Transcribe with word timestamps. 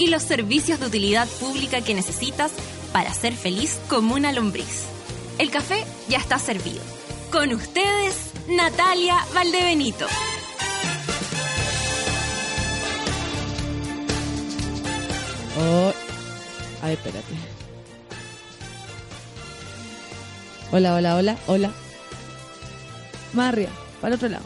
y 0.00 0.06
los 0.06 0.22
servicios 0.22 0.80
de 0.80 0.86
utilidad 0.86 1.28
pública 1.28 1.82
que 1.82 1.92
necesitas 1.92 2.52
para 2.90 3.12
ser 3.12 3.34
feliz 3.34 3.78
como 3.86 4.14
una 4.14 4.32
lombriz. 4.32 4.86
El 5.38 5.50
café 5.50 5.84
ya 6.08 6.16
está 6.16 6.38
servido. 6.38 6.80
Con 7.30 7.52
ustedes, 7.52 8.16
Natalia 8.48 9.18
Valdebenito. 9.34 10.06
Oh. 15.58 15.92
Ay, 16.82 16.94
espérate. 16.94 17.34
Hola, 20.72 20.94
hola, 20.94 21.16
hola, 21.16 21.36
hola. 21.46 21.72
Más 23.34 23.54
para 24.00 24.08
el 24.08 24.14
otro 24.14 24.28
lado. 24.30 24.44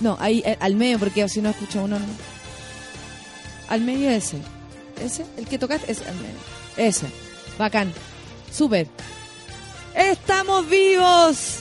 No, 0.00 0.16
ahí, 0.20 0.42
eh, 0.46 0.56
al 0.58 0.74
medio, 0.74 0.98
porque 0.98 1.28
si 1.28 1.42
no 1.42 1.50
escucha 1.50 1.82
uno, 1.82 1.98
no. 1.98 2.06
Al 3.68 3.82
medio 3.82 4.08
ese. 4.08 4.38
Ese, 5.00 5.24
el 5.36 5.46
que 5.46 5.58
tocaste, 5.58 5.90
ese. 5.92 6.02
Ese. 6.76 7.06
Bacán. 7.58 7.92
Súper. 8.52 8.86
¡Estamos 9.94 10.68
vivos! 10.68 11.58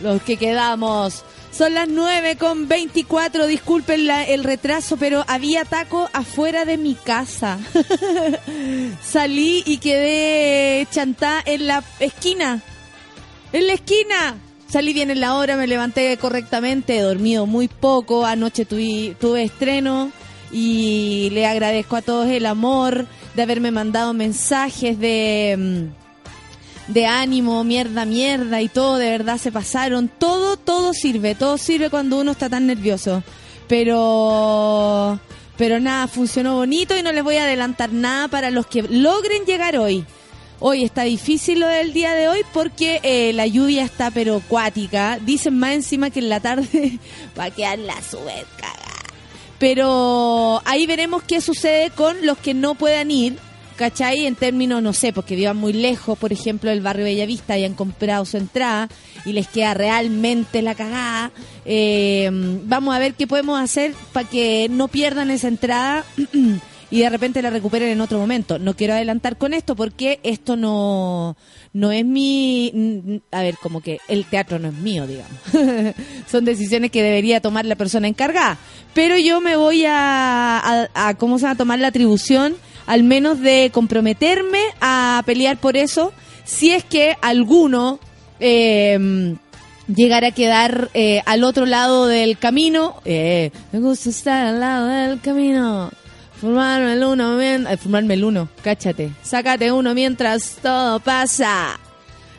Los 0.00 0.22
que 0.22 0.36
quedamos. 0.36 1.24
Son 1.50 1.74
las 1.74 1.88
9 1.88 2.36
con 2.36 2.68
24. 2.68 3.46
Disculpen 3.46 4.06
la- 4.06 4.24
el 4.24 4.44
retraso, 4.44 4.96
pero 4.96 5.24
había 5.26 5.64
taco 5.64 6.08
afuera 6.12 6.64
de 6.64 6.76
mi 6.76 6.94
casa. 6.94 7.58
Salí 9.02 9.62
y 9.66 9.78
quedé 9.78 10.86
chantada 10.90 11.42
en 11.44 11.66
la 11.66 11.82
esquina. 12.00 12.62
¡En 13.52 13.66
la 13.66 13.72
esquina! 13.74 14.36
Salí 14.70 14.92
bien 14.92 15.10
en 15.10 15.20
la 15.20 15.34
hora, 15.34 15.56
me 15.56 15.66
levanté 15.66 16.14
correctamente, 16.18 16.98
he 16.98 17.00
dormido 17.00 17.46
muy 17.46 17.68
poco. 17.68 18.26
Anoche 18.26 18.66
tuve, 18.66 19.16
tuve 19.18 19.44
estreno 19.44 20.12
y 20.50 21.30
le 21.32 21.46
agradezco 21.46 21.96
a 21.96 22.02
todos 22.02 22.28
el 22.28 22.46
amor 22.46 23.06
de 23.34 23.42
haberme 23.42 23.70
mandado 23.70 24.12
mensajes 24.14 24.98
de. 24.98 25.56
mm, 25.58 26.08
de 26.88 27.06
ánimo, 27.06 27.62
mierda, 27.64 28.04
mierda 28.06 28.62
y 28.62 28.68
todo, 28.68 28.96
de 28.96 29.10
verdad 29.10 29.38
se 29.38 29.52
pasaron. 29.52 30.08
Todo, 30.08 30.56
todo 30.56 30.94
sirve, 30.94 31.34
todo 31.34 31.58
sirve 31.58 31.90
cuando 31.90 32.18
uno 32.18 32.32
está 32.32 32.48
tan 32.48 32.66
nervioso. 32.66 33.22
Pero, 33.68 35.20
pero 35.56 35.78
nada, 35.78 36.08
funcionó 36.08 36.56
bonito 36.56 36.96
y 36.96 37.02
no 37.02 37.12
les 37.12 37.22
voy 37.22 37.36
a 37.36 37.44
adelantar 37.44 37.92
nada 37.92 38.28
para 38.28 38.50
los 38.50 38.66
que 38.66 38.82
logren 38.82 39.44
llegar 39.44 39.76
hoy. 39.76 40.04
Hoy 40.60 40.82
está 40.82 41.02
difícil 41.02 41.60
lo 41.60 41.68
del 41.68 41.92
día 41.92 42.14
de 42.14 42.26
hoy 42.26 42.40
porque 42.52 42.98
eh, 43.04 43.32
la 43.32 43.46
lluvia 43.46 43.84
está 43.84 44.10
pero 44.10 44.42
cuática. 44.48 45.18
Dicen 45.20 45.56
más 45.56 45.72
encima 45.72 46.10
que 46.10 46.18
en 46.18 46.28
la 46.30 46.40
tarde 46.40 46.98
va 47.38 47.44
a 47.44 47.50
quedar 47.50 47.78
la 47.78 48.00
super 48.02 48.44
cagada. 48.56 48.97
Pero 49.58 50.62
ahí 50.64 50.86
veremos 50.86 51.22
qué 51.22 51.40
sucede 51.40 51.90
con 51.90 52.24
los 52.24 52.38
que 52.38 52.54
no 52.54 52.74
puedan 52.74 53.10
ir. 53.10 53.36
¿Cachai? 53.76 54.26
En 54.26 54.34
términos, 54.34 54.82
no 54.82 54.92
sé, 54.92 55.12
porque 55.12 55.36
vivan 55.36 55.56
muy 55.56 55.72
lejos, 55.72 56.18
por 56.18 56.32
ejemplo, 56.32 56.70
del 56.70 56.80
barrio 56.80 57.04
Bellavista 57.04 57.54
han 57.54 57.74
comprado 57.74 58.24
su 58.24 58.36
entrada 58.36 58.88
y 59.24 59.32
les 59.32 59.46
queda 59.46 59.72
realmente 59.72 60.62
la 60.62 60.74
cagada. 60.74 61.30
Eh, 61.64 62.28
vamos 62.64 62.96
a 62.96 62.98
ver 62.98 63.14
qué 63.14 63.28
podemos 63.28 63.60
hacer 63.60 63.94
para 64.12 64.28
que 64.28 64.66
no 64.68 64.88
pierdan 64.88 65.30
esa 65.30 65.46
entrada 65.46 66.04
y 66.90 67.00
de 67.00 67.10
repente 67.10 67.42
la 67.42 67.50
recuperen 67.50 67.90
en 67.90 68.00
otro 68.00 68.18
momento. 68.18 68.58
No 68.58 68.74
quiero 68.74 68.94
adelantar 68.94 69.36
con 69.36 69.54
esto 69.54 69.76
porque 69.76 70.20
esto 70.22 70.56
no, 70.56 71.36
no 71.72 71.92
es 71.92 72.04
mi... 72.04 73.20
A 73.30 73.42
ver, 73.42 73.56
como 73.62 73.80
que 73.80 74.00
el 74.08 74.24
teatro 74.24 74.58
no 74.58 74.68
es 74.68 74.74
mío, 74.74 75.06
digamos. 75.06 75.38
Son 76.30 76.44
decisiones 76.44 76.90
que 76.90 77.02
debería 77.02 77.40
tomar 77.40 77.66
la 77.66 77.76
persona 77.76 78.08
encargada. 78.08 78.58
Pero 78.94 79.18
yo 79.18 79.40
me 79.40 79.56
voy 79.56 79.84
a, 79.84 80.58
a, 80.58 80.88
a 80.94 81.14
¿cómo 81.14 81.38
se 81.38 81.44
va 81.44 81.52
a 81.52 81.56
tomar 81.56 81.78
la 81.78 81.88
atribución? 81.88 82.56
Al 82.86 83.02
menos 83.02 83.40
de 83.40 83.70
comprometerme 83.72 84.60
a 84.80 85.22
pelear 85.26 85.58
por 85.58 85.76
eso, 85.76 86.12
si 86.44 86.70
es 86.70 86.84
que 86.84 87.16
alguno 87.20 88.00
eh, 88.40 89.36
llegara 89.94 90.28
a 90.28 90.32
quedar 90.32 90.90
eh, 90.94 91.22
al 91.26 91.44
otro 91.44 91.66
lado 91.66 92.06
del 92.06 92.38
camino. 92.38 92.96
Eh, 93.04 93.50
me 93.72 93.80
gusta 93.80 94.10
estar 94.10 94.46
al 94.46 94.60
lado 94.60 94.86
del 94.86 95.20
camino. 95.20 95.90
Fumarme 96.40 96.92
el 96.92 97.04
uno, 97.04 97.36
mien- 97.36 97.66
eh, 97.68 97.76
fumarme 97.76 98.14
el 98.14 98.24
uno, 98.24 98.48
cáchate. 98.62 99.10
Sácate 99.22 99.72
uno 99.72 99.94
mientras 99.94 100.56
todo 100.62 101.00
pasa. 101.00 101.78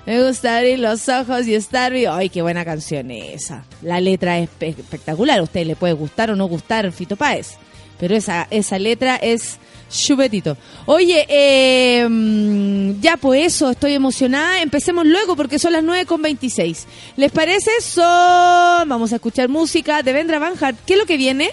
Me 0.05 0.25
gusta 0.25 0.57
abrir 0.57 0.79
los 0.79 1.07
ojos 1.09 1.45
y 1.47 1.53
estar 1.53 1.91
vivo. 1.91 2.13
Ay, 2.13 2.29
qué 2.29 2.41
buena 2.41 2.63
canción 2.65 3.11
esa. 3.11 3.65
La 3.81 3.99
letra 3.99 4.39
es 4.39 4.49
espe- 4.49 4.79
espectacular. 4.79 5.39
A 5.39 5.43
usted 5.43 5.65
le 5.67 5.75
puede 5.75 5.93
gustar 5.93 6.31
o 6.31 6.35
no 6.35 6.45
gustar 6.47 6.89
Fito 6.91 7.15
Páez. 7.15 7.57
Pero 7.99 8.15
esa, 8.15 8.47
esa 8.49 8.79
letra 8.79 9.17
es 9.17 9.57
chupetito. 9.91 10.55
Oye, 10.85 11.25
eh, 11.27 12.95
ya 13.01 13.17
pues 13.17 13.47
eso, 13.53 13.71
estoy 13.71 13.93
emocionada. 13.93 14.61
Empecemos 14.61 15.05
luego 15.05 15.35
porque 15.35 15.59
son 15.59 15.73
las 15.73 15.83
9 15.83 16.05
con 16.05 16.21
26. 16.21 16.87
¿Les 17.17 17.31
parece? 17.31 17.69
Son... 17.81 18.87
Vamos 18.87 19.11
a 19.11 19.15
escuchar 19.15 19.49
música 19.49 20.01
de 20.01 20.13
Vendra 20.13 20.39
Van 20.39 20.53
Hart. 20.59 20.77
¿Qué 20.85 20.93
es 20.93 20.99
lo 20.99 21.05
que 21.05 21.17
viene? 21.17 21.51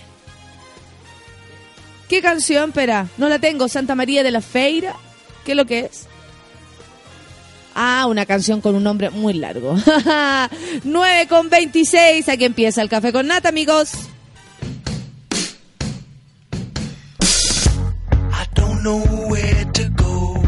¿Qué 2.09 2.23
canción? 2.23 2.71
Espera, 2.71 3.09
no 3.19 3.29
la 3.29 3.39
tengo. 3.39 3.69
Santa 3.69 3.95
María 3.95 4.23
de 4.23 4.31
la 4.31 4.41
Feira. 4.41 4.95
¿Qué 5.45 5.53
es 5.53 5.57
lo 5.57 5.67
que 5.67 5.81
es? 5.81 6.07
Ah, 7.75 8.07
una 8.09 8.25
canción 8.25 8.61
con 8.61 8.75
un 8.75 8.83
nombre 8.85 9.11
muy 9.11 9.35
largo. 9.35 9.77
9 10.85 11.27
con 11.29 11.51
26. 11.51 12.29
Aquí 12.29 12.45
empieza 12.45 12.81
el 12.81 12.89
café 12.89 13.13
con 13.13 13.27
nata, 13.27 13.49
amigos. 13.51 13.93
I 18.33 18.47
don't 18.55 18.83
know 18.83 18.99
where 19.29 19.65
to 19.75 19.91
go. 19.97 20.43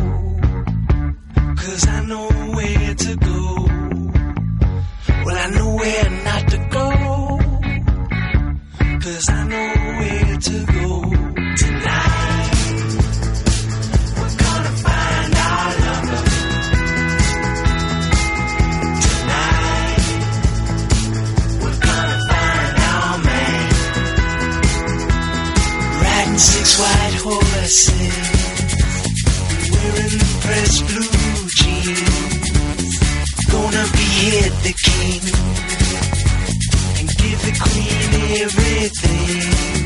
Cause 1.56 1.86
I 1.88 2.00
know 2.06 2.28
where 2.54 2.94
to 2.94 3.16
go. 3.16 3.68
Well, 5.26 5.36
I 5.36 5.50
know 5.50 5.74
where 5.76 6.10
not 6.24 6.48
to 6.50 6.58
go. 6.70 7.38
Cause 9.00 9.28
I 9.28 9.44
know 9.44 9.74
where 9.98 10.36
to 10.38 10.66
go 10.72 10.77
white 27.28 27.44
horses, 27.44 28.30
wearing 29.70 30.18
pressed 30.40 30.86
blue 30.86 31.48
jeans. 31.58 32.98
Gonna 33.50 33.84
behead 33.92 34.52
the 34.62 34.74
king 34.84 35.22
and 36.98 37.08
give 37.16 37.40
the 37.42 37.52
queen 37.60 38.10
everything. 38.42 39.77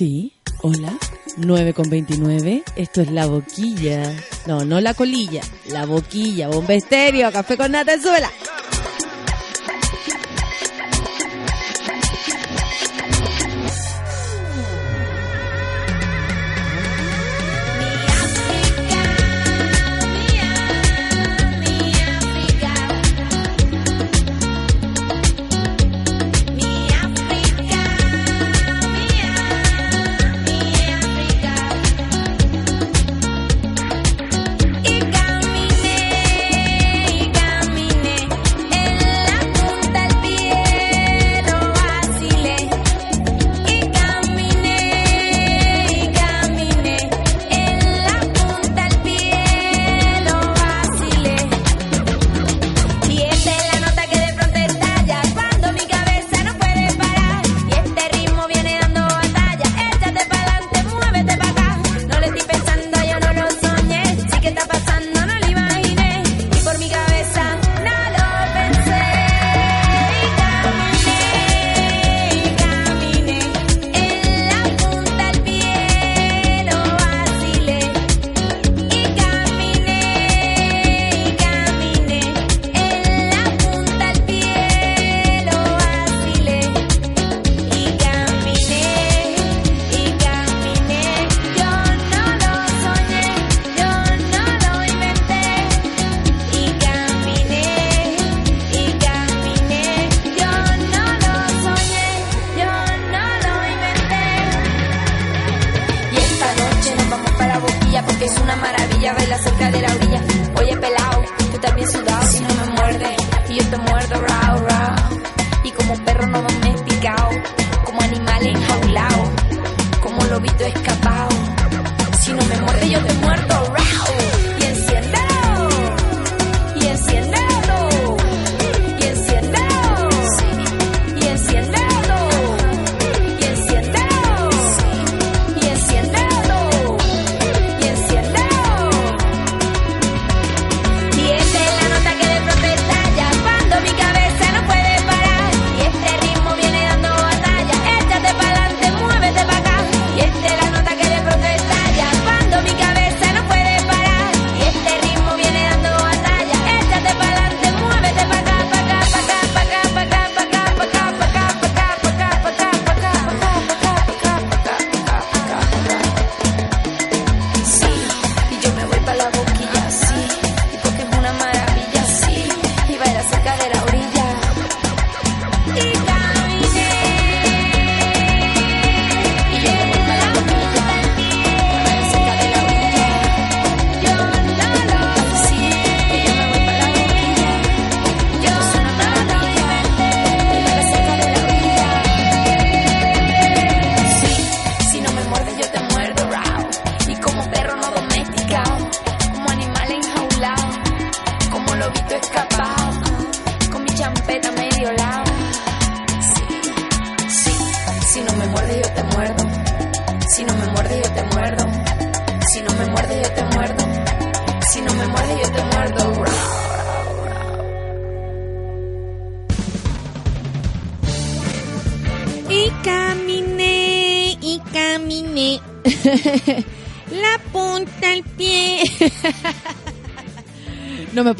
Sí, 0.00 0.32
hola, 0.62 0.96
9 1.36 1.74
con 1.74 1.90
29. 1.90 2.62
Esto 2.74 3.02
es 3.02 3.10
la 3.12 3.26
boquilla. 3.26 4.10
No, 4.46 4.64
no 4.64 4.80
la 4.80 4.94
colilla, 4.94 5.42
la 5.66 5.84
boquilla, 5.84 6.48
bomba 6.48 6.72
estéreo, 6.72 7.30
café 7.30 7.58
con 7.58 7.72
nata 7.72 7.92
en 7.92 8.00
suela. 8.00 8.30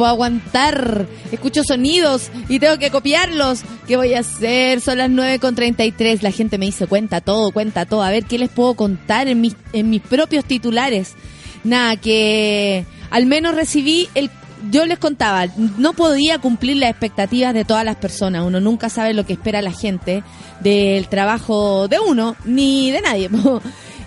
Puedo 0.01 0.13
aguantar. 0.13 1.07
Escucho 1.31 1.63
sonidos 1.63 2.31
y 2.49 2.59
tengo 2.59 2.79
que 2.79 2.91
copiarlos. 2.91 3.61
¿Qué 3.87 3.99
voy 3.99 4.15
a 4.15 4.21
hacer? 4.21 4.81
Son 4.81 4.97
las 4.97 5.11
9 5.11 5.39
con 5.41 5.55
33. 5.55 6.23
La 6.23 6.31
gente 6.31 6.57
me 6.57 6.65
dice, 6.65 6.87
cuenta 6.87 7.21
todo, 7.21 7.51
cuenta 7.51 7.85
todo. 7.85 8.03
A 8.03 8.09
ver, 8.09 8.25
¿qué 8.25 8.39
les 8.39 8.49
puedo 8.49 8.73
contar 8.73 9.29
en 9.29 9.43
mis, 9.43 9.57
en 9.75 9.91
mis 9.91 10.01
propios 10.01 10.47
titulares? 10.47 11.17
Nada, 11.65 11.97
que 11.97 12.87
al 13.11 13.27
menos 13.27 13.55
recibí 13.55 14.09
el... 14.15 14.31
Yo 14.71 14.87
les 14.87 14.99
contaba, 14.99 15.49
no 15.77 15.93
podía 15.93 16.39
cumplir 16.39 16.79
las 16.79 16.91
expectativas 16.91 17.53
de 17.53 17.67
todas 17.67 17.85
las 17.85 17.97
personas. 17.97 18.47
Uno 18.47 18.59
nunca 18.59 18.89
sabe 18.89 19.13
lo 19.13 19.27
que 19.27 19.35
espera 19.35 19.61
la 19.61 19.73
gente 19.73 20.23
del 20.61 21.09
trabajo 21.09 21.89
de 21.89 21.99
uno, 21.99 22.37
ni 22.47 22.91
de 22.91 23.03
nadie. 23.03 23.29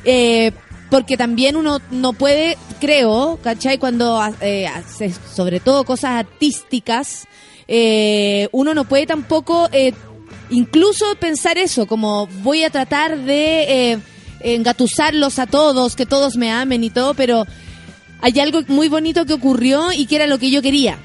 Eh, 0.05 0.51
porque 0.93 1.17
también 1.17 1.55
uno 1.55 1.81
no 1.89 2.13
puede, 2.13 2.55
creo, 2.79 3.39
¿cachai? 3.41 3.79
Cuando 3.79 4.21
eh, 4.41 4.67
hace 4.67 5.11
sobre 5.11 5.59
todo 5.59 5.85
cosas 5.85 6.11
artísticas, 6.11 7.27
eh, 7.67 8.47
uno 8.51 8.75
no 8.75 8.85
puede 8.85 9.07
tampoco 9.07 9.69
eh, 9.71 9.93
incluso 10.51 11.15
pensar 11.15 11.57
eso, 11.57 11.87
como 11.87 12.27
voy 12.43 12.63
a 12.63 12.69
tratar 12.69 13.17
de 13.17 13.93
eh, 13.93 13.99
engatusarlos 14.41 15.39
a 15.39 15.47
todos, 15.47 15.95
que 15.95 16.05
todos 16.05 16.37
me 16.37 16.51
amen 16.51 16.83
y 16.83 16.91
todo, 16.91 17.15
pero 17.15 17.47
hay 18.21 18.39
algo 18.39 18.61
muy 18.67 18.87
bonito 18.87 19.25
que 19.25 19.33
ocurrió 19.33 19.91
y 19.93 20.05
que 20.05 20.17
era 20.17 20.27
lo 20.27 20.37
que 20.37 20.51
yo 20.51 20.61
quería. 20.61 20.99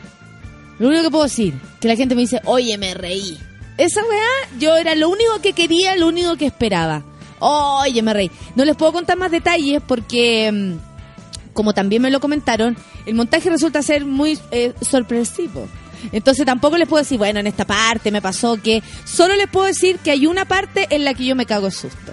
Lo 0.78 0.88
único 0.88 1.04
que 1.04 1.11
puedo 1.11 1.25
decir, 1.25 1.54
que 1.80 1.88
la 1.88 1.97
gente 1.97 2.14
me 2.14 2.21
dice, 2.21 2.42
oye, 2.45 2.76
me 2.76 2.92
reí. 2.92 3.38
Esa 3.78 4.02
weá, 4.02 4.59
yo 4.59 4.76
era 4.76 4.95
lo 4.95 5.09
único 5.09 5.40
que 5.40 5.54
quería, 5.54 5.97
lo 5.97 6.09
único 6.09 6.37
que 6.37 6.45
esperaba. 6.45 7.07
Oye, 7.40 8.02
me 8.02 8.12
reí. 8.12 8.30
No 8.54 8.64
les 8.64 8.76
puedo 8.76 8.92
contar 8.92 9.16
más 9.18 9.30
detalles 9.30 9.83
porque, 9.87 10.50
mm, 10.52 11.52
como 11.52 11.73
también 11.73 12.02
me 12.02 12.11
lo 12.11 12.21
comentaron, 12.21 12.76
el 13.07 13.14
montaje 13.14 13.50
resulta 13.50 13.83
ser 13.83 14.04
muy 14.04 14.38
eh, 14.50 14.75
sorpresivo. 14.80 15.68
Entonces 16.12 16.47
tampoco 16.47 16.76
les 16.76 16.88
puedo 16.88 17.02
decir, 17.02 17.18
bueno, 17.18 17.40
en 17.40 17.47
esta 17.47 17.64
parte 17.66 18.11
me 18.11 18.23
pasó 18.23 18.61
que... 18.62 18.83
Solo 19.04 19.35
les 19.37 19.49
puedo 19.49 19.66
decir 19.66 19.99
que 19.99 20.11
hay 20.12 20.26
una 20.26 20.45
parte 20.45 20.87
en 20.90 21.04
la 21.04 21.14
que 21.14 21.25
yo 21.25 21.35
me 21.35 21.47
cago 21.47 21.71
susto. 21.71 22.12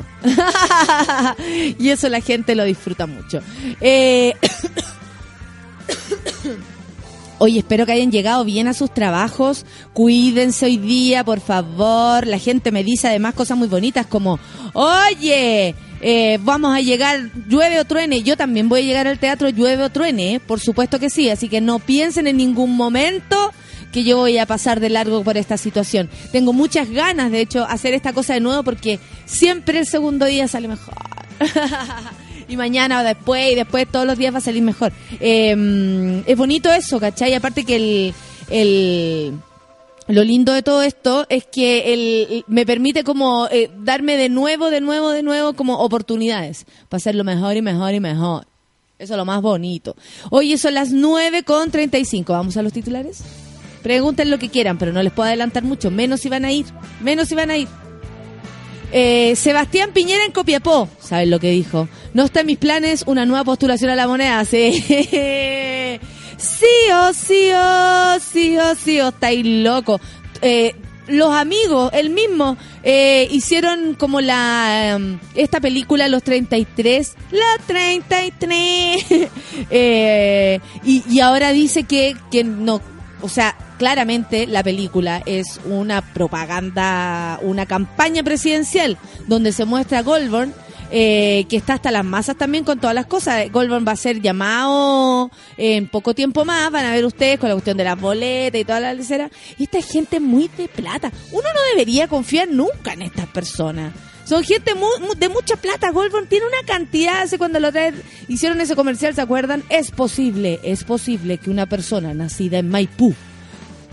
y 1.77 1.89
eso 1.89 2.09
la 2.09 2.21
gente 2.21 2.55
lo 2.55 2.63
disfruta 2.63 3.05
mucho. 3.05 3.41
Eh... 3.81 4.33
Oye, 7.37 7.59
espero 7.59 7.85
que 7.85 7.91
hayan 7.91 8.11
llegado 8.11 8.45
bien 8.45 8.67
a 8.67 8.73
sus 8.73 8.93
trabajos. 8.93 9.65
Cuídense 9.93 10.65
hoy 10.65 10.77
día, 10.77 11.23
por 11.23 11.41
favor. 11.41 12.25
La 12.25 12.39
gente 12.39 12.71
me 12.71 12.83
dice 12.83 13.09
además 13.09 13.33
cosas 13.33 13.57
muy 13.57 13.67
bonitas 13.67 14.05
como, 14.05 14.39
oye, 14.73 15.75
eh, 16.01 16.39
vamos 16.41 16.73
a 16.75 16.79
llegar, 16.79 17.29
llueve 17.47 17.79
o 17.79 17.85
truene. 17.85 18.23
Yo 18.23 18.37
también 18.37 18.69
voy 18.69 18.81
a 18.81 18.83
llegar 18.83 19.07
al 19.07 19.19
teatro, 19.19 19.49
llueve 19.49 19.83
o 19.83 19.89
truene. 19.89 20.39
Por 20.39 20.61
supuesto 20.61 20.97
que 20.97 21.09
sí. 21.09 21.29
Así 21.29 21.49
que 21.49 21.59
no 21.59 21.79
piensen 21.79 22.27
en 22.27 22.37
ningún 22.37 22.77
momento 22.77 23.51
que 23.91 24.03
yo 24.03 24.17
voy 24.17 24.37
a 24.37 24.45
pasar 24.45 24.79
de 24.79 24.89
largo 24.89 25.23
por 25.23 25.37
esta 25.37 25.57
situación. 25.57 26.09
Tengo 26.31 26.53
muchas 26.53 26.89
ganas, 26.89 27.31
de 27.31 27.41
hecho, 27.41 27.65
hacer 27.65 27.93
esta 27.93 28.13
cosa 28.13 28.33
de 28.33 28.39
nuevo 28.39 28.63
porque 28.63 28.99
siempre 29.25 29.79
el 29.79 29.85
segundo 29.85 30.25
día 30.25 30.47
sale 30.47 30.67
mejor. 30.67 30.93
y 32.47 32.57
mañana 32.57 33.01
o 33.01 33.03
después 33.03 33.51
y 33.51 33.55
después 33.55 33.87
todos 33.91 34.05
los 34.05 34.17
días 34.17 34.33
va 34.33 34.39
a 34.39 34.41
salir 34.41 34.63
mejor. 34.63 34.91
Eh, 35.19 36.23
es 36.25 36.37
bonito 36.37 36.71
eso, 36.71 36.99
¿cachai? 36.99 37.33
Aparte 37.33 37.63
que 37.63 37.75
el, 37.75 38.13
el 38.49 39.33
lo 40.07 40.23
lindo 40.23 40.53
de 40.53 40.61
todo 40.61 40.83
esto 40.83 41.25
es 41.29 41.45
que 41.45 41.93
el, 41.93 42.45
me 42.47 42.65
permite 42.65 43.03
como 43.03 43.47
eh, 43.49 43.71
darme 43.79 44.17
de 44.17 44.29
nuevo, 44.29 44.69
de 44.69 44.79
nuevo, 44.79 45.09
de 45.09 45.23
nuevo 45.23 45.53
como 45.53 45.79
oportunidades 45.79 46.65
para 46.89 46.97
hacerlo 46.97 47.23
mejor 47.23 47.55
y 47.55 47.61
mejor 47.61 47.93
y 47.93 47.99
mejor. 47.99 48.45
Eso 48.99 49.13
es 49.13 49.17
lo 49.17 49.25
más 49.25 49.41
bonito. 49.41 49.95
Oye, 50.29 50.57
son 50.57 50.75
las 50.75 50.91
9 50.91 51.43
con 51.43 51.71
35. 51.71 52.31
¿Vamos 52.31 52.55
a 52.55 52.61
los 52.61 52.71
titulares? 52.71 53.23
Pregunten 53.81 54.29
lo 54.29 54.39
que 54.39 54.49
quieran, 54.49 54.77
pero 54.77 54.93
no 54.93 55.03
les 55.03 55.11
puedo 55.11 55.27
adelantar 55.27 55.63
mucho. 55.63 55.91
Menos 55.91 56.21
si 56.21 56.29
van 56.29 56.45
a 56.45 56.51
ir. 56.51 56.65
Menos 57.01 57.27
si 57.27 57.35
van 57.35 57.51
a 57.51 57.57
ir. 57.57 57.67
Eh, 58.97 59.35
Sebastián 59.35 59.91
Piñera 59.91 60.23
en 60.23 60.31
Copiapó, 60.31 60.87
¿saben 61.01 61.29
lo 61.29 61.37
que 61.37 61.49
dijo? 61.49 61.89
No 62.13 62.23
está 62.23 62.39
en 62.39 62.45
mis 62.45 62.57
planes 62.57 63.03
una 63.05 63.25
nueva 63.25 63.43
postulación 63.43 63.91
a 63.91 63.95
la 63.97 64.07
moneda. 64.07 64.45
Sí, 64.45 64.71
sí 66.37 66.65
o 66.93 67.11
sí 67.11 67.51
o 67.53 68.19
sí 68.21 68.57
o 68.57 68.73
sí 68.73 69.01
o 69.01 69.09
estáis 69.09 69.45
loco. 69.45 69.99
Eh, 70.41 70.75
los 71.07 71.35
amigos, 71.35 71.91
el 71.91 72.09
mismo, 72.09 72.55
eh, 72.83 73.27
hicieron 73.31 73.95
como 73.95 74.21
la 74.21 74.95
um, 74.95 75.19
esta 75.35 75.59
película 75.59 76.07
Los 76.07 76.23
33, 76.23 77.15
la 77.31 77.65
33, 77.67 79.05
eh, 79.71 80.61
y, 80.85 81.03
y 81.09 81.19
ahora 81.19 81.51
dice 81.51 81.83
que, 81.83 82.15
que 82.31 82.45
no, 82.45 82.79
o 83.21 83.27
sea, 83.27 83.57
claramente 83.77 84.47
la 84.47 84.63
película 84.63 85.21
es 85.25 85.59
una 85.65 86.01
propaganda, 86.01 87.39
una 87.41 87.65
campaña 87.65 88.23
presidencial 88.23 88.97
donde 89.27 89.51
se 89.51 89.65
muestra 89.65 89.99
a 89.99 90.03
Goldberg 90.03 90.49
eh, 90.91 91.45
que 91.49 91.57
está 91.57 91.73
hasta 91.73 91.89
las 91.91 92.05
masas 92.05 92.37
también 92.37 92.63
con 92.63 92.79
todas 92.79 92.93
las 92.93 93.07
cosas. 93.07 93.51
Goldberg 93.51 93.87
va 93.87 93.93
a 93.93 93.95
ser 93.97 94.21
llamado 94.21 95.31
en 95.57 95.87
poco 95.87 96.13
tiempo 96.13 96.45
más, 96.45 96.71
van 96.71 96.85
a 96.85 96.91
ver 96.91 97.05
ustedes 97.05 97.39
con 97.39 97.49
la 97.49 97.55
cuestión 97.55 97.75
de 97.77 97.83
las 97.83 97.99
boletas 97.99 98.61
y 98.61 98.65
toda 98.65 98.79
la 98.79 98.93
lecera. 98.93 99.29
Y 99.57 99.63
esta 99.63 99.79
es 99.79 99.87
gente 99.91 100.19
muy 100.19 100.47
de 100.57 100.67
plata. 100.67 101.11
Uno 101.31 101.43
no 101.53 101.59
debería 101.73 102.07
confiar 102.07 102.47
nunca 102.49 102.93
en 102.93 103.01
estas 103.01 103.25
personas. 103.27 103.93
Son 104.25 104.43
gente 104.43 104.73
mu- 104.75 105.13
de 105.17 105.27
mucha 105.29 105.55
plata. 105.55 105.89
Goldberg 105.91 106.27
tiene 106.27 106.45
una 106.47 106.65
cantidad. 106.67 107.21
Hace 107.23 107.37
cuando 107.39 107.59
lo 107.59 107.71
trae- 107.71 107.93
hicieron 108.27 108.61
ese 108.61 108.75
comercial, 108.75 109.13
¿se 109.15 109.21
acuerdan? 109.21 109.63
Es 109.69 109.89
posible, 109.91 110.59
es 110.63 110.83
posible 110.83 111.39
que 111.39 111.49
una 111.49 111.65
persona 111.65 112.13
nacida 112.13 112.59
en 112.59 112.69
Maipú 112.69 113.13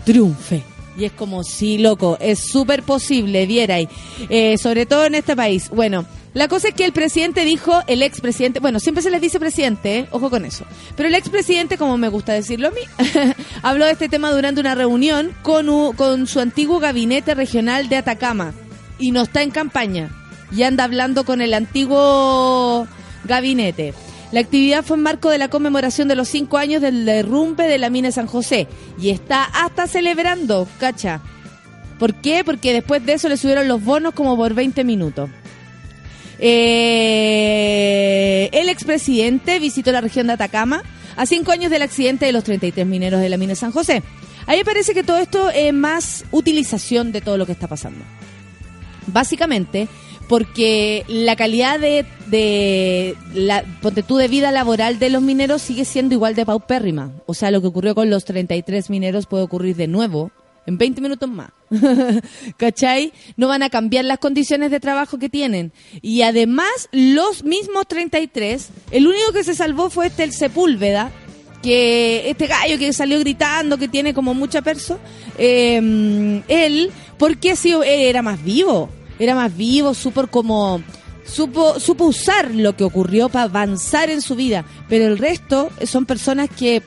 triunfe. 0.03 0.63
Y 0.97 1.05
es 1.05 1.11
como, 1.11 1.43
sí, 1.43 1.79
loco, 1.79 2.17
es 2.21 2.39
súper 2.39 2.83
posible, 2.83 3.45
vierais. 3.47 3.89
Eh, 4.29 4.57
sobre 4.59 4.85
todo 4.85 5.05
en 5.05 5.15
este 5.15 5.35
país. 5.35 5.69
Bueno, 5.69 6.05
la 6.35 6.47
cosa 6.47 6.67
es 6.67 6.75
que 6.75 6.85
el 6.85 6.91
presidente 6.93 7.45
dijo, 7.45 7.81
el 7.87 8.03
expresidente, 8.03 8.59
bueno, 8.59 8.79
siempre 8.79 9.01
se 9.01 9.09
les 9.09 9.19
dice 9.19 9.39
presidente, 9.39 9.97
¿eh? 9.99 10.07
ojo 10.11 10.29
con 10.29 10.45
eso. 10.45 10.65
Pero 10.95 11.09
el 11.09 11.15
expresidente, 11.15 11.77
como 11.79 11.97
me 11.97 12.09
gusta 12.09 12.33
decirlo 12.33 12.67
a 12.67 12.71
mí, 12.71 12.81
habló 13.63 13.85
de 13.85 13.91
este 13.93 14.07
tema 14.07 14.31
durante 14.31 14.61
una 14.61 14.75
reunión 14.75 15.31
con, 15.41 15.67
u- 15.67 15.93
con 15.95 16.27
su 16.27 16.39
antiguo 16.39 16.79
gabinete 16.79 17.33
regional 17.33 17.89
de 17.89 17.95
Atacama. 17.97 18.53
Y 18.99 19.11
no 19.11 19.23
está 19.23 19.41
en 19.41 19.49
campaña. 19.49 20.11
Y 20.55 20.61
anda 20.61 20.83
hablando 20.83 21.23
con 21.25 21.41
el 21.41 21.55
antiguo 21.55 22.87
gabinete. 23.25 23.95
La 24.33 24.39
actividad 24.39 24.83
fue 24.83 24.97
en 24.97 25.03
marco 25.03 25.29
de 25.29 25.37
la 25.37 25.47
conmemoración 25.47 26.07
de 26.07 26.15
los 26.15 26.27
cinco 26.27 26.57
años 26.57 26.81
del 26.81 27.05
derrumbe 27.05 27.67
de 27.67 27.77
la 27.77 27.91
mina 27.91 28.11
San 28.11 28.25
José. 28.25 28.67
Y 28.99 29.11
está 29.11 29.43
hasta 29.43 29.85
celebrando, 29.85 30.67
cacha. 30.79 31.21
¿Por 31.99 32.15
qué? 32.15 32.43
Porque 32.43 32.73
después 32.73 33.05
de 33.05 33.13
eso 33.13 33.29
le 33.29 33.37
subieron 33.37 33.67
los 33.67 33.83
bonos 33.83 34.15
como 34.15 34.35
por 34.35 34.55
20 34.55 34.83
minutos. 34.85 35.29
Eh, 36.39 37.29
el 38.51 38.69
expresidente 38.69 39.59
visitó 39.59 39.91
la 39.91 40.01
región 40.01 40.25
de 40.25 40.33
Atacama 40.33 40.81
a 41.15 41.27
cinco 41.27 41.51
años 41.51 41.69
del 41.69 41.83
accidente 41.83 42.25
de 42.25 42.31
los 42.31 42.43
33 42.43 42.87
mineros 42.87 43.21
de 43.21 43.29
la 43.29 43.37
mina 43.37 43.53
San 43.53 43.71
José. 43.71 44.01
A 44.47 44.53
mí 44.53 44.57
me 44.57 44.65
parece 44.65 44.95
que 44.95 45.03
todo 45.03 45.19
esto 45.19 45.51
es 45.51 45.71
más 45.71 46.25
utilización 46.31 47.11
de 47.11 47.21
todo 47.21 47.37
lo 47.37 47.45
que 47.45 47.51
está 47.51 47.67
pasando. 47.67 48.03
Básicamente 49.05 49.87
porque 50.33 51.05
la 51.07 51.35
calidad 51.35 51.79
de, 51.79 53.15
la 53.35 53.63
ponte 53.83 54.01
tú, 54.01 54.17
de 54.17 54.27
vida 54.27 54.51
laboral 54.51 54.97
de 54.97 55.11
los 55.11 55.21
mineros 55.21 55.61
sigue 55.61 55.85
siendo 55.85 56.15
igual 56.15 56.33
de 56.33 56.43
paupérrima. 56.43 57.11
O 57.27 57.35
sea, 57.35 57.51
lo 57.51 57.61
que 57.61 57.67
ocurrió 57.67 57.93
con 57.93 58.09
los 58.09 58.25
33 58.25 58.89
mineros 58.89 59.27
puede 59.27 59.43
ocurrir 59.43 59.75
de 59.75 59.85
nuevo 59.85 60.31
en 60.65 60.79
20 60.79 61.01
minutos 61.01 61.29
más. 61.29 61.51
¿Cachai? 62.57 63.13
No 63.37 63.47
van 63.47 63.61
a 63.61 63.69
cambiar 63.69 64.05
las 64.05 64.17
condiciones 64.17 64.71
de 64.71 64.79
trabajo 64.79 65.19
que 65.19 65.29
tienen. 65.29 65.71
Y 66.01 66.23
además, 66.23 66.89
los 66.91 67.43
mismos 67.43 67.87
33, 67.87 68.69
el 68.89 69.05
único 69.05 69.33
que 69.33 69.43
se 69.43 69.53
salvó 69.53 69.91
fue 69.91 70.07
este 70.07 70.23
el 70.23 70.33
Sepúlveda, 70.33 71.11
que 71.61 72.27
este 72.31 72.47
gallo 72.47 72.79
que 72.79 72.91
salió 72.91 73.19
gritando, 73.19 73.77
que 73.77 73.87
tiene 73.87 74.15
como 74.15 74.33
mucha 74.33 74.63
perso, 74.63 74.97
eh, 75.37 76.41
él, 76.47 76.91
porque 77.19 77.51
él 77.51 77.83
era 77.85 78.23
más 78.23 78.43
vivo, 78.43 78.89
era 79.19 79.35
más 79.35 79.55
vivo, 79.55 79.93
súper 79.93 80.29
como, 80.29 80.81
supo, 81.25 81.79
supo 81.79 82.05
usar 82.05 82.53
lo 82.53 82.75
que 82.75 82.83
ocurrió 82.83 83.29
para 83.29 83.45
avanzar 83.45 84.09
en 84.09 84.21
su 84.21 84.35
vida, 84.35 84.65
pero 84.89 85.05
el 85.05 85.17
resto 85.17 85.69
son 85.85 86.05
personas 86.05 86.49
que 86.49 86.83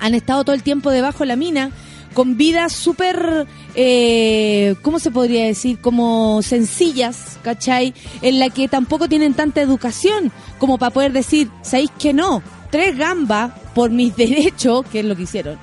han 0.00 0.14
estado 0.14 0.44
todo 0.44 0.54
el 0.54 0.62
tiempo 0.62 0.90
debajo 0.90 1.20
de 1.20 1.26
la 1.26 1.36
mina, 1.36 1.70
con 2.14 2.36
vidas 2.36 2.72
súper, 2.72 3.46
eh, 3.74 4.76
¿cómo 4.82 4.98
se 4.98 5.10
podría 5.10 5.44
decir? 5.44 5.78
Como 5.80 6.40
sencillas, 6.42 7.38
¿cachai? 7.42 7.92
En 8.22 8.38
la 8.38 8.50
que 8.50 8.68
tampoco 8.68 9.08
tienen 9.08 9.34
tanta 9.34 9.60
educación 9.60 10.32
como 10.58 10.78
para 10.78 10.92
poder 10.92 11.12
decir, 11.12 11.50
¿sabéis 11.62 11.90
que 11.98 12.12
no? 12.12 12.42
Tres 12.70 12.96
gambas 12.96 13.52
por 13.74 13.90
mis 13.90 14.16
derechos, 14.16 14.86
que 14.86 15.00
es 15.00 15.04
lo 15.04 15.16
que 15.16 15.22
hicieron. 15.22 15.58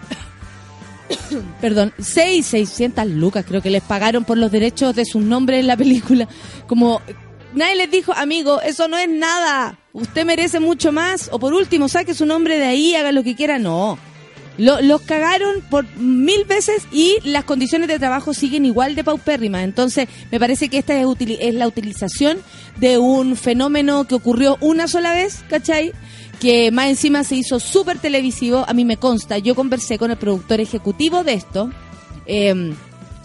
Perdón, 1.61 1.93
seis, 1.99 2.45
seiscientas 2.45 3.07
lucas 3.07 3.45
creo 3.47 3.61
que 3.61 3.69
les 3.69 3.83
pagaron 3.83 4.23
por 4.25 4.37
los 4.37 4.51
derechos 4.51 4.95
de 4.95 5.05
sus 5.05 5.21
nombres 5.23 5.59
en 5.59 5.67
la 5.67 5.77
película. 5.77 6.27
Como 6.67 7.01
nadie 7.53 7.75
les 7.75 7.91
dijo, 7.91 8.13
amigo, 8.13 8.61
eso 8.61 8.87
no 8.87 8.97
es 8.97 9.09
nada. 9.09 9.77
Usted 9.93 10.25
merece 10.25 10.59
mucho 10.59 10.91
más. 10.91 11.29
O 11.31 11.39
por 11.39 11.53
último, 11.53 11.87
saque 11.89 12.13
su 12.13 12.25
nombre 12.25 12.57
de 12.57 12.65
ahí, 12.65 12.95
haga 12.95 13.11
lo 13.11 13.23
que 13.23 13.35
quiera. 13.35 13.59
No. 13.59 13.97
Lo- 14.57 14.81
los 14.81 15.01
cagaron 15.01 15.61
por 15.69 15.85
mil 15.95 16.43
veces 16.45 16.83
y 16.91 17.17
las 17.23 17.45
condiciones 17.45 17.87
de 17.87 17.97
trabajo 17.99 18.33
siguen 18.33 18.65
igual 18.65 18.95
de 18.95 19.03
paupérrimas. 19.03 19.63
Entonces, 19.63 20.07
me 20.29 20.39
parece 20.39 20.69
que 20.69 20.77
esta 20.77 20.99
es, 20.99 21.05
utili- 21.05 21.37
es 21.39 21.55
la 21.55 21.67
utilización 21.67 22.37
de 22.77 22.97
un 22.97 23.35
fenómeno 23.37 24.05
que 24.07 24.15
ocurrió 24.15 24.57
una 24.61 24.87
sola 24.87 25.13
vez, 25.13 25.43
¿cachai? 25.49 25.93
Que 26.41 26.71
más 26.71 26.89
encima 26.89 27.23
se 27.23 27.35
hizo 27.35 27.59
súper 27.59 27.99
televisivo. 27.99 28.65
A 28.67 28.73
mí 28.73 28.83
me 28.83 28.97
consta, 28.97 29.37
yo 29.37 29.55
conversé 29.55 29.97
con 29.97 30.11
el 30.11 30.17
productor 30.17 30.59
ejecutivo 30.59 31.23
de 31.23 31.33
esto, 31.35 31.69
eh, 32.25 32.73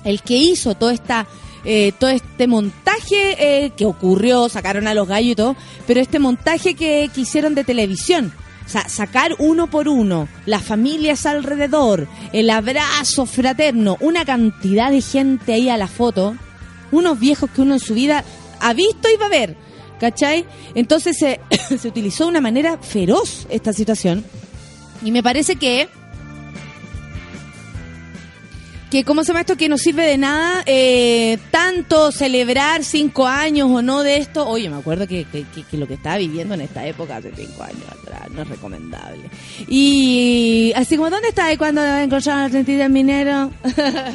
el 0.04 0.22
que 0.22 0.36
hizo 0.36 0.76
toda 0.76 0.92
esta... 0.92 1.26
eh, 1.64 1.92
todo 1.98 2.10
este 2.10 2.46
montaje 2.46 3.64
eh, 3.64 3.72
que 3.76 3.86
ocurrió, 3.86 4.48
sacaron 4.48 4.86
a 4.86 4.94
los 4.94 5.08
gallos 5.08 5.32
y 5.32 5.34
todo, 5.34 5.56
pero 5.86 6.00
este 6.00 6.20
montaje 6.20 6.74
que, 6.74 7.10
que 7.12 7.22
hicieron 7.22 7.56
de 7.56 7.64
televisión, 7.64 8.32
o 8.64 8.68
sea, 8.68 8.88
sacar 8.88 9.34
uno 9.40 9.66
por 9.68 9.88
uno, 9.88 10.28
las 10.44 10.62
familias 10.62 11.26
alrededor, 11.26 12.06
el 12.32 12.50
abrazo 12.50 13.26
fraterno, 13.26 13.96
una 14.00 14.24
cantidad 14.24 14.92
de 14.92 15.00
gente 15.00 15.54
ahí 15.54 15.68
a 15.68 15.76
la 15.76 15.88
foto, 15.88 16.36
unos 16.92 17.18
viejos 17.18 17.50
que 17.50 17.62
uno 17.62 17.74
en 17.74 17.80
su 17.80 17.94
vida 17.94 18.22
ha 18.60 18.72
visto 18.72 19.08
y 19.12 19.16
va 19.16 19.26
a 19.26 19.30
ver, 19.30 19.56
¿cachai? 19.98 20.44
Entonces 20.74 21.18
se, 21.18 21.40
se 21.78 21.88
utilizó 21.88 22.24
de 22.24 22.30
una 22.30 22.40
manera 22.40 22.78
feroz 22.78 23.46
esta 23.50 23.72
situación. 23.72 24.24
Y 25.02 25.10
me 25.10 25.22
parece 25.22 25.56
que 25.56 25.88
que 28.90 29.02
cómo 29.04 29.24
se 29.24 29.28
llama 29.28 29.40
esto 29.40 29.56
que 29.56 29.68
no 29.68 29.78
sirve 29.78 30.04
de 30.06 30.16
nada 30.16 30.62
eh, 30.64 31.38
tanto 31.50 32.12
celebrar 32.12 32.84
cinco 32.84 33.26
años 33.26 33.68
o 33.70 33.82
no 33.82 34.02
de 34.02 34.18
esto. 34.18 34.46
Oye 34.48 34.70
me 34.70 34.76
acuerdo 34.76 35.06
que, 35.06 35.26
lo 35.72 35.86
que 35.86 35.94
estaba 35.94 36.18
viviendo 36.18 36.54
en 36.54 36.60
esta 36.60 36.86
época 36.86 37.16
hace 37.16 37.32
cinco 37.34 37.64
años 37.64 37.82
atrás 37.90 38.30
no 38.30 38.42
es 38.42 38.48
recomendable. 38.48 39.28
Y 39.68 40.72
así 40.76 40.96
como 40.96 41.10
dónde 41.10 41.28
está 41.28 41.52
y 41.52 41.56
cuándo 41.56 41.84
encontraron 41.84 42.44
al 42.44 42.50
33 42.50 42.90
minero 42.90 43.50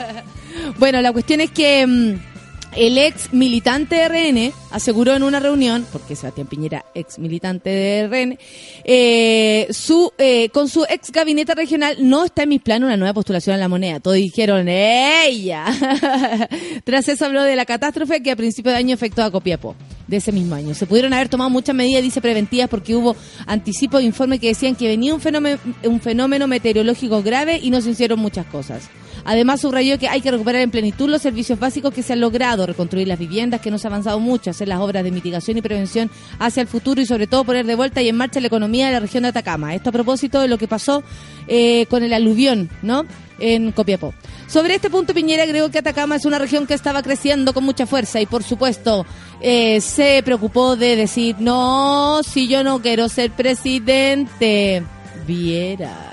bueno 0.80 1.02
la 1.02 1.12
cuestión 1.12 1.42
es 1.42 1.52
que 1.52 1.86
mm, 1.86 2.31
el 2.76 2.98
ex 2.98 3.34
militante 3.34 3.96
de 3.96 4.08
RN 4.08 4.54
aseguró 4.72 5.14
en 5.14 5.24
una 5.24 5.40
reunión, 5.40 5.86
porque 5.92 6.16
Sebastián 6.16 6.48
Piñera, 6.48 6.86
ex 6.96 7.20
militante 7.20 7.70
de 7.70 8.08
RN, 8.08 8.38
eh, 8.84 9.68
su, 9.72 10.12
eh, 10.18 10.50
con 10.50 10.70
su 10.70 10.86
ex 10.90 11.12
gabinete 11.12 11.54
regional 11.54 11.98
no 12.00 12.24
está 12.24 12.44
en 12.44 12.50
mis 12.50 12.62
planes 12.62 12.88
una 12.88 12.98
nueva 12.98 13.14
postulación 13.14 13.56
a 13.56 13.60
la 13.60 13.68
moneda. 13.68 14.00
Todos 14.00 14.18
dijeron, 14.18 14.68
¡ella! 14.70 15.66
Tras 16.86 17.08
eso 17.10 17.26
habló 17.26 17.44
de 17.44 17.56
la 17.56 17.66
catástrofe 17.66 18.24
que 18.24 18.32
a 18.32 18.36
principio 18.36 18.72
de 18.72 18.78
año 18.78 18.94
afectó 18.96 19.24
a 19.24 19.32
Copiapó, 19.32 19.76
de 20.08 20.18
ese 20.18 20.32
mismo 20.32 20.56
año. 20.56 20.74
Se 20.74 20.86
pudieron 20.86 21.14
haber 21.14 21.30
tomado 21.30 21.50
muchas 21.50 21.76
medidas, 21.76 22.02
dice, 22.04 22.22
preventivas 22.22 22.70
porque 22.70 22.96
hubo 22.96 23.16
anticipos 23.48 24.00
de 24.00 24.08
informes 24.08 24.40
que 24.40 24.48
decían 24.48 24.76
que 24.76 24.88
venía 24.88 25.14
un 25.14 25.22
fenómeno, 25.22 25.60
un 25.84 26.00
fenómeno 26.00 26.48
meteorológico 26.48 27.22
grave 27.22 27.60
y 27.62 27.70
no 27.70 27.82
se 27.82 27.92
hicieron 27.92 28.20
muchas 28.20 28.46
cosas. 28.46 28.90
Además, 29.26 29.62
subrayó 29.62 30.00
que 30.00 30.08
hay 30.08 30.22
que 30.22 30.32
recuperar 30.32 30.62
en 30.62 30.72
plenitud 30.72 31.10
los 31.10 31.22
servicios 31.22 31.60
básicos 31.60 31.94
que 31.94 32.04
se 32.04 32.14
han 32.14 32.20
logrado, 32.20 32.66
reconstruir 32.66 33.08
las 33.08 33.20
viviendas, 33.20 33.62
que 33.62 33.72
no 33.72 33.78
se 33.78 33.88
ha 33.88 33.90
avanzado 33.90 34.20
mucho, 34.20 34.50
hacer 34.50 34.68
las 34.68 34.80
obras 34.80 35.04
de 35.04 35.12
mitigación 35.12 35.58
y 35.58 35.62
prevención 35.62 36.10
hacia 36.40 36.62
el 36.62 36.68
futuro 36.68 37.02
y, 37.02 37.06
sobre 37.06 37.28
todo, 37.28 37.44
poner 37.44 37.66
de 37.66 37.76
vuelta 37.76 38.02
y 38.02 38.10
en 38.10 38.18
marcha 38.18 38.40
la 38.40 38.48
economía 38.48 38.88
de 38.88 38.94
la 38.94 39.00
región 39.00 39.24
de 39.24 39.30
Atacama. 39.30 39.76
Esto 39.76 39.90
a 39.90 39.94
propósito 39.94 40.40
de 40.40 40.48
lo 40.48 40.58
que 40.58 40.68
pasó 40.68 41.04
eh, 41.48 41.86
con 41.88 42.04
el 42.04 42.14
aluvión, 42.14 42.70
¿no? 42.82 43.06
En 43.40 43.72
Copiapó. 43.72 44.14
Sobre 44.48 44.76
este 44.76 44.90
punto, 44.90 45.14
Piñera 45.14 45.46
creo 45.48 45.72
que 45.72 45.80
Atacama 45.80 46.16
es 46.16 46.26
una 46.26 46.38
región 46.38 46.68
que 46.68 46.74
estaba 46.74 47.02
creciendo 47.02 47.54
con 47.54 47.64
mucha 47.64 47.86
fuerza 47.86 48.22
y, 48.22 48.26
por 48.26 48.44
supuesto, 48.44 49.06
eh, 49.42 49.82
se 49.82 50.22
preocupó 50.24 50.76
de 50.76 50.96
decir, 50.96 51.38
no, 51.40 52.22
si 52.24 52.48
yo 52.48 52.64
no 52.64 52.82
quiero 52.82 53.10
ser 53.10 53.32
presidente. 53.32 54.84
Viera, 55.26 56.12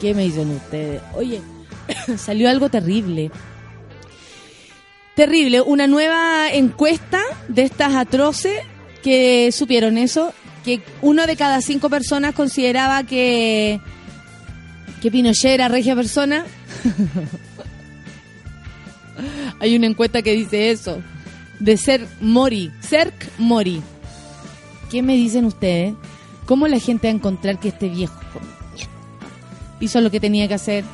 ¿qué 0.00 0.14
me 0.14 0.24
dicen 0.24 0.50
ustedes? 0.50 1.00
Oye, 1.14 1.40
salió 2.16 2.48
algo 2.48 2.68
terrible. 2.68 3.30
Terrible, 5.14 5.62
una 5.62 5.86
nueva 5.86 6.50
encuesta 6.52 7.22
de 7.48 7.62
estas 7.62 7.94
atroces 7.94 8.58
que 9.02 9.50
supieron 9.50 9.96
eso, 9.96 10.34
que 10.64 10.82
uno 11.00 11.26
de 11.26 11.36
cada 11.36 11.62
cinco 11.62 11.88
personas 11.88 12.34
consideraba 12.34 13.04
que, 13.04 13.80
que 15.00 15.10
Pinochet 15.10 15.52
era 15.52 15.68
regia 15.68 15.94
persona. 15.94 16.44
Hay 19.60 19.74
una 19.74 19.86
encuesta 19.86 20.20
que 20.20 20.32
dice 20.32 20.70
eso, 20.70 21.00
de 21.60 21.78
ser 21.78 22.06
Mori, 22.20 22.70
Cerc 22.82 23.14
Mori. 23.38 23.80
¿Qué 24.90 25.02
me 25.02 25.14
dicen 25.14 25.46
ustedes? 25.46 25.94
¿Cómo 26.44 26.68
la 26.68 26.78
gente 26.78 27.08
va 27.08 27.12
a 27.12 27.16
encontrar 27.16 27.58
que 27.58 27.68
este 27.68 27.88
viejo 27.88 28.20
hizo 29.80 30.00
lo 30.00 30.10
que 30.10 30.20
tenía 30.20 30.46
que 30.46 30.54
hacer? 30.54 30.84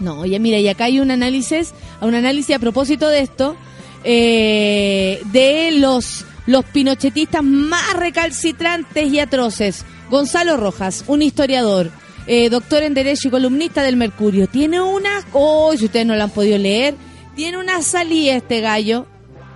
No, 0.00 0.20
oye, 0.20 0.38
mira, 0.38 0.58
y 0.58 0.66
acá 0.66 0.84
hay 0.84 0.98
un 0.98 1.10
análisis, 1.10 1.72
un 2.00 2.14
análisis 2.14 2.56
a 2.56 2.58
propósito 2.58 3.08
de 3.08 3.20
esto, 3.20 3.54
eh, 4.02 5.20
de 5.26 5.72
los, 5.72 6.24
los 6.46 6.64
pinochetistas 6.64 7.44
más 7.44 7.94
recalcitrantes 7.94 9.12
y 9.12 9.20
atroces. 9.20 9.84
Gonzalo 10.10 10.56
Rojas, 10.56 11.04
un 11.06 11.20
historiador, 11.20 11.90
eh, 12.26 12.48
doctor 12.48 12.82
en 12.82 12.94
Derecho 12.94 13.28
y 13.28 13.30
columnista 13.30 13.82
del 13.82 13.96
Mercurio. 13.96 14.46
Tiene 14.46 14.80
una, 14.80 15.24
oh, 15.32 15.72
si 15.76 15.84
ustedes 15.84 16.06
no 16.06 16.16
lo 16.16 16.24
han 16.24 16.30
podido 16.30 16.56
leer, 16.56 16.94
tiene 17.36 17.58
una 17.58 17.82
salida 17.82 18.34
este 18.34 18.60
gallo. 18.60 19.06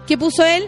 ¿Qué 0.07 0.19
puso 0.19 0.45
él? 0.45 0.65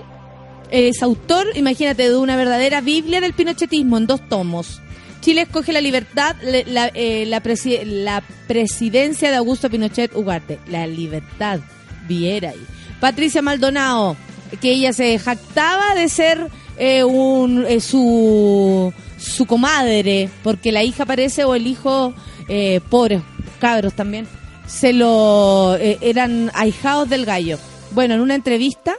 Es 0.71 1.03
autor, 1.03 1.47
imagínate, 1.55 2.09
de 2.09 2.17
una 2.17 2.37
verdadera 2.37 2.81
Biblia 2.81 3.21
del 3.21 3.35
pinochetismo 3.35 3.99
en 3.99 4.07
dos 4.07 4.27
tomos. 4.29 4.81
Chile 5.27 5.43
escoge 5.43 5.73
la 5.73 5.81
libertad, 5.81 6.37
la, 6.69 6.87
eh, 6.95 7.27
la, 7.27 7.43
presi- 7.43 7.83
la 7.83 8.23
presidencia 8.47 9.29
de 9.29 9.35
Augusto 9.35 9.69
Pinochet 9.69 10.15
Ugarte. 10.15 10.61
La 10.69 10.87
libertad, 10.87 11.59
viera. 12.07 12.53
Patricia 13.01 13.43
Maldonado, 13.43 14.17
que 14.61 14.71
ella 14.71 14.93
se 14.93 15.19
jactaba 15.19 15.97
de 15.97 16.09
ser 16.09 16.47
eh, 16.79 17.03
un, 17.03 17.67
eh, 17.67 17.81
su, 17.81 18.93
su 19.19 19.47
comadre, 19.47 20.31
porque 20.45 20.71
la 20.71 20.85
hija 20.85 21.05
parece, 21.05 21.43
o 21.43 21.57
el 21.57 21.67
hijo, 21.67 22.15
eh, 22.47 22.81
pobres 22.89 23.21
cabros 23.59 23.95
también, 23.95 24.29
se 24.69 24.93
lo 24.93 25.75
eh, 25.81 25.99
eran 26.03 26.53
ahijados 26.55 27.09
del 27.09 27.27
gallo. 27.27 27.59
Bueno, 27.91 28.15
en 28.15 28.21
una 28.21 28.37
entrevista 28.37 28.95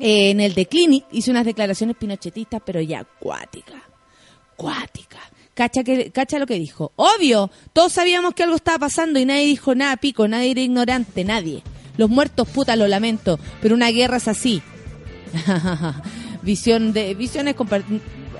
eh, 0.00 0.30
en 0.30 0.40
el 0.40 0.56
The 0.56 0.66
Clinic 0.66 1.04
hizo 1.12 1.30
unas 1.30 1.44
declaraciones 1.44 1.94
pinochetistas, 1.96 2.60
pero 2.66 2.80
ya 2.80 3.06
cuáticas 3.20 3.80
cuática. 4.56 5.18
Cacha, 5.56 5.84
que, 5.84 6.10
cacha 6.10 6.38
lo 6.38 6.46
que 6.46 6.58
dijo. 6.58 6.92
Obvio, 6.96 7.50
todos 7.72 7.94
sabíamos 7.94 8.34
que 8.34 8.42
algo 8.42 8.56
estaba 8.56 8.78
pasando 8.78 9.18
y 9.18 9.24
nadie 9.24 9.46
dijo 9.46 9.74
nada, 9.74 9.96
pico, 9.96 10.28
nadie 10.28 10.50
era 10.50 10.60
ignorante, 10.60 11.24
nadie. 11.24 11.62
Los 11.96 12.10
muertos, 12.10 12.46
puta, 12.46 12.76
lo 12.76 12.86
lamento, 12.86 13.40
pero 13.62 13.74
una 13.74 13.88
guerra 13.88 14.18
es 14.18 14.28
así. 14.28 14.60
Visión 16.42 16.92
de, 16.92 17.14
visiones 17.14 17.54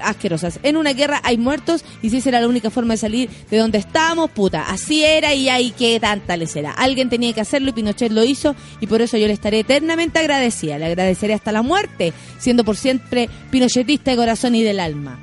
asquerosas. 0.03 0.61
En 0.63 0.77
una 0.77 0.93
guerra 0.93 1.23
hay 1.25 1.39
muertos 1.39 1.87
y 2.03 2.11
si 2.11 2.19
esa 2.19 2.29
era 2.29 2.43
la 2.43 2.49
única 2.49 2.69
forma 2.69 2.93
de 2.93 2.99
salir 2.99 3.31
de 3.51 3.57
donde 3.57 3.79
estábamos, 3.79 4.31
puta. 4.31 4.69
Así 4.69 5.03
era 5.03 5.33
y 5.33 5.49
ahí 5.49 5.71
qué 5.71 5.99
tanta 5.99 6.37
le 6.37 6.47
será. 6.47 6.73
Alguien 6.73 7.09
tenía 7.09 7.33
que 7.33 7.41
hacerlo 7.41 7.71
y 7.71 7.73
Pinochet 7.73 8.13
lo 8.13 8.25
hizo 8.25 8.55
y 8.79 8.89
por 8.89 9.01
eso 9.01 9.17
yo 9.17 9.27
le 9.27 9.33
estaré 9.33 9.61
eternamente 9.61 10.19
agradecida. 10.19 10.77
Le 10.77 10.85
agradeceré 10.85 11.33
hasta 11.33 11.51
la 11.51 11.63
muerte, 11.63 12.13
siendo 12.39 12.63
por 12.63 12.77
siempre 12.77 13.31
pinochetista 13.51 14.11
de 14.11 14.19
corazón 14.19 14.55
y 14.55 14.63
del 14.63 14.81
alma 14.81 15.19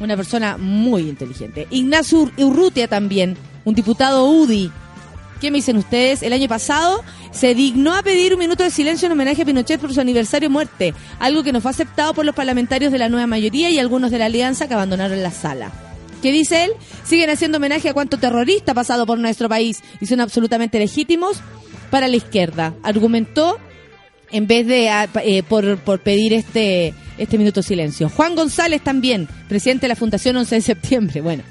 una 0.00 0.16
persona 0.16 0.56
muy 0.56 1.02
inteligente. 1.08 1.66
Ignacio 1.70 2.22
Ur- 2.26 2.32
Urrutia 2.44 2.88
también, 2.88 3.36
un 3.64 3.74
diputado 3.74 4.24
UDI. 4.26 4.70
¿Qué 5.40 5.50
me 5.52 5.58
dicen 5.58 5.76
ustedes? 5.76 6.22
El 6.22 6.32
año 6.32 6.48
pasado 6.48 7.04
se 7.30 7.54
dignó 7.54 7.94
a 7.94 8.02
pedir 8.02 8.32
un 8.32 8.40
minuto 8.40 8.64
de 8.64 8.70
silencio 8.70 9.06
en 9.06 9.12
homenaje 9.12 9.42
a 9.42 9.44
Pinochet 9.44 9.80
por 9.80 9.94
su 9.94 10.00
aniversario 10.00 10.50
muerte, 10.50 10.94
algo 11.20 11.44
que 11.44 11.52
no 11.52 11.60
fue 11.60 11.70
aceptado 11.70 12.12
por 12.14 12.24
los 12.24 12.34
parlamentarios 12.34 12.90
de 12.90 12.98
la 12.98 13.08
nueva 13.08 13.26
mayoría 13.28 13.70
y 13.70 13.78
algunos 13.78 14.10
de 14.10 14.18
la 14.18 14.24
alianza 14.26 14.66
que 14.66 14.74
abandonaron 14.74 15.22
la 15.22 15.30
sala. 15.30 15.70
¿Qué 16.22 16.32
dice 16.32 16.64
él? 16.64 16.72
Siguen 17.04 17.30
haciendo 17.30 17.58
homenaje 17.58 17.88
a 17.88 17.94
cuánto 17.94 18.18
terrorista 18.18 18.72
ha 18.72 18.74
pasado 18.74 19.06
por 19.06 19.18
nuestro 19.20 19.48
país 19.48 19.80
y 20.00 20.06
son 20.06 20.18
absolutamente 20.20 20.80
legítimos 20.80 21.40
para 21.90 22.08
la 22.08 22.16
izquierda. 22.16 22.74
Argumentó 22.82 23.58
en 24.32 24.48
vez 24.48 24.66
de 24.66 24.90
ah, 24.90 25.08
eh, 25.22 25.44
por, 25.44 25.78
por 25.78 26.00
pedir 26.00 26.32
este 26.32 26.92
este 27.18 27.38
minuto 27.38 27.60
de 27.60 27.66
silencio. 27.66 28.08
Juan 28.08 28.34
González 28.34 28.82
también, 28.82 29.28
presidente 29.48 29.82
de 29.82 29.88
la 29.88 29.96
Fundación 29.96 30.36
11 30.36 30.54
de 30.54 30.60
septiembre. 30.60 31.20
Bueno, 31.20 31.42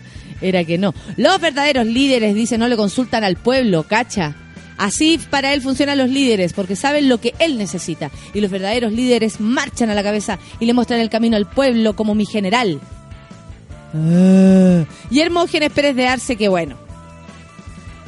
era 0.41 0.63
que 0.63 0.77
no. 0.77 0.93
Los 1.15 1.39
verdaderos 1.39 1.85
líderes, 1.85 2.35
dice, 2.35 2.57
no 2.57 2.67
le 2.67 2.77
consultan 2.77 3.23
al 3.23 3.35
pueblo, 3.35 3.83
cacha. 3.83 4.35
Así 4.77 5.19
para 5.29 5.53
él 5.53 5.61
funcionan 5.61 5.97
los 5.97 6.09
líderes, 6.09 6.53
porque 6.53 6.75
saben 6.75 7.09
lo 7.09 7.19
que 7.19 7.33
él 7.39 7.57
necesita. 7.57 8.11
Y 8.33 8.41
los 8.41 8.51
verdaderos 8.51 8.93
líderes 8.93 9.39
marchan 9.39 9.89
a 9.89 9.95
la 9.95 10.03
cabeza 10.03 10.37
y 10.59 10.65
le 10.65 10.73
muestran 10.73 10.99
el 10.99 11.09
camino 11.09 11.35
al 11.35 11.49
pueblo 11.49 11.95
como 11.95 12.13
mi 12.15 12.25
general. 12.25 12.79
Ah. 13.93 14.85
Y 15.09 15.19
Hermógenes 15.19 15.71
Pérez 15.71 15.95
de 15.95 16.07
Arce, 16.07 16.35
que 16.35 16.47
bueno. 16.47 16.75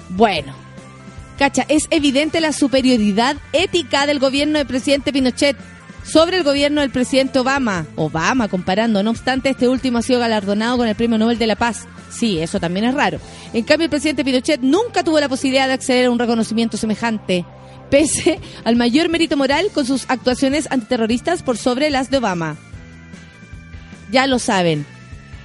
Bueno, 0.10 0.54
Cacha, 1.40 1.66
es 1.70 1.88
evidente 1.90 2.42
la 2.42 2.52
superioridad 2.52 3.38
ética 3.54 4.06
del 4.06 4.20
gobierno 4.20 4.58
del 4.58 4.68
presidente 4.68 5.14
Pinochet 5.14 5.56
sobre 6.12 6.38
el 6.38 6.44
gobierno 6.44 6.82
del 6.82 6.90
presidente 6.90 7.40
Obama. 7.40 7.86
Obama, 7.96 8.48
comparando. 8.48 9.04
No 9.04 9.12
obstante, 9.12 9.50
este 9.50 9.68
último 9.68 10.00
ha 10.00 10.02
sido 10.02 10.20
galardonado 10.20 10.78
con 10.78 10.88
el 10.88 10.96
Premio 10.96 11.18
Nobel 11.18 11.38
de 11.38 11.48
la 11.48 11.56
Paz. 11.56 11.88
Sí, 12.10 12.40
eso 12.40 12.60
también 12.60 12.86
es 12.86 12.96
raro. 12.96 13.20
En 13.54 13.64
cambio, 13.64 13.86
el 13.86 13.90
presidente 13.90 14.26
Pinochet 14.26 14.62
nunca 14.62 15.04
tuvo 15.04 15.20
la 15.20 15.30
posibilidad 15.30 15.68
de 15.68 15.74
acceder 15.74 16.08
a 16.08 16.12
un 16.12 16.20
reconocimiento 16.20 16.78
semejante, 16.78 17.46
pese 17.90 18.40
al 18.64 18.76
mayor 18.76 19.10
mérito 19.10 19.38
moral 19.38 19.68
con 19.74 19.86
sus 19.86 20.06
actuaciones 20.10 20.68
antiterroristas 20.72 21.44
por 21.44 21.58
sobre 21.58 21.90
las 21.90 22.10
de 22.10 22.18
Obama. 22.18 22.58
Ya 24.12 24.26
lo 24.26 24.40
saben. 24.40 24.86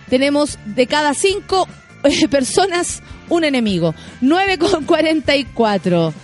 Tenemos 0.09 0.59
de 0.64 0.87
cada 0.87 1.12
cinco 1.12 1.68
eh, 2.05 2.29
personas 2.31 3.03
un 3.29 3.44
enemigo. 3.44 3.94
9 4.22 4.59
con 4.59 4.85
44. 4.85 6.14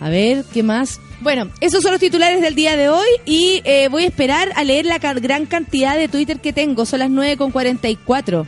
A 0.00 0.08
ver, 0.08 0.44
¿qué 0.52 0.62
más? 0.62 1.00
Bueno, 1.20 1.50
esos 1.60 1.82
son 1.82 1.90
los 1.90 2.00
titulares 2.00 2.40
del 2.40 2.54
día 2.54 2.76
de 2.76 2.88
hoy 2.88 3.08
y 3.24 3.60
eh, 3.64 3.88
voy 3.88 4.04
a 4.04 4.06
esperar 4.06 4.52
a 4.54 4.62
leer 4.62 4.86
la 4.86 4.98
gran 4.98 5.46
cantidad 5.46 5.96
de 5.96 6.06
Twitter 6.06 6.38
que 6.38 6.52
tengo. 6.52 6.86
Son 6.86 7.00
las 7.00 7.10
9 7.10 7.36
con 7.36 7.50
44. 7.50 8.46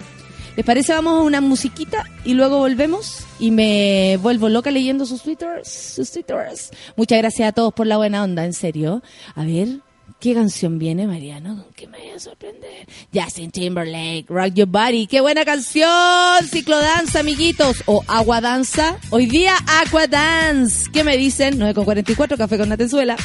¿Les 0.56 0.66
parece? 0.66 0.92
Vamos 0.92 1.18
a 1.18 1.22
una 1.22 1.40
musiquita 1.40 2.04
y 2.24 2.34
luego 2.34 2.58
volvemos 2.58 3.24
y 3.40 3.50
me 3.50 4.18
vuelvo 4.22 4.48
loca 4.48 4.70
leyendo 4.70 5.04
sus 5.04 5.22
twitters, 5.22 5.68
sus 5.68 6.12
twitters. 6.12 6.70
Muchas 6.96 7.18
gracias 7.18 7.48
a 7.48 7.52
todos 7.52 7.72
por 7.72 7.88
la 7.88 7.96
buena 7.96 8.22
onda, 8.22 8.44
en 8.44 8.52
serio. 8.52 9.02
A 9.34 9.44
ver, 9.44 9.80
¿qué 10.20 10.34
canción 10.34 10.78
viene, 10.78 11.06
Mariano? 11.06 11.64
¿Con 11.64 11.72
qué 11.74 11.86
me 11.88 11.98
voy 11.98 12.10
a 12.10 12.20
sorprender? 12.20 12.86
Justin 13.12 13.50
Timberlake, 13.50 14.26
Rock 14.28 14.54
Your 14.54 14.68
Body. 14.68 15.06
¡Qué 15.06 15.20
buena 15.20 15.44
canción! 15.44 16.46
Ciclodanza, 16.48 17.20
amiguitos. 17.20 17.82
O 17.86 18.04
Agua 18.06 18.40
Danza. 18.40 18.98
Hoy 19.10 19.26
día 19.26 19.54
Aqua 19.82 20.06
Dance. 20.06 20.90
¿Qué 20.92 21.02
me 21.02 21.16
dicen? 21.16 21.58
9 21.58 21.74
con 21.74 21.84
44, 21.84 22.36
café 22.36 22.58
con 22.58 22.68
Natenzuela. 22.68 23.16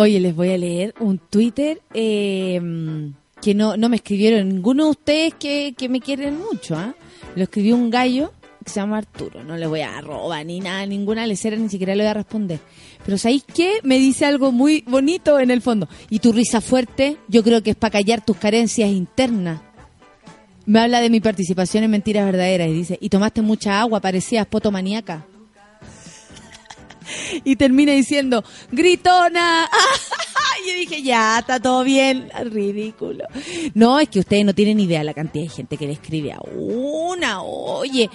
Oye, 0.00 0.20
les 0.20 0.32
voy 0.32 0.50
a 0.50 0.56
leer 0.56 0.94
un 1.00 1.18
Twitter 1.18 1.82
eh, 1.92 2.60
que 3.42 3.52
no, 3.52 3.76
no 3.76 3.88
me 3.88 3.96
escribieron 3.96 4.48
ninguno 4.48 4.84
de 4.84 4.90
ustedes 4.90 5.34
que, 5.34 5.74
que 5.76 5.88
me 5.88 6.00
quieren 6.00 6.38
mucho. 6.38 6.76
¿ah? 6.76 6.94
Lo 7.34 7.42
escribió 7.42 7.74
un 7.74 7.90
gallo 7.90 8.32
que 8.64 8.70
se 8.70 8.78
llama 8.78 8.98
Arturo. 8.98 9.42
No 9.42 9.56
le 9.56 9.66
voy 9.66 9.80
a 9.80 10.00
robar 10.00 10.46
ni 10.46 10.60
nada, 10.60 10.86
ninguna 10.86 11.26
lecera, 11.26 11.56
ni 11.56 11.68
siquiera 11.68 11.96
le 11.96 12.04
voy 12.04 12.10
a 12.10 12.14
responder. 12.14 12.60
Pero 13.04 13.18
¿sabéis 13.18 13.42
qué? 13.42 13.80
Me 13.82 13.98
dice 13.98 14.24
algo 14.24 14.52
muy 14.52 14.84
bonito 14.86 15.40
en 15.40 15.50
el 15.50 15.62
fondo. 15.62 15.88
Y 16.10 16.20
tu 16.20 16.30
risa 16.30 16.60
fuerte, 16.60 17.16
yo 17.26 17.42
creo 17.42 17.64
que 17.64 17.70
es 17.70 17.76
para 17.76 17.90
callar 17.90 18.24
tus 18.24 18.36
carencias 18.36 18.90
internas. 18.90 19.62
Me 20.64 20.78
habla 20.78 21.00
de 21.00 21.10
mi 21.10 21.18
participación 21.18 21.82
en 21.82 21.90
Mentiras 21.90 22.24
Verdaderas 22.24 22.68
y 22.68 22.72
dice, 22.72 22.98
y 23.00 23.08
tomaste 23.08 23.42
mucha 23.42 23.80
agua, 23.80 23.98
parecías 23.98 24.46
potomaníaca. 24.46 25.26
Y 27.44 27.56
termina 27.56 27.92
diciendo, 27.92 28.44
gritona. 28.70 29.68
Y 30.60 30.70
yo 30.70 30.74
dije, 30.74 31.02
ya, 31.02 31.38
está 31.38 31.60
todo 31.60 31.84
bien. 31.84 32.30
Ridículo. 32.50 33.24
No, 33.74 34.00
es 34.00 34.08
que 34.08 34.18
ustedes 34.18 34.44
no 34.44 34.52
tienen 34.54 34.80
idea 34.80 35.04
la 35.04 35.14
cantidad 35.14 35.44
de 35.44 35.50
gente 35.50 35.76
que 35.76 35.86
le 35.86 35.92
escribe 35.92 36.32
a 36.32 36.40
una. 36.52 37.42
Oye, 37.42 38.10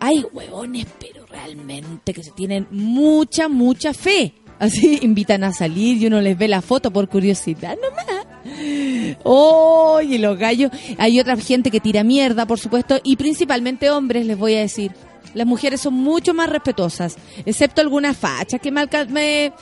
hay 0.00 0.24
huevones, 0.32 0.86
pero 0.98 1.26
realmente 1.26 2.14
que 2.14 2.22
se 2.22 2.30
tienen 2.30 2.66
mucha, 2.70 3.48
mucha 3.48 3.92
fe. 3.92 4.32
Así 4.58 5.00
invitan 5.02 5.44
a 5.44 5.52
salir 5.52 6.00
y 6.00 6.06
uno 6.06 6.20
les 6.20 6.38
ve 6.38 6.48
la 6.48 6.62
foto 6.62 6.90
por 6.90 7.08
curiosidad 7.08 7.76
nomás. 7.76 9.18
Oye, 9.24 10.18
los 10.18 10.38
gallos. 10.38 10.70
Hay 10.98 11.20
otra 11.20 11.36
gente 11.36 11.70
que 11.70 11.80
tira 11.80 12.04
mierda, 12.04 12.46
por 12.46 12.58
supuesto, 12.58 12.98
y 13.02 13.16
principalmente 13.16 13.90
hombres, 13.90 14.26
les 14.26 14.38
voy 14.38 14.54
a 14.54 14.60
decir. 14.60 14.92
Las 15.34 15.46
mujeres 15.46 15.80
son 15.80 15.94
mucho 15.94 16.32
más 16.34 16.48
respetuosas, 16.48 17.16
excepto 17.44 17.80
algunas 17.80 18.16
fachas 18.16 18.60
que 18.60 18.70
me, 18.70 18.80
alca- 18.80 19.06
me 19.08 19.52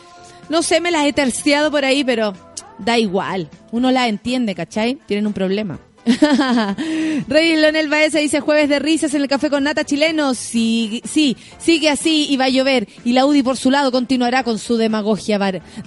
no 0.49 0.63
sé, 0.63 0.81
me 0.81 0.91
las 0.91 1.07
he 1.07 1.13
terciado 1.13 1.71
por 1.71 1.85
ahí, 1.85 2.05
pero 2.05 2.35
da 2.79 2.99
igual. 2.99 3.49
Uno 3.71 3.91
las 3.91 4.09
entiende, 4.09 4.55
¿cachai? 4.55 4.97
Tienen 5.07 5.27
un 5.27 5.33
problema. 5.33 5.79
Rey 7.29 7.57
Leonel 7.57 7.89
Baeza 7.89 8.19
dice 8.19 8.41
jueves 8.41 8.69
de 8.69 8.79
risas 8.79 9.15
en 9.15 9.23
el 9.23 9.29
café 9.29 9.51
con 9.51 9.65
nata 9.65 9.85
chileno. 9.85 10.35
Sí, 10.35 11.01
sí, 11.05 11.37
sigue 11.59 11.91
así 11.91 12.27
y 12.29 12.37
va 12.37 12.47
a 12.47 12.49
llover. 12.49 12.89
Y 13.05 13.13
la 13.13 13.25
UDI 13.25 13.43
por 13.43 13.57
su 13.57 13.71
lado 13.71 13.93
continuará 13.93 14.43
con 14.43 14.59
su 14.59 14.77
demagogia, 14.77 15.39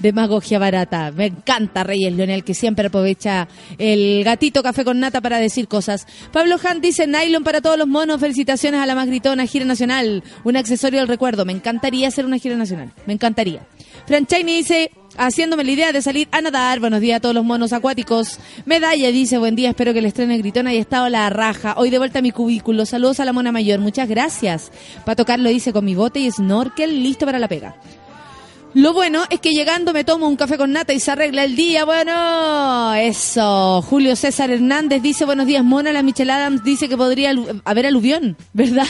demagogia 0.01 0.59
barata. 0.59 1.11
Me 1.11 1.27
encanta 1.27 1.83
Reyes 1.83 2.13
Leonel 2.13 2.43
que 2.43 2.53
siempre 2.53 2.87
aprovecha 2.87 3.47
el 3.77 4.23
gatito 4.23 4.63
café 4.63 4.85
con 4.85 4.99
nata 4.99 5.21
para 5.21 5.37
decir 5.37 5.67
cosas. 5.67 6.07
Pablo 6.31 6.55
Hunt 6.55 6.81
dice 6.81 7.07
nylon 7.07 7.43
para 7.43 7.61
todos 7.61 7.77
los 7.77 7.87
monos. 7.87 8.19
Felicitaciones 8.19 8.79
a 8.79 8.85
la 8.85 8.95
más 8.95 9.07
gritona 9.07 9.45
gira 9.45 9.65
nacional. 9.65 10.23
Un 10.43 10.55
accesorio 10.57 10.99
del 10.99 11.09
recuerdo. 11.09 11.45
Me 11.45 11.53
encantaría 11.53 12.07
hacer 12.07 12.25
una 12.25 12.37
gira 12.37 12.55
nacional. 12.55 12.91
Me 13.05 13.13
encantaría. 13.13 13.65
Franchaini 14.07 14.57
dice, 14.57 14.91
haciéndome 15.17 15.63
la 15.63 15.71
idea 15.71 15.91
de 15.91 16.01
salir 16.01 16.27
a 16.31 16.41
nadar. 16.41 16.79
Buenos 16.79 17.01
días 17.01 17.17
a 17.17 17.19
todos 17.19 17.35
los 17.35 17.43
monos 17.43 17.73
acuáticos. 17.73 18.39
Medalla 18.65 19.11
dice, 19.11 19.37
buen 19.37 19.55
día, 19.55 19.69
espero 19.69 19.93
que 19.93 19.99
el 19.99 20.05
estreno 20.05 20.33
de 20.33 20.39
Gritona 20.39 20.71
haya 20.71 20.81
estado 20.81 21.09
la 21.09 21.29
raja. 21.29 21.75
Hoy 21.77 21.89
de 21.89 21.97
vuelta 21.97 22.19
a 22.19 22.21
mi 22.21 22.31
cubículo. 22.31 22.85
Saludos 22.85 23.19
a 23.19 23.25
la 23.25 23.33
mona 23.33 23.51
mayor, 23.51 23.79
muchas 23.79 24.07
gracias. 24.07 24.71
Para 25.05 25.15
tocarlo 25.15 25.49
hice 25.49 25.73
con 25.73 25.85
mi 25.85 25.95
bote 25.95 26.19
y 26.19 26.31
snorkel, 26.31 27.03
listo 27.03 27.25
para 27.25 27.39
la 27.39 27.47
pega. 27.47 27.75
Lo 28.75 28.91
bueno 28.91 29.23
es 29.29 29.39
que 29.39 29.51
llegando 29.51 29.93
me 29.93 30.03
tomo 30.03 30.27
un 30.27 30.35
café 30.35 30.57
con 30.57 30.73
nata 30.73 30.91
y 30.91 30.99
se 30.99 31.09
arregla 31.09 31.45
el 31.45 31.55
día. 31.55 31.85
Bueno, 31.85 32.93
eso. 32.95 33.81
Julio 33.81 34.17
César 34.17 34.51
Hernández 34.51 35.01
dice 35.01 35.23
buenos 35.23 35.47
días, 35.47 35.63
Mona. 35.63 35.93
La 35.93 36.03
Michelle 36.03 36.33
Adams 36.33 36.61
dice 36.61 36.89
que 36.89 36.97
podría 36.97 37.33
haber 37.63 37.85
aluvión, 37.85 38.35
¿verdad? 38.53 38.85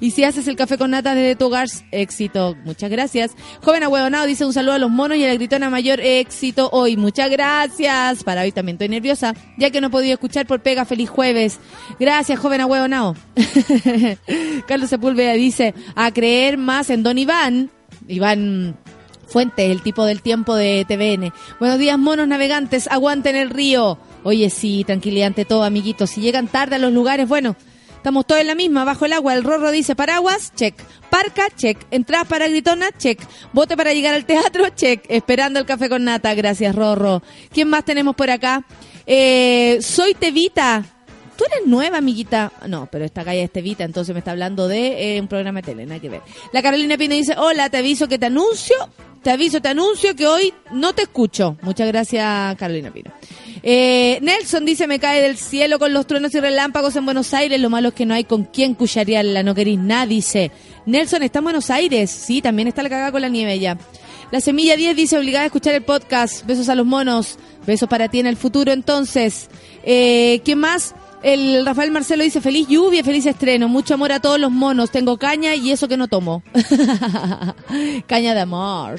Y 0.00 0.10
si 0.10 0.24
haces 0.24 0.48
el 0.48 0.56
café 0.56 0.76
con 0.76 0.90
nata 0.90 1.14
desde 1.14 1.36
tu 1.36 1.46
hogar, 1.46 1.68
éxito. 1.92 2.56
Muchas 2.64 2.90
gracias. 2.90 3.30
Joven 3.62 3.84
Ahueonado 3.84 4.26
dice 4.26 4.44
un 4.44 4.52
saludo 4.52 4.72
a 4.72 4.78
los 4.78 4.90
monos 4.90 5.16
y 5.16 5.24
a 5.24 5.28
la 5.28 5.34
gritona 5.34 5.70
mayor, 5.70 6.00
éxito 6.00 6.68
hoy. 6.72 6.96
Muchas 6.96 7.30
gracias. 7.30 8.24
Para 8.24 8.42
hoy 8.42 8.50
también 8.50 8.74
estoy 8.74 8.88
nerviosa, 8.88 9.36
ya 9.56 9.70
que 9.70 9.80
no 9.80 9.86
he 9.86 9.90
podido 9.90 10.14
escuchar 10.14 10.48
por 10.48 10.62
pega. 10.62 10.84
Feliz 10.84 11.08
jueves. 11.08 11.60
Gracias, 12.00 12.40
joven 12.40 12.62
Ahueonado. 12.62 13.14
Carlos 14.66 14.90
Sepúlveda 14.90 15.34
dice, 15.34 15.74
a 15.94 16.10
creer 16.10 16.58
más 16.58 16.90
en 16.90 17.04
Don 17.04 17.18
Iván. 17.18 17.70
Iván 18.08 18.74
Fuentes, 19.32 19.70
el 19.70 19.80
tipo 19.80 20.04
del 20.04 20.20
tiempo 20.20 20.54
de 20.54 20.84
TVN. 20.86 21.32
Buenos 21.58 21.78
días, 21.78 21.98
monos 21.98 22.28
navegantes, 22.28 22.86
aguanten 22.88 23.34
el 23.34 23.48
río. 23.48 23.98
Oye, 24.24 24.50
sí, 24.50 24.84
tranquilidad 24.84 25.28
ante 25.28 25.46
todo, 25.46 25.64
amiguitos. 25.64 26.10
Si 26.10 26.20
llegan 26.20 26.48
tarde 26.48 26.76
a 26.76 26.78
los 26.78 26.92
lugares, 26.92 27.26
bueno, 27.26 27.56
estamos 27.96 28.26
todos 28.26 28.42
en 28.42 28.48
la 28.48 28.54
misma, 28.54 28.84
bajo 28.84 29.06
el 29.06 29.14
agua. 29.14 29.32
El 29.32 29.42
Rorro 29.42 29.70
dice 29.70 29.96
paraguas, 29.96 30.52
check. 30.54 30.78
Parca, 31.08 31.44
check. 31.56 31.78
Entradas 31.90 32.28
para 32.28 32.46
gritona, 32.46 32.90
check. 32.92 33.20
Bote 33.54 33.74
para 33.74 33.94
llegar 33.94 34.12
al 34.12 34.26
teatro, 34.26 34.68
check. 34.76 35.02
Esperando 35.08 35.58
el 35.58 35.64
café 35.64 35.88
con 35.88 36.04
nata, 36.04 36.34
gracias, 36.34 36.74
Rorro. 36.74 37.22
¿Quién 37.50 37.68
más 37.68 37.86
tenemos 37.86 38.14
por 38.14 38.28
acá? 38.28 38.66
Eh, 39.06 39.78
soy 39.80 40.12
Tevita. 40.12 40.84
Tú 41.42 41.48
eres 41.52 41.66
nueva, 41.66 41.98
amiguita. 41.98 42.52
No, 42.68 42.88
pero 42.88 43.04
esta 43.04 43.24
calle 43.24 43.42
es 43.42 43.50
Tevita, 43.50 43.82
entonces 43.82 44.14
me 44.14 44.20
está 44.20 44.30
hablando 44.30 44.68
de 44.68 45.16
eh, 45.16 45.20
un 45.20 45.26
programa 45.26 45.60
de 45.60 45.66
tele, 45.66 45.86
nada 45.86 46.00
que 46.00 46.08
ver. 46.08 46.20
La 46.52 46.62
Carolina 46.62 46.96
Pino 46.96 47.16
dice, 47.16 47.34
hola, 47.36 47.68
te 47.68 47.78
aviso 47.78 48.06
que 48.06 48.16
te 48.16 48.26
anuncio, 48.26 48.76
te 49.24 49.30
aviso, 49.32 49.60
te 49.60 49.68
anuncio 49.68 50.14
que 50.14 50.28
hoy 50.28 50.54
no 50.70 50.92
te 50.92 51.02
escucho. 51.02 51.56
Muchas 51.62 51.88
gracias, 51.88 52.54
Carolina 52.54 52.92
Pino. 52.92 53.10
Eh, 53.64 54.20
Nelson 54.22 54.64
dice, 54.64 54.86
me 54.86 55.00
cae 55.00 55.20
del 55.20 55.36
cielo 55.36 55.80
con 55.80 55.92
los 55.92 56.06
truenos 56.06 56.32
y 56.32 56.38
relámpagos 56.38 56.94
en 56.94 57.06
Buenos 57.06 57.34
Aires, 57.34 57.60
lo 57.60 57.70
malo 57.70 57.88
es 57.88 57.94
que 57.94 58.06
no 58.06 58.14
hay 58.14 58.22
con 58.22 58.44
quién 58.44 58.74
cucharearla, 58.74 59.42
no 59.42 59.52
queréis 59.56 59.80
nada, 59.80 60.06
dice. 60.06 60.52
Nelson, 60.86 61.24
¿está 61.24 61.40
en 61.40 61.44
Buenos 61.44 61.70
Aires? 61.70 62.08
Sí, 62.08 62.40
también 62.40 62.68
está 62.68 62.84
la 62.84 62.88
cagada 62.88 63.10
con 63.10 63.22
la 63.22 63.28
nieve 63.28 63.58
ya. 63.58 63.76
La 64.30 64.40
Semilla 64.40 64.76
10 64.76 64.96
dice 64.96 65.18
obligada 65.18 65.42
a 65.42 65.46
escuchar 65.46 65.74
el 65.74 65.82
podcast. 65.82 66.46
Besos 66.46 66.68
a 66.70 66.74
los 66.74 66.86
monos. 66.86 67.36
Besos 67.66 67.86
para 67.86 68.08
ti 68.08 68.18
en 68.18 68.26
el 68.26 68.38
futuro 68.38 68.72
entonces. 68.72 69.50
Eh, 69.84 70.40
¿Qué 70.42 70.56
más? 70.56 70.94
El 71.22 71.64
Rafael 71.64 71.92
Marcelo 71.92 72.24
dice 72.24 72.40
feliz 72.40 72.66
lluvia, 72.68 73.04
feliz 73.04 73.24
estreno. 73.26 73.68
Mucho 73.68 73.94
amor 73.94 74.10
a 74.12 74.18
todos 74.20 74.40
los 74.40 74.50
monos. 74.50 74.90
Tengo 74.90 75.18
caña 75.18 75.54
y 75.54 75.70
eso 75.70 75.86
que 75.86 75.96
no 75.96 76.08
tomo. 76.08 76.42
caña 78.06 78.34
de 78.34 78.40
amor. 78.40 78.98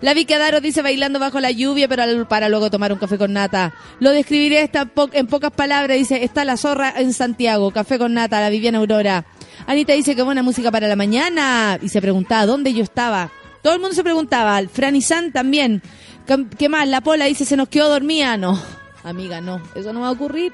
La 0.00 0.14
Vicky 0.14 0.34
Adaro 0.34 0.60
dice 0.60 0.82
bailando 0.82 1.18
bajo 1.18 1.40
la 1.40 1.50
lluvia, 1.50 1.88
pero 1.88 2.26
para 2.28 2.48
luego 2.48 2.70
tomar 2.70 2.92
un 2.92 2.98
café 2.98 3.18
con 3.18 3.32
nata. 3.32 3.72
Lo 4.00 4.10
describiré 4.10 4.70
en 5.12 5.26
pocas 5.26 5.50
palabras. 5.52 5.96
Dice, 5.96 6.22
está 6.24 6.44
la 6.44 6.56
zorra 6.56 6.92
en 6.96 7.12
Santiago. 7.12 7.70
Café 7.72 7.98
con 7.98 8.14
nata, 8.14 8.40
la 8.40 8.48
Viviana 8.50 8.78
Aurora. 8.78 9.24
Anita 9.66 9.92
dice 9.92 10.14
que 10.14 10.22
buena 10.22 10.42
música 10.42 10.70
para 10.70 10.86
la 10.88 10.96
mañana. 10.96 11.78
Y 11.82 11.88
se 11.88 12.00
preguntaba 12.00 12.46
dónde 12.46 12.72
yo 12.74 12.82
estaba. 12.82 13.30
Todo 13.62 13.74
el 13.74 13.80
mundo 13.80 13.94
se 13.94 14.02
preguntaba. 14.04 14.60
Fran 14.72 14.94
y 14.96 15.02
San 15.02 15.32
también. 15.32 15.82
¿Qué- 16.26 16.46
¿Qué 16.58 16.68
más? 16.68 16.86
La 16.88 17.00
Pola 17.00 17.24
dice, 17.26 17.44
se 17.44 17.56
nos 17.56 17.68
quedó 17.68 17.88
dormida. 17.88 18.36
No, 18.36 18.60
amiga, 19.04 19.40
no. 19.40 19.60
Eso 19.74 19.92
no 19.92 20.00
va 20.00 20.08
a 20.08 20.12
ocurrir. 20.12 20.52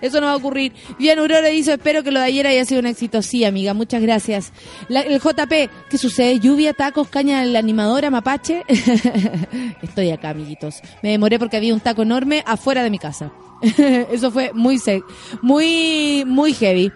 Eso 0.00 0.20
no 0.20 0.26
va 0.26 0.32
a 0.32 0.36
ocurrir. 0.36 0.72
Bien, 0.98 1.18
Aurora 1.18 1.48
dice, 1.48 1.72
espero 1.74 2.02
que 2.02 2.10
lo 2.10 2.20
de 2.20 2.26
ayer 2.26 2.46
haya 2.46 2.64
sido 2.64 2.80
un 2.80 2.86
éxito. 2.86 3.22
Sí, 3.22 3.44
amiga, 3.44 3.74
muchas 3.74 4.00
gracias. 4.02 4.52
La- 4.88 5.00
el 5.02 5.20
JP, 5.20 5.70
¿qué 5.90 5.98
sucede? 5.98 6.38
¿Lluvia, 6.40 6.72
tacos, 6.72 7.08
caña 7.08 7.44
la 7.44 7.58
animadora, 7.58 8.10
mapache? 8.10 8.64
Estoy 9.82 10.10
acá, 10.10 10.30
amiguitos. 10.30 10.76
Me 11.02 11.10
demoré 11.10 11.38
porque 11.38 11.56
había 11.56 11.74
un 11.74 11.80
taco 11.80 12.02
enorme 12.02 12.42
afuera 12.46 12.82
de 12.82 12.90
mi 12.90 12.98
casa. 12.98 13.32
Eso 14.12 14.30
fue 14.30 14.52
muy 14.54 14.78
sec, 14.78 15.02
muy, 15.42 16.24
muy 16.26 16.52
heavy. 16.54 16.92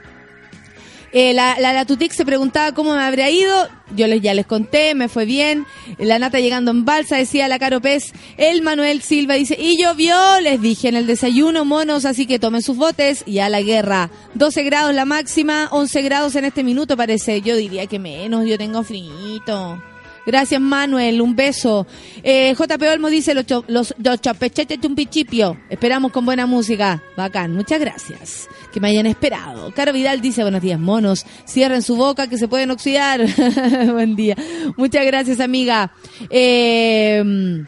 Eh, 1.13 1.35
la, 1.35 1.59
la, 1.61 1.73
la 1.73 1.85
Tutic 1.85 2.13
se 2.13 2.25
preguntaba 2.25 2.73
cómo 2.73 2.95
me 2.95 3.03
habría 3.03 3.31
ido. 3.31 3.69
Yo 3.95 4.07
les, 4.07 4.23
ya 4.23 4.33
les 4.33 4.47
conté, 4.47 4.95
me 4.95 5.09
fue 5.09 5.27
bien. 5.27 5.67
La 5.99 6.19
Nata 6.19 6.41
llegando 6.41 6.71
en 6.71 6.85
balsa, 6.85 7.17
decía 7.17 7.49
la 7.49 7.59
Caro 7.59 7.81
Pez. 7.81 8.13
El 8.39 8.63
Manuel 8.63 9.03
Silva 9.03 9.35
dice, 9.35 9.57
y 9.59 9.81
llovió, 9.81 10.17
les 10.41 10.61
dije 10.61 10.89
en 10.89 10.97
el 10.97 11.07
desayuno, 11.07 11.65
monos, 11.65 12.07
así 12.07 12.27
que 12.27 12.39
tomen 12.39 12.63
sus 12.63 12.77
botes 12.77 13.23
y 13.27 13.41
a 13.41 13.49
la 13.51 13.61
guerra. 13.61 14.11
12 14.35 14.63
grados 14.63 14.95
la 14.95 15.05
máxima, 15.05 15.69
11 15.71 16.03
grados 16.03 16.35
en 16.37 16.47
este 16.47 16.65
minuto 16.65 16.97
parece. 16.97 17.43
Yo 17.43 17.57
diría 17.57 17.87
que 17.87 17.99
menos, 17.99 18.47
yo 18.47 18.57
tengo 18.57 18.83
frito. 18.83 19.83
Gracias, 20.27 20.61
Manuel. 20.61 21.21
Un 21.21 21.35
beso. 21.35 21.87
Eh, 22.23 22.55
JP 22.57 22.83
Olmo 22.93 23.09
dice 23.11 23.35
los, 23.35 23.45
cho- 23.47 23.65
los, 23.69 23.95
los 23.99 24.21
chapechetes 24.21 24.81
chumpichipio. 24.81 25.57
Esperamos 25.69 26.13
con 26.13 26.25
buena 26.25 26.47
música. 26.47 27.03
Bacán. 27.17 27.55
Muchas 27.55 27.81
gracias. 27.81 28.49
Que 28.73 28.81
me 28.81 28.89
hayan 28.89 29.07
esperado. 29.07 29.73
Caro 29.75 29.93
Vidal 29.93 30.21
dice 30.21 30.43
buenos 30.43 30.63
días, 30.63 30.79
monos. 30.79 31.27
Cierren 31.47 31.83
su 31.83 31.97
boca 31.97 32.29
que 32.29 32.39
se 32.39 32.49
pueden 32.49 32.71
oxidar. 32.71 33.21
Buen 33.93 34.15
día. 34.17 34.37
Muchas 34.77 35.05
gracias, 35.05 35.41
amiga. 35.41 35.93
Eh, 36.31 37.65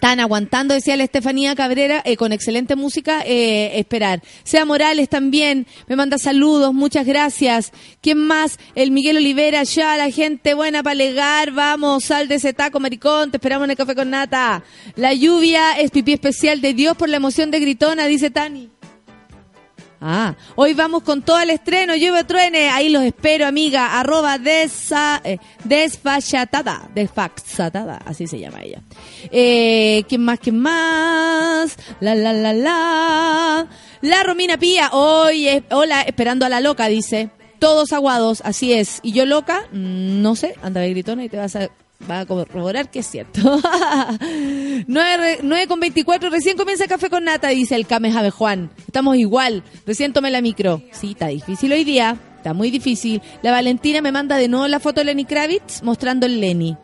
están 0.00 0.18
aguantando, 0.18 0.72
decía 0.72 0.96
la 0.96 1.04
Estefanía 1.04 1.54
Cabrera, 1.54 2.00
eh, 2.06 2.16
con 2.16 2.32
excelente 2.32 2.74
música, 2.74 3.20
eh, 3.26 3.78
esperar. 3.78 4.22
Sea 4.44 4.64
Morales 4.64 5.10
también, 5.10 5.66
me 5.88 5.94
manda 5.94 6.16
saludos, 6.16 6.72
muchas 6.72 7.04
gracias. 7.04 7.70
¿Quién 8.00 8.16
más? 8.16 8.58
El 8.74 8.92
Miguel 8.92 9.18
Olivera, 9.18 9.62
ya, 9.62 9.98
la 9.98 10.10
gente 10.10 10.54
buena 10.54 10.82
para 10.82 10.94
legar, 10.94 11.50
vamos, 11.50 12.04
sal 12.04 12.28
de 12.28 12.36
ese 12.36 12.54
taco, 12.54 12.80
maricón, 12.80 13.30
te 13.30 13.36
esperamos 13.36 13.66
en 13.66 13.72
el 13.72 13.76
café 13.76 13.94
con 13.94 14.08
nata. 14.08 14.64
La 14.96 15.12
lluvia 15.12 15.72
es 15.72 15.90
pipí 15.90 16.14
especial 16.14 16.62
de 16.62 16.72
Dios 16.72 16.96
por 16.96 17.10
la 17.10 17.18
emoción 17.18 17.50
de 17.50 17.60
Gritona, 17.60 18.06
dice 18.06 18.30
Tani. 18.30 18.70
Ah, 20.02 20.34
hoy 20.56 20.72
vamos 20.72 21.02
con 21.02 21.20
todo 21.20 21.38
el 21.40 21.50
estreno, 21.50 21.94
llueve 21.94 22.24
truene, 22.24 22.70
ahí 22.70 22.88
los 22.88 23.02
espero, 23.02 23.46
amiga, 23.46 24.00
arroba 24.00 24.38
desa, 24.38 25.20
eh, 25.24 25.36
desfachatada, 25.64 26.88
desfaxatada, 26.94 28.00
así 28.06 28.26
se 28.26 28.38
llama 28.38 28.62
ella. 28.62 28.80
Eh, 29.30 30.04
¿quién 30.08 30.22
más, 30.24 30.38
quién 30.38 30.58
más? 30.58 31.76
La, 32.00 32.14
la, 32.14 32.32
la, 32.32 32.52
la. 32.54 33.66
La 34.00 34.22
Romina 34.22 34.56
Pía, 34.56 34.88
hoy, 34.92 35.48
eh, 35.48 35.64
hola, 35.70 36.00
esperando 36.02 36.46
a 36.46 36.48
la 36.48 36.60
loca, 36.60 36.86
dice. 36.88 37.28
Todos 37.58 37.92
aguados, 37.92 38.40
así 38.46 38.72
es. 38.72 39.00
¿Y 39.02 39.12
yo 39.12 39.26
loca? 39.26 39.64
Mm, 39.70 40.22
No 40.22 40.34
sé, 40.34 40.54
anda 40.62 40.80
ver 40.80 40.90
gritona 40.92 41.24
y 41.24 41.28
te 41.28 41.36
vas 41.36 41.56
a, 41.56 41.68
va 42.08 42.20
a 42.20 42.26
corroborar 42.26 42.90
que 42.90 43.00
es 43.00 43.06
cierto. 43.06 43.40
9, 44.86 45.38
9 45.42 45.66
con 45.66 45.80
24, 45.80 46.30
recién 46.30 46.56
comienza 46.56 46.86
Café 46.86 47.10
con 47.10 47.24
Nata, 47.24 47.48
dice 47.48 47.74
el 47.74 47.86
Kamehame 47.86 48.30
Juan. 48.30 48.70
Estamos 48.86 49.16
igual, 49.16 49.62
recién 49.86 50.12
tomé 50.12 50.30
la 50.30 50.40
micro. 50.40 50.82
Sí, 50.92 51.12
está 51.12 51.28
difícil 51.28 51.72
hoy 51.72 51.84
día, 51.84 52.16
está 52.36 52.54
muy 52.54 52.70
difícil. 52.70 53.20
La 53.42 53.50
Valentina 53.50 54.00
me 54.00 54.12
manda 54.12 54.36
de 54.36 54.48
nuevo 54.48 54.68
la 54.68 54.80
foto 54.80 55.00
de 55.00 55.06
Lenny 55.06 55.24
Kravitz 55.24 55.82
mostrando 55.82 56.26
el 56.26 56.40
Lenny. 56.40 56.76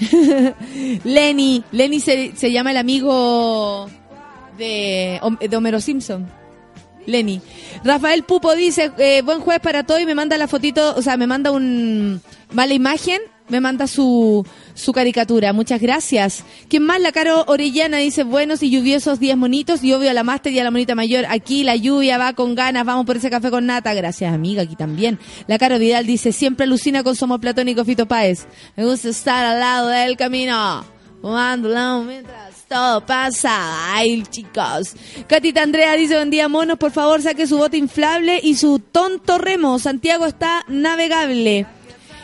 Lenny, 1.04 1.64
Lenny 1.72 2.00
se, 2.00 2.32
se 2.36 2.50
llama 2.50 2.70
el 2.70 2.76
amigo 2.76 3.88
de, 4.58 5.20
de 5.48 5.56
Homero 5.56 5.80
Simpson. 5.80 6.28
Lenny. 7.06 7.40
Rafael 7.84 8.22
Pupo 8.22 8.54
dice, 8.54 8.92
eh, 8.98 9.22
buen 9.22 9.40
jueves 9.40 9.60
para 9.60 9.84
todo 9.84 9.98
y 9.98 10.06
me 10.06 10.14
manda 10.14 10.38
la 10.38 10.46
fotito, 10.46 10.94
o 10.96 11.02
sea, 11.02 11.16
me 11.16 11.26
manda 11.26 11.50
un 11.50 12.20
mala 12.52 12.74
imagen, 12.74 13.20
me 13.52 13.60
manda 13.60 13.86
su, 13.86 14.44
su 14.74 14.92
caricatura. 14.92 15.52
Muchas 15.52 15.80
gracias. 15.80 16.42
¿Quién 16.68 16.84
más? 16.84 17.00
La 17.00 17.12
Caro 17.12 17.44
Orellana 17.46 17.98
dice, 17.98 18.24
buenos 18.24 18.62
y 18.62 18.70
lluviosos 18.70 19.20
días 19.20 19.38
bonitos 19.38 19.84
y 19.84 19.92
obvio 19.92 20.10
a 20.10 20.14
la 20.14 20.24
máster 20.24 20.54
y 20.54 20.58
a 20.58 20.64
la 20.64 20.70
monita 20.70 20.94
mayor. 20.94 21.26
Aquí 21.28 21.62
la 21.62 21.76
lluvia 21.76 22.16
va 22.16 22.32
con 22.32 22.54
ganas, 22.54 22.86
vamos 22.86 23.04
por 23.04 23.18
ese 23.18 23.28
café 23.28 23.50
con 23.50 23.66
nata. 23.66 23.92
Gracias, 23.92 24.32
amiga, 24.32 24.62
aquí 24.62 24.74
también. 24.74 25.18
La 25.46 25.58
Caro 25.58 25.78
Vidal 25.78 26.06
dice, 26.06 26.32
siempre 26.32 26.64
alucina 26.64 27.04
con 27.04 27.14
su 27.14 27.26
amor 27.26 27.40
platónico 27.40 27.84
Fito 27.84 28.06
Páez. 28.06 28.46
Me 28.74 28.86
gusta 28.86 29.10
estar 29.10 29.44
al 29.44 29.60
lado 29.60 29.88
del 29.88 30.16
camino. 30.16 30.84
Fumando 31.20 32.02
mientras 32.02 32.64
todo 32.68 33.04
pasa. 33.06 33.94
Ay, 33.94 34.22
chicos. 34.22 34.96
Catita 35.28 35.62
Andrea 35.62 35.92
dice, 35.92 36.16
buen 36.16 36.30
día, 36.30 36.48
monos, 36.48 36.78
por 36.78 36.90
favor, 36.90 37.20
saque 37.20 37.46
su 37.46 37.58
bote 37.58 37.76
inflable 37.76 38.40
y 38.42 38.56
su 38.56 38.78
tonto 38.80 39.36
remo. 39.38 39.78
Santiago 39.78 40.26
está 40.26 40.64
navegable. 40.68 41.66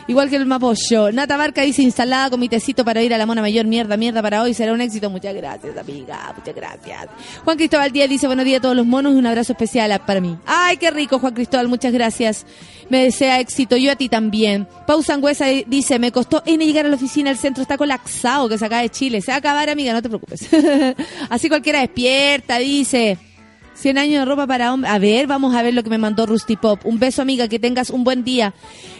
Igual 0.09 0.27
que 0.27 0.37
el 0.37 0.47
Mapocho. 0.47 1.11
Nata 1.11 1.37
Barca 1.37 1.61
dice, 1.61 1.83
instalada 1.83 2.31
con 2.31 2.39
mi 2.39 2.49
tecito 2.49 2.83
para 2.83 3.03
ir 3.03 3.13
a 3.13 3.17
la 3.19 3.27
Mona 3.27 3.41
Mayor. 3.41 3.67
Mierda, 3.67 3.95
mierda 3.95 4.23
para 4.23 4.41
hoy. 4.41 4.55
Será 4.55 4.73
un 4.73 4.81
éxito. 4.81 5.07
Muchas 5.11 5.35
gracias, 5.35 5.77
amiga. 5.77 6.33
Muchas 6.35 6.55
gracias. 6.55 7.07
Juan 7.45 7.57
Cristóbal 7.57 7.91
Díaz 7.91 8.09
dice, 8.09 8.25
buenos 8.25 8.43
días 8.43 8.57
a 8.57 8.61
todos 8.63 8.75
los 8.75 8.87
monos 8.87 9.13
y 9.13 9.17
un 9.17 9.27
abrazo 9.27 9.53
especial 9.53 10.01
para 10.07 10.19
mí. 10.19 10.35
Ay, 10.47 10.77
qué 10.77 10.89
rico, 10.89 11.19
Juan 11.19 11.35
Cristóbal. 11.35 11.67
Muchas 11.67 11.93
gracias. 11.93 12.47
Me 12.89 13.03
desea 13.03 13.39
éxito. 13.39 13.77
Yo 13.77 13.91
a 13.91 13.95
ti 13.95 14.09
también. 14.09 14.67
Pau 14.87 15.03
Sangüesa 15.03 15.45
dice, 15.67 15.99
me 15.99 16.11
costó 16.11 16.41
N 16.43 16.65
llegar 16.65 16.87
a 16.87 16.89
la 16.89 16.95
oficina. 16.95 17.29
El 17.29 17.37
centro 17.37 17.61
está 17.61 17.77
colapsado, 17.77 18.49
que 18.49 18.57
se 18.57 18.65
acaba 18.65 18.81
de 18.81 18.89
Chile. 18.89 19.21
Se 19.21 19.29
va 19.29 19.35
a 19.35 19.37
acabar, 19.37 19.69
amiga, 19.69 19.93
no 19.93 20.01
te 20.01 20.09
preocupes. 20.09 20.49
Así 21.29 21.49
cualquiera 21.49 21.81
despierta, 21.81 22.57
dice. 22.57 23.28
100 23.79 23.97
años 23.97 24.19
de 24.19 24.25
ropa 24.25 24.45
para 24.45 24.73
hombre. 24.73 24.89
A 24.89 24.99
ver, 24.99 25.25
vamos 25.25 25.55
a 25.55 25.61
ver 25.61 25.73
lo 25.73 25.83
que 25.83 25.89
me 25.89 25.97
mandó 25.97 26.25
Rusty 26.25 26.57
Pop. 26.57 26.81
Un 26.83 26.99
beso, 26.99 27.21
amiga, 27.21 27.47
que 27.47 27.59
tengas 27.59 27.89
un 27.89 28.03
buen 28.03 28.23
día. 28.23 28.53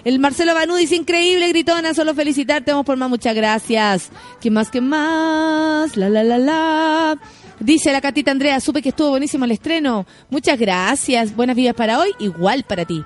El 0.06 0.20
Marcelo 0.20 0.54
Banú 0.54 0.76
dice, 0.76 0.96
increíble, 0.96 1.50
gritona, 1.50 1.94
solo 1.94 2.13
felicitarte, 2.13 2.72
vamos 2.72 2.86
por 2.86 2.98
más, 2.98 3.10
muchas 3.10 3.36
gracias. 3.36 4.10
¿Qué 4.39 4.50
más, 4.50 4.70
qué 4.72 4.80
más? 4.80 5.98
La, 5.98 6.10
la, 6.10 6.24
la, 6.24 6.38
la. 6.38 7.20
Dice 7.60 7.92
la 7.92 8.00
Catita 8.00 8.32
Andrea, 8.32 8.62
supe 8.62 8.82
que 8.82 8.89
estuvo 8.89 9.10
buenísimo 9.10 9.44
el 9.44 9.52
estreno. 9.52 10.06
Muchas 10.30 10.58
gracias. 10.58 11.36
Buenas 11.36 11.58
vidas 11.58 11.76
para 11.76 12.00
hoy, 12.00 12.12
igual 12.20 12.63
para 12.63 12.86
ti. 12.86 13.04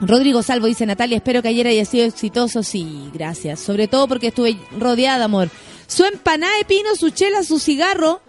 Rodrigo 0.00 0.42
Salvo 0.42 0.66
dice, 0.66 0.86
Natalia, 0.86 1.16
espero 1.16 1.42
que 1.42 1.48
ayer 1.48 1.66
haya 1.66 1.84
sido 1.84 2.04
exitoso. 2.04 2.62
Sí, 2.62 3.10
gracias. 3.14 3.60
Sobre 3.60 3.88
todo 3.88 4.06
porque 4.06 4.28
estuve 4.28 4.58
rodeada, 4.78 5.24
amor. 5.24 5.48
Su 5.86 6.04
empanada 6.04 6.56
de 6.58 6.66
pino, 6.66 6.94
su 6.96 7.10
chela, 7.10 7.42
su 7.42 7.58
cigarro. 7.58 8.20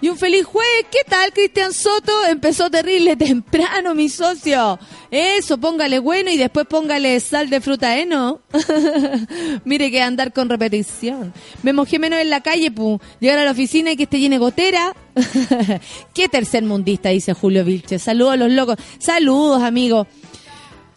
Y 0.00 0.08
un 0.08 0.16
feliz 0.16 0.44
jueves. 0.44 0.86
¿Qué 0.92 1.00
tal, 1.08 1.32
Cristian 1.32 1.72
Soto? 1.72 2.12
Empezó 2.28 2.70
terrible 2.70 3.16
temprano, 3.16 3.96
mi 3.96 4.08
socio. 4.08 4.78
Eso, 5.10 5.58
póngale 5.58 5.98
bueno 5.98 6.30
y 6.30 6.36
después 6.36 6.66
póngale 6.66 7.18
sal 7.18 7.50
de 7.50 7.60
fruta, 7.60 7.98
¿eh? 7.98 8.06
¿No? 8.06 8.40
Mire 9.64 9.90
que 9.90 10.00
andar 10.00 10.32
con 10.32 10.48
repetición. 10.48 11.32
Me 11.64 11.72
mojé 11.72 11.98
menos 11.98 12.20
en 12.20 12.30
la 12.30 12.40
calle, 12.42 12.70
pu. 12.70 13.00
Llegar 13.18 13.38
a 13.40 13.44
la 13.44 13.50
oficina 13.50 13.90
y 13.90 13.96
que 13.96 14.04
esté 14.04 14.20
llena 14.20 14.36
de 14.36 14.38
gotera. 14.38 14.94
Qué 16.14 16.28
tercer 16.28 16.62
mundista, 16.62 17.08
dice 17.08 17.32
Julio 17.32 17.64
Vilche. 17.64 17.98
Saludos 17.98 18.34
a 18.34 18.36
los 18.36 18.52
locos. 18.52 18.76
Saludos, 19.00 19.64
amigo. 19.64 20.06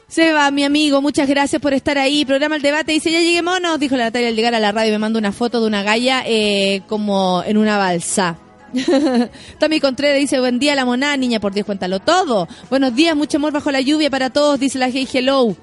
Se 0.08 0.34
va, 0.34 0.52
mi 0.52 0.64
amigo, 0.64 1.02
muchas 1.02 1.28
gracias 1.28 1.60
por 1.60 1.74
estar 1.74 1.98
ahí. 1.98 2.24
Programa 2.26 2.58
el 2.58 2.62
debate, 2.62 2.92
dice, 2.92 3.12
ya 3.12 3.22
llegué 3.22 3.42
monos, 3.42 3.80
dijo 3.80 3.96
la 3.96 4.04
Natalia 4.04 4.28
al 4.28 4.36
llegar 4.36 4.54
a 4.54 4.60
la 4.60 4.74
radio, 4.74 4.92
me 4.92 5.00
manda 5.00 5.18
una 5.18 5.32
foto 5.32 5.62
de 5.62 5.68
una 5.68 5.84
galla 5.84 6.22
eh, 6.28 6.82
como 6.88 7.42
en 7.48 7.58
una 7.58 7.78
balsa. 7.78 8.38
Tommy 9.60 9.80
Contreras 9.80 10.20
dice, 10.20 10.40
buen 10.40 10.60
día 10.60 10.76
la 10.76 10.86
monada, 10.86 11.18
niña, 11.18 11.40
por 11.40 11.54
Dios, 11.54 11.66
cuéntalo 11.66 12.00
todo. 12.00 12.48
Buenos 12.70 12.96
días, 12.96 13.16
mucho 13.16 13.38
amor 13.38 13.54
bajo 13.54 13.72
la 13.72 13.82
lluvia 13.82 14.10
para 14.10 14.30
todos, 14.30 14.60
dice 14.60 14.80
la 14.80 14.90
Hey 14.90 15.08
Hello. 15.12 15.56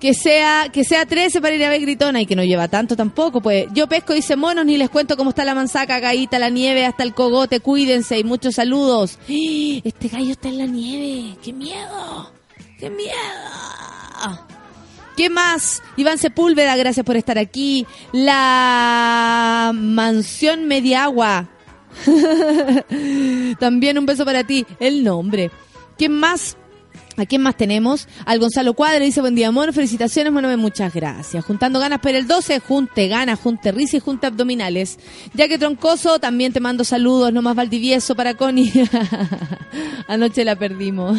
Que 0.00 0.14
sea, 0.14 0.70
que 0.72 0.82
sea 0.82 1.04
13 1.04 1.42
para 1.42 1.54
ir 1.54 1.62
a 1.62 1.68
ver 1.68 1.82
gritona 1.82 2.22
y 2.22 2.26
que 2.26 2.34
no 2.34 2.42
lleva 2.42 2.68
tanto 2.68 2.96
tampoco, 2.96 3.42
pues. 3.42 3.66
Yo 3.74 3.86
pesco, 3.86 4.14
dice 4.14 4.34
monos, 4.34 4.64
ni 4.64 4.78
les 4.78 4.88
cuento 4.88 5.14
cómo 5.14 5.30
está 5.30 5.44
la 5.44 5.54
manzaca, 5.54 6.00
gaita, 6.00 6.38
la 6.38 6.48
nieve, 6.48 6.86
hasta 6.86 7.02
el 7.02 7.12
cogote, 7.12 7.60
cuídense 7.60 8.18
y 8.18 8.24
muchos 8.24 8.54
saludos. 8.54 9.18
Este 9.28 10.08
gallo 10.08 10.30
está 10.30 10.48
en 10.48 10.58
la 10.58 10.66
nieve, 10.66 11.36
qué 11.42 11.52
miedo, 11.52 12.32
qué 12.78 12.88
miedo. 12.88 13.14
¿Qué 15.16 15.28
más? 15.28 15.82
Iván 15.98 16.16
Sepúlveda, 16.16 16.76
gracias 16.76 17.04
por 17.04 17.16
estar 17.16 17.38
aquí. 17.38 17.86
La 18.12 19.72
mansión 19.74 20.66
Mediagua. 20.66 21.46
También 23.58 23.98
un 23.98 24.06
beso 24.06 24.24
para 24.24 24.44
ti. 24.44 24.66
El 24.78 25.04
nombre. 25.04 25.50
¿Quién 25.96 26.12
más? 26.12 26.56
¿A 27.20 27.26
quién 27.26 27.42
más 27.42 27.54
tenemos? 27.54 28.08
Al 28.24 28.38
Gonzalo 28.38 28.72
Cuadra 28.72 29.04
dice 29.04 29.20
buen 29.20 29.34
día, 29.34 29.48
amor, 29.48 29.74
felicitaciones, 29.74 30.32
bueno, 30.32 30.56
muchas 30.56 30.94
gracias. 30.94 31.44
Juntando 31.44 31.78
ganas 31.78 31.98
para 31.98 32.16
el 32.16 32.26
12, 32.26 32.60
junte 32.60 33.08
ganas, 33.08 33.38
junte 33.38 33.72
risa 33.72 33.98
y 33.98 34.00
junte 34.00 34.26
abdominales. 34.26 34.98
Ya 35.34 35.46
que 35.46 35.58
Troncoso, 35.58 36.18
también 36.18 36.54
te 36.54 36.60
mando 36.60 36.82
saludos, 36.82 37.30
nomás 37.30 37.56
Valdivieso 37.56 38.14
para 38.14 38.34
Connie. 38.34 38.72
Anoche 40.08 40.46
la 40.46 40.56
perdimos. 40.56 41.18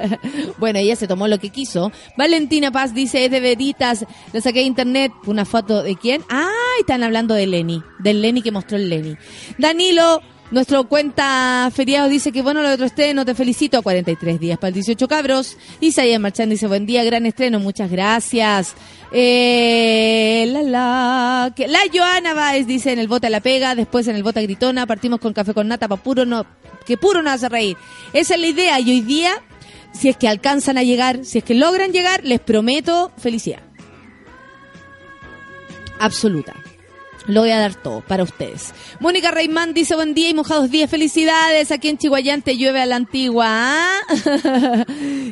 bueno, 0.58 0.80
ella 0.80 0.96
se 0.96 1.08
tomó 1.08 1.26
lo 1.28 1.38
que 1.38 1.48
quiso. 1.48 1.92
Valentina 2.18 2.70
Paz 2.70 2.92
dice, 2.92 3.24
es 3.24 3.30
de 3.30 3.40
veritas, 3.40 4.04
la 4.34 4.42
saqué 4.42 4.58
de 4.58 4.66
internet. 4.66 5.12
¿Una 5.24 5.46
foto 5.46 5.82
de 5.82 5.96
quién? 5.96 6.22
Ah, 6.28 6.50
están 6.80 7.02
hablando 7.02 7.34
de 7.34 7.46
Lenny, 7.46 7.82
del 7.98 8.22
Lenny 8.22 8.42
que 8.42 8.52
mostró 8.52 8.76
el 8.76 8.88
Lenny. 8.88 9.16
Danilo 9.58 10.20
nuestro 10.50 10.88
cuenta 10.88 11.70
feriado 11.74 12.08
dice 12.08 12.32
que 12.32 12.40
bueno 12.40 12.62
lo 12.62 12.68
de 12.68 12.74
otro 12.74 12.86
estreno, 12.86 13.24
te 13.26 13.34
felicito. 13.34 13.82
43 13.82 14.40
días 14.40 14.58
para 14.58 14.68
el 14.68 14.74
18 14.74 15.06
cabros. 15.06 15.58
Isaías 15.80 16.18
Marchand 16.18 16.50
dice 16.50 16.66
buen 16.66 16.86
día, 16.86 17.04
gran 17.04 17.26
estreno, 17.26 17.60
muchas 17.60 17.90
gracias. 17.90 18.74
Eh, 19.12 20.48
la 20.50 20.62
la, 20.62 21.52
que, 21.54 21.68
la 21.68 21.80
Joana 21.92 22.32
Baez 22.32 22.66
dice 22.66 22.92
en 22.92 22.98
el 22.98 23.08
bote 23.08 23.26
a 23.26 23.30
la 23.30 23.40
pega, 23.40 23.74
después 23.74 24.08
en 24.08 24.16
el 24.16 24.22
bote 24.22 24.40
a 24.40 24.42
gritona, 24.42 24.86
partimos 24.86 25.20
con 25.20 25.34
café 25.34 25.52
con 25.52 25.68
nata 25.68 25.86
para 25.86 26.02
puro 26.02 26.24
no, 26.24 26.46
que 26.86 26.96
puro 26.96 27.22
nos 27.22 27.34
hace 27.34 27.50
reír. 27.50 27.76
Esa 28.14 28.34
es 28.34 28.40
la 28.40 28.46
idea 28.46 28.80
y 28.80 28.90
hoy 28.90 29.00
día 29.02 29.32
si 29.92 30.08
es 30.08 30.16
que 30.16 30.28
alcanzan 30.28 30.78
a 30.78 30.82
llegar, 30.82 31.24
si 31.24 31.38
es 31.38 31.44
que 31.44 31.54
logran 31.54 31.92
llegar, 31.92 32.24
les 32.24 32.40
prometo 32.40 33.12
felicidad. 33.18 33.60
Absoluta. 35.98 36.54
Lo 37.28 37.42
voy 37.42 37.50
a 37.50 37.58
dar 37.58 37.74
todo 37.74 38.00
para 38.00 38.22
ustedes. 38.22 38.72
Mónica 39.00 39.30
Reimán 39.30 39.74
dice 39.74 39.94
buen 39.94 40.14
día 40.14 40.30
y 40.30 40.34
mojados 40.34 40.70
días. 40.70 40.90
Felicidades. 40.90 41.70
Aquí 41.70 41.88
en 41.88 41.98
Chihuayante 41.98 42.56
llueve 42.56 42.80
a 42.80 42.86
la 42.86 42.96
antigua. 42.96 43.44
¿ah? 43.48 44.00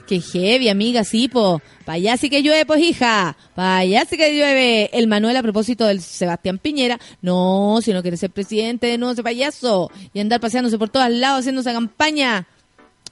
Qué 0.07 0.21
heavy, 0.21 0.69
amiga, 0.69 1.05
sí, 1.05 1.29
po. 1.29 1.63
Pa' 1.87 1.95
allá 1.95 2.19
sí 2.19 2.29
que 2.29 2.43
llueve, 2.43 2.67
pues, 2.67 2.83
hija. 2.83 3.35
Pa' 3.55 3.79
allá 3.79 4.05
sí 4.05 4.19
que 4.19 4.31
llueve. 4.37 4.91
El 4.93 5.07
Manuel 5.07 5.39
a 5.39 5.43
propósito 5.43 5.87
del 5.87 6.03
Sebastián 6.03 6.59
Piñera. 6.59 7.01
No, 7.23 7.79
si 7.83 7.95
no 7.95 8.03
quiere 8.03 8.19
ser 8.19 8.31
presidente 8.31 8.89
de 8.89 8.99
nuevo 8.99 9.15
ese 9.15 9.23
payaso. 9.23 9.91
Y 10.13 10.21
andar 10.21 10.39
paseándose 10.39 10.77
por 10.77 10.91
todos 10.91 11.09
lados 11.11 11.41
haciendo 11.41 11.63
esa 11.63 11.73
campaña. 11.73 12.47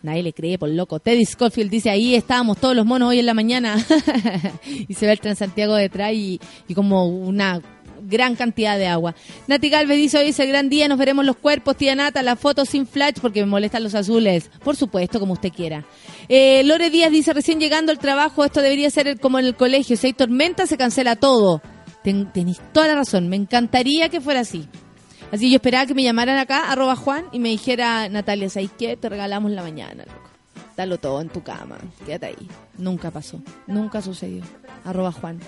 Nadie 0.02 0.22
le 0.22 0.34
cree, 0.34 0.58
por 0.58 0.68
loco. 0.68 1.00
Teddy 1.00 1.24
Schofield 1.24 1.70
dice, 1.70 1.88
ahí 1.88 2.14
estábamos 2.14 2.58
todos 2.58 2.76
los 2.76 2.84
monos 2.84 3.08
hoy 3.08 3.20
en 3.20 3.26
la 3.26 3.32
mañana. 3.32 3.76
y 4.66 4.92
se 4.92 5.06
ve 5.06 5.12
el 5.12 5.20
Transantiago 5.20 5.74
detrás 5.74 6.12
y 6.12 6.38
como 6.74 7.08
una 7.08 7.62
gran 8.06 8.36
cantidad 8.36 8.78
de 8.78 8.86
agua. 8.86 9.14
Nati 9.46 9.68
Galvez 9.70 9.96
dice, 9.96 10.18
hoy 10.18 10.28
es 10.28 10.38
el 10.40 10.48
gran 10.48 10.68
día, 10.68 10.88
nos 10.88 10.98
veremos 10.98 11.24
los 11.24 11.36
cuerpos, 11.36 11.76
tía 11.76 11.94
Nata, 11.94 12.22
la 12.22 12.36
foto 12.36 12.64
sin 12.64 12.86
flash 12.86 13.14
porque 13.20 13.40
me 13.40 13.46
molestan 13.46 13.82
los 13.82 13.94
azules. 13.94 14.50
Por 14.62 14.76
supuesto, 14.76 15.18
como 15.20 15.32
usted 15.34 15.50
quiera. 15.52 15.84
Eh, 16.28 16.62
Lore 16.64 16.90
Díaz 16.90 17.10
dice, 17.10 17.32
recién 17.32 17.60
llegando 17.60 17.92
al 17.92 17.98
trabajo, 17.98 18.44
esto 18.44 18.60
debería 18.60 18.90
ser 18.90 19.18
como 19.20 19.38
en 19.38 19.46
el 19.46 19.56
colegio. 19.56 19.96
Si 19.96 20.06
hay 20.08 20.12
tormenta, 20.12 20.66
se 20.66 20.76
cancela 20.76 21.16
todo. 21.16 21.60
Ten- 22.02 22.30
tenéis 22.32 22.60
toda 22.72 22.88
la 22.88 22.94
razón, 22.96 23.28
me 23.28 23.36
encantaría 23.36 24.08
que 24.08 24.20
fuera 24.20 24.40
así. 24.40 24.68
Así 25.32 25.50
yo 25.50 25.56
esperaba 25.56 25.86
que 25.86 25.94
me 25.94 26.02
llamaran 26.02 26.38
acá, 26.38 26.70
arroba 26.70 26.94
Juan, 26.96 27.24
y 27.32 27.38
me 27.40 27.48
dijera, 27.48 28.08
Natalia, 28.08 28.48
¿sabes 28.50 28.70
qué? 28.78 28.96
Te 28.96 29.08
regalamos 29.08 29.50
la 29.50 29.62
mañana, 29.62 30.04
loco. 30.04 30.30
Dalo 30.76 30.98
todo 30.98 31.20
en 31.20 31.28
tu 31.28 31.42
cama. 31.42 31.78
Quédate 32.04 32.26
ahí. 32.26 32.48
Nunca 32.78 33.10
pasó. 33.10 33.40
Nunca 33.66 34.02
sucedió. 34.02 34.42
Arroba 34.84 35.12
Juan. 35.12 35.38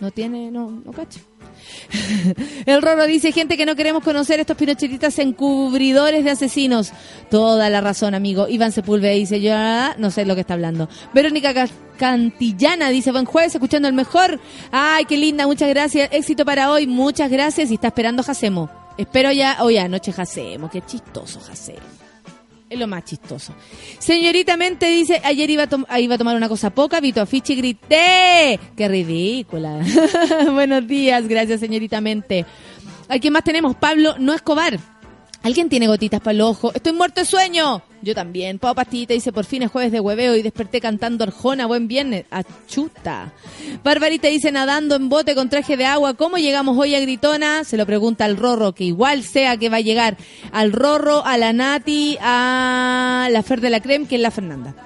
No 0.00 0.10
tiene, 0.10 0.50
no, 0.50 0.70
no 0.84 0.92
cacho. 0.92 1.20
El 2.66 2.82
Roro 2.82 3.06
dice, 3.06 3.32
gente 3.32 3.56
que 3.56 3.66
no 3.66 3.76
queremos 3.76 4.02
conocer 4.02 4.40
estos 4.40 4.56
pinochetitas 4.56 5.18
encubridores 5.18 6.24
de 6.24 6.30
asesinos. 6.30 6.92
Toda 7.30 7.68
la 7.70 7.80
razón, 7.80 8.14
amigo. 8.14 8.48
Iván 8.48 8.72
Sepúlveda 8.72 9.12
dice, 9.12 9.40
yo 9.40 9.54
no 9.98 10.10
sé 10.10 10.24
lo 10.26 10.34
que 10.34 10.40
está 10.42 10.54
hablando. 10.54 10.88
Verónica 11.14 11.54
Ca- 11.54 11.68
Cantillana 11.98 12.90
dice, 12.90 13.12
buen 13.12 13.24
jueves, 13.24 13.54
escuchando 13.54 13.88
el 13.88 13.94
mejor. 13.94 14.40
Ay, 14.70 15.04
qué 15.06 15.16
linda, 15.16 15.46
muchas 15.46 15.68
gracias. 15.68 16.08
Éxito 16.12 16.44
para 16.44 16.70
hoy, 16.70 16.86
muchas 16.86 17.30
gracias. 17.30 17.70
Y 17.70 17.74
está 17.74 17.88
esperando 17.88 18.22
Jacemo. 18.22 18.68
Espero 18.98 19.30
ya, 19.32 19.58
hoy 19.60 19.76
anoche 19.78 20.12
Jacemo. 20.12 20.70
Qué 20.70 20.82
chistoso 20.82 21.40
Jacemo. 21.40 22.05
Es 22.68 22.78
lo 22.78 22.88
más 22.88 23.04
chistoso. 23.04 23.54
Señorita 24.00 24.56
Mente 24.56 24.86
dice, 24.86 25.20
ayer 25.22 25.48
iba 25.50 25.68
a, 25.88 26.00
iba 26.00 26.14
a 26.16 26.18
tomar 26.18 26.36
una 26.36 26.48
cosa 26.48 26.70
poca, 26.70 26.98
vi 26.98 27.12
tu 27.12 27.20
afiche 27.20 27.52
y 27.52 27.56
grité. 27.56 28.58
¡Qué 28.76 28.88
ridícula! 28.88 29.84
Buenos 30.52 30.86
días, 30.88 31.28
gracias 31.28 31.60
señorita 31.60 32.00
Mente. 32.00 32.44
¿A 33.08 33.20
quién 33.20 33.32
más 33.32 33.44
tenemos? 33.44 33.76
Pablo 33.76 34.16
No 34.18 34.34
Escobar. 34.34 34.80
¿Alguien 35.44 35.68
tiene 35.68 35.86
gotitas 35.86 36.20
para 36.20 36.32
el 36.32 36.40
ojo? 36.40 36.72
Estoy 36.74 36.92
muerto 36.92 37.20
de 37.20 37.26
sueño. 37.26 37.82
Yo 38.06 38.14
también. 38.14 38.60
Pau 38.60 38.72
Pastillita 38.72 39.14
dice, 39.14 39.32
por 39.32 39.44
fin 39.44 39.62
es 39.62 39.70
jueves 39.72 39.90
de 39.90 39.98
hueveo 39.98 40.36
y 40.36 40.42
desperté 40.42 40.80
cantando 40.80 41.24
Arjona. 41.24 41.66
Buen 41.66 41.88
viernes. 41.88 42.24
Achuta. 42.30 43.32
Barbarita 43.82 44.28
dice, 44.28 44.52
nadando 44.52 44.94
en 44.94 45.08
bote 45.08 45.34
con 45.34 45.48
traje 45.48 45.76
de 45.76 45.86
agua. 45.86 46.14
¿Cómo 46.14 46.36
llegamos 46.36 46.78
hoy 46.78 46.94
a 46.94 47.00
Gritona? 47.00 47.64
Se 47.64 47.76
lo 47.76 47.84
pregunta 47.84 48.24
al 48.24 48.36
Rorro, 48.36 48.76
que 48.76 48.84
igual 48.84 49.24
sea 49.24 49.56
que 49.56 49.70
va 49.70 49.78
a 49.78 49.80
llegar 49.80 50.16
al 50.52 50.70
Rorro, 50.70 51.26
a 51.26 51.36
la 51.36 51.52
Nati, 51.52 52.16
a 52.20 53.28
la 53.28 53.42
Fer 53.42 53.60
de 53.60 53.70
la 53.70 53.80
Creme, 53.80 54.06
que 54.06 54.14
es 54.14 54.20
la 54.20 54.30
Fernanda. 54.30 54.85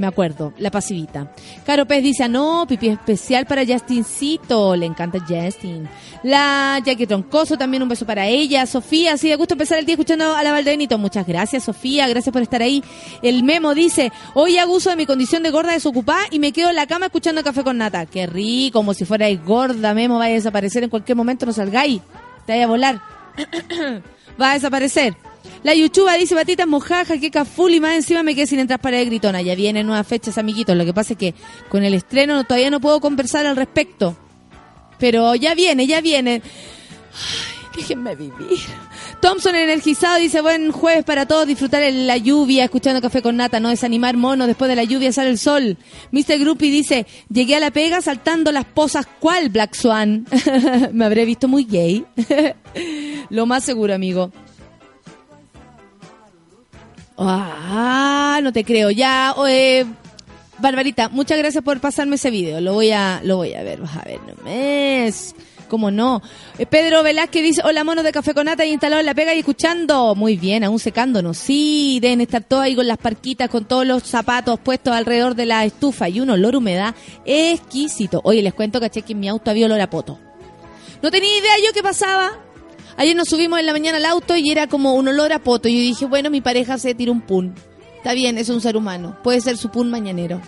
Me 0.00 0.06
acuerdo, 0.06 0.54
la 0.56 0.70
pasivita. 0.70 1.30
Caro 1.66 1.84
Pez 1.84 2.02
dice, 2.02 2.24
ah, 2.24 2.28
no, 2.28 2.64
pipi 2.66 2.88
especial 2.88 3.44
para 3.44 3.66
Justincito. 3.66 4.74
Le 4.74 4.86
encanta 4.86 5.18
Justin. 5.20 5.86
La 6.22 6.80
Jackie 6.82 7.06
Troncoso, 7.06 7.58
también 7.58 7.82
un 7.82 7.90
beso 7.90 8.06
para 8.06 8.26
ella. 8.26 8.64
Sofía, 8.64 9.18
sí, 9.18 9.28
de 9.28 9.36
gusto 9.36 9.52
empezar 9.52 9.78
el 9.78 9.84
día 9.84 9.96
escuchando 9.96 10.34
a 10.34 10.42
la 10.42 10.52
Valdenito. 10.52 10.96
Muchas 10.96 11.26
gracias, 11.26 11.64
Sofía. 11.64 12.08
Gracias 12.08 12.32
por 12.32 12.40
estar 12.40 12.62
ahí. 12.62 12.82
El 13.20 13.42
Memo 13.42 13.74
dice, 13.74 14.10
hoy 14.32 14.56
hago 14.56 14.78
de 14.78 14.96
mi 14.96 15.04
condición 15.04 15.42
de 15.42 15.50
gorda 15.50 15.72
desocupada 15.72 16.22
y 16.30 16.38
me 16.38 16.52
quedo 16.52 16.70
en 16.70 16.76
la 16.76 16.86
cama 16.86 17.06
escuchando 17.06 17.44
café 17.44 17.62
con 17.62 17.76
nata. 17.76 18.06
Qué 18.06 18.26
rico, 18.26 18.78
como 18.78 18.94
si 18.94 19.04
fuerais 19.04 19.44
gorda, 19.44 19.92
Memo. 19.92 20.16
Vaya 20.16 20.32
a 20.32 20.36
desaparecer 20.36 20.82
en 20.82 20.88
cualquier 20.88 21.16
momento, 21.16 21.44
no 21.44 21.52
salgáis. 21.52 22.00
Te 22.46 22.52
vaya 22.52 22.64
a 22.64 22.68
volar. 22.68 23.02
Va 24.40 24.52
a 24.52 24.54
desaparecer. 24.54 25.14
La 25.62 25.74
Yuchuba 25.74 26.14
dice, 26.14 26.34
patitas 26.34 26.66
mojaja, 26.66 27.18
que 27.18 27.30
caful 27.30 27.72
y 27.74 27.80
más 27.80 27.94
encima 27.94 28.22
me 28.22 28.34
quedé 28.34 28.46
sin 28.46 28.58
entrar 28.58 28.80
para 28.80 28.98
el 28.98 29.06
gritona. 29.06 29.42
Ya 29.42 29.54
vienen 29.54 29.86
nuevas 29.86 30.06
fechas, 30.06 30.38
amiguitos. 30.38 30.76
Lo 30.76 30.84
que 30.84 30.94
pasa 30.94 31.12
es 31.14 31.18
que 31.18 31.34
con 31.68 31.84
el 31.84 31.94
estreno 31.94 32.34
no- 32.34 32.44
todavía 32.44 32.70
no 32.70 32.80
puedo 32.80 33.00
conversar 33.00 33.46
al 33.46 33.56
respecto. 33.56 34.16
Pero 34.98 35.34
ya 35.34 35.54
viene, 35.54 35.86
ya 35.86 36.00
viene. 36.00 36.42
Ay, 37.12 37.68
déjenme 37.76 38.14
vivir. 38.16 38.58
Thompson 39.20 39.54
energizado 39.54 40.16
dice, 40.18 40.40
buen 40.40 40.72
jueves 40.72 41.04
para 41.04 41.26
todos, 41.26 41.46
disfrutar 41.46 41.82
en 41.82 42.06
la 42.06 42.16
lluvia, 42.16 42.64
escuchando 42.64 43.02
café 43.02 43.20
con 43.20 43.36
nata, 43.36 43.60
no 43.60 43.68
desanimar 43.68 44.16
monos, 44.16 44.46
después 44.46 44.68
de 44.70 44.76
la 44.76 44.84
lluvia 44.84 45.12
sale 45.12 45.28
el 45.30 45.38
sol. 45.38 45.76
Mr. 46.10 46.38
Groupie 46.38 46.70
dice, 46.70 47.06
llegué 47.30 47.56
a 47.56 47.60
la 47.60 47.70
pega 47.70 48.00
saltando 48.00 48.50
las 48.50 48.64
posas, 48.64 49.06
¿cuál 49.20 49.50
Black 49.50 49.74
Swan? 49.74 50.26
Me 50.92 51.04
habré 51.04 51.26
visto 51.26 51.48
muy 51.48 51.64
gay. 51.64 52.04
Lo 53.30 53.44
más 53.46 53.62
seguro, 53.64 53.94
amigo. 53.94 54.32
Ah, 57.28 58.40
no 58.42 58.52
te 58.52 58.64
creo. 58.64 58.90
Ya, 58.90 59.34
Barbarita, 60.58 61.08
muchas 61.08 61.38
gracias 61.38 61.64
por 61.64 61.80
pasarme 61.80 62.16
ese 62.16 62.30
video. 62.30 62.60
Lo 62.60 62.74
voy 62.74 62.90
a, 62.90 63.20
lo 63.24 63.36
voy 63.36 63.54
a 63.54 63.62
ver. 63.62 63.80
Vas 63.80 63.96
a 63.96 64.02
ver, 64.02 64.20
no 64.26 64.42
mes. 64.44 65.34
¿Cómo 65.68 65.90
no? 65.92 66.20
Eh, 66.58 66.66
Pedro 66.66 67.04
Velázquez 67.04 67.42
dice, 67.44 67.62
hola 67.64 67.84
monos 67.84 68.02
de 68.02 68.10
Café 68.10 68.34
con 68.34 68.46
Nata 68.46 68.64
y 68.64 68.72
instalado 68.72 69.00
en 69.00 69.06
la 69.06 69.14
pega 69.14 69.34
y 69.34 69.38
escuchando. 69.38 70.14
Muy 70.16 70.36
bien, 70.36 70.64
aún 70.64 70.80
secándonos. 70.80 71.38
Sí, 71.38 71.98
deben 72.02 72.20
estar 72.20 72.42
todos 72.42 72.64
ahí 72.64 72.74
con 72.74 72.88
las 72.88 72.98
parquitas, 72.98 73.48
con 73.48 73.66
todos 73.66 73.86
los 73.86 74.02
zapatos 74.02 74.58
puestos 74.58 74.92
alrededor 74.92 75.36
de 75.36 75.46
la 75.46 75.64
estufa 75.64 76.08
y 76.08 76.20
un 76.20 76.30
olor 76.30 76.56
humedad 76.56 76.94
exquisito. 77.24 78.20
Oye, 78.24 78.42
les 78.42 78.52
cuento, 78.52 78.80
caché 78.80 79.02
que 79.02 79.12
en 79.12 79.20
mi 79.20 79.28
auto 79.28 79.50
había 79.50 79.66
olor 79.66 79.80
a 79.80 79.88
poto. 79.88 80.18
No 81.02 81.10
tenía 81.10 81.38
idea 81.38 81.52
yo 81.64 81.72
qué 81.72 81.82
pasaba. 81.82 82.32
Ayer 82.96 83.16
nos 83.16 83.28
subimos 83.28 83.58
en 83.60 83.66
la 83.66 83.72
mañana 83.72 83.98
al 83.98 84.04
auto 84.04 84.36
y 84.36 84.50
era 84.50 84.66
como 84.66 84.94
un 84.94 85.08
olor 85.08 85.32
a 85.32 85.38
poto. 85.38 85.68
Y 85.68 85.74
yo 85.76 85.80
dije, 85.82 86.04
bueno, 86.06 86.30
mi 86.30 86.40
pareja 86.40 86.78
se 86.78 86.94
tira 86.94 87.12
un 87.12 87.20
pun. 87.20 87.54
Está 87.96 88.14
bien, 88.14 88.38
es 88.38 88.48
un 88.48 88.60
ser 88.60 88.76
humano. 88.76 89.16
Puede 89.22 89.40
ser 89.40 89.56
su 89.56 89.70
pun 89.70 89.90
mañanero. 89.90 90.40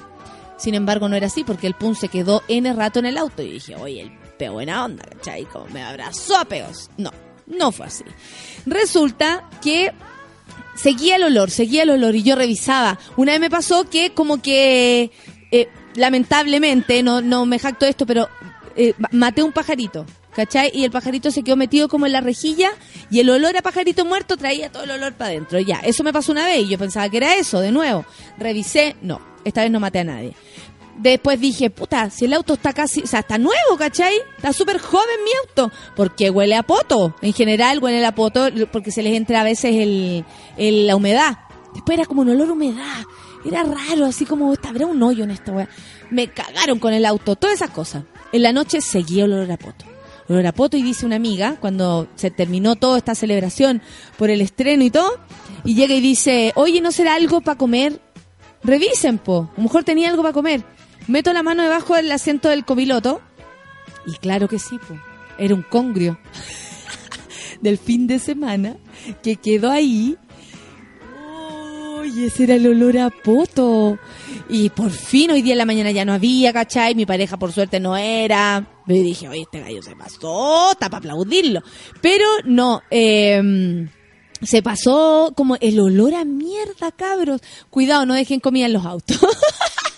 Sin 0.59 0.75
embargo, 0.75 1.09
no 1.09 1.17
era 1.17 1.27
así 1.27 1.45
porque 1.45 1.67
el 1.67 1.75
pun 1.75 1.95
se 1.97 2.09
quedó 2.09 2.43
N 2.49 2.73
rato 2.73 2.99
en 2.99 3.07
el 3.07 3.19
auto. 3.19 3.43
Y 3.43 3.53
dije, 3.53 3.75
oye, 3.77 4.03
el 4.03 4.13
peo 4.39 4.53
buena 4.55 4.85
onda, 4.85 5.05
¿cachai? 5.05 5.45
Como 5.45 5.67
me 5.67 5.83
abrazó 5.83 6.37
a 6.39 6.45
peos. 6.45 6.89
No, 6.97 7.11
no 7.47 7.73
fue 7.73 7.87
así. 7.87 8.05
Resulta 8.67 9.49
que 9.63 9.93
seguía 10.75 11.17
el 11.17 11.25
olor, 11.25 11.51
seguía 11.51 11.83
el 11.83 11.91
olor 11.91 12.15
y 12.15 12.23
yo 12.23 12.37
revisaba. 12.37 12.99
Una 13.17 13.33
vez 13.33 13.41
me 13.41 13.51
pasó 13.51 13.89
que 13.91 14.13
como 14.15 14.41
que, 14.41 15.11
eh, 15.51 15.69
lamentablemente, 15.97 17.03
no, 17.03 17.21
no 17.21 17.45
me 17.45 17.59
jacto 17.59 17.85
esto, 17.87 18.07
pero 18.07 18.29
eh, 18.77 18.95
ma- 18.99 19.09
maté 19.13 19.43
un 19.43 19.53
pajarito. 19.53 20.07
¿Cachai? 20.35 20.71
Y 20.75 20.85
el 20.85 20.91
pajarito 20.91 21.31
se 21.31 21.43
quedó 21.43 21.57
metido 21.57 21.89
como 21.89 22.07
en 22.07 22.13
la 22.13 22.21
rejilla 22.23 22.71
y 23.11 23.21
el 23.21 23.29
olor 23.29 23.55
a 23.57 23.61
pajarito 23.63 24.05
muerto 24.07 24.37
traía 24.39 24.73
todo 24.73 24.85
el 24.85 24.91
olor 24.93 25.13
para 25.13 25.31
adentro. 25.31 25.61
Ya, 25.61 25.81
eso 25.81 26.03
me 26.05 26.13
pasó 26.13 26.33
una 26.33 26.47
vez 26.47 26.61
y 26.63 26.69
yo 26.69 26.79
pensaba 26.79 27.09
que 27.11 27.19
era 27.19 27.35
eso, 27.37 27.61
de 27.61 27.71
nuevo. 27.71 28.07
Revisé, 28.39 28.97
no, 29.03 29.21
esta 29.45 29.61
vez 29.63 29.71
no 29.71 29.79
maté 29.79 29.99
a 29.99 30.05
nadie. 30.05 30.33
Después 30.97 31.41
dije, 31.41 31.69
puta, 31.71 32.11
si 32.11 32.27
el 32.27 32.33
auto 32.33 32.55
está 32.55 32.73
casi, 32.73 33.03
o 33.03 33.07
sea, 33.07 33.21
está 33.21 33.37
nuevo, 33.39 33.77
¿cachai? 33.79 34.15
Está 34.37 34.53
súper 34.53 34.79
joven 34.79 35.17
mi 35.25 35.31
auto. 35.49 35.71
Porque 35.97 36.31
huele 36.31 36.55
a 36.55 36.63
poto. 36.63 37.15
En 37.23 37.33
general 37.33 37.79
huele 37.81 38.05
a 38.05 38.15
poto 38.15 38.49
porque 38.71 38.91
se 38.91 39.03
les 39.03 39.15
entra 39.15 39.41
a 39.41 39.45
veces 39.45 39.75
el, 39.75 40.25
el- 40.57 40.87
la 40.87 40.97
humedad. 40.97 41.39
Después 41.75 41.99
era 41.99 42.07
como 42.07 42.23
un 42.23 42.29
olor 42.31 42.49
a 42.49 42.53
humedad. 42.53 43.03
Era 43.45 43.65
raro, 43.65 44.07
así 44.07 44.25
como, 44.27 44.55
habrá 44.63 44.87
un 44.87 45.03
hoyo 45.03 45.25
en 45.25 45.31
esta 45.31 45.51
weá. 45.53 45.69
Me 46.11 46.29
cagaron 46.29 46.79
con 46.79 46.93
el 46.95 47.05
auto, 47.05 47.37
todas 47.37 47.57
esas 47.57 47.71
cosas. 47.71 48.05
En 48.31 48.43
la 48.43 48.53
noche 48.53 48.81
seguía 48.81 49.25
olor 49.25 49.51
a 49.51 49.57
poto. 49.57 49.85
Poto 50.55 50.77
y 50.77 50.83
dice 50.83 51.07
una 51.07 51.17
amiga, 51.17 51.57
cuando 51.61 52.09
se 52.15 52.31
terminó 52.31 52.77
toda 52.77 52.99
esta 52.99 53.15
celebración 53.15 53.83
por 54.17 54.31
el 54.31 54.41
estreno 54.41 54.85
y 54.85 54.91
todo, 54.91 55.19
y 55.65 55.75
llega 55.75 55.95
y 55.95 56.01
dice, 56.01 56.53
oye, 56.55 56.81
¿no 56.81 56.93
será 56.93 57.15
algo 57.15 57.41
para 57.41 57.59
comer? 57.59 58.01
Revisen, 58.63 59.19
po. 59.19 59.51
A 59.53 59.57
lo 59.57 59.65
mejor 59.65 59.85
tenía 59.85 60.09
algo 60.09 60.23
para 60.23 60.33
comer. 60.33 60.65
Meto 61.09 61.33
la 61.33 61.43
mano 61.43 61.63
debajo 61.63 61.97
del 61.97 62.11
asiento 62.13 62.49
del 62.49 62.65
copiloto. 62.65 63.21
Y 64.07 64.13
claro 64.13 64.49
que 64.49 64.59
sí, 64.59 64.79
po. 64.79 64.97
Era 65.39 65.55
un 65.55 65.63
congrio 65.63 66.19
del 67.61 67.79
fin 67.79 68.07
de 68.07 68.19
semana 68.19 68.77
que 69.23 69.37
quedó 69.37 69.71
ahí. 69.71 70.17
Uy, 72.01 72.25
ese 72.25 72.45
era 72.45 72.55
el 72.55 72.67
olor 72.67 72.99
a 72.99 73.11
poto. 73.11 73.99
Y 74.49 74.71
por 74.71 74.91
fin 74.91 75.31
hoy 75.33 75.43
día 75.43 75.53
en 75.55 75.59
la 75.59 75.67
mañana 75.67 75.91
ya 75.91 76.05
no 76.05 76.13
había, 76.13 76.53
¿cachai? 76.53 76.95
Mi 76.95 77.07
pareja 77.07 77.37
por 77.37 77.53
suerte 77.53 77.81
no 77.81 77.97
era. 77.97 78.67
Me 78.87 78.95
dije, 78.95 79.29
oye, 79.29 79.43
este 79.43 79.61
gallo 79.61 79.83
se 79.83 79.95
pasó, 79.97 80.73
está 80.73 80.89
para 80.89 80.99
aplaudirlo. 80.99 81.61
Pero 82.01 82.27
no, 82.45 82.83
eh, 82.91 83.89
Se 84.43 84.61
pasó 84.61 85.33
como 85.37 85.57
el 85.61 85.79
olor 85.79 86.15
a 86.15 86.25
mierda, 86.25 86.91
cabros. 86.91 87.41
Cuidado, 87.71 88.07
no 88.07 88.15
dejen 88.15 88.41
comida 88.41 88.67
en 88.67 88.73
los 88.73 88.85
autos. 88.85 89.19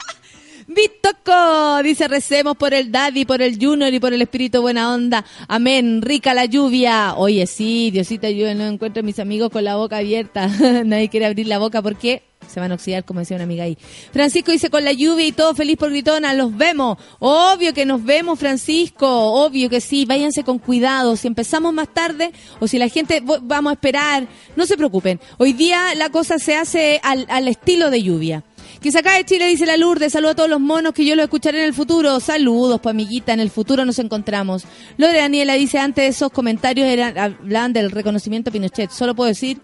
Vitoco 0.75 1.83
dice 1.83 2.09
recemos 2.09 2.57
por 2.57 2.75
el 2.75 2.91
Daddy, 2.91 3.25
por 3.25 3.41
el 3.41 3.59
Junior 3.61 3.95
y 3.95 4.01
por 4.01 4.13
el 4.13 4.23
Espíritu 4.23 4.61
Buena 4.61 4.93
Onda. 4.93 5.25
Amén. 5.47 6.03
Rica 6.03 6.35
la 6.35 6.47
lluvia. 6.47 7.15
Oye, 7.17 7.47
sí, 7.47 7.91
Diosita, 7.91 8.29
yo 8.31 8.53
no 8.55 8.67
encuentro 8.67 9.01
a 9.01 9.05
mis 9.05 9.19
amigos 9.19 9.51
con 9.51 9.65
la 9.65 9.77
boca 9.77 9.99
abierta. 9.99 10.49
Nadie 10.85 11.09
quiere 11.09 11.27
abrir 11.27 11.47
la 11.47 11.59
boca 11.59 11.81
porque 11.81 12.23
se 12.53 12.61
van 12.61 12.73
a 12.73 12.75
oxidar, 12.75 13.05
como 13.05 13.21
decía 13.21 13.37
una 13.37 13.45
amiga 13.45 13.65
ahí. 13.65 13.79
Francisco 14.13 14.53
dice 14.53 14.69
con 14.71 14.85
la 14.85 14.93
lluvia 14.93 15.27
y 15.27 15.33
todo 15.33 15.55
feliz 15.55 15.77
por 15.77 15.91
Gritona, 15.91 16.35
los 16.35 16.57
vemos. 16.57 16.99
Obvio 17.21 17.73
que 17.73 17.87
nos 17.87 18.05
vemos, 18.05 18.39
Francisco. 18.39 19.07
Obvio 19.09 19.71
que 19.71 19.81
sí. 19.81 20.05
Váyanse 20.05 20.45
con 20.45 20.59
cuidado. 20.59 21.17
Si 21.17 21.27
empezamos 21.27 21.73
más 21.73 21.89
tarde 21.89 22.33
o 22.61 22.67
si 22.67 22.79
la 22.79 22.89
gente 22.89 23.23
vamos 23.43 23.71
a 23.71 23.75
esperar, 23.75 24.27
no 24.57 24.67
se 24.67 24.77
preocupen. 24.77 25.21
Hoy 25.39 25.53
día 25.53 25.95
la 25.95 26.11
cosa 26.11 26.39
se 26.39 26.57
hace 26.57 27.01
al, 27.03 27.27
al 27.29 27.49
estilo 27.49 27.91
de 27.91 28.03
lluvia. 28.03 28.45
Que 28.85 28.93
se 28.93 28.99
acá 28.99 29.15
de 29.15 29.25
Chile, 29.25 29.49
dice 29.49 29.65
la 29.65 29.79
Lourdes. 29.79 30.13
Saludo 30.13 30.33
a 30.33 30.35
todos 30.35 30.51
los 30.51 30.61
monos 30.61 30.93
que 30.93 31.07
yo 31.07 31.17
los 31.17 31.25
escucharé 31.25 31.61
en 31.61 31.65
el 31.65 31.73
futuro. 31.73 32.21
Saludos, 32.21 32.83
pues 32.83 32.91
amiguita, 32.91 33.33
en 33.33 33.41
el 33.41 33.49
futuro 33.49 33.87
nos 33.87 33.99
encontramos. 33.99 34.65
Lo 34.99 35.07
de 35.07 35.15
Daniela 35.15 35.55
dice, 35.55 35.79
antes 35.79 36.05
de 36.05 36.09
esos 36.09 36.31
comentarios 36.31 36.87
eran, 36.87 37.17
hablaban 37.17 37.73
del 37.73 37.91
reconocimiento 37.91 38.51
a 38.51 38.53
Pinochet. 38.53 38.91
Solo 38.91 39.15
puedo 39.15 39.29
decir, 39.29 39.59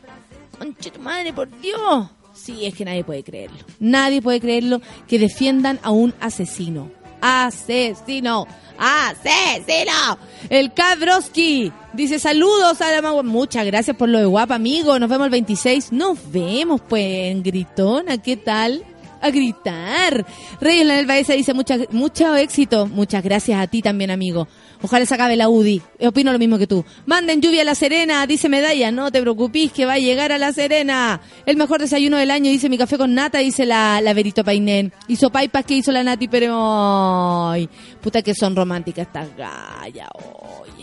conche 0.59 0.91
madre, 0.99 1.35
por 1.35 1.51
Dios. 1.61 2.09
Sí, 2.33 2.65
es 2.65 2.73
que 2.73 2.87
nadie 2.87 3.05
puede 3.05 3.23
creerlo. 3.23 3.59
Nadie 3.79 4.23
puede 4.23 4.41
creerlo 4.41 4.81
que 5.07 5.19
defiendan 5.19 5.79
a 5.83 5.91
un 5.91 6.15
asesino. 6.19 6.91
Asesino. 7.21 8.47
Asesino. 8.79 10.19
El 10.49 10.73
Cabroski 10.73 11.71
dice 11.93 12.19
saludos 12.19 12.81
a 12.81 12.91
la 12.91 13.03
magua. 13.03 13.23
Muchas 13.23 13.67
gracias 13.67 13.95
por 13.99 14.09
lo 14.09 14.19
de 14.19 14.25
guapa, 14.25 14.55
amigo. 14.55 14.99
Nos 14.99 15.11
vemos 15.11 15.27
el 15.27 15.31
26. 15.31 15.93
Nos 15.93 16.19
vemos, 16.33 16.81
pues, 16.89 17.05
en 17.05 17.43
Gritona. 17.43 18.17
¿Qué 18.17 18.39
tal? 18.39 18.83
A 19.21 19.31
gritar. 19.31 20.25
Reyes 20.61 20.87
Lanel 20.87 21.07
Baeza 21.07 21.35
dice 21.35 21.55
mucha, 21.55 21.79
mucho 21.91 22.35
éxito. 22.37 22.87
Muchas 22.87 23.23
gracias 23.23 23.61
a 23.61 23.67
ti 23.67 23.83
también, 23.83 24.11
amigo. 24.11 24.49
Ojalá 24.83 25.05
se 25.05 25.15
acabe 25.15 25.37
la 25.37 25.49
UDI. 25.49 25.83
Opino 26.07 26.33
lo 26.33 26.39
mismo 26.39 26.59
que 26.59 26.67
tú. 26.67 26.85
Manden 27.05 27.43
lluvia 27.43 27.63
a 27.63 27.65
La 27.65 27.75
Serena, 27.75 28.27
dice 28.27 28.49
Medalla. 28.49 28.91
No 28.91 29.13
te 29.13 29.21
preocupes 29.21 29.73
que 29.73 29.85
va 29.85 29.95
a 29.95 29.99
llegar 29.99 30.33
a 30.33 30.39
La 30.39 30.53
Serena. 30.53 31.21
El 31.45 31.57
mejor 31.57 31.81
desayuno 31.81 32.17
del 32.17 32.31
año, 32.31 32.51
dice 32.51 32.71
mi 32.71 32.79
café 32.79 32.97
con 32.97 33.15
nata, 33.15 33.39
dice 33.39 33.67
la, 33.67 34.01
la 34.01 34.15
Verito 34.15 34.43
Painén. 34.43 34.93
Hizo 35.09 35.31
paipas 35.31 35.65
que 35.67 35.75
hizo 35.75 35.93
la 35.93 36.03
Nati, 36.03 36.29
pero... 36.29 37.55
Puta 38.01 38.23
que 38.23 38.35
son 38.35 38.57
románticas 38.57 39.07
estas 39.07 39.37
gallas. 39.37 40.09
Oye. 40.15 40.80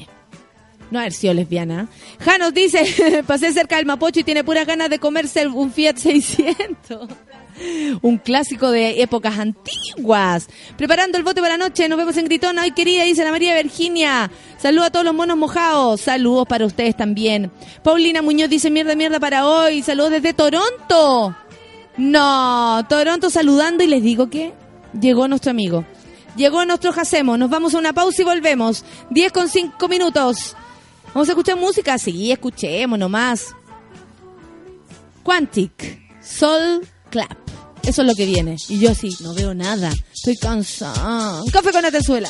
No 0.91 0.99
haber 0.99 1.13
sido 1.13 1.33
lesbiana. 1.33 1.89
Janos 2.19 2.53
dice, 2.53 3.23
pasé 3.27 3.51
cerca 3.51 3.77
del 3.77 3.85
Mapocho 3.85 4.21
y 4.21 4.23
tiene 4.23 4.43
puras 4.43 4.65
ganas 4.65 4.89
de 4.89 4.99
comerse 4.99 5.47
un 5.47 5.71
Fiat 5.71 5.97
600. 5.97 7.09
Un 8.01 8.17
clásico 8.17 8.69
de 8.69 9.01
épocas 9.01 9.37
antiguas. 9.39 10.47
Preparando 10.77 11.17
el 11.17 11.23
bote 11.23 11.41
para 11.41 11.57
la 11.57 11.65
noche. 11.65 11.89
Nos 11.89 11.97
vemos 11.97 12.15
en 12.17 12.25
Gritona. 12.25 12.61
Ay, 12.61 12.71
querida, 12.71 13.03
dice 13.03 13.23
la 13.23 13.31
María 13.31 13.55
Virginia. 13.55 14.29
Saludos 14.59 14.87
a 14.87 14.91
todos 14.91 15.05
los 15.05 15.15
monos 15.15 15.37
mojados. 15.37 16.01
Saludos 16.01 16.45
para 16.47 16.65
ustedes 16.65 16.95
también. 16.95 17.51
Paulina 17.83 18.21
Muñoz 18.21 18.49
dice 18.49 18.69
mierda, 18.69 18.95
mierda 18.95 19.19
para 19.19 19.47
hoy. 19.47 19.81
Saludos 19.81 20.11
desde 20.11 20.33
Toronto. 20.33 21.35
No, 21.97 22.85
Toronto 22.87 23.31
saludando 23.31 23.83
y 23.83 23.87
les 23.87 24.03
digo 24.03 24.29
que 24.29 24.53
llegó 24.99 25.27
nuestro 25.27 25.49
amigo. 25.49 25.83
Llegó 26.35 26.63
nuestro 26.65 26.93
Jacemo. 26.93 27.37
Nos 27.37 27.49
vamos 27.49 27.73
a 27.73 27.79
una 27.79 27.93
pausa 27.93 28.21
y 28.21 28.25
volvemos. 28.25 28.85
10 29.09 29.31
con 29.31 29.49
5 29.49 29.87
minutos. 29.87 30.55
¿Vamos 31.17 31.29
a 31.29 31.31
escuchar 31.31 31.57
música? 31.57 31.97
Sí, 31.97 32.31
escuchemos 32.31 32.99
nomás. 32.99 33.47
Quantic, 35.23 35.99
Soul 36.21 36.87
Clap. 37.09 37.35
Eso 37.81 38.03
es 38.03 38.07
lo 38.07 38.13
que 38.13 38.27
viene. 38.27 38.55
Y 38.69 38.77
yo 38.77 38.93
sí, 38.93 39.09
no 39.21 39.33
veo 39.33 39.55
nada. 39.55 39.91
Estoy 40.13 40.37
cansada. 40.37 41.41
Café 41.51 41.71
con 41.71 41.83
Atenzuela. 41.83 42.29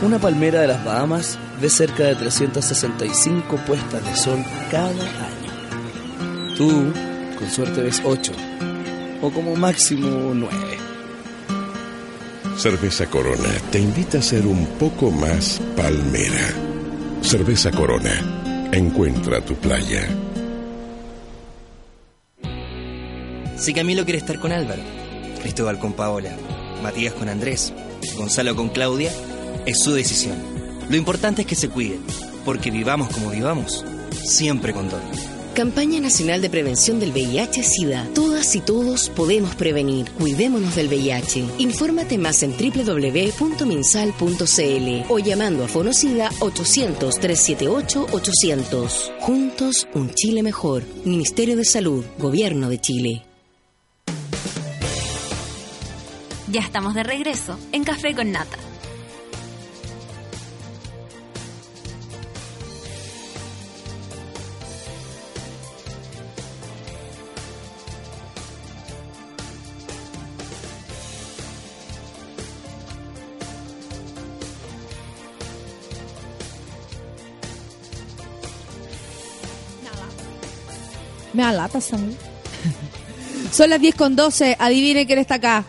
Una 0.02 0.18
palmera 0.18 0.62
de 0.62 0.68
las 0.68 0.84
Bahamas 0.84 1.38
ve 1.62 1.70
cerca 1.70 2.04
de 2.06 2.16
365 2.16 3.56
puestas 3.68 4.04
de 4.04 4.16
sol 4.16 4.44
cada 4.72 4.90
año. 4.90 6.56
Tú, 6.58 6.92
con 7.38 7.50
suerte, 7.52 7.82
ves 7.82 8.02
8, 8.04 8.32
o 9.22 9.30
como 9.30 9.56
máximo 9.56 10.34
9. 10.34 10.56
Cerveza 12.58 13.06
Corona 13.06 13.50
te 13.72 13.80
invita 13.80 14.18
a 14.18 14.22
ser 14.24 14.48
un 14.48 14.66
poco 14.80 15.12
más 15.12 15.62
palmera. 15.78 16.50
Cerveza 17.22 17.70
Corona. 17.70 18.70
Encuentra 18.72 19.46
tu 19.46 19.54
playa. 19.56 20.08
Si 23.56 23.72
Camilo 23.72 24.04
quiere 24.04 24.18
estar 24.18 24.40
con 24.40 24.52
Álvaro, 24.52 24.82
Cristóbal 25.42 25.78
con 25.78 25.94
Paola, 25.94 26.32
Matías 26.82 27.14
con 27.14 27.30
Andrés, 27.30 27.72
Gonzalo 28.16 28.56
con 28.56 28.70
Claudia, 28.70 29.12
es 29.66 29.80
su 29.80 29.94
decisión. 29.94 30.38
Lo 30.90 30.98
importante 30.98 31.42
es 31.42 31.48
que 31.48 31.56
se 31.56 31.70
cuiden, 31.70 32.02
porque 32.46 32.72
vivamos 32.72 33.10
como 33.10 33.30
vivamos, 33.30 33.86
siempre 34.24 34.74
con 34.74 34.90
Don. 34.90 35.02
Campaña 35.54 36.00
Nacional 36.00 36.42
de 36.42 36.50
Prevención 36.50 37.02
del 37.02 37.12
VIH-Sida. 37.12 38.08
Todas 38.16 38.56
y 38.56 38.62
todos 38.62 39.10
podemos 39.10 39.54
prevenir. 39.56 40.10
Cuidémonos 40.12 40.76
del 40.76 40.88
VIH. 40.88 41.46
Infórmate 41.58 42.18
más 42.18 42.42
en 42.44 42.52
www.minsal.cl 42.52 45.06
o 45.10 45.20
llamando 45.20 45.66
a 45.66 45.68
Fonocida 45.68 46.30
800-378-800. 46.40 49.12
Juntos, 49.20 49.90
un 49.94 50.14
Chile 50.14 50.42
mejor. 50.42 50.84
Ministerio 51.04 51.58
de 51.58 51.66
Salud, 51.66 52.06
Gobierno 52.18 52.70
de 52.70 52.80
Chile. 52.80 53.26
Ya 56.48 56.62
estamos 56.62 56.94
de 56.94 57.04
regreso 57.04 57.60
en 57.74 57.84
Café 57.84 58.16
con 58.16 58.32
Nata. 58.32 58.71
Me 81.42 81.48
da 81.48 81.54
lata 81.54 81.80
esa 81.80 81.98
música. 81.98 82.22
Son 83.52 83.68
las 83.68 83.82
10 83.82 83.96
con 83.96 84.16
12. 84.16 84.58
Adivine 84.60 85.08
quién 85.08 85.18
está 85.18 85.36
acá. 85.36 85.66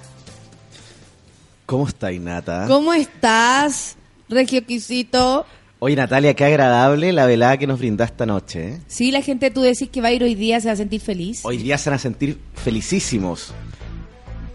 ¿Cómo 1.65 1.89
está, 1.89 2.11
Nata? 2.11 2.67
¿Cómo 2.69 2.93
estás, 2.93 3.97
Regio 4.29 4.67
Quisito? 4.67 5.47
Oye, 5.79 5.97
Natalia, 5.97 6.35
qué 6.35 6.45
agradable 6.45 7.11
la 7.15 7.25
velada 7.25 7.57
que 7.57 7.67
nos 7.67 7.79
brindó 7.79 8.05
esta 8.05 8.27
noche. 8.27 8.69
¿eh? 8.69 8.81
Sí, 8.87 9.11
la 9.13 9.23
gente, 9.23 9.51
tú 9.51 9.63
decís 9.63 9.89
que 9.89 10.03
va 10.03 10.09
a 10.09 10.13
ir 10.13 10.23
hoy 10.23 10.35
día, 10.35 10.61
se 10.61 10.67
va 10.67 10.75
a 10.75 10.77
sentir 10.77 11.01
feliz. 11.01 11.41
Hoy 11.43 11.57
día 11.57 11.79
se 11.79 11.89
van 11.89 11.97
a 11.97 12.01
sentir 12.01 12.39
felicísimos. 12.55 13.55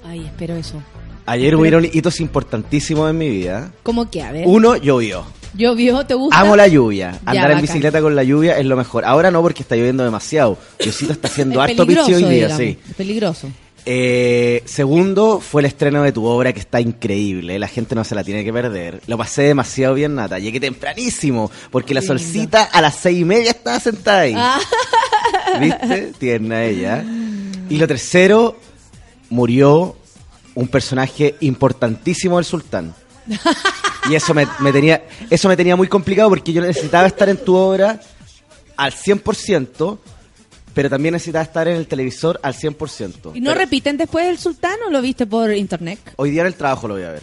Ay, 0.06 0.24
espero 0.24 0.56
eso. 0.56 0.84
Ayer 1.26 1.56
hubieron 1.56 1.84
hitos 1.84 2.20
importantísimos 2.20 3.10
en 3.10 3.18
mi 3.18 3.28
vida. 3.28 3.72
¿Cómo 3.82 4.12
que? 4.12 4.22
A 4.22 4.32
ver. 4.32 4.44
Uno, 4.46 4.78
llovió. 4.78 5.26
¿Llovió? 5.54 6.06
¿Te 6.06 6.14
gusta? 6.14 6.40
Amo 6.40 6.56
la 6.56 6.68
lluvia. 6.68 7.20
Andar 7.26 7.36
en 7.36 7.42
bacán. 7.44 7.62
bicicleta 7.62 8.02
con 8.02 8.16
la 8.16 8.24
lluvia 8.24 8.58
es 8.58 8.66
lo 8.66 8.76
mejor. 8.76 9.06
Ahora 9.06 9.32
no, 9.32 9.42
porque 9.42 9.64
está 9.64 9.76
lloviendo 9.76 10.04
demasiado. 10.04 10.58
Diosito 10.80 11.14
está 11.14 11.28
haciendo 11.28 11.64
Es 11.64 11.72
harto 11.72 11.86
pichi 11.86 12.14
hoy 12.14 12.24
día, 12.24 12.30
digamos, 12.30 12.58
sí. 12.58 12.78
es 12.90 12.96
peligroso. 12.96 13.50
Eh, 13.90 14.64
segundo, 14.66 15.40
fue 15.40 15.62
el 15.62 15.66
estreno 15.68 16.04
de 16.04 16.12
tu 16.12 16.26
obra 16.26 16.52
que 16.52 16.60
está 16.60 16.82
increíble. 16.82 17.58
La 17.58 17.70
gente 17.70 17.96
no 17.96 18.04
se 18.04 18.16
la 18.16 18.24
tiene 18.24 18.44
que 18.44 18.52
perder. 18.52 19.02
Lo 19.08 19.18
pasé 19.18 19.44
demasiado 19.44 19.94
bien, 19.94 20.16
Nata. 20.16 20.40
Llegué 20.40 20.60
tempranísimo, 20.60 21.50
porque 21.72 21.94
la 21.94 22.02
solcita 22.02 22.64
a 22.64 22.82
las 22.82 22.96
seis 22.96 23.22
y 23.22 23.24
media 23.24 23.52
estaba 23.52 23.80
sentada 23.80 24.20
ahí. 24.20 24.34
Ah. 24.36 24.60
¿Viste? 25.62 26.12
Tierna 26.20 26.66
ella. 26.66 27.06
Y 27.70 27.78
lo 27.78 27.88
tercero, 27.88 28.60
murió 29.30 29.96
un 30.54 30.68
personaje 30.68 31.36
importantísimo 31.40 32.36
del 32.36 32.46
sultán. 32.46 32.94
Y 34.10 34.16
eso 34.16 34.34
me, 34.34 34.48
me 34.60 34.72
tenía 34.72 35.04
eso 35.30 35.48
me 35.48 35.58
tenía 35.58 35.76
muy 35.76 35.88
complicado 35.88 36.30
porque 36.30 36.54
yo 36.54 36.62
necesitaba 36.62 37.08
estar 37.08 37.28
en 37.30 37.38
tu 37.38 37.56
obra 37.56 38.00
al 38.76 38.94
100%, 38.94 39.98
pero 40.74 40.90
también 40.90 41.14
necesitaba 41.14 41.44
estar 41.44 41.68
en 41.68 41.76
el 41.78 41.88
televisor 41.88 42.40
al 42.44 42.54
100%. 42.54 43.32
¿Y 43.36 43.42
no 43.42 43.50
Pero 43.52 43.60
repiten 43.62 43.98
después 43.98 44.28
el 44.28 44.38
sultán 44.38 44.78
o 44.88 44.92
lo 44.92 45.02
viste 45.02 45.26
por 45.26 45.52
internet? 45.54 46.00
Hoy 46.18 46.32
día 46.32 46.42
en 46.42 46.48
el 46.48 46.56
trabajo 46.56 46.88
lo 46.88 46.94
voy 46.96 47.04
a 47.04 47.12
ver, 47.12 47.22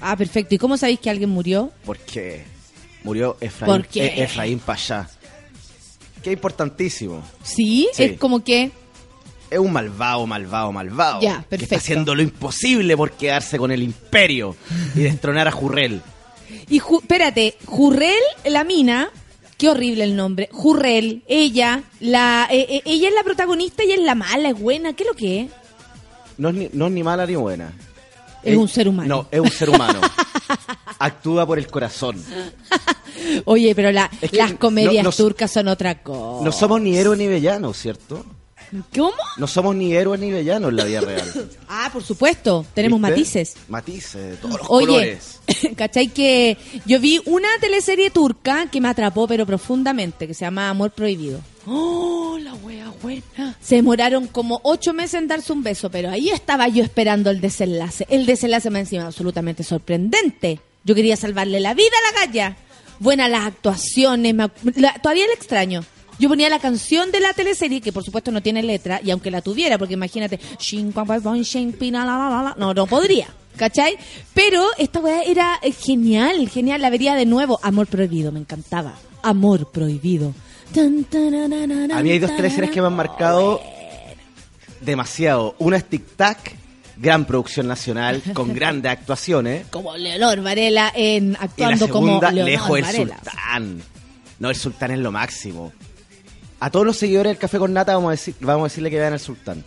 Ah, 0.00 0.14
perfecto. 0.16 0.54
¿Y 0.54 0.58
cómo 0.58 0.76
sabéis 0.76 1.00
que 1.00 1.08
alguien 1.08 1.30
murió? 1.30 1.70
porque 1.86 2.44
murió 3.02 3.36
Efraín, 3.40 3.72
¿Por 3.72 3.86
qué? 3.86 4.06
eh, 4.06 4.24
Efraín 4.24 4.58
Pachá. 4.58 5.08
Que 6.22 6.32
importantísimo. 6.32 7.22
¿Sí? 7.42 7.88
Sí. 7.92 8.02
Es 8.02 8.18
como 8.18 8.42
que... 8.44 8.72
Es 9.50 9.58
un 9.58 9.72
malvado, 9.72 10.26
malvado, 10.26 10.72
malvado. 10.72 11.20
Ya, 11.20 11.44
Que 11.48 11.56
está 11.56 11.76
haciendo 11.76 12.14
lo 12.14 12.22
imposible 12.22 12.96
por 12.96 13.12
quedarse 13.12 13.58
con 13.58 13.70
el 13.70 13.82
imperio 13.82 14.56
y 14.94 15.00
destronar 15.00 15.46
a 15.48 15.52
Jurrel. 15.52 16.02
Y 16.68 16.80
Ju- 16.80 17.00
espérate, 17.00 17.56
Jurrel, 17.64 18.14
la 18.44 18.64
mina, 18.64 19.08
qué 19.56 19.68
horrible 19.68 20.04
el 20.04 20.16
nombre. 20.16 20.48
Jurrel, 20.52 21.22
ella, 21.28 21.82
la, 22.00 22.48
eh, 22.50 22.66
eh, 22.68 22.82
ella 22.84 23.08
es 23.08 23.14
la 23.14 23.22
protagonista 23.22 23.84
y 23.84 23.92
es 23.92 24.00
la 24.00 24.14
mala, 24.16 24.48
es 24.50 24.58
buena. 24.58 24.92
¿Qué 24.94 25.04
es 25.04 25.08
lo 25.08 25.14
que 25.14 25.40
es? 25.42 25.50
No 26.38 26.48
es 26.48 26.54
ni, 26.56 26.68
no 26.72 26.86
es 26.86 26.92
ni 26.92 27.02
mala 27.04 27.24
ni 27.26 27.36
buena. 27.36 27.72
Es 28.42 28.56
un 28.56 28.68
ser 28.68 28.88
humano. 28.88 29.08
No, 29.08 29.28
es 29.30 29.40
un 29.40 29.50
ser 29.50 29.70
humano. 29.70 30.00
Actúa 30.98 31.46
por 31.46 31.58
el 31.58 31.66
corazón. 31.68 32.22
Oye, 33.44 33.74
pero 33.74 33.90
la- 33.92 34.10
Es 34.20 34.30
que 34.30 34.36
las 34.36 34.52
comedias 34.54 35.04
no- 35.04 35.10
no- 35.10 35.16
turcas 35.16 35.50
son 35.50 35.68
otra 35.68 36.02
cosa. 36.02 36.44
No 36.44 36.52
somos 36.52 36.80
ni 36.80 36.96
héroes 36.96 37.18
ni 37.18 37.26
villanos, 37.28 37.76
¿cierto? 37.76 38.24
¿Cómo? 38.94 39.12
No 39.36 39.46
somos 39.46 39.74
ni 39.76 39.92
héroes 39.94 40.20
ni 40.20 40.30
villanos 40.32 40.70
en 40.70 40.76
la 40.76 40.84
vida 40.84 41.00
real. 41.00 41.50
Ah, 41.68 41.90
por 41.92 42.02
supuesto, 42.02 42.64
tenemos 42.74 43.00
¿Viste? 43.00 43.10
matices. 43.12 43.54
Matices, 43.68 44.14
de 44.30 44.36
todos 44.36 44.58
los 44.58 44.66
Oye, 44.70 44.86
colores. 44.86 45.40
¿cachai? 45.76 46.08
Que 46.08 46.56
yo 46.86 47.00
vi 47.00 47.20
una 47.26 47.48
teleserie 47.60 48.10
turca 48.10 48.66
que 48.70 48.80
me 48.80 48.88
atrapó, 48.88 49.26
pero 49.26 49.44
profundamente, 49.46 50.26
que 50.26 50.34
se 50.34 50.44
llama 50.44 50.68
Amor 50.70 50.90
Prohibido. 50.92 51.40
¡Oh, 51.66 52.38
la 52.40 52.54
wea 52.54 52.92
buena! 53.02 53.56
Se 53.60 53.74
demoraron 53.76 54.26
como 54.28 54.60
ocho 54.62 54.92
meses 54.92 55.14
en 55.14 55.26
darse 55.28 55.52
un 55.52 55.62
beso, 55.64 55.90
pero 55.90 56.10
ahí 56.10 56.28
estaba 56.30 56.68
yo 56.68 56.82
esperando 56.84 57.30
el 57.30 57.40
desenlace. 57.40 58.06
El 58.08 58.24
desenlace 58.26 58.70
me 58.70 58.80
encima 58.80 59.06
absolutamente 59.06 59.64
sorprendente. 59.64 60.60
Yo 60.84 60.94
quería 60.94 61.16
salvarle 61.16 61.58
la 61.60 61.74
vida 61.74 61.88
a 61.88 62.14
la 62.20 62.26
galla. 62.26 62.56
Buenas 63.00 63.28
las 63.30 63.44
actuaciones, 63.46 64.34
me 64.34 64.48
la- 64.76 64.94
todavía 65.02 65.26
la 65.26 65.34
extraño. 65.34 65.84
Yo 66.18 66.28
ponía 66.28 66.48
la 66.48 66.58
canción 66.58 67.12
de 67.12 67.20
la 67.20 67.32
teleserie, 67.32 67.80
que 67.80 67.92
por 67.92 68.02
supuesto 68.02 68.30
no 68.30 68.42
tiene 68.42 68.62
letra, 68.62 69.00
y 69.04 69.10
aunque 69.10 69.30
la 69.30 69.42
tuviera, 69.42 69.78
porque 69.78 69.94
imagínate, 69.94 70.40
no, 72.56 72.74
no 72.74 72.86
podría, 72.86 73.28
¿cachai? 73.56 73.96
Pero 74.32 74.66
esta 74.78 75.00
weá 75.00 75.22
era 75.22 75.60
genial, 75.78 76.48
genial, 76.48 76.80
la 76.80 76.90
vería 76.90 77.14
de 77.14 77.26
nuevo. 77.26 77.58
Amor 77.62 77.86
prohibido, 77.86 78.32
me 78.32 78.40
encantaba. 78.40 78.94
Amor 79.22 79.70
prohibido. 79.70 80.32
A 80.74 82.02
mí 82.02 82.10
hay 82.10 82.18
dos 82.18 82.34
teleseries 82.34 82.70
que 82.70 82.80
me 82.80 82.86
han 82.88 82.96
marcado 82.96 83.60
demasiado. 84.80 85.54
Una 85.58 85.76
es 85.76 85.84
Tic 85.84 86.16
Tac, 86.16 86.54
gran 86.96 87.24
producción 87.24 87.66
nacional, 87.66 88.22
con 88.34 88.54
grandes 88.54 88.92
actuaciones. 88.92 89.66
Como 89.68 89.96
Leonor 89.96 90.42
Varela 90.42 90.92
en 90.94 91.30
Y 91.30 91.32
la 91.32 91.38
actuando 91.40 91.88
como 91.88 92.20
Leonor 92.20 92.44
lejos 92.44 92.78
el 92.78 92.84
sultán. 92.84 93.82
No, 94.38 94.50
el 94.50 94.56
sultán 94.56 94.90
es 94.90 94.98
lo 94.98 95.12
máximo. 95.12 95.72
A 96.66 96.70
todos 96.70 96.84
los 96.84 96.96
seguidores 96.96 97.30
del 97.30 97.38
Café 97.38 97.60
con 97.60 97.72
Nata 97.72 97.94
vamos 97.94 98.08
a, 98.08 98.10
decir, 98.10 98.34
vamos 98.40 98.62
a 98.62 98.64
decirle 98.64 98.90
que 98.90 98.98
vean 98.98 99.12
al 99.12 99.20
sultán. 99.20 99.62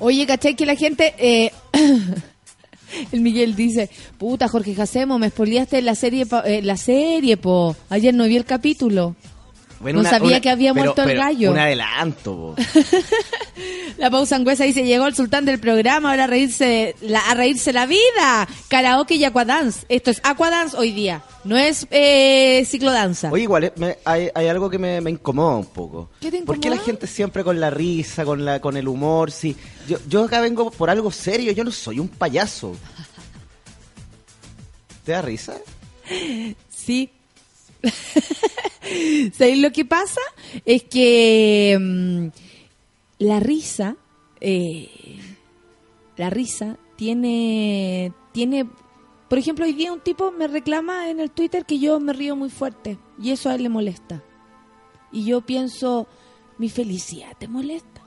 Oye, 0.00 0.26
¿cachai? 0.26 0.56
Que 0.56 0.66
la 0.66 0.74
gente... 0.74 1.14
eh, 1.16 1.52
el 3.12 3.20
Miguel 3.20 3.54
dice, 3.54 3.88
puta, 4.18 4.48
Jorge 4.48 4.74
Jacemo, 4.74 5.16
me 5.20 5.28
expoliaste 5.28 5.80
la 5.80 5.94
serie, 5.94 6.26
eh, 6.44 6.60
la 6.60 6.76
serie, 6.76 7.36
po. 7.36 7.76
Ayer 7.88 8.12
no 8.14 8.24
vi 8.24 8.36
el 8.36 8.46
capítulo. 8.46 9.14
No 9.80 10.02
sabía 10.04 10.40
que 10.42 10.50
había 10.50 10.74
muerto 10.74 11.02
el 11.02 11.16
gallo. 11.16 11.50
Un 11.52 11.58
adelanto. 11.58 12.54
La 13.98 14.10
pausa 14.10 14.36
angüesa 14.36 14.64
dice, 14.64 14.84
llegó 14.84 15.06
el 15.06 15.14
sultán 15.14 15.44
del 15.44 15.58
programa, 15.58 16.10
ahora 16.10 16.24
a 16.24 16.26
reírse, 16.26 16.94
la, 17.02 17.20
a 17.20 17.34
reírse 17.34 17.72
la 17.72 17.84
vida. 17.86 18.48
Karaoke 18.68 19.16
y 19.16 19.24
aquadance. 19.24 19.84
Esto 19.90 20.10
es 20.10 20.20
aquadance 20.24 20.76
hoy 20.76 20.92
día, 20.92 21.22
no 21.44 21.56
es 21.58 21.86
eh, 21.90 22.64
ciclodanza. 22.66 23.30
Oye, 23.30 23.42
igual, 23.42 23.64
eh, 23.64 23.72
me- 23.76 23.98
hay, 24.04 24.28
hay 24.34 24.46
algo 24.48 24.70
que 24.70 24.78
me, 24.78 25.00
me 25.02 25.10
incomoda 25.10 25.56
un 25.56 25.66
poco. 25.66 26.10
¿Qué 26.20 26.30
te 26.30 26.40
¿Por 26.42 26.58
qué 26.60 26.70
la 26.70 26.78
gente 26.78 27.06
siempre 27.06 27.44
con 27.44 27.60
la 27.60 27.68
risa, 27.70 28.24
con 28.24 28.44
la 28.44 28.60
con 28.60 28.76
el 28.78 28.88
humor? 28.88 29.30
Sí, 29.30 29.54
yo, 29.86 29.98
yo 30.08 30.24
acá 30.24 30.40
vengo 30.40 30.70
por 30.70 30.88
algo 30.88 31.10
serio, 31.10 31.52
yo 31.52 31.64
no 31.64 31.70
soy 31.70 31.98
un 31.98 32.08
payaso. 32.08 32.74
¿Te 35.04 35.12
da 35.12 35.22
risa? 35.22 35.54
Sí. 36.70 37.10
¿Sabéis 39.32 39.58
lo 39.58 39.72
que 39.72 39.84
pasa? 39.84 40.20
Es 40.64 40.84
que 40.84 41.78
mm, 41.80 42.28
la 43.18 43.40
risa, 43.40 43.96
eh, 44.40 44.88
la 46.16 46.30
risa 46.30 46.78
tiene, 46.96 48.12
tiene, 48.32 48.68
por 49.28 49.38
ejemplo, 49.38 49.64
hoy 49.64 49.72
día 49.72 49.92
un 49.92 50.00
tipo 50.00 50.32
me 50.32 50.48
reclama 50.48 51.10
en 51.10 51.20
el 51.20 51.30
Twitter 51.30 51.64
que 51.64 51.78
yo 51.78 52.00
me 52.00 52.12
río 52.12 52.36
muy 52.36 52.50
fuerte 52.50 52.98
y 53.20 53.30
eso 53.30 53.48
a 53.50 53.54
él 53.54 53.62
le 53.62 53.68
molesta. 53.68 54.22
Y 55.12 55.24
yo 55.24 55.40
pienso, 55.40 56.06
mi 56.58 56.68
felicidad 56.68 57.36
te 57.38 57.48
molesta. 57.48 58.02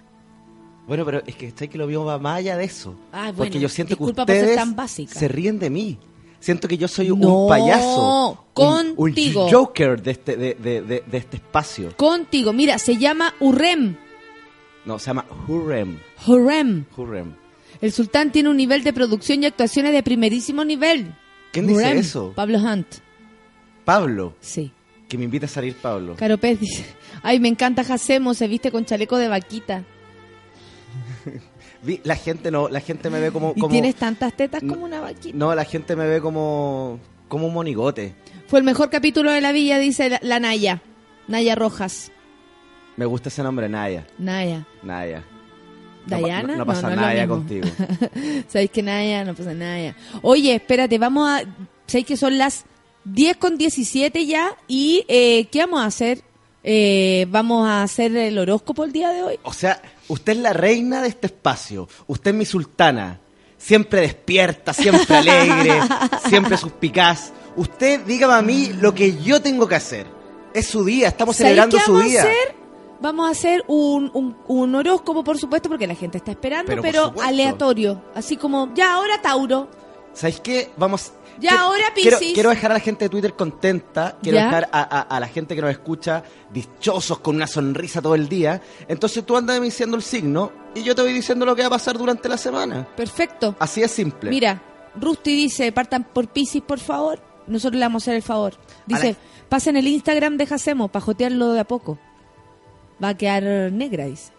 Bueno, 0.87 1.05
pero 1.05 1.23
es 1.25 1.35
que 1.35 1.53
que 1.53 1.77
lo 1.77 1.87
mío 1.87 2.03
va 2.03 2.19
más 2.19 2.39
allá 2.39 2.57
de 2.57 2.65
eso. 2.65 2.95
Ah, 3.11 3.31
bueno, 3.31 3.37
porque 3.37 3.59
yo 3.59 3.69
siento 3.69 3.95
que 3.95 4.03
ustedes 4.03 4.55
tan 4.55 4.75
se 4.87 5.27
ríen 5.27 5.59
de 5.59 5.69
mí. 5.69 5.97
Siento 6.43 6.67
que 6.67 6.77
yo 6.77 6.89
soy 6.89 7.09
un 7.09 7.47
payaso. 7.47 8.31
un- 8.53 8.95
contigo. 8.97 9.45
Un, 9.45 9.51
Joker 9.51 10.01
de 10.03 10.11
este, 10.11 10.35
de, 10.35 10.55
de- 10.55 10.81
de- 10.81 11.03
de 11.09 11.17
este 11.17 11.37
espacio. 11.37 11.95
Contigo, 11.95 12.51
mira, 12.51 12.77
se 12.77 12.97
llama 12.97 13.33
Urrem. 13.39 13.95
No, 14.83 14.99
se 14.99 15.05
llama 15.07 15.25
Hurrem. 15.47 15.99
Hurrem. 16.27 16.83
Hurrem. 16.97 17.33
El 17.79 17.93
sultán 17.93 18.33
tiene 18.33 18.49
un 18.49 18.57
nivel 18.57 18.83
de 18.83 18.91
producción 18.91 19.41
y 19.41 19.45
actuaciones 19.45 19.93
de 19.93 20.03
primerísimo 20.03 20.65
nivel. 20.65 21.15
¿Quién 21.53 21.65
dice 21.67 21.97
eso? 21.97 22.33
Pablo 22.35 22.57
Hunt. 22.59 22.87
Pablo. 23.85 24.35
Sí. 24.41 24.71
Que 25.07 25.17
me 25.17 25.23
invita 25.23 25.45
a 25.45 25.49
salir 25.49 25.75
Pablo. 25.75 26.15
Caro 26.17 26.37
Pez 26.37 26.59
dice, 26.59 26.85
ay, 27.21 27.39
me 27.39 27.47
encanta 27.47 27.85
Jacemo, 27.85 28.33
se 28.33 28.49
viste 28.49 28.69
con 28.69 28.83
chaleco 28.83 29.17
de 29.17 29.29
vaquita. 29.29 29.85
Vi- 31.83 32.01
La 32.03 32.15
gente 32.15 32.49
no, 32.51 32.69
la 32.69 32.79
gente 32.79 33.09
me 33.09 33.19
ve 33.19 33.31
como... 33.31 33.53
Y 33.55 33.59
como 33.59 33.71
tienes 33.71 33.95
tantas 33.95 34.33
tetas 34.33 34.61
como 34.61 34.85
una 34.85 35.01
vaquita. 35.01 35.37
No, 35.37 35.53
la 35.53 35.65
gente 35.65 35.95
me 35.95 36.07
ve 36.07 36.21
como, 36.21 36.99
como 37.27 37.47
un 37.47 37.53
monigote. 37.53 38.15
Fue 38.47 38.59
el 38.59 38.65
mejor 38.65 38.89
capítulo 38.89 39.31
de 39.31 39.41
la 39.41 39.51
villa, 39.51 39.77
dice 39.79 40.09
la, 40.09 40.19
la 40.21 40.39
Naya. 40.39 40.81
Naya 41.27 41.55
Rojas. 41.55 42.11
Me 42.95 43.05
gusta 43.05 43.29
ese 43.29 43.43
nombre, 43.43 43.67
Naya. 43.69 44.05
Naya. 44.17 44.65
Naya. 44.83 45.23
Dayana. 46.05 46.53
No, 46.53 46.57
no 46.57 46.65
pasa 46.65 46.89
mismo. 46.89 47.27
contigo. 47.35 47.67
¿Sabéis 48.47 48.71
que 48.71 48.83
Naya? 48.83 49.23
No 49.23 49.33
pasa 49.33 49.53
Naya. 49.53 49.95
Oye, 50.21 50.55
espérate, 50.55 50.97
vamos 50.97 51.29
a... 51.29 51.43
¿Sabéis 51.87 52.05
que 52.07 52.17
son 52.17 52.37
las 52.37 52.65
10 53.05 53.37
con 53.37 53.57
17 53.57 54.25
ya? 54.25 54.55
¿Y 54.67 55.05
eh, 55.07 55.47
qué 55.51 55.59
vamos 55.59 55.81
a 55.81 55.85
hacer? 55.85 56.21
Eh, 56.63 57.25
vamos 57.29 57.67
a 57.67 57.83
hacer 57.83 58.15
el 58.15 58.37
horóscopo 58.37 58.83
el 58.83 58.91
día 58.93 59.09
de 59.11 59.23
hoy. 59.23 59.39
O 59.43 59.53
sea, 59.53 59.81
usted 60.07 60.33
es 60.33 60.39
la 60.39 60.53
reina 60.53 61.01
de 61.01 61.07
este 61.09 61.27
espacio. 61.27 61.87
Usted 62.07 62.31
es 62.31 62.37
mi 62.37 62.45
sultana. 62.45 63.19
Siempre 63.57 64.01
despierta, 64.01 64.73
siempre 64.73 65.15
alegre, 65.15 65.79
siempre 66.27 66.57
suspicaz. 66.57 67.31
Usted 67.55 68.01
dígame 68.01 68.33
a 68.33 68.41
mí 68.41 68.73
lo 68.73 68.93
que 68.93 69.21
yo 69.21 69.41
tengo 69.41 69.67
que 69.67 69.75
hacer. 69.75 70.05
Es 70.53 70.67
su 70.67 70.83
día, 70.83 71.07
estamos 71.07 71.35
¿Sabéis 71.37 71.55
celebrando 71.55 71.79
su 71.79 71.93
vamos 71.93 72.07
día. 72.07 72.21
A 72.21 72.23
hacer? 72.25 72.55
Vamos 72.99 73.27
a 73.27 73.31
hacer 73.31 73.63
un, 73.67 74.11
un, 74.13 74.37
un 74.47 74.75
horóscopo, 74.75 75.23
por 75.23 75.37
supuesto, 75.37 75.67
porque 75.69 75.87
la 75.87 75.95
gente 75.95 76.17
está 76.17 76.31
esperando, 76.31 76.69
Pero 76.69 76.81
pero, 76.81 77.13
aleatorio. 77.21 78.01
Así 78.15 78.37
como, 78.37 78.73
ya 78.73 78.93
ahora 78.95 79.21
Tauro. 79.21 79.67
¿Sabéis 80.13 80.39
qué? 80.41 80.71
Vamos. 80.77 81.11
Ya 81.39 81.49
quiero- 81.49 81.57
ahora, 81.63 81.83
quiero, 81.95 82.19
Piscis. 82.19 82.33
quiero 82.33 82.49
dejar 82.49 82.71
a 82.71 82.73
la 82.75 82.79
gente 82.79 83.05
de 83.05 83.09
Twitter 83.09 83.33
contenta. 83.33 84.17
Quiero 84.21 84.37
Ya. 84.37 84.45
dejar 84.45 84.69
a, 84.71 84.81
a- 84.81 85.01
a 85.01 85.19
la 85.19 85.27
gente 85.27 85.55
que 85.55 85.61
nos 85.61 85.71
escucha 85.71 86.23
dichosos 86.51 87.19
con 87.19 87.35
una 87.35 87.47
sonrisa 87.47 88.01
todo 88.01 88.15
el 88.15 88.29
día. 88.29 88.61
Entonces 88.87 89.25
tú 89.25 89.35
andas 89.37 89.61
diciendo 89.61 89.97
el 89.97 90.03
signo 90.03 90.51
y 90.75 90.83
yo 90.83 90.95
te 90.95 91.01
voy 91.01 91.13
diciendo 91.13 91.45
lo 91.45 91.55
que 91.55 91.61
va 91.63 91.67
a 91.67 91.71
pasar 91.71 91.97
durante 91.97 92.29
la 92.29 92.37
semana. 92.37 92.87
Perfecto. 92.95 93.55
Así 93.59 93.81
es 93.81 93.91
simple. 93.91 94.29
Mira, 94.29 94.61
Rusty 94.95 95.35
dice, 95.35 95.71
partan 95.71 96.03
por 96.03 96.27
Pisces, 96.27 96.61
por 96.61 96.79
favor. 96.79 97.19
Nosotros 97.47 97.77
le 97.79 97.85
vamos 97.85 98.03
a 98.03 98.05
hacer 98.05 98.15
el 98.15 98.21
favor. 98.23 98.53
Dice, 98.85 99.01
Ale. 99.07 99.15
pasen 99.49 99.75
el 99.75 99.87
Instagram 99.87 100.37
de 100.37 100.45
Jacemo 100.45 100.87
para 100.87 101.03
jotearlo 101.03 101.51
de 101.53 101.59
a 101.59 101.63
poco. 101.65 101.97
Va 103.03 103.09
a 103.09 103.17
quedar 103.17 103.43
negra, 103.71 104.05
dice. 104.05 104.31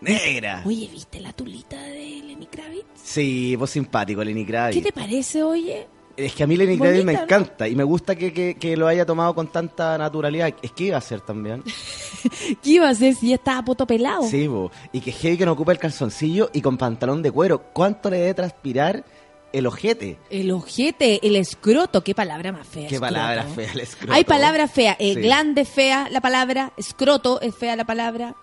Negra. 0.00 0.62
Oye, 0.64 0.88
¿viste 0.90 1.20
la 1.20 1.32
tulita 1.32 1.76
de 1.80 1.99
Lenny 2.40 2.46
Kravitz? 2.46 2.86
Sí, 3.02 3.54
vos 3.56 3.70
simpático, 3.70 4.24
Lenny 4.24 4.44
Kravitz. 4.46 4.76
¿Qué 4.76 4.82
te 4.82 4.92
parece, 4.92 5.42
oye? 5.42 5.86
Es 6.16 6.34
que 6.34 6.42
a 6.42 6.46
mí 6.46 6.56
Lenny 6.56 6.76
Kravitz 6.78 7.04
me 7.04 7.12
Bonita, 7.12 7.18
¿no? 7.20 7.24
encanta 7.24 7.68
y 7.68 7.76
me 7.76 7.84
gusta 7.84 8.14
que, 8.16 8.32
que- 8.32 8.54
que 8.56 8.76
lo 8.76 8.86
haya 8.86 9.04
tomado 9.06 9.34
con 9.34 9.48
tanta 9.48 9.96
naturalidad. 9.98 10.52
Es 10.62 10.72
que 10.72 10.84
iba 10.84 10.96
a 10.96 11.00
ser 11.00 11.20
también. 11.20 11.62
¿Qué 12.62 12.70
iba 12.70 12.86
a 12.88 12.90
hacer 12.90 13.14
si 13.14 13.28
ya 13.28 13.34
estaba 13.36 13.64
poto 13.64 13.86
pelado? 13.86 14.22
Sí, 14.22 14.46
bo. 14.46 14.70
y 14.92 15.00
que 15.00 15.12
heavy 15.12 15.36
que 15.38 15.46
no 15.46 15.52
ocupa 15.52 15.72
el 15.72 15.78
calzoncillo 15.78 16.50
y 16.52 16.60
con 16.62 16.76
pantalón 16.76 17.22
de 17.22 17.30
cuero. 17.30 17.62
¿Cuánto 17.72 18.10
le 18.10 18.18
debe 18.18 18.34
transpirar 18.34 19.04
el 19.52 19.66
ojete? 19.66 20.18
El 20.30 20.50
ojete, 20.50 21.26
el 21.26 21.36
escroto, 21.36 22.02
qué 22.04 22.14
palabra 22.14 22.52
más 22.52 22.66
fea. 22.66 22.88
Qué 22.88 22.94
escroto. 22.96 23.14
palabra 23.14 23.44
fea 23.44 23.72
el 23.72 23.80
escroto. 23.80 24.12
Hay 24.14 24.24
palabras 24.24 24.70
feas, 24.72 24.96
eh, 24.98 25.14
Sí. 25.14 25.20
glande 25.20 25.64
fea 25.64 26.08
la 26.10 26.20
palabra, 26.20 26.72
escroto 26.76 27.40
es 27.40 27.54
fea 27.54 27.76
la 27.76 27.84
palabra. 27.84 28.34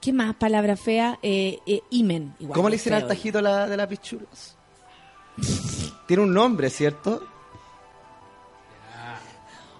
¿Qué 0.00 0.12
más 0.12 0.34
palabra 0.36 0.76
fea? 0.76 1.18
Eh, 1.22 1.58
eh, 1.66 1.82
imen. 1.90 2.34
igual 2.40 2.54
¿Cómo 2.56 2.68
le 2.68 2.76
dicen 2.76 2.94
al 2.94 3.06
tajito 3.06 3.40
la, 3.40 3.66
de 3.68 3.76
la 3.76 3.88
pichulas? 3.88 4.56
Tiene 6.06 6.22
un 6.22 6.32
nombre, 6.34 6.70
¿cierto? 6.70 7.22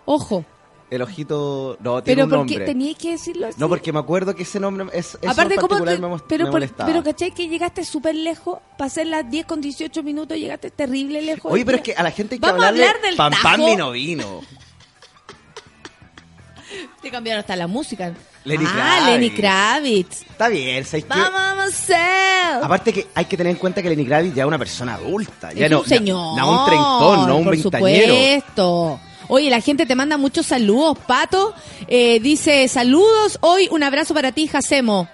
Ojo, 0.04 0.44
El 0.90 1.02
ojito... 1.02 1.76
No, 1.80 2.02
tiene 2.02 2.16
pero 2.16 2.24
un 2.24 2.30
¿por 2.30 2.38
nombre. 2.40 2.58
qué 2.58 2.64
tenías 2.64 2.98
que 2.98 3.10
decirlo 3.12 3.46
así? 3.46 3.60
No, 3.60 3.68
porque 3.68 3.92
me 3.92 4.00
acuerdo 4.00 4.34
que 4.34 4.42
ese 4.42 4.58
nombre 4.58 4.86
es, 4.92 5.16
eso 5.20 5.30
Aparte, 5.30 5.54
en 5.54 5.60
¿cómo 5.60 5.68
particular 5.78 5.96
te- 5.96 6.02
me, 6.02 6.18
pero, 6.28 6.46
me 6.46 6.50
por- 6.68 6.86
pero 6.86 7.02
¿cachai? 7.04 7.30
Que 7.30 7.46
llegaste 7.48 7.84
súper 7.84 8.16
lejos, 8.16 8.58
ser 8.88 9.06
las 9.06 9.30
10 9.30 9.46
con 9.46 9.60
18 9.60 10.02
minutos, 10.02 10.36
llegaste 10.36 10.70
terrible 10.72 11.22
lejos. 11.22 11.52
Oye, 11.52 11.64
pero 11.64 11.76
es 11.78 11.84
que 11.84 11.94
a 11.94 12.02
la 12.02 12.10
gente 12.10 12.34
hay 12.34 12.40
que 12.40 12.46
Vamos 12.46 12.64
a 12.64 12.68
hablarle... 12.68 12.88
hablar 12.88 13.02
del 13.02 13.16
Pam, 13.16 13.32
pam, 13.32 13.42
tajo. 13.60 13.66
vino, 13.70 13.90
vino. 13.92 14.40
Te 17.02 17.10
cambiaron 17.10 17.40
hasta 17.40 17.54
la 17.56 17.66
música. 17.68 18.12
Lenny 18.44 18.64
ah, 18.66 18.72
Kravitz. 18.72 19.06
Lenny 19.06 19.30
Kravitz. 19.30 20.22
Está 20.22 20.48
bien, 20.48 20.84
¿sabes 20.84 21.04
qué? 21.04 21.18
Vamos 21.18 21.90
a. 21.90 22.60
Aparte 22.64 22.92
que 22.92 23.08
hay 23.14 23.24
que 23.26 23.36
tener 23.36 23.50
en 23.50 23.58
cuenta 23.58 23.82
que 23.82 23.90
Lenny 23.90 24.06
Kravitz 24.06 24.34
ya 24.34 24.42
es 24.44 24.48
una 24.48 24.58
persona 24.58 24.94
adulta. 24.94 25.52
Ya 25.52 25.66
es 25.66 25.70
no, 25.70 25.80
un 25.80 25.86
señor. 25.86 26.38
No, 26.38 26.60
un 26.60 26.66
treintón, 26.66 27.28
no 27.28 27.36
un 27.36 27.44
por 27.44 27.52
veintañero. 27.56 28.14
supuesto. 28.14 29.00
Oye, 29.28 29.50
la 29.50 29.60
gente 29.60 29.86
te 29.86 29.94
manda 29.94 30.16
muchos 30.16 30.46
saludos. 30.46 30.98
Pato 31.06 31.54
eh, 31.86 32.18
dice, 32.20 32.66
saludos. 32.68 33.38
Hoy 33.42 33.68
un 33.70 33.82
abrazo 33.82 34.14
para 34.14 34.32
ti, 34.32 34.48
Jacemo. 34.48 35.08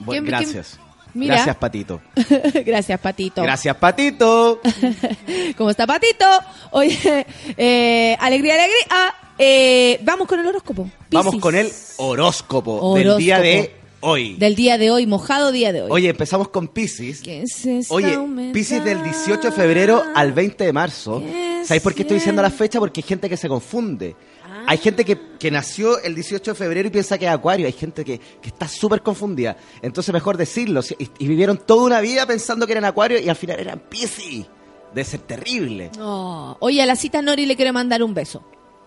Bueno, 0.00 0.22
¿Quién- 0.22 0.24
gracias. 0.24 0.78
Mira. 1.14 1.36
Gracias, 1.36 1.56
Patito. 1.56 2.00
Gracias, 2.66 3.00
Patito. 3.00 3.42
Gracias, 3.42 3.74
Patito. 3.76 4.60
¿Cómo 5.56 5.70
está, 5.70 5.86
Patito? 5.86 6.26
Oye, 6.72 7.26
eh, 7.56 8.16
alegría, 8.20 8.54
alegría. 8.54 9.14
Eh, 9.38 10.00
vamos 10.02 10.26
con 10.26 10.40
el 10.40 10.46
horóscopo. 10.46 10.90
Vamos 11.10 11.36
con 11.36 11.54
el 11.54 11.70
horóscopo, 11.98 12.94
del 12.94 13.16
día 13.18 13.38
de 13.40 13.74
hoy. 14.00 14.34
Del 14.34 14.54
día 14.54 14.78
de 14.78 14.90
hoy, 14.90 15.06
mojado 15.06 15.52
día 15.52 15.72
de 15.72 15.82
hoy. 15.82 15.88
Oye, 15.90 16.08
empezamos 16.08 16.48
con 16.48 16.68
Pisces. 16.68 17.20
¿Qué 17.20 17.42
es 17.42 17.66
esta 17.66 17.94
Oye? 17.94 18.18
Pisces 18.52 18.82
del 18.84 19.02
18 19.02 19.40
de 19.40 19.52
febrero 19.52 20.02
al 20.14 20.32
20 20.32 20.64
de 20.64 20.72
marzo 20.72 21.20
¿Qué 21.20 21.62
¿Sabéis 21.64 21.82
por 21.82 21.94
qué 21.94 22.02
estoy 22.02 22.18
diciendo 22.18 22.40
la 22.42 22.50
fecha? 22.50 22.78
Porque 22.78 23.00
hay 23.00 23.08
gente 23.08 23.28
que 23.28 23.36
se 23.36 23.48
confunde. 23.48 24.14
Ah. 24.44 24.66
Hay 24.68 24.78
gente 24.78 25.04
que, 25.04 25.18
que 25.38 25.50
nació 25.50 26.00
el 26.00 26.14
18 26.14 26.52
de 26.52 26.54
febrero 26.54 26.86
y 26.88 26.90
piensa 26.92 27.18
que 27.18 27.26
es 27.26 27.30
Acuario. 27.32 27.66
Hay 27.66 27.72
gente 27.72 28.04
que, 28.04 28.18
que 28.18 28.48
está 28.48 28.68
súper 28.68 29.02
confundida. 29.02 29.56
Entonces, 29.82 30.12
mejor 30.14 30.36
decirlo. 30.36 30.80
Y, 30.98 31.08
y 31.18 31.26
vivieron 31.26 31.58
toda 31.58 31.82
una 31.84 32.00
vida 32.00 32.24
pensando 32.24 32.66
que 32.66 32.72
eran 32.72 32.84
Acuario 32.84 33.18
y 33.20 33.28
al 33.28 33.36
final 33.36 33.58
eran 33.58 33.80
Piscis. 33.80 34.46
Debe 34.94 35.04
ser 35.04 35.20
terrible. 35.20 35.90
Oh, 36.00 36.56
Oye, 36.60 36.80
a 36.80 36.86
la 36.86 36.94
cita 36.94 37.20
Nori 37.20 37.46
le 37.46 37.56
quiero 37.56 37.72
mandar 37.72 38.02
un 38.02 38.14
beso. 38.14 38.44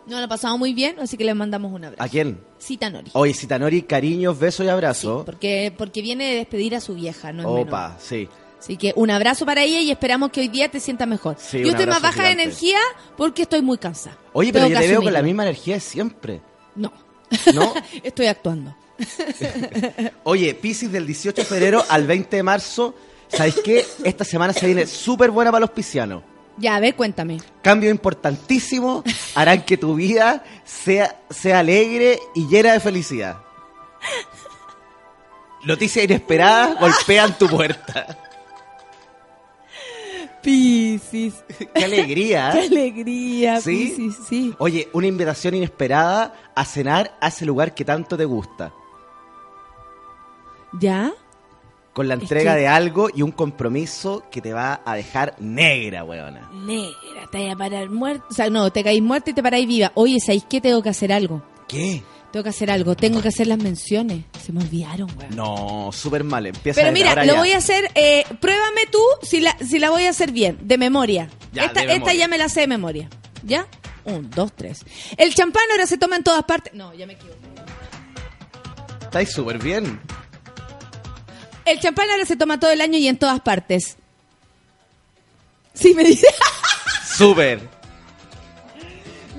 No 0.10 0.18
lo 0.18 0.24
ha 0.26 0.28
pasado 0.28 0.58
muy 0.58 0.74
bien, 0.74 1.00
así 1.00 1.18
que 1.18 1.24
le 1.24 1.34
mandamos 1.34 1.72
un 1.72 1.86
abrazo. 1.86 2.04
¿A 2.04 2.08
quién? 2.10 2.40
Cita 2.58 2.90
Nori. 2.90 3.12
Oye, 3.14 3.34
Citanori, 3.34 3.84
cariños, 3.84 4.40
besos 4.40 4.62
y 4.62 4.68
Sí, 4.68 4.70
abrazos. 4.70 5.24
porque, 5.26 5.74
porque 5.78 6.02
viene 6.02 6.26
de 6.32 6.36
despedir 6.38 6.76
a 6.76 6.82
su 6.82 6.96
vieja, 6.96 7.32
no 7.32 7.42
es 7.44 7.48
menor. 7.48 7.68
Opa, 7.68 7.98
sí. 8.00 8.28
Así 8.60 8.76
que 8.76 8.92
un 8.96 9.10
abrazo 9.10 9.46
para 9.46 9.64
ella 9.64 9.80
y 9.80 9.90
esperamos 9.92 10.32
que 10.32 10.42
hoy 10.42 10.50
día 10.50 10.70
te 10.70 10.80
sientas 10.80 11.08
mejor. 11.08 11.38
Sí, 11.40 11.60
yo 11.60 11.70
estoy 11.70 11.86
más 11.86 11.98
abrazo 11.98 12.18
baja 12.18 12.24
de 12.28 12.32
energía 12.42 12.80
porque 13.16 13.44
estoy 13.44 13.62
muy 13.62 13.78
cansada. 13.78 14.18
Oye, 14.34 14.52
pero 14.52 14.66
Tengo 14.66 14.80
yo 14.80 14.82
te 14.86 14.92
veo 14.92 15.02
con 15.02 15.14
la 15.14 15.22
misma 15.22 15.44
energía 15.44 15.76
de 15.76 15.80
siempre. 15.80 16.42
No, 16.76 16.92
¿No? 17.54 17.74
estoy 18.04 18.26
actuando. 18.26 18.76
Oye, 20.24 20.54
Piscis 20.56 20.92
del 20.92 21.06
18 21.06 21.42
de 21.42 21.46
febrero 21.46 21.84
al 21.88 22.06
20 22.06 22.36
de 22.36 22.44
marzo. 22.44 22.96
¿Sabéis 23.30 23.56
qué? 23.64 23.86
Esta 24.04 24.26
semana 24.26 24.54
se 24.54 24.66
viene 24.66 24.88
súper 24.88 25.32
buena 25.32 25.52
para 25.52 25.62
los 25.62 25.70
piscianos. 25.70 26.24
Ya, 26.60 26.76
a 26.76 26.80
ver, 26.80 26.96
cuéntame. 26.96 27.40
Cambios 27.62 27.92
importantísimos 27.92 29.04
harán 29.34 29.64
que 29.64 29.78
tu 29.78 29.96
vida 29.96 30.44
sea, 30.66 31.22
sea 31.30 31.60
alegre 31.60 32.20
y 32.36 32.48
llena 32.48 32.74
de 32.74 32.80
felicidad. 32.82 33.38
Noticias 35.64 36.06
inesperadas 36.06 36.80
golpean 36.80 37.38
tu 37.38 37.48
puerta. 37.48 38.18
Piscis. 40.42 41.44
¡Qué 41.74 41.84
alegría! 41.86 42.50
Qué 42.54 42.60
alegría, 42.62 43.62
¿Sí? 43.62 43.94
Piscis, 43.96 44.18
sí. 44.28 44.56
Oye, 44.58 44.90
una 44.94 45.08
invitación 45.08 45.56
inesperada 45.56 46.34
a 46.56 46.66
cenar 46.66 47.18
a 47.20 47.28
ese 47.28 47.46
lugar 47.46 47.74
que 47.74 47.86
tanto 47.86 48.18
te 48.18 48.26
gusta. 48.26 48.74
¿Ya? 50.74 51.12
Con 52.00 52.08
la 52.08 52.14
Es 52.14 52.22
entrega 52.22 52.54
que- 52.54 52.62
de 52.62 52.68
algo 52.70 53.10
y 53.14 53.24
un 53.24 53.32
compromiso 53.34 54.24
que 54.32 54.40
te 54.40 54.54
va 54.54 54.80
a 54.86 54.96
dejar 54.96 55.36
negra, 55.42 56.06
weona. 56.06 56.50
Negra, 56.66 57.28
te 57.30 57.40
voy 57.40 57.50
a 57.50 57.56
parar 57.58 57.90
muerta. 57.90 58.24
O 58.32 58.34
sea, 58.34 58.50
no, 58.50 58.72
te 58.72 58.86
caís 58.86 59.02
muerta 59.02 59.32
y 59.32 59.34
te 59.34 59.44
paráis 59.44 59.68
viva. 59.68 59.92
Oye, 59.96 60.18
¿sabéis 60.22 60.46
qué? 60.50 60.62
Tengo 60.62 60.82
que 60.82 60.88
hacer 60.88 61.12
algo. 61.12 61.44
¿Qué? 61.68 62.02
Tengo 62.32 62.44
que 62.46 62.52
hacer 62.52 62.72
algo. 62.72 62.96
Tengo 62.96 63.22
que 63.22 63.28
hacer 63.28 63.48
las 63.48 63.58
menciones. 63.58 64.24
Se 64.42 64.54
me 64.54 64.62
olvidaron, 64.62 65.10
weón. 65.18 65.36
No, 65.36 65.90
súper 65.92 66.24
mal. 66.24 66.46
Empieza 66.46 66.80
Pero 66.80 66.94
mira, 66.94 67.16
lo 67.26 67.34
ya. 67.34 67.38
voy 67.40 67.52
a 67.52 67.58
hacer. 67.58 67.92
Eh, 67.96 68.24
pruébame 68.40 68.86
tú 68.90 69.02
si 69.22 69.42
la, 69.42 69.58
si 69.60 69.78
la 69.78 69.90
voy 69.90 70.06
a 70.06 70.12
hacer 70.12 70.32
bien, 70.32 70.58
de 70.62 70.78
memoria. 70.78 71.30
Ya, 71.52 71.66
esta, 71.66 71.82
de 71.82 71.88
esta 71.88 71.94
memoria. 71.96 72.14
ya 72.18 72.28
me 72.30 72.38
la 72.38 72.48
sé 72.48 72.62
de 72.62 72.68
memoria. 72.68 73.10
¿Ya? 73.44 73.68
Un, 74.06 74.30
dos, 74.30 74.54
tres. 74.56 74.86
El 75.18 75.36
champán 75.36 75.64
ahora 75.70 75.86
se 75.86 75.98
toma 75.98 76.16
en 76.16 76.24
todas 76.24 76.46
partes. 76.46 76.74
No, 76.74 76.94
ya 76.94 77.06
me 77.06 77.12
equivoqué. 77.12 77.40
Estáis 79.02 79.34
súper 79.34 79.58
bien. 79.62 80.00
El 81.70 81.80
champán 81.80 82.10
ahora 82.10 82.26
se 82.26 82.36
toma 82.36 82.60
todo 82.60 82.72
el 82.72 82.82
año 82.82 82.98
y 82.98 83.08
en 83.08 83.18
todas 83.18 83.40
partes. 83.42 83.96
Sí, 85.76 85.94
me 85.94 86.04
dice. 86.04 86.28
Súper. 87.16 87.79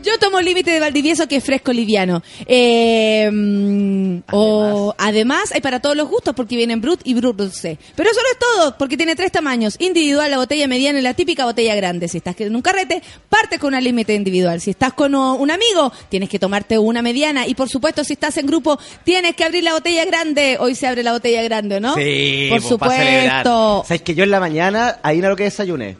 Yo 0.03 0.19
tomo 0.19 0.41
límite 0.41 0.71
de 0.71 0.81
Valdivieso 0.81 1.29
que 1.29 1.37
es 1.37 1.45
fresco 1.45 1.73
liviano. 1.73 2.23
Eh, 2.47 3.31
mm, 3.31 4.19
o 4.33 4.95
además 4.99 5.53
hay 5.53 5.61
para 5.61 5.81
todos 5.81 5.97
los 5.97 6.09
gustos 6.09 6.35
porque 6.35 6.57
vienen 6.57 6.81
Brut 6.81 7.01
y 7.05 7.15
Brut 7.15 7.37
Dulce. 7.37 7.79
Pero 7.95 8.11
eso 8.11 8.21
no 8.21 8.29
es 8.33 8.39
todo 8.39 8.79
porque 8.79 8.97
tiene 8.97 9.17
tres 9.17 9.33
tamaños. 9.33 9.77
Individual, 9.79 10.31
la 10.31 10.39
botella 10.39 10.67
mediana 10.67 10.99
y 10.99 11.03
la 11.03 11.15
típica 11.15 11.45
botella 11.45 11.75
grande. 11.75 12.09
Si 12.09 12.19
estás 12.19 12.41
en 12.41 12.55
un 12.55 12.63
carrete, 12.63 13.03
partes 13.29 13.59
con 13.59 13.69
una 13.69 13.81
límite 13.81 14.15
individual. 14.15 14.61
Si 14.61 14.71
estás 14.71 14.93
con 14.93 15.15
un 15.15 15.51
amigo, 15.51 15.93
tienes 16.09 16.29
que 16.29 16.39
tomarte 16.39 16.79
una 16.79 17.03
mediana. 17.03 17.47
Y 17.47 17.55
por 17.55 17.69
supuesto, 17.69 18.05
si 18.05 18.15
estás 18.15 18.37
en 18.39 18.47
grupo, 18.47 18.79
tienes 19.05 19.35
que 19.37 19.45
abrir 19.45 19.65
la 19.65 19.73
botella 19.73 20.05
grande. 20.05 20.57
Hoy 20.61 20.75
se 20.75 20.87
abre 20.87 21.03
la 21.03 21.13
botella 21.13 21.43
grande, 21.43 21.81
¿no? 21.81 21.95
Sí, 21.95 22.47
por 22.49 22.61
pues, 22.61 22.69
supuesto. 22.69 23.85
¿Sabes 23.87 24.03
que 24.03 24.15
yo 24.15 24.25
en 24.25 24.31
la 24.31 24.41
mañana, 24.41 24.99
ahí 25.03 25.19
no 25.19 25.29
lo 25.29 25.37
que 25.37 25.45
desayuné? 25.45 25.97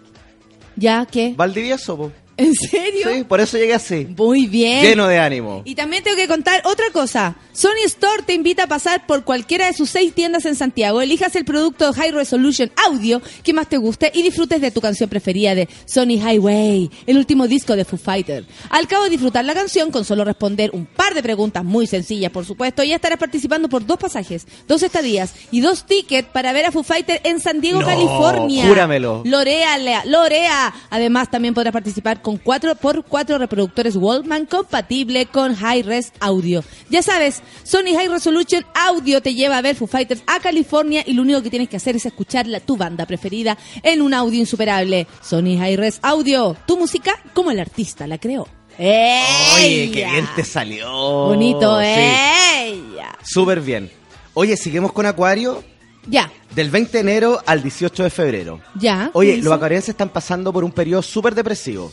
¿Ya 0.77 1.07
qué? 1.11 1.35
Valdivieso, 1.37 1.97
po. 1.97 2.13
¿En 2.41 2.55
serio? 2.55 3.09
Sí, 3.13 3.25
por 3.25 3.41
eso 3.41 3.59
llegué 3.59 3.75
así. 3.75 4.07
Muy 4.17 4.47
bien. 4.47 4.83
Lleno 4.83 5.07
de 5.07 5.19
ánimo. 5.19 5.63
Y 5.65 5.75
también 5.75 6.03
tengo 6.03 6.17
que 6.17 6.27
contar 6.29 6.63
otra 6.65 6.87
cosa. 6.93 7.37
Sony 7.53 7.85
Store 7.85 8.23
te 8.25 8.33
invita 8.35 8.65
a 8.65 8.67
pasar 8.67 9.07
por 9.07 9.25
cualquiera 9.25 9.67
de 9.67 9.75
sus 9.75 9.91
seis 9.91 10.15
tiendas 10.15 10.47
en 10.47 10.55
Santiago. 10.55 11.01
Elijas 11.03 11.37
el 11.37 11.45
producto 11.45 11.93
High 11.93 12.13
Resolution 12.13 12.71
Audio 12.87 13.21
que 13.43 13.53
más 13.53 13.69
te 13.69 13.77
guste 13.77 14.11
y 14.15 14.23
disfrutes 14.23 14.61
de 14.61 14.71
tu 14.71 14.81
canción 14.81 15.11
preferida 15.11 15.55
de 15.55 15.69
Sony 15.85 16.17
Highway, 16.21 16.91
el 17.07 17.19
último 17.19 17.47
disco 17.49 17.77
de 17.77 17.85
Foo 17.85 17.99
Fighter. 17.99 18.45
Al 18.71 18.87
cabo 18.89 19.05
de 19.05 19.11
disfrutar 19.11 19.45
la 19.45 19.55
canción, 19.55 19.91
con 19.91 20.05
solo 20.05 20.25
responder 20.25 20.71
un 20.73 20.87
par 20.87 21.15
de 21.15 21.23
preguntas 21.23 21.65
muy 21.65 21.87
sencillas, 21.87 22.31
por 22.33 22.45
supuesto, 22.47 22.83
ya 22.83 22.95
estarás 22.97 23.19
participando 23.19 23.69
por 23.69 23.85
dos 23.85 23.99
pasajes, 23.99 24.47
dos 24.67 24.83
estadías 24.83 25.35
y 25.51 25.61
dos 25.61 25.85
tickets 25.85 26.29
para 26.33 26.53
ver 26.53 26.67
a 26.67 26.73
Foo 26.73 26.83
Fighter 26.83 27.21
en 27.25 27.41
San 27.41 27.61
Diego, 27.61 27.81
No, 27.81 27.87
California. 27.87 28.67
júramelo. 28.67 29.23
Lorea, 29.27 29.77
Lorea. 30.07 30.73
Además, 30.91 31.31
también 31.31 31.53
podrás 31.55 31.73
participar 31.73 32.23
con 32.23 32.30
cuatro 32.39 32.75
por 32.75 33.05
cuatro 33.05 33.39
reproductores 33.39 33.97
Walkman 33.97 34.47
compatible 34.47 35.27
con 35.27 35.55
High 35.55 35.83
Res 35.83 36.13
Audio. 36.21 36.63
Ya 36.89 37.03
sabes, 37.03 37.43
Sony 37.63 37.95
High 37.97 38.09
Resolution 38.09 38.65
Audio 38.75 39.21
te 39.23 39.35
lleva 39.35 39.59
a 39.59 39.63
ver 39.63 39.77
Foo 39.77 39.87
Fighters 39.87 40.23
a 40.27 40.41
California 40.41 41.03
y 41.07 41.13
lo 41.15 41.23
único 41.23 41.43
que 41.43 41.51
tienes 41.51 41.69
que 41.69 41.77
hacer 41.77 41.97
es 41.97 42.07
escuchar 42.07 42.47
la, 42.47 42.61
tu 42.61 42.77
banda 42.77 43.07
preferida 43.07 43.57
en 43.83 44.03
un 44.03 44.15
audio 44.15 44.41
insuperable. 44.41 45.07
Sony 45.23 45.57
High 45.59 45.77
Res 45.77 45.99
Audio, 46.03 46.57
tu 46.67 46.77
música 46.79 47.19
como 47.35 47.51
el 47.51 47.61
artista 47.61 48.07
la 48.07 48.19
creó. 48.19 48.47
Oye, 48.79 49.91
qué 49.93 50.07
bien 50.11 50.27
te 50.35 50.45
salió. 50.45 50.91
Bonito, 51.27 51.81
Sí, 51.81 51.87
ella. 51.87 53.17
Súper 53.23 53.61
bien. 53.61 53.91
Oye, 54.35 54.57
seguimos 54.57 54.93
con 54.93 55.05
Acuario 55.07 55.63
Ya, 56.07 56.31
del 56.55 56.71
20 56.71 56.93
de 56.93 57.01
enero 57.01 57.41
al 57.47 57.63
18 57.63 58.05
de 58.05 58.11
febrero. 58.11 58.61
ya. 58.79 59.11
Oye, 59.13 59.37
¿qué 59.37 59.43
los 59.43 59.53
acuarienses 59.53 59.91
están 59.91 60.09
pasando 60.09 60.53
por 60.53 60.65
un 60.65 60.73
periodo 60.73 61.03
súper 61.03 61.35
depresivo. 61.35 61.93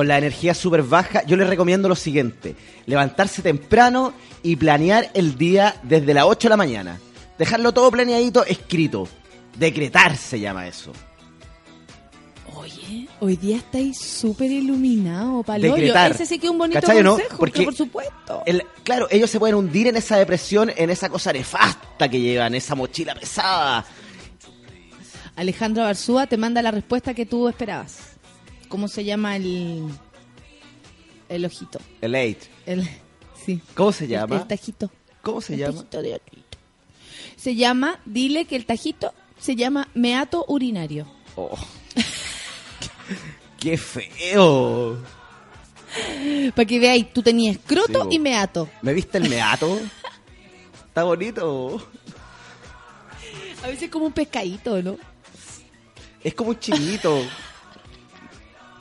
Con 0.00 0.08
la 0.08 0.16
energía 0.16 0.54
súper 0.54 0.82
baja, 0.82 1.26
yo 1.26 1.36
les 1.36 1.46
recomiendo 1.46 1.86
lo 1.86 1.94
siguiente. 1.94 2.56
Levantarse 2.86 3.42
temprano 3.42 4.14
y 4.42 4.56
planear 4.56 5.10
el 5.12 5.36
día 5.36 5.76
desde 5.82 6.14
las 6.14 6.24
8 6.24 6.48
de 6.48 6.48
la 6.48 6.56
mañana. 6.56 6.98
Dejarlo 7.38 7.72
todo 7.72 7.90
planeadito, 7.90 8.42
escrito. 8.46 9.06
Decretar 9.58 10.16
se 10.16 10.40
llama 10.40 10.66
eso. 10.66 10.90
Oye, 12.56 13.08
hoy 13.20 13.36
día 13.36 13.58
estáis 13.58 13.98
súper 13.98 14.50
iluminado, 14.50 15.42
Palollo. 15.42 15.74
Decretar. 15.74 16.12
Ese 16.12 16.24
sí 16.24 16.38
que 16.38 16.46
es 16.46 16.50
un 16.50 16.56
bonito 16.56 16.80
¿Cachai 16.80 17.00
o 17.00 17.02
no? 17.02 17.10
consejo, 17.16 17.36
Porque 17.36 17.62
por 17.64 17.74
supuesto. 17.74 18.42
El- 18.46 18.64
claro, 18.82 19.06
ellos 19.10 19.28
se 19.28 19.38
pueden 19.38 19.56
hundir 19.56 19.86
en 19.88 19.98
esa 19.98 20.16
depresión, 20.16 20.72
en 20.74 20.88
esa 20.88 21.10
cosa 21.10 21.30
nefasta 21.30 22.08
que 22.08 22.18
llevan, 22.18 22.54
esa 22.54 22.74
mochila 22.74 23.14
pesada. 23.14 23.84
Alejandro 25.36 25.82
Barzúa 25.82 26.26
te 26.26 26.38
manda 26.38 26.62
la 26.62 26.70
respuesta 26.70 27.12
que 27.12 27.26
tú 27.26 27.50
esperabas. 27.50 28.09
¿Cómo 28.70 28.88
se 28.88 29.04
llama 29.04 29.36
el 29.36 29.90
el 31.28 31.44
ojito? 31.44 31.80
El 32.00 32.14
eight. 32.14 32.38
El 32.66 32.88
sí. 33.44 33.60
¿Cómo 33.74 33.92
se 33.92 34.06
llama? 34.06 34.36
El, 34.36 34.46
tajito. 34.46 34.90
¿Cómo 35.22 35.40
se 35.40 35.54
El 35.54 35.58
llama? 35.60 35.72
tajito 35.74 36.02
de 36.02 36.14
ojito. 36.14 36.58
Se 37.36 37.54
llama, 37.56 38.00
dile 38.04 38.44
que 38.44 38.54
el 38.56 38.64
tajito 38.64 39.12
se 39.38 39.56
llama 39.56 39.88
meato 39.94 40.44
urinario. 40.48 41.06
Oh. 41.34 41.58
¡Qué 43.58 43.76
feo! 43.76 44.98
Para 46.54 46.66
que 46.66 46.78
veáis, 46.78 47.12
tú 47.12 47.22
tenías 47.22 47.58
croto 47.66 48.04
Sí, 48.08 48.16
y 48.16 48.18
meato. 48.20 48.68
¿Me 48.82 48.94
viste 48.94 49.18
el 49.18 49.28
meato? 49.28 49.80
Está 50.86 51.02
bonito. 51.02 51.84
A 53.64 53.66
veces 53.66 53.90
como 53.90 54.06
un 54.06 54.12
pescadito, 54.12 54.80
¿no? 54.80 54.96
Es 56.22 56.34
como 56.34 56.50
un 56.50 56.58
chiquito. 56.60 57.20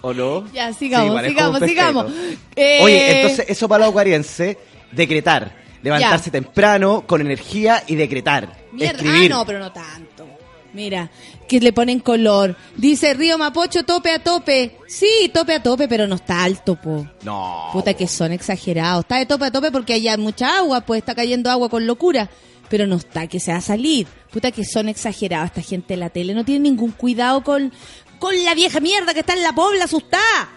¿O 0.02 0.14
no? 0.14 0.52
Ya, 0.54 0.74
sigamos, 0.74 1.22
sigamos, 1.24 1.60
sigamos. 1.62 2.06
pescadito. 2.06 2.40
Eh, 2.56 2.80
Oye, 2.82 3.22
entonces 3.22 3.46
eso 3.50 3.68
para 3.68 3.86
los 3.86 3.90
acuarienses, 3.90 4.58
decretar. 4.92 5.58
Levantarse 5.82 6.30
temprano, 6.30 7.06
con 7.08 7.22
energía 7.22 7.84
y 7.88 7.96
decretar. 7.96 8.50
Mierda. 8.72 8.98
Escribir. 8.98 9.32
Ah, 9.32 9.38
no, 9.38 9.46
pero 9.46 9.60
no 9.60 9.72
tanto. 9.72 10.28
Mira, 10.74 11.10
que 11.48 11.60
le 11.60 11.74
ponen 11.74 12.00
color. 12.00 12.56
Dice 12.76 13.14
Río 13.14 13.38
Mapocho, 13.38 13.84
tope 13.84 14.12
a 14.12 14.20
tope. 14.20 14.78
Sí, 14.88 15.32
tope 15.34 15.56
a 15.56 15.64
tope, 15.64 15.88
pero 15.88 16.06
no 16.06 16.16
está 16.16 16.44
alto, 16.44 16.76
po. 16.76 17.08
No. 17.24 17.70
Puta 17.74 17.94
que 17.94 18.08
son 18.08 18.32
exagerados. 18.32 19.02
Está 19.02 19.18
de 19.18 19.26
tope 19.26 19.46
a 19.46 19.52
tope 19.52 19.72
porque 19.72 19.94
hay 19.94 20.18
mucha 20.18 20.58
agua, 20.58 20.82
pues 20.82 21.00
está 21.00 21.16
cayendo 21.16 21.50
agua 21.50 21.70
con 21.70 21.88
locura. 21.88 22.30
Pero 22.70 22.86
no 22.86 22.98
está 22.98 23.26
que 23.28 23.40
se 23.40 23.52
va 23.52 23.58
a 23.58 23.62
salir. 23.62 24.06
Puta 24.32 24.52
que 24.52 24.64
son 24.64 24.90
exagerados 24.90 25.48
esta 25.48 25.62
gente 25.62 25.96
en 25.96 26.02
la 26.02 26.12
tele. 26.12 26.36
No 26.36 26.46
tienen 26.46 26.64
ningún 26.64 26.92
cuidado 26.92 27.44
con, 27.44 27.74
con 28.20 28.44
la 28.44 28.54
vieja 28.54 28.80
mierda 28.80 29.14
que 29.14 29.22
está 29.22 29.34
en 29.34 29.44
la 29.44 29.54
pobla 29.54 29.86
asustada. 29.86 30.50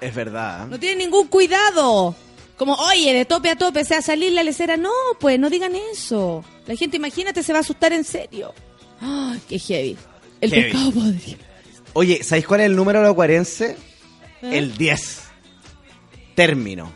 Es 0.00 0.14
verdad. 0.14 0.66
No 0.66 0.78
tienen 0.78 0.98
ningún 0.98 1.26
cuidado. 1.28 2.14
Como, 2.56 2.74
oye, 2.74 3.12
de 3.12 3.24
tope 3.24 3.50
a 3.50 3.56
tope 3.56 3.84
se 3.84 3.94
va 3.94 4.00
a 4.00 4.02
salir 4.02 4.32
la 4.32 4.42
lecera. 4.42 4.76
No, 4.76 4.90
pues 5.18 5.38
no 5.38 5.50
digan 5.50 5.72
eso. 5.92 6.44
La 6.66 6.76
gente, 6.76 6.96
imagínate, 6.96 7.42
se 7.42 7.52
va 7.52 7.58
a 7.58 7.62
asustar 7.62 7.92
en 7.92 8.04
serio. 8.04 8.52
Ay, 9.00 9.40
qué 9.48 9.58
heavy. 9.58 9.96
El 10.40 10.50
Heavy. 10.50 10.62
pescado 10.64 10.92
podrido. 10.92 11.38
Oye, 11.94 12.22
¿sabéis 12.22 12.46
cuál 12.46 12.60
es 12.60 12.66
el 12.66 12.76
número 12.76 13.00
de 13.00 13.04
los 13.06 13.12
acuarienses? 13.12 13.76
el 14.42 14.76
10. 14.76 15.20
Término. 16.34 16.92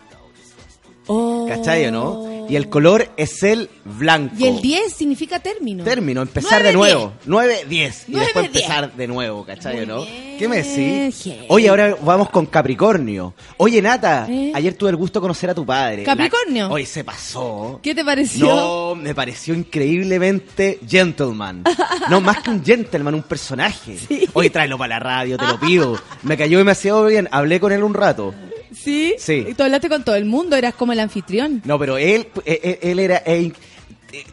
Oh. 1.06 1.46
¿Cachai 1.48 1.86
o 1.86 1.90
no? 1.92 2.33
Y 2.48 2.56
el 2.56 2.68
color 2.68 3.08
es 3.16 3.42
el 3.42 3.70
blanco. 3.84 4.34
Y 4.38 4.46
el 4.46 4.60
10 4.60 4.92
significa 4.92 5.40
término. 5.40 5.84
Término, 5.84 6.22
empezar 6.22 6.62
de 6.62 6.72
nuevo. 6.72 7.12
9, 7.26 7.66
10. 7.68 8.04
Y 8.08 8.12
Nueve, 8.12 8.26
después 8.26 8.52
diez. 8.52 8.64
empezar 8.64 8.92
de 8.94 9.06
nuevo, 9.06 9.44
¿cachai 9.44 9.86
no? 9.86 10.02
bien, 10.04 10.36
¿Qué 10.38 10.48
me 10.48 10.56
decís? 10.62 11.22
heavy. 11.24 11.46
Oye, 11.48 11.68
ahora 11.68 11.96
vamos 12.02 12.30
con 12.30 12.46
Capricornio. 12.46 13.34
Oye, 13.56 13.80
Nata, 13.80 14.26
¿Eh? 14.28 14.52
ayer 14.54 14.74
tuve 14.74 14.90
el 14.90 14.96
gusto 14.96 15.18
de 15.20 15.22
conocer 15.22 15.50
a 15.50 15.54
tu 15.54 15.64
padre. 15.64 16.02
¿Capricornio? 16.04 16.68
La- 16.68 16.74
Oye, 16.74 16.86
se 16.86 17.04
pasó. 17.04 17.80
¿Qué 17.82 17.94
te 17.94 18.04
pareció? 18.04 18.46
No, 18.46 18.94
me 18.94 19.14
pareció 19.14 19.54
increíblemente 19.54 20.78
gentleman. 20.88 21.64
No, 22.10 22.20
más 22.20 22.38
que 22.42 22.50
un 22.50 22.64
gentleman, 22.64 23.14
un 23.14 23.22
personaje. 23.22 23.96
Sí. 24.08 24.28
Oye, 24.34 24.50
tráelo 24.50 24.76
para 24.76 24.96
la 24.96 25.00
radio, 25.00 25.38
te 25.38 25.46
lo 25.46 25.58
pido. 25.58 25.98
Me 26.24 26.36
cayó 26.36 26.58
demasiado 26.58 27.06
bien. 27.06 27.28
Hablé 27.30 27.58
con 27.60 27.72
él 27.72 27.82
un 27.82 27.94
rato. 27.94 28.34
¿Sí? 28.74 29.14
Sí. 29.18 29.46
Y 29.48 29.54
tú 29.54 29.62
hablaste 29.62 29.88
con 29.88 30.04
todo 30.04 30.14
el 30.16 30.24
mundo, 30.24 30.56
eras 30.56 30.74
como 30.74 30.92
el 30.92 31.00
anfitrión. 31.00 31.62
No, 31.64 31.78
pero 31.78 31.96
él, 31.98 32.28
eh, 32.44 32.60
eh, 32.62 32.78
él 32.82 32.98
era... 32.98 33.22
eh, 33.26 33.52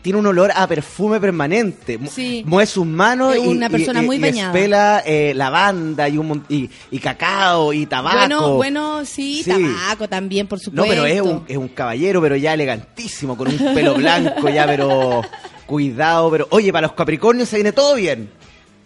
tiene 0.04 0.20
un 0.20 0.28
olor 0.28 0.52
a 0.56 0.68
perfume 0.68 1.20
permanente. 1.20 1.98
Sí. 2.14 2.44
Mueve 2.46 2.68
sus 2.68 2.86
manos 2.86 3.34
Es 3.36 3.44
y, 3.44 3.48
una 3.48 3.68
persona 3.68 4.04
y- 4.04 4.06
muy 4.06 4.18
y 4.18 4.28
espela 4.39 5.02
eh, 5.04 5.34
lavanda 5.36 6.08
y, 6.08 6.20
un, 6.20 6.44
y, 6.50 6.70
y 6.92 7.00
cacao 7.00 7.74
y 7.74 7.88
tabaco. 7.88 8.16
Bueno, 8.20 8.54
bueno, 8.58 9.06
sí, 9.06 9.42
Sí. 9.44 9.50
tabaco 9.50 10.08
también, 10.08 10.46
por 10.46 10.60
No, 10.60 10.64
supuesto. 10.66 10.88
pero 10.88 11.06
es 11.08 11.20
un, 11.22 11.46
es 11.48 11.58
un 11.58 11.70
caballero, 11.70 12.22
pero 12.22 12.36
ya 12.36 12.54
elegantísimo, 12.54 13.36
con 13.36 13.48
un 13.48 13.58
pelo 13.74 13.96
blanco 13.96 14.50
ya, 14.50 14.68
pero 14.68 15.24
cuidado, 15.66 16.30
pero 16.30 16.48
oye, 16.52 16.72
para 16.72 16.86
los 16.86 16.96
Capricornios 16.96 17.50
se 17.50 17.56
viene 17.56 17.72
todo 17.72 17.96
bien. 17.96 18.30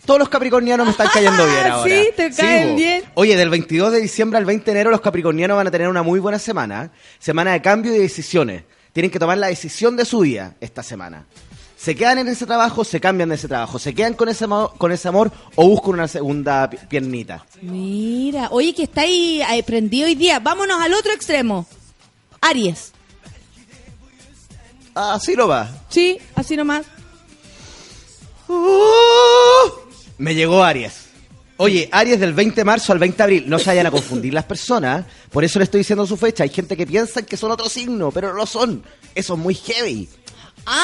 Todos 0.05 0.19
los 0.19 0.29
capricornianos 0.29 0.85
me 0.85 0.91
están 0.91 1.07
cayendo 1.13 1.45
bien 1.47 1.57
Ah, 1.65 1.73
ahora. 1.73 1.89
sí, 1.95 2.09
te 2.15 2.31
caen 2.31 2.75
bien. 2.75 3.03
Oye, 3.15 3.35
del 3.35 3.49
22 3.49 3.91
de 3.91 4.01
diciembre 4.01 4.37
al 4.37 4.45
20 4.45 4.65
de 4.65 4.71
enero 4.71 4.91
los 4.91 5.01
capricornianos 5.01 5.57
van 5.57 5.67
a 5.67 5.71
tener 5.71 5.87
una 5.89 6.03
muy 6.03 6.19
buena 6.19 6.39
semana. 6.39 6.91
Semana 7.19 7.53
de 7.53 7.61
cambio 7.61 7.91
y 7.91 7.95
de 7.95 8.01
decisiones. 8.01 8.63
Tienen 8.93 9.11
que 9.11 9.19
tomar 9.19 9.37
la 9.37 9.47
decisión 9.47 9.97
de 9.97 10.05
su 10.05 10.19
vida 10.19 10.55
esta 10.61 10.83
semana. 10.83 11.25
Se 11.77 11.95
quedan 11.95 12.17
en 12.19 12.27
ese 12.29 12.45
trabajo, 12.45 12.83
se 12.83 12.99
cambian 13.01 13.29
de 13.29 13.35
ese 13.35 13.47
trabajo. 13.47 13.77
Se 13.77 13.93
quedan 13.93 14.13
con 14.13 14.29
ese, 14.29 14.45
amor, 14.45 14.71
con 14.77 14.91
ese 14.91 15.07
amor 15.07 15.31
o 15.55 15.67
buscan 15.67 15.93
una 15.95 16.07
segunda 16.07 16.69
pi- 16.69 16.77
piernita. 16.87 17.45
Mira, 17.61 18.47
oye, 18.51 18.73
que 18.73 18.83
está 18.83 19.01
ahí 19.01 19.41
eh, 19.41 19.63
prendido 19.63 20.07
hoy 20.07 20.15
día. 20.15 20.39
Vámonos 20.39 20.81
al 20.81 20.93
otro 20.93 21.11
extremo. 21.11 21.67
Aries. 22.41 22.91
Así 24.95 25.35
lo 25.35 25.47
va. 25.47 25.69
Sí, 25.89 26.17
así 26.35 26.55
nomás. 26.55 26.85
Me 30.17 30.35
llegó 30.35 30.63
Aries. 30.63 31.05
Oye, 31.57 31.87
Aries 31.91 32.19
del 32.19 32.33
20 32.33 32.55
de 32.55 32.65
marzo 32.65 32.91
al 32.91 32.99
20 32.99 33.17
de 33.17 33.23
abril. 33.23 33.43
No 33.47 33.59
se 33.59 33.67
vayan 33.67 33.87
a 33.87 33.91
confundir 33.91 34.33
las 34.33 34.43
personas. 34.43 35.05
Por 35.31 35.43
eso 35.43 35.59
le 35.59 35.63
estoy 35.63 35.79
diciendo 35.79 36.05
su 36.05 36.17
fecha. 36.17 36.43
Hay 36.43 36.49
gente 36.49 36.75
que 36.75 36.85
piensa 36.85 37.21
que 37.21 37.37
son 37.37 37.51
otro 37.51 37.69
signo, 37.69 38.11
pero 38.11 38.29
no 38.29 38.35
lo 38.35 38.45
son. 38.45 38.83
Eso 39.13 39.33
es 39.33 39.39
muy 39.39 39.55
heavy. 39.55 40.09
Ah, 40.65 40.83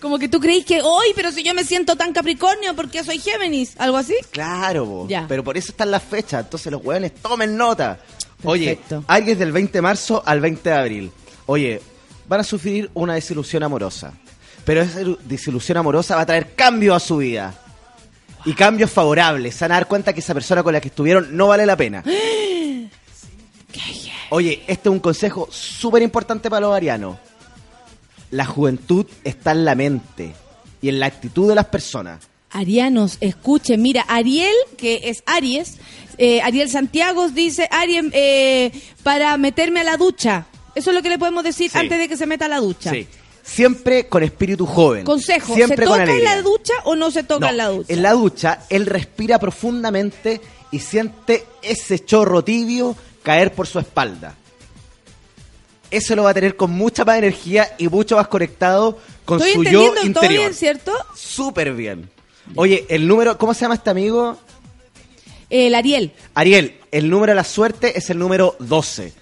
como 0.00 0.18
que 0.18 0.28
tú 0.28 0.40
creís 0.40 0.64
que 0.66 0.82
hoy, 0.82 1.08
pero 1.14 1.32
si 1.32 1.42
yo 1.42 1.54
me 1.54 1.64
siento 1.64 1.96
tan 1.96 2.12
Capricornio 2.12 2.74
porque 2.74 3.02
soy 3.04 3.18
Géminis, 3.18 3.74
algo 3.78 3.96
así. 3.96 4.16
Claro, 4.30 4.84
bo. 4.84 5.08
Ya. 5.08 5.24
pero 5.28 5.42
por 5.42 5.56
eso 5.56 5.70
están 5.72 5.90
las 5.90 6.02
fechas. 6.02 6.44
Entonces 6.44 6.70
los 6.70 6.84
hueones 6.84 7.14
tomen 7.14 7.56
nota. 7.56 8.00
Oye, 8.44 8.76
Perfecto. 8.76 9.04
Aries 9.06 9.38
del 9.38 9.52
20 9.52 9.72
de 9.72 9.82
marzo 9.82 10.22
al 10.24 10.40
20 10.40 10.68
de 10.68 10.76
abril. 10.76 11.12
Oye, 11.46 11.80
van 12.28 12.40
a 12.40 12.44
sufrir 12.44 12.90
una 12.94 13.14
desilusión 13.14 13.62
amorosa. 13.62 14.12
Pero 14.64 14.82
esa 14.82 15.00
desilusión 15.24 15.78
amorosa 15.78 16.16
va 16.16 16.22
a 16.22 16.26
traer 16.26 16.54
cambio 16.54 16.94
a 16.94 17.00
su 17.00 17.16
vida. 17.16 17.54
Y 18.48 18.54
cambios 18.54 18.90
favorables. 18.90 19.54
Se 19.54 19.64
van 19.64 19.72
a 19.72 19.74
dar 19.74 19.88
cuenta 19.88 20.12
que 20.12 20.20
esa 20.20 20.34
persona 20.34 20.62
con 20.62 20.72
la 20.72 20.80
que 20.80 20.88
estuvieron 20.88 21.36
no 21.36 21.48
vale 21.48 21.66
la 21.66 21.76
pena. 21.76 22.02
Oye, 24.30 24.62
este 24.66 24.88
es 24.88 24.92
un 24.92 25.00
consejo 25.00 25.48
súper 25.50 26.02
importante 26.02 26.50
para 26.50 26.60
los 26.66 26.74
arianos. 26.74 27.16
La 28.30 28.44
juventud 28.44 29.06
está 29.24 29.52
en 29.52 29.64
la 29.64 29.74
mente 29.74 30.34
y 30.82 30.88
en 30.88 31.00
la 31.00 31.06
actitud 31.06 31.48
de 31.48 31.54
las 31.54 31.66
personas. 31.66 32.24
Arianos, 32.50 33.16
escuchen, 33.20 33.80
mira, 33.82 34.02
Ariel, 34.08 34.54
que 34.76 35.00
es 35.04 35.22
Aries, 35.26 35.76
eh, 36.16 36.40
Ariel 36.42 36.70
Santiago 36.70 37.28
dice, 37.28 37.68
Ariel, 37.70 38.10
eh, 38.14 38.70
para 39.02 39.36
meterme 39.36 39.80
a 39.80 39.84
la 39.84 39.96
ducha. 39.96 40.46
Eso 40.74 40.90
es 40.90 40.96
lo 40.96 41.02
que 41.02 41.08
le 41.10 41.18
podemos 41.18 41.44
decir 41.44 41.70
Sí. 41.70 41.78
antes 41.78 41.98
de 41.98 42.08
que 42.08 42.16
se 42.16 42.26
meta 42.26 42.46
a 42.46 42.48
la 42.48 42.60
ducha. 42.60 42.90
Sí. 42.90 43.06
Siempre 43.48 44.08
con 44.08 44.22
espíritu 44.22 44.66
joven. 44.66 45.04
Consejo, 45.04 45.54
Siempre 45.54 45.84
¿se 45.84 45.88
con 45.90 45.98
toca 46.00 46.12
en 46.12 46.24
la 46.24 46.42
ducha 46.42 46.74
o 46.84 46.94
no 46.96 47.10
se 47.10 47.22
toca 47.24 47.46
No, 47.46 47.50
en 47.50 47.56
la 47.56 47.68
ducha? 47.68 47.92
En 47.92 48.02
la 48.02 48.12
ducha, 48.12 48.58
él 48.68 48.86
respira 48.86 49.38
profundamente 49.38 50.40
y 50.70 50.78
siente 50.80 51.46
ese 51.62 52.04
chorro 52.04 52.44
tibio 52.44 52.94
caer 53.22 53.52
por 53.54 53.66
su 53.66 53.78
espalda. 53.78 54.34
Eso 55.90 56.14
lo 56.14 56.24
va 56.24 56.30
a 56.30 56.34
tener 56.34 56.56
con 56.56 56.70
mucha 56.70 57.04
más 57.04 57.16
energía 57.16 57.74
y 57.78 57.88
mucho 57.88 58.16
más 58.16 58.28
conectado 58.28 58.98
con 59.24 59.38
Estoy 59.40 59.54
su 59.54 59.64
yo 59.64 59.80
entendiendo 59.88 60.00
todo 60.20 60.24
interior. 60.24 60.42
bien, 60.44 60.54
¿cierto? 60.54 60.92
Súper 61.16 61.72
bien. 61.72 62.10
Oye, 62.54 62.84
el 62.90 63.08
número, 63.08 63.38
¿cómo 63.38 63.54
se 63.54 63.62
llama 63.62 63.74
este 63.76 63.88
amigo? 63.90 64.36
El 65.48 65.74
Ariel. 65.74 66.12
Ariel, 66.34 66.78
el 66.92 67.08
número 67.08 67.30
de 67.32 67.36
la 67.36 67.44
suerte 67.44 67.96
es 67.98 68.10
el 68.10 68.18
número 68.18 68.56
12. 68.58 69.12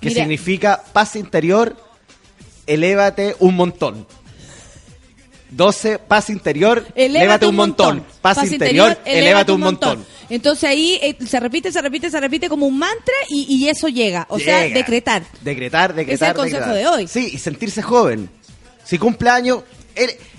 Que 0.00 0.08
Mira. 0.08 0.22
significa 0.22 0.82
paz 0.94 1.16
interior, 1.16 1.76
elévate 2.72 3.36
un 3.40 3.56
montón. 3.56 4.06
12, 5.50 5.98
paz 5.98 6.30
interior, 6.30 6.86
elévate, 6.94 7.46
un 7.46 7.56
montón. 7.56 8.04
Paz, 8.22 8.50
interior, 8.50 8.96
elévate 9.04 9.50
un 9.50 9.60
montón. 9.60 10.06
Entonces 10.28 10.62
ahí 10.70 10.98
eh, 11.02 11.16
se 11.26 11.40
repite, 11.40 11.72
se 11.72 11.82
repite, 11.82 12.08
se 12.08 12.20
repite 12.20 12.48
como 12.48 12.66
un 12.66 12.78
mantra 12.78 13.14
y, 13.28 13.56
y 13.56 13.68
eso 13.68 13.88
llega. 13.88 14.26
O 14.30 14.38
sea, 14.38 14.60
decretar. 14.60 15.24
Decretar, 15.40 15.92
decretar. 15.92 16.28
Es 16.28 16.30
el 16.30 16.36
consejo 16.36 16.66
decretar. 16.70 16.94
de 16.94 17.02
hoy. 17.02 17.08
Sí, 17.08 17.30
y 17.32 17.38
sentirse 17.38 17.82
joven. 17.82 18.30
Si 18.84 18.96
cumple 18.96 19.30
años, 19.30 19.64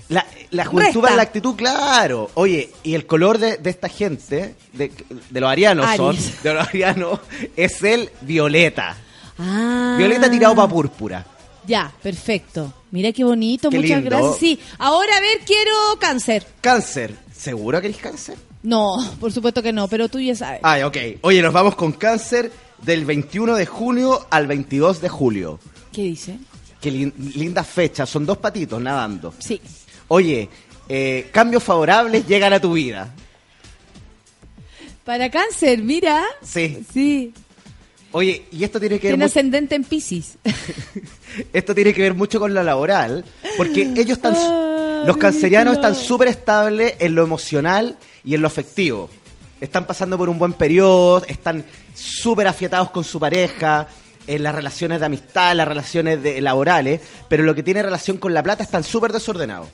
la, 0.08 0.24
la 0.50 0.64
juventud 0.64 1.04
va 1.04 1.10
en 1.10 1.16
la 1.16 1.22
actitud, 1.22 1.54
claro. 1.56 2.30
Oye, 2.34 2.70
y 2.82 2.94
el 2.94 3.04
color 3.06 3.36
de, 3.36 3.58
de 3.58 3.68
esta 3.68 3.90
gente, 3.90 4.54
de, 4.72 4.90
de 5.28 5.40
los 5.40 5.50
arianos 5.50 5.94
son, 5.96 6.16
de 6.42 6.54
los 6.54 6.68
arianos, 6.68 7.20
es 7.54 7.82
el 7.82 8.10
violeta. 8.22 8.96
Ah. 9.38 9.96
Violeta 9.98 10.30
tirado 10.30 10.54
para 10.54 10.68
púrpura. 10.68 11.26
Ya, 11.66 11.92
perfecto. 12.02 12.72
Mira 12.90 13.12
qué 13.12 13.24
bonito, 13.24 13.70
Qué 13.70 13.76
muchas 13.78 14.02
lindo. 14.02 14.10
gracias. 14.10 14.36
Sí, 14.38 14.58
ahora 14.78 15.16
a 15.16 15.20
ver, 15.20 15.38
quiero 15.46 15.72
cáncer. 15.98 16.46
Cáncer. 16.60 17.14
¿Seguro 17.34 17.80
que 17.80 17.88
eres 17.88 18.00
cáncer? 18.00 18.36
No, 18.62 18.96
por 19.20 19.32
supuesto 19.32 19.62
que 19.62 19.72
no, 19.72 19.88
pero 19.88 20.08
tú 20.08 20.20
ya 20.20 20.34
sabes. 20.34 20.60
Ay, 20.62 20.82
ok. 20.82 20.96
Oye, 21.22 21.42
nos 21.42 21.52
vamos 21.52 21.74
con 21.74 21.92
cáncer 21.92 22.52
del 22.82 23.04
21 23.04 23.54
de 23.56 23.66
junio 23.66 24.26
al 24.30 24.46
22 24.46 25.00
de 25.00 25.08
julio. 25.08 25.58
¿Qué 25.92 26.02
dice? 26.02 26.38
Qué 26.80 26.90
lin- 26.92 27.14
linda 27.36 27.64
fecha, 27.64 28.06
son 28.06 28.26
dos 28.26 28.38
patitos 28.38 28.80
nadando. 28.80 29.32
Sí. 29.38 29.60
Oye, 30.08 30.48
eh, 30.88 31.28
cambios 31.32 31.62
favorables 31.62 32.26
llegan 32.26 32.52
a 32.52 32.60
tu 32.60 32.72
vida. 32.74 33.14
Para 35.04 35.30
cáncer, 35.30 35.82
mira. 35.82 36.22
Sí. 36.42 36.84
Sí. 36.92 37.34
Oye, 38.12 38.44
y 38.52 38.62
esto 38.64 38.78
tiene 38.78 38.98
que 38.98 39.08
ver 39.08 39.14
Tiene 39.14 39.24
ascendente 39.24 39.74
en 39.74 39.84
Pisces. 39.84 40.36
esto 41.52 41.74
tiene 41.74 41.92
que 41.94 42.02
ver 42.02 42.14
mucho 42.14 42.38
con 42.38 42.52
la 42.54 42.62
laboral, 42.62 43.24
porque 43.56 43.82
ellos 43.96 44.18
están 44.18 44.34
Ah, 44.36 45.04
los 45.06 45.16
cancerianos 45.16 45.74
están 45.74 45.94
súper 45.96 46.28
estables 46.28 46.94
en 47.00 47.14
lo 47.14 47.24
emocional 47.24 47.96
y 48.24 48.34
en 48.34 48.40
lo 48.42 48.46
afectivo. 48.46 49.10
Están 49.60 49.86
pasando 49.86 50.16
por 50.18 50.28
un 50.28 50.38
buen 50.38 50.52
periodo, 50.52 51.24
están 51.26 51.64
súper 51.94 52.46
afiatados 52.46 52.90
con 52.90 53.02
su 53.04 53.18
pareja, 53.18 53.88
en 54.26 54.42
las 54.44 54.54
relaciones 54.54 55.00
de 55.00 55.06
amistad, 55.06 55.50
en 55.52 55.56
las 55.56 55.66
relaciones 55.68 56.22
de- 56.22 56.40
laborales, 56.40 57.00
pero 57.28 57.42
lo 57.42 57.54
que 57.54 57.62
tiene 57.64 57.82
relación 57.82 58.18
con 58.18 58.32
la 58.34 58.42
plata 58.42 58.62
están 58.62 58.84
súper 58.84 59.12
desordenados. 59.12 59.68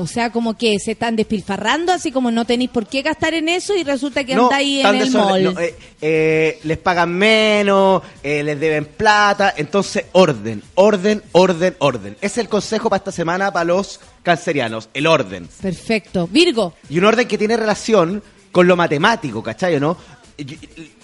O 0.00 0.06
sea, 0.06 0.30
como 0.30 0.56
que 0.56 0.78
se 0.78 0.92
están 0.92 1.16
despilfarrando, 1.16 1.92
así 1.92 2.10
como 2.10 2.30
no 2.30 2.44
tenéis 2.44 2.70
por 2.70 2.86
qué 2.86 3.02
gastar 3.02 3.34
en 3.34 3.48
eso 3.48 3.74
y 3.76 3.84
resulta 3.84 4.24
que 4.24 4.34
No, 4.34 4.44
anda 4.46 4.56
ahí 4.56 4.80
en 4.80 4.94
el 4.94 5.10
mall. 5.10 5.44
no, 5.54 5.60
eh, 5.60 5.74
eh, 6.00 6.58
les 6.64 6.78
pagan 6.78 7.12
menos, 7.12 8.02
eh, 8.22 8.42
les 8.42 8.58
deben 8.58 8.84
plata, 8.86 9.54
entonces 9.56 10.06
orden, 10.12 10.62
orden, 10.74 11.22
orden, 11.32 11.76
orden. 11.78 12.16
Es 12.20 12.38
el 12.38 12.48
consejo 12.48 12.88
para 12.90 12.98
esta 12.98 13.12
semana 13.12 13.52
para 13.52 13.64
los 13.64 14.00
cancerianos, 14.22 14.88
el 14.94 15.06
orden. 15.06 15.48
Perfecto. 15.60 16.26
Virgo. 16.26 16.74
Y 16.88 16.98
un 16.98 17.04
orden 17.04 17.28
que 17.28 17.38
tiene 17.38 17.56
relación 17.56 18.22
con 18.52 18.66
lo 18.66 18.76
matemático, 18.76 19.42
¿cachai 19.42 19.78
no? 19.78 19.96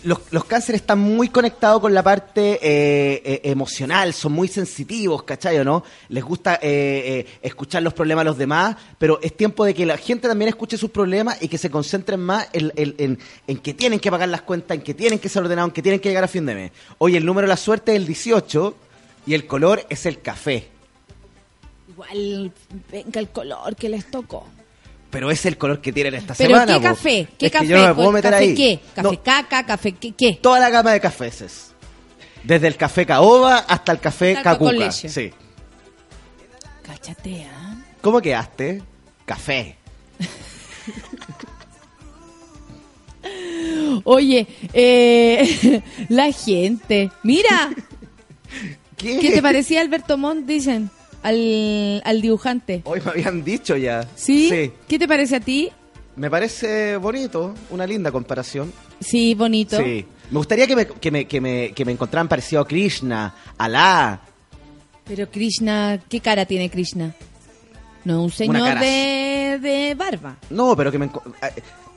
Los, 0.04 0.20
los 0.30 0.44
cánceres 0.46 0.80
están 0.80 0.98
muy 0.98 1.28
conectados 1.28 1.80
con 1.80 1.92
la 1.92 2.02
parte 2.02 2.52
eh, 2.62 3.22
eh, 3.24 3.40
emocional, 3.44 4.14
son 4.14 4.32
muy 4.32 4.48
sensitivos, 4.48 5.22
¿cachai 5.24 5.62
no? 5.64 5.84
Les 6.08 6.24
gusta 6.24 6.54
eh, 6.56 6.58
eh, 6.62 7.26
escuchar 7.42 7.82
los 7.82 7.92
problemas 7.92 8.24
de 8.24 8.30
los 8.30 8.38
demás, 8.38 8.76
pero 8.98 9.18
es 9.22 9.36
tiempo 9.36 9.64
de 9.64 9.74
que 9.74 9.84
la 9.84 9.98
gente 9.98 10.26
también 10.28 10.48
escuche 10.48 10.78
sus 10.78 10.90
problemas 10.90 11.36
y 11.42 11.48
que 11.48 11.58
se 11.58 11.70
concentren 11.70 12.20
más 12.20 12.48
en, 12.52 12.72
en- 12.76 13.18
en- 13.46 13.58
que 13.58 13.74
tienen 13.74 14.00
que 14.00 14.10
pagar 14.10 14.28
las 14.28 14.42
cuentas, 14.42 14.76
en 14.76 14.82
que 14.82 14.94
tienen 14.94 15.18
que 15.18 15.28
ser 15.28 15.42
ordenados, 15.42 15.68
en 15.70 15.74
que 15.74 15.82
tienen 15.82 16.00
que 16.00 16.08
llegar 16.08 16.24
a 16.24 16.28
fin 16.28 16.46
de 16.46 16.54
mes. 16.54 16.72
Oye, 16.98 17.18
el 17.18 17.26
número 17.26 17.46
de 17.46 17.50
la 17.50 17.56
suerte 17.58 17.92
es 17.92 17.96
el 17.98 18.06
18 18.06 18.76
y 19.26 19.34
el 19.34 19.46
color 19.46 19.84
es 19.90 20.06
el 20.06 20.20
café. 20.20 20.68
Igual, 21.88 22.52
venga 22.90 23.20
el 23.20 23.28
color 23.28 23.74
que 23.76 23.88
les 23.88 24.10
tocó. 24.10 24.46
Pero 25.10 25.30
es 25.30 25.46
el 25.46 25.56
color 25.56 25.80
que 25.80 25.92
tienen 25.92 26.14
esta 26.14 26.34
¿Pero 26.34 26.50
semana. 26.50 26.74
qué 26.74 26.80
po. 26.80 26.94
café? 26.94 27.28
¿Qué 27.38 27.46
Es 27.46 27.52
que 27.52 27.58
café? 27.58 27.66
yo 27.68 27.76
no 27.78 27.82
me 27.88 27.94
puedo 27.94 28.06
¿Cuál- 28.08 28.14
meter 28.14 28.30
¿Café 28.32 28.44
ahí. 28.44 28.54
qué? 28.54 28.80
¿Café 28.94 29.08
No, 29.08 29.22
caca? 29.22 29.66
¿Café 29.66 29.92
qué? 29.92 30.12
qué? 30.12 30.38
toda 30.42 30.58
la 30.60 30.70
gama 30.70 30.92
de 30.92 31.00
cafés. 31.00 31.72
Desde 32.42 32.66
el 32.68 32.76
café 32.76 33.06
caoba 33.06 33.58
hasta 33.58 33.92
el 33.92 34.00
café 34.00 34.36
cacuca. 34.42 34.90
Sí. 34.92 35.32
Cáchate, 36.82 37.46
¿ah? 37.52 37.74
¿Cómo 38.00 38.20
quedaste? 38.20 38.82
Café. 39.24 39.76
Oye, 44.04 44.46
eh, 44.72 45.82
la 46.08 46.30
gente. 46.32 47.10
Mira, 47.22 47.70
¿Qué? 48.96 49.18
¿qué 49.18 49.30
te 49.32 49.42
parecía 49.42 49.80
Alberto 49.80 50.16
Montt? 50.16 50.46
Dicen 50.46 50.90
al, 51.28 52.02
al 52.04 52.20
dibujante. 52.20 52.82
Hoy 52.84 53.00
me 53.04 53.10
habían 53.10 53.44
dicho 53.44 53.76
ya. 53.76 54.06
¿Sí? 54.14 54.48
Sí. 54.50 54.72
¿Qué 54.88 54.98
te 54.98 55.06
parece 55.08 55.36
a 55.36 55.40
ti? 55.40 55.70
Me 56.16 56.30
parece 56.30 56.96
bonito, 56.96 57.54
una 57.70 57.86
linda 57.86 58.10
comparación. 58.10 58.72
Sí, 59.00 59.34
bonito. 59.34 59.76
Sí. 59.78 60.06
Me 60.30 60.38
gustaría 60.38 60.66
que 60.66 60.74
me, 60.76 60.86
que 60.86 61.10
me, 61.10 61.26
que 61.26 61.40
me, 61.40 61.72
que 61.72 61.84
me 61.84 61.92
encontraran 61.92 62.28
parecido 62.28 62.62
a 62.62 62.66
Krishna, 62.66 63.34
Alá. 63.58 64.20
Pero 65.04 65.30
Krishna, 65.30 66.00
¿qué 66.08 66.20
cara 66.20 66.46
tiene 66.46 66.68
Krishna? 66.70 67.14
No, 68.04 68.22
un 68.24 68.30
señor 68.30 68.78
de, 68.78 69.58
de 69.60 69.94
barba. 69.96 70.36
No, 70.50 70.76
pero 70.76 70.90
que 70.90 70.98
me... 70.98 71.06
eh, 71.06 71.10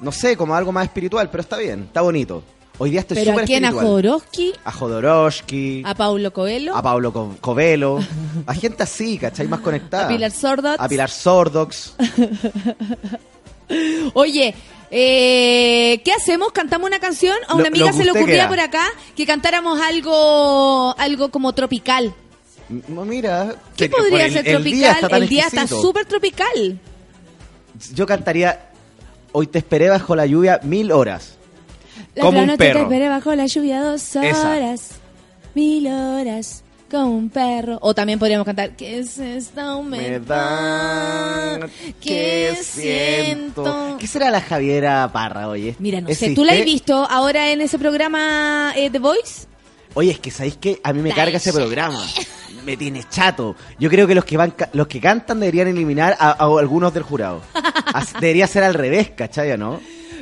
No 0.02 0.12
sé, 0.12 0.36
como 0.36 0.54
algo 0.56 0.72
más 0.72 0.86
espiritual, 0.86 1.30
pero 1.32 1.42
está 1.42 1.58
bien, 1.58 1.84
está 1.84 2.02
bonito. 2.02 2.44
Hoy 2.82 2.92
día 2.92 3.02
estoy 3.02 3.16
Pero 3.18 3.32
súper 3.32 3.44
a 3.44 3.48
quién, 3.48 3.66
a. 3.66 3.72
Jodorowsky, 3.74 4.54
A 4.64 4.72
Jodorowsky, 4.72 5.84
a 5.86 5.94
Paulo 5.96 6.32
Coelho, 6.32 6.74
a 6.76 6.82
Pablo 6.82 7.12
Co- 7.12 7.36
Covelo, 7.42 8.00
a 8.48 8.54
gente 8.54 8.84
así, 8.84 9.18
¿cachai? 9.18 9.48
Más 9.50 9.60
conectada. 9.60 10.06
a 10.06 10.08
Pilar 10.08 10.32
Sordots. 10.32 10.80
A 10.82 10.88
Pilar 10.88 11.10
Sordox. 11.10 11.94
Oye, 14.14 14.56
eh, 14.90 16.02
¿qué 16.04 16.12
hacemos? 16.14 16.52
¿Cantamos 16.54 16.88
una 16.88 17.00
canción? 17.00 17.36
A 17.48 17.54
una 17.56 17.64
Lo- 17.64 17.68
amiga 17.68 17.92
lo 17.92 17.98
se 17.98 18.04
le 18.06 18.12
ocurría 18.12 18.48
por 18.48 18.60
acá 18.60 18.86
que 19.16 19.26
cantáramos 19.26 19.80
algo 19.82 20.96
algo 20.98 21.30
como 21.30 21.54
tropical. 21.54 22.14
M- 22.70 22.84
Mira, 23.06 23.56
¿Qué 23.76 23.90
que- 23.90 23.96
podría 23.96 24.26
el- 24.26 24.34
ser 24.34 24.48
el 24.48 24.54
tropical? 24.56 24.74
día 24.80 24.92
está 24.94 25.10
tan 25.10 25.24
el 25.24 25.30
día 25.30 25.48
está 25.48 25.68
súper 25.68 26.06
tropical. 26.06 26.80
Yo 27.94 28.06
cantaría 28.06 28.66
Hoy 29.32 29.46
te 29.46 29.60
esperé 29.60 29.90
bajo 29.90 30.16
la 30.16 30.26
lluvia 30.26 30.60
mil 30.64 30.92
horas. 30.92 31.36
La 32.20 32.26
Como 32.26 32.42
un 32.42 32.58
perro. 32.58 32.80
te 32.80 32.84
esperé 32.84 33.08
bajo 33.10 33.34
la 33.34 33.46
lluvia 33.46 33.82
dos 33.82 34.16
Esa. 34.16 34.50
horas, 34.52 34.90
mil 35.56 35.88
horas, 35.88 36.64
como 36.92 37.16
un 37.16 37.30
perro. 37.30 37.78
O 37.82 37.94
también 37.94 38.20
podríamos 38.20 38.46
cantar 38.46 38.76
¿Qué 38.76 39.00
es 39.00 39.18
esta 39.20 39.76
humedad? 39.76 41.70
¿Qué 42.02 42.56
siento? 42.62 43.98
¿Qué 44.00 44.08
será 44.08 44.30
la 44.32 44.42
Javiera 44.42 45.10
Parra, 45.14 45.48
oye? 45.48 45.76
Mira, 45.80 46.02
no 46.02 46.14
sé. 46.14 46.32
¿tú 46.36 46.44
la 46.44 46.54
has 46.54 46.66
visto 46.66 47.08
ahora 47.10 47.52
en 47.52 47.62
ese 47.62 47.80
programa 47.80 48.74
eh, 48.76 48.90
The 48.90 49.00
Voice? 49.00 49.48
Oye, 49.94 50.12
es 50.12 50.20
que 50.20 50.30
sabéis 50.32 50.58
que 50.58 50.80
a 50.84 50.94
mí 50.94 51.02
me 51.02 51.12
carga 51.14 51.38
ese 51.38 51.52
programa. 51.54 52.04
Me 52.66 52.78
tiene 52.78 53.04
chato. 53.10 53.56
Yo 53.80 53.90
creo 53.90 54.06
que 54.08 54.14
los 54.14 54.26
que 54.26 54.38
van 54.38 54.54
los 54.74 54.88
que 54.88 55.00
cantan 55.00 55.40
deberían 55.40 55.68
eliminar 55.70 56.16
a, 56.20 56.32
a 56.32 56.60
algunos 56.60 56.94
del 56.94 57.04
jurado. 57.04 57.42
As- 57.94 58.14
Debería 58.14 58.46
ser 58.48 58.64
al 58.64 58.74
revés, 58.76 59.10
¿cachai? 59.12 59.52
o 59.54 59.58
¿No? 59.58 59.80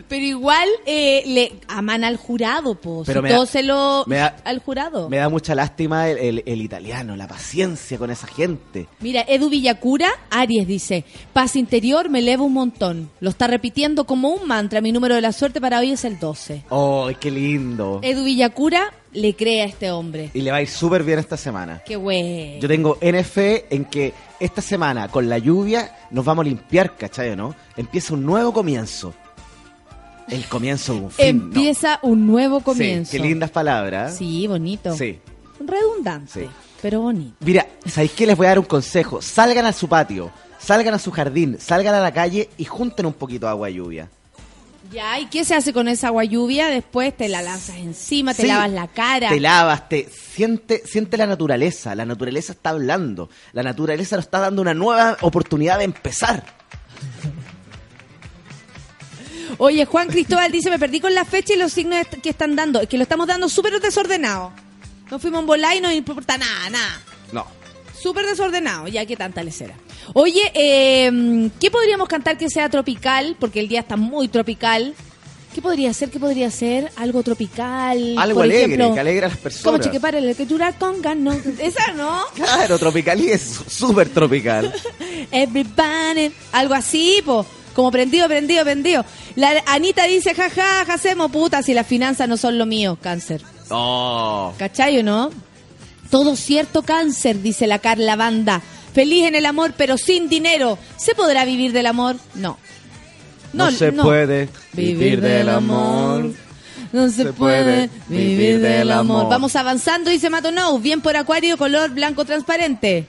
Pero 0.07 0.23
igual 0.25 0.67
eh, 0.85 1.23
le 1.25 1.53
aman 1.67 2.03
al 2.03 2.17
jurado, 2.17 2.75
po. 2.75 3.03
Pero 3.05 3.19
si 3.19 3.23
me 3.23 3.29
da- 3.29 3.35
todo 3.35 3.45
se 3.45 3.63
lo 3.63 4.03
me 4.07 4.15
da- 4.17 4.35
al 4.45 4.59
jurado. 4.59 5.09
Me 5.09 5.17
da 5.17 5.27
mucha 5.29 5.53
lástima 5.53 6.09
el, 6.09 6.17
el- 6.17 6.43
el 6.45 6.61
italiano, 6.61 7.15
la 7.15 7.27
paciencia 7.27 7.97
con 7.97 8.09
esa 8.09 8.27
gente. 8.27 8.87
Mira, 8.99 9.25
Edu 9.27 9.49
Villacura, 9.49 10.09
Aries 10.29 10.67
dice, 10.67 11.03
paz 11.33 11.55
interior 11.55 12.09
me 12.09 12.19
eleva 12.19 12.43
un 12.43 12.53
montón. 12.53 13.09
Lo 13.19 13.29
está 13.29 13.47
repitiendo 13.47 14.05
como 14.05 14.29
un 14.29 14.47
mantra. 14.47 14.79
Mi 14.81 14.91
número 14.91 15.15
de 15.15 15.21
la 15.21 15.31
suerte 15.33 15.59
para 15.59 15.79
hoy 15.79 15.91
es 15.91 16.05
el 16.05 16.19
12. 16.19 16.63
¡Oh, 16.69 17.09
qué 17.19 17.29
lindo! 17.31 17.99
Edu 18.01 18.23
Villacura 18.23 18.93
le 19.13 19.35
cree 19.35 19.61
a 19.61 19.65
este 19.65 19.91
hombre. 19.91 20.29
Y 20.33 20.41
le 20.41 20.51
va 20.51 20.57
a 20.57 20.61
ir 20.61 20.67
súper 20.69 21.03
bien 21.03 21.19
esta 21.19 21.37
semana. 21.37 21.81
Qué 21.85 21.95
güey. 21.95 22.59
Yo 22.59 22.67
tengo 22.67 22.97
NF 23.01 23.37
en 23.69 23.85
que 23.85 24.13
esta 24.39 24.61
semana, 24.61 25.07
con 25.09 25.27
la 25.27 25.37
lluvia, 25.37 25.95
nos 26.11 26.23
vamos 26.23 26.45
a 26.45 26.49
limpiar, 26.49 26.95
¿cachai? 26.95 27.35
¿No? 27.35 27.55
Empieza 27.75 28.13
un 28.13 28.25
nuevo 28.25 28.53
comienzo. 28.53 29.13
El 30.29 30.45
comienzo 30.45 30.93
de 30.93 30.99
un 31.01 31.11
fin. 31.11 31.37
¿no? 31.37 31.43
Empieza 31.45 31.99
un 32.01 32.27
nuevo 32.27 32.59
comienzo. 32.61 33.11
Sí, 33.11 33.17
qué 33.17 33.23
lindas 33.23 33.49
palabras. 33.51 34.17
Sí, 34.17 34.45
bonito. 34.47 34.95
Sí. 34.95 35.19
Redundante, 35.59 36.31
Sí. 36.45 36.49
pero 36.81 37.01
bonito. 37.01 37.35
Mira, 37.39 37.65
¿sabéis 37.85 38.11
qué? 38.11 38.27
Les 38.27 38.35
voy 38.37 38.45
a 38.45 38.49
dar 38.49 38.59
un 38.59 38.65
consejo. 38.65 39.21
Salgan 39.21 39.65
a 39.65 39.73
su 39.73 39.87
patio, 39.87 40.31
salgan 40.59 40.93
a 40.93 40.99
su 40.99 41.11
jardín, 41.11 41.57
salgan 41.59 41.95
a 41.95 41.99
la 42.01 42.11
calle 42.13 42.49
y 42.57 42.65
junten 42.65 43.05
un 43.05 43.13
poquito 43.13 43.45
de 43.47 43.51
agua 43.51 43.67
de 43.67 43.73
lluvia. 43.75 44.09
Ya, 44.91 45.19
¿y 45.19 45.25
qué 45.25 45.43
se 45.43 45.53
hace 45.53 45.73
con 45.73 45.89
esa 45.89 46.07
agua 46.07 46.23
lluvia? 46.23 46.67
Después 46.67 47.15
te 47.15 47.27
la 47.27 47.41
lanzas 47.41 47.75
encima, 47.77 48.33
te 48.33 48.43
Sí, 48.43 48.47
lavas 48.47 48.71
la 48.71 48.87
cara. 48.87 49.27
Te 49.29 49.39
lavas, 49.41 49.89
te 49.89 50.07
siente, 50.09 50.81
siente 50.85 51.17
la 51.17 51.25
naturaleza. 51.27 51.93
La 51.93 52.05
naturaleza 52.05 52.53
está 52.53 52.69
hablando. 52.69 53.29
La 53.51 53.63
naturaleza 53.63 54.15
nos 54.15 54.25
está 54.25 54.39
dando 54.39 54.61
una 54.61 54.73
nueva 54.73 55.17
oportunidad 55.21 55.79
de 55.79 55.83
empezar. 55.85 56.45
Oye, 59.57 59.85
Juan 59.85 60.07
Cristóbal 60.07 60.51
dice, 60.51 60.69
me 60.69 60.79
perdí 60.79 60.99
con 60.99 61.13
la 61.13 61.25
fecha 61.25 61.53
y 61.53 61.57
los 61.57 61.71
signos 61.73 62.05
que 62.21 62.29
están 62.29 62.55
dando. 62.55 62.81
Es 62.81 62.87
que 62.89 62.97
lo 62.97 63.03
estamos 63.03 63.27
dando 63.27 63.49
súper 63.49 63.79
desordenado. 63.79 64.51
Nos 65.09 65.21
fuimos 65.21 65.41
en 65.41 65.47
volar 65.47 65.75
y 65.75 65.81
no 65.81 65.91
importa 65.91 66.37
nada, 66.37 66.69
nada. 66.69 67.01
No. 67.31 67.45
Súper 68.01 68.25
desordenado, 68.25 68.87
ya 68.87 69.05
que 69.05 69.15
tanta 69.15 69.43
lecera. 69.43 69.75
Oye, 70.13 70.51
eh, 70.53 71.49
¿qué 71.59 71.71
podríamos 71.71 72.07
cantar 72.07 72.37
que 72.37 72.49
sea 72.49 72.69
tropical? 72.69 73.35
Porque 73.39 73.59
el 73.59 73.67
día 73.67 73.79
está 73.81 73.95
muy 73.97 74.27
tropical. 74.27 74.93
¿Qué 75.55 75.61
podría 75.61 75.91
ser? 75.93 76.11
¿Qué 76.11 76.19
podría 76.19 76.51
ser? 76.51 76.91
Algo 76.97 77.23
tropical. 77.23 78.15
Algo 78.19 78.35
por 78.35 78.43
alegre, 78.43 78.65
ejemplo, 78.75 78.93
que 78.93 78.99
alegre 78.99 79.25
a 79.25 79.29
las 79.29 79.37
Como 79.37 79.43
personas. 79.43 79.81
cheque 79.81 79.99
para 79.99 80.19
el 80.19 80.35
que 80.35 80.45
dura 80.45 80.71
con 80.73 81.01
ganas. 81.01 81.37
Esa 81.59 81.93
no. 81.93 82.21
Claro, 82.35 82.77
tropical 82.77 83.19
y 83.19 83.31
es 83.31 83.41
súper 83.67 84.09
tropical. 84.09 84.71
Everybody. 85.31 86.31
Algo 86.51 86.75
así, 86.75 87.21
po. 87.25 87.43
Como 87.77 87.91
prendido, 87.91 88.27
prendido, 88.27 88.63
prendido. 88.63 89.05
La 89.35 89.51
Anita 89.67 90.05
dice, 90.05 90.33
jaja, 90.33 90.81
hacemos 90.91 91.29
puta 91.29 91.61
si 91.61 91.75
las 91.75 91.85
finanzas 91.85 92.27
no 92.27 92.35
son 92.35 92.57
lo 92.57 92.65
mío, 92.65 92.97
cáncer. 92.99 93.43
Oh. 93.69 94.51
¿Cachai 94.57 94.97
o 94.97 95.03
no? 95.03 95.29
Todo 96.09 96.35
cierto 96.35 96.81
cáncer, 96.81 97.39
dice 97.43 97.67
la 97.67 97.77
Carla 97.77 98.15
Banda. 98.15 98.63
Feliz 98.95 99.25
en 99.27 99.35
el 99.35 99.45
amor, 99.45 99.75
pero 99.77 99.99
sin 99.99 100.27
dinero. 100.27 100.79
¿Se 100.95 101.13
podrá 101.13 101.45
vivir 101.45 101.71
del 101.71 101.85
amor? 101.85 102.15
No. 102.33 102.57
No, 103.53 103.69
se 103.69 103.91
puede 103.91 104.49
vivir 104.73 105.21
del 105.21 105.47
amor. 105.47 106.33
No 106.91 107.09
se, 107.09 107.25
Se 107.25 107.33
puede 107.33 107.89
puede 107.89 107.89
vivir 108.09 108.59
del 108.59 108.91
amor. 108.91 109.29
Vamos 109.29 109.55
avanzando, 109.55 110.09
dice 110.09 110.31
Matonou. 110.31 110.79
Bien 110.79 110.99
por 110.99 111.15
acuario, 111.15 111.59
color 111.59 111.91
blanco 111.91 112.25
transparente. 112.25 113.05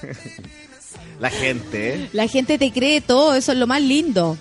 La 1.20 1.30
gente, 1.30 1.94
¿eh? 1.94 2.08
La 2.12 2.26
gente 2.26 2.58
te 2.58 2.72
cree 2.72 3.00
todo, 3.00 3.34
eso 3.34 3.52
es 3.52 3.58
lo 3.58 3.66
más 3.66 3.82
lindo. 3.82 4.36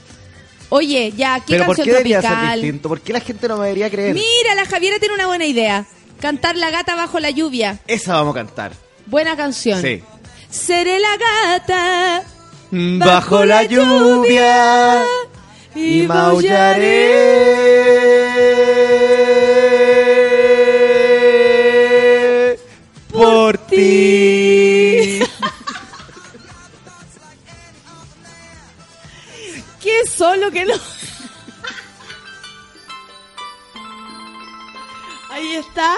Oye, 0.70 1.12
ya, 1.16 1.40
¿qué 1.42 1.54
Pero 1.54 1.66
¿por 1.66 1.76
canción 1.76 1.86
qué 1.86 1.92
debería 1.98 2.22
ser 2.22 2.30
tropical? 2.32 2.62
distinto? 2.62 2.90
¿Por 2.90 3.02
qué 3.02 3.14
la 3.14 3.20
gente 3.20 3.48
no 3.48 3.58
me 3.58 3.64
debería 3.66 3.90
creer? 3.90 4.14
Mira, 4.14 4.56
la 4.56 4.66
Javiera 4.66 4.98
tiene 4.98 5.16
una 5.16 5.28
buena 5.28 5.46
idea. 5.46 5.86
Cantar 6.22 6.56
La 6.56 6.72
gata 6.72 6.96
bajo 6.96 7.20
la 7.20 7.32
lluvia. 7.32 7.80
Esa 7.88 8.14
vamos 8.14 8.36
a 8.36 8.40
cantar. 8.40 8.72
Buena 9.08 9.36
canción. 9.36 9.82
Sí. 9.82 10.02
Seré 10.50 11.00
la 11.00 11.18
gata 11.18 12.24
Bajo 12.72 13.46
la 13.46 13.64
lluvia 13.64 15.04
y 15.76 16.04
maullaré 16.04 17.79
No. 30.52 30.74
Ahí 35.30 35.56
está. 35.58 35.96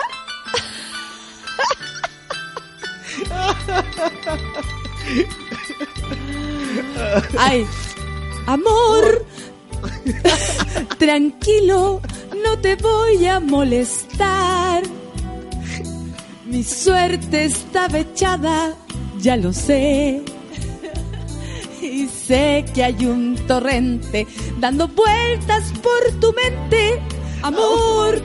Ay, 7.40 7.66
amor, 8.46 9.26
tranquilo, 10.98 12.02
no 12.44 12.60
te 12.60 12.76
voy 12.76 13.26
a 13.28 13.40
molestar. 13.40 14.84
Mi 16.46 16.64
suerte 16.66 17.46
está 17.46 17.88
echada, 17.98 18.76
ya 19.18 19.38
lo 19.38 19.54
sé. 19.54 20.22
Y 21.82 22.08
sé 22.08 22.66
que 22.74 22.84
hay 22.84 23.06
un 23.06 23.36
torrente 23.48 24.28
dando 24.62 24.88
vueltas 24.88 25.74
por 25.82 26.20
tu 26.20 26.32
mente, 26.34 27.02
amor. 27.42 28.22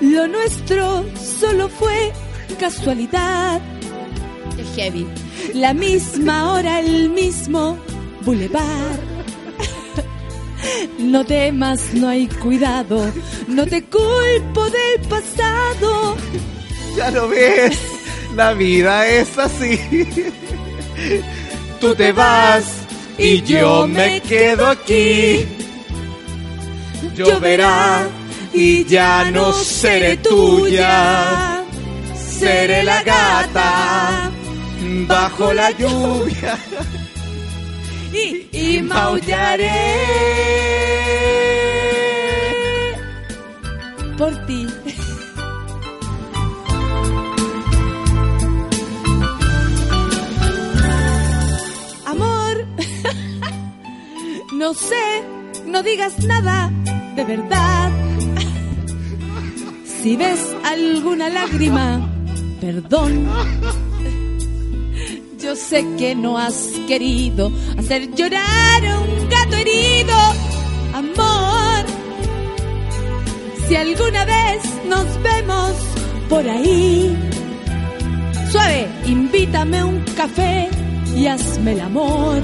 Lo 0.00 0.28
nuestro 0.28 1.04
solo 1.16 1.68
fue 1.68 2.12
casualidad. 2.60 3.60
Heavy. 4.76 5.06
La 5.54 5.72
misma 5.74 6.52
hora, 6.52 6.80
el 6.80 7.10
mismo 7.10 7.78
Boulevard. 8.24 9.00
No 10.98 11.24
temas, 11.24 11.92
no 11.94 12.08
hay 12.08 12.28
cuidado, 12.28 13.10
no 13.48 13.66
te 13.66 13.82
culpo 13.84 14.64
del 14.70 15.08
pasado. 15.08 16.16
Ya 16.96 17.10
lo 17.10 17.26
ves, 17.28 17.76
la 18.36 18.52
vida 18.52 19.08
es 19.08 19.36
así. 19.36 19.80
Tú 21.80 21.94
te 21.96 22.12
vas 22.12 22.81
y 23.18 23.42
yo 23.42 23.86
me 23.86 24.20
quedo 24.20 24.66
aquí. 24.66 25.46
Lloverá 27.16 28.08
y 28.52 28.84
ya 28.84 29.30
no 29.30 29.52
seré 29.52 30.16
tuya. 30.18 31.62
Seré 32.14 32.82
la 32.82 33.02
gata 33.02 34.30
bajo 35.06 35.52
la 35.52 35.70
lluvia 35.70 36.58
y, 38.52 38.82
maullaré 38.82 39.70
por 44.18 44.46
ti. 44.46 44.66
No 54.62 54.74
sé, 54.74 55.24
no 55.66 55.82
digas 55.82 56.20
nada 56.24 56.70
de 57.16 57.24
verdad. 57.24 57.90
Si 59.84 60.14
ves 60.14 60.54
alguna 60.62 61.28
lágrima, 61.28 62.08
perdón. 62.60 63.28
Yo 65.40 65.56
sé 65.56 65.84
que 65.98 66.14
no 66.14 66.38
has 66.38 66.56
querido 66.86 67.50
hacer 67.76 68.14
llorar 68.14 68.86
a 68.86 69.00
un 69.00 69.28
gato 69.28 69.56
herido, 69.56 70.16
amor. 70.94 71.84
Si 73.66 73.74
alguna 73.74 74.24
vez 74.24 74.62
nos 74.88 75.06
vemos 75.24 75.72
por 76.28 76.48
ahí, 76.48 77.16
suave, 78.52 78.86
invítame 79.06 79.78
a 79.78 79.86
un 79.86 80.04
café 80.16 80.68
y 81.16 81.26
hazme 81.26 81.72
el 81.72 81.80
amor. 81.80 82.40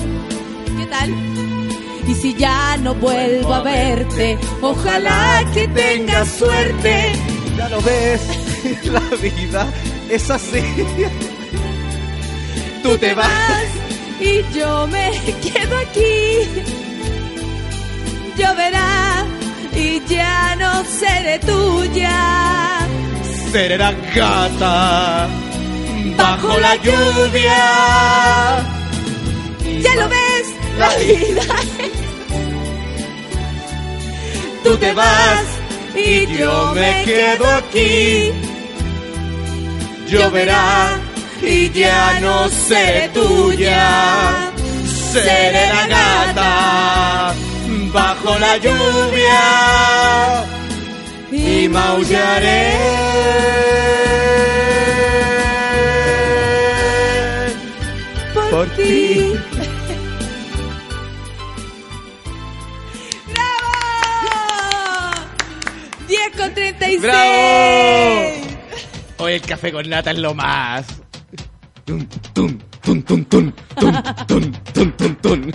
¿Qué 0.77 0.86
tal? 0.86 1.38
Y 2.09 2.14
si 2.14 2.35
ya 2.35 2.76
no 2.78 2.94
vuelvo 2.94 3.55
a 3.55 3.62
verte, 3.62 4.39
ojalá 4.62 5.44
que 5.52 5.68
tengas 5.68 6.28
suerte. 6.28 7.12
Ya 7.56 7.68
lo 7.68 7.80
ves, 7.82 8.22
la 8.85 9.01
vida 9.20 9.66
es 10.09 10.30
así. 10.30 10.62
Tú 12.82 12.97
te 12.97 13.14
vas 13.14 13.68
y 14.20 14.43
yo 14.56 14.86
me 14.86 15.10
quedo 15.43 15.76
aquí. 15.78 16.62
Lloverá 18.39 19.26
y 19.74 20.01
ya 20.06 20.56
no 20.56 20.85
seré 20.85 21.39
tuya. 21.40 22.86
seré 23.52 23.76
la 23.76 23.93
gata 23.93 25.28
bajo 26.16 26.59
la 26.59 26.74
lluvia. 26.76 27.59
Ya 29.82 29.94
lo 29.97 30.09
ves, 30.09 30.55
la 30.78 30.89
vida. 30.97 31.98
Tú 34.69 34.77
te 34.77 34.93
vas 34.93 35.47
y 35.95 36.27
yo 36.36 36.74
me 36.74 37.03
quedo 37.03 37.47
aquí. 37.47 38.32
Lloverá 40.11 41.01
y 41.40 41.70
ya 41.70 42.20
no 42.20 42.51
seré 42.51 43.09
tuya. 43.09 44.53
Seré 45.11 45.69
la 45.73 45.86
gata 45.86 47.35
bajo 47.95 48.39
la 48.39 48.59
lluvia 48.59 50.45
y 51.32 51.66
maullaré 51.70 52.74
por, 58.51 58.66
ti. 58.77 59.38
36. 66.89 67.02
¡Bravo! 67.02 68.32
Hoy 69.19 69.32
el 69.35 69.43
café 69.43 69.73
con 69.73 69.89
nata 69.89 70.10
es 70.10 70.19
lo 70.19 70.32
más. 70.32 70.86
Tum, 71.85 72.06
tum, 72.32 72.59
tum, 72.82 73.02
tum, 73.02 73.24
tum, 73.24 73.52
tum, 73.77 74.02
tum, 74.27 74.52
tum, 74.73 74.93
tum, 74.93 75.16
tum. 75.16 75.52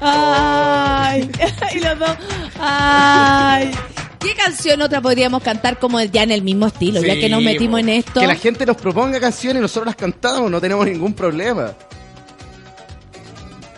Ay, 0.00 1.30
y 1.74 1.78
los 1.80 1.98
dos. 1.98 2.16
Ay. 2.58 3.70
¿Qué 4.18 4.34
canción 4.34 4.82
otra 4.82 5.00
podríamos 5.00 5.42
cantar 5.42 5.78
como 5.78 6.00
ya 6.00 6.24
en 6.24 6.32
el 6.32 6.42
mismo 6.42 6.66
estilo? 6.66 7.00
ya 7.00 7.14
Sí, 7.14 7.20
que 7.20 7.28
nos 7.28 7.42
metimos 7.42 7.80
en 7.80 7.90
esto. 7.90 8.20
Que 8.20 8.26
la 8.26 8.34
gente 8.34 8.66
nos 8.66 8.76
proponga 8.76 9.20
canciones 9.20 9.60
y 9.60 9.62
nosotros 9.62 9.86
las 9.86 9.96
cantamos, 9.96 10.50
no 10.50 10.60
tenemos 10.60 10.86
ningún 10.86 11.14
problema. 11.14 11.74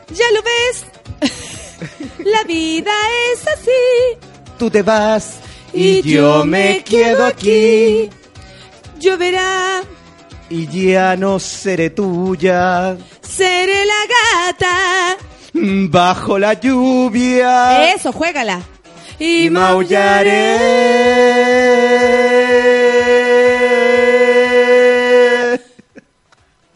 Ya 0.09 0.25
lo 0.33 0.43
ves. 0.43 0.87
la 2.25 2.45
vida 2.45 2.93
es 3.33 3.47
así. 3.47 4.19
Tú 4.59 4.71
te 4.71 4.83
vas 4.83 5.44
y, 5.75 6.03
yo 6.03 6.45
me 6.45 6.83
quedo 6.85 7.27
aquí. 7.27 8.09
Lloverá, 9.01 9.83
Y 10.49 10.67
ya 10.69 11.17
no 11.17 11.39
seré 11.39 11.91
tuya 11.91 12.97
seré 13.37 13.85
la 13.85 14.03
gata. 14.17 15.17
bajo 15.91 16.39
la 16.39 16.55
lluvia. 16.55 17.93
Eso, 17.95 18.13
juégala. 18.13 18.61
Y, 19.19 19.51
maullaré. 19.51 20.59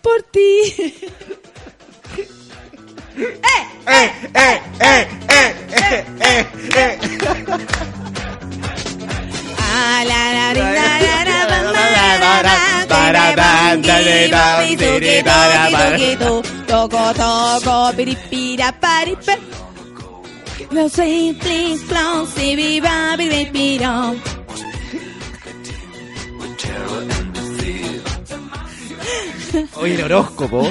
por 0.02 0.22
ti. 0.30 0.94
Eh, 3.18 3.64
eh, 3.88 4.12
eh, 4.34 4.60
eh, 4.80 5.08
eh, 5.70 6.46
eh, 6.76 6.97
Toco, 16.66 17.14
toco, 17.14 17.92
piripira, 17.96 18.72
paripe. 18.72 19.38
No 20.70 20.88
soy 20.88 21.36
plis, 21.40 21.80
plon, 21.82 22.26
si 22.26 22.56
viva, 22.56 23.14
piripirón. 23.16 24.20
Terror 26.58 27.02
and. 27.02 27.97
Oye, 29.76 29.94
el 29.94 30.02
horóscopo. 30.02 30.70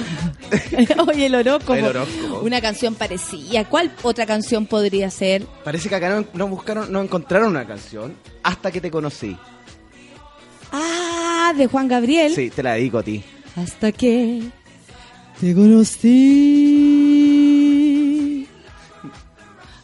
Oye, 1.07 1.25
el 1.25 1.35
horóscopo. 1.35 1.75
El 1.75 1.85
horóscopo. 1.85 2.39
Una 2.41 2.61
canción 2.61 2.95
parecida. 2.95 3.65
¿Cuál 3.65 3.91
otra 4.03 4.25
canción 4.25 4.65
podría 4.65 5.09
ser? 5.09 5.45
Parece 5.63 5.89
que 5.89 5.95
acá 5.95 6.09
no, 6.09 6.25
no 6.33 6.47
buscaron, 6.47 6.91
no 6.91 7.01
encontraron 7.01 7.49
una 7.49 7.65
canción 7.65 8.15
hasta 8.43 8.71
que 8.71 8.81
te 8.81 8.91
conocí. 8.91 9.37
Ah, 10.71 11.53
de 11.55 11.67
Juan 11.67 11.87
Gabriel. 11.87 12.33
Sí, 12.33 12.49
te 12.49 12.63
la 12.63 12.73
dedico 12.73 12.97
a 12.99 13.03
ti. 13.03 13.23
Hasta 13.55 13.91
que 13.91 14.43
te 15.39 15.55
conocí. 15.55 16.97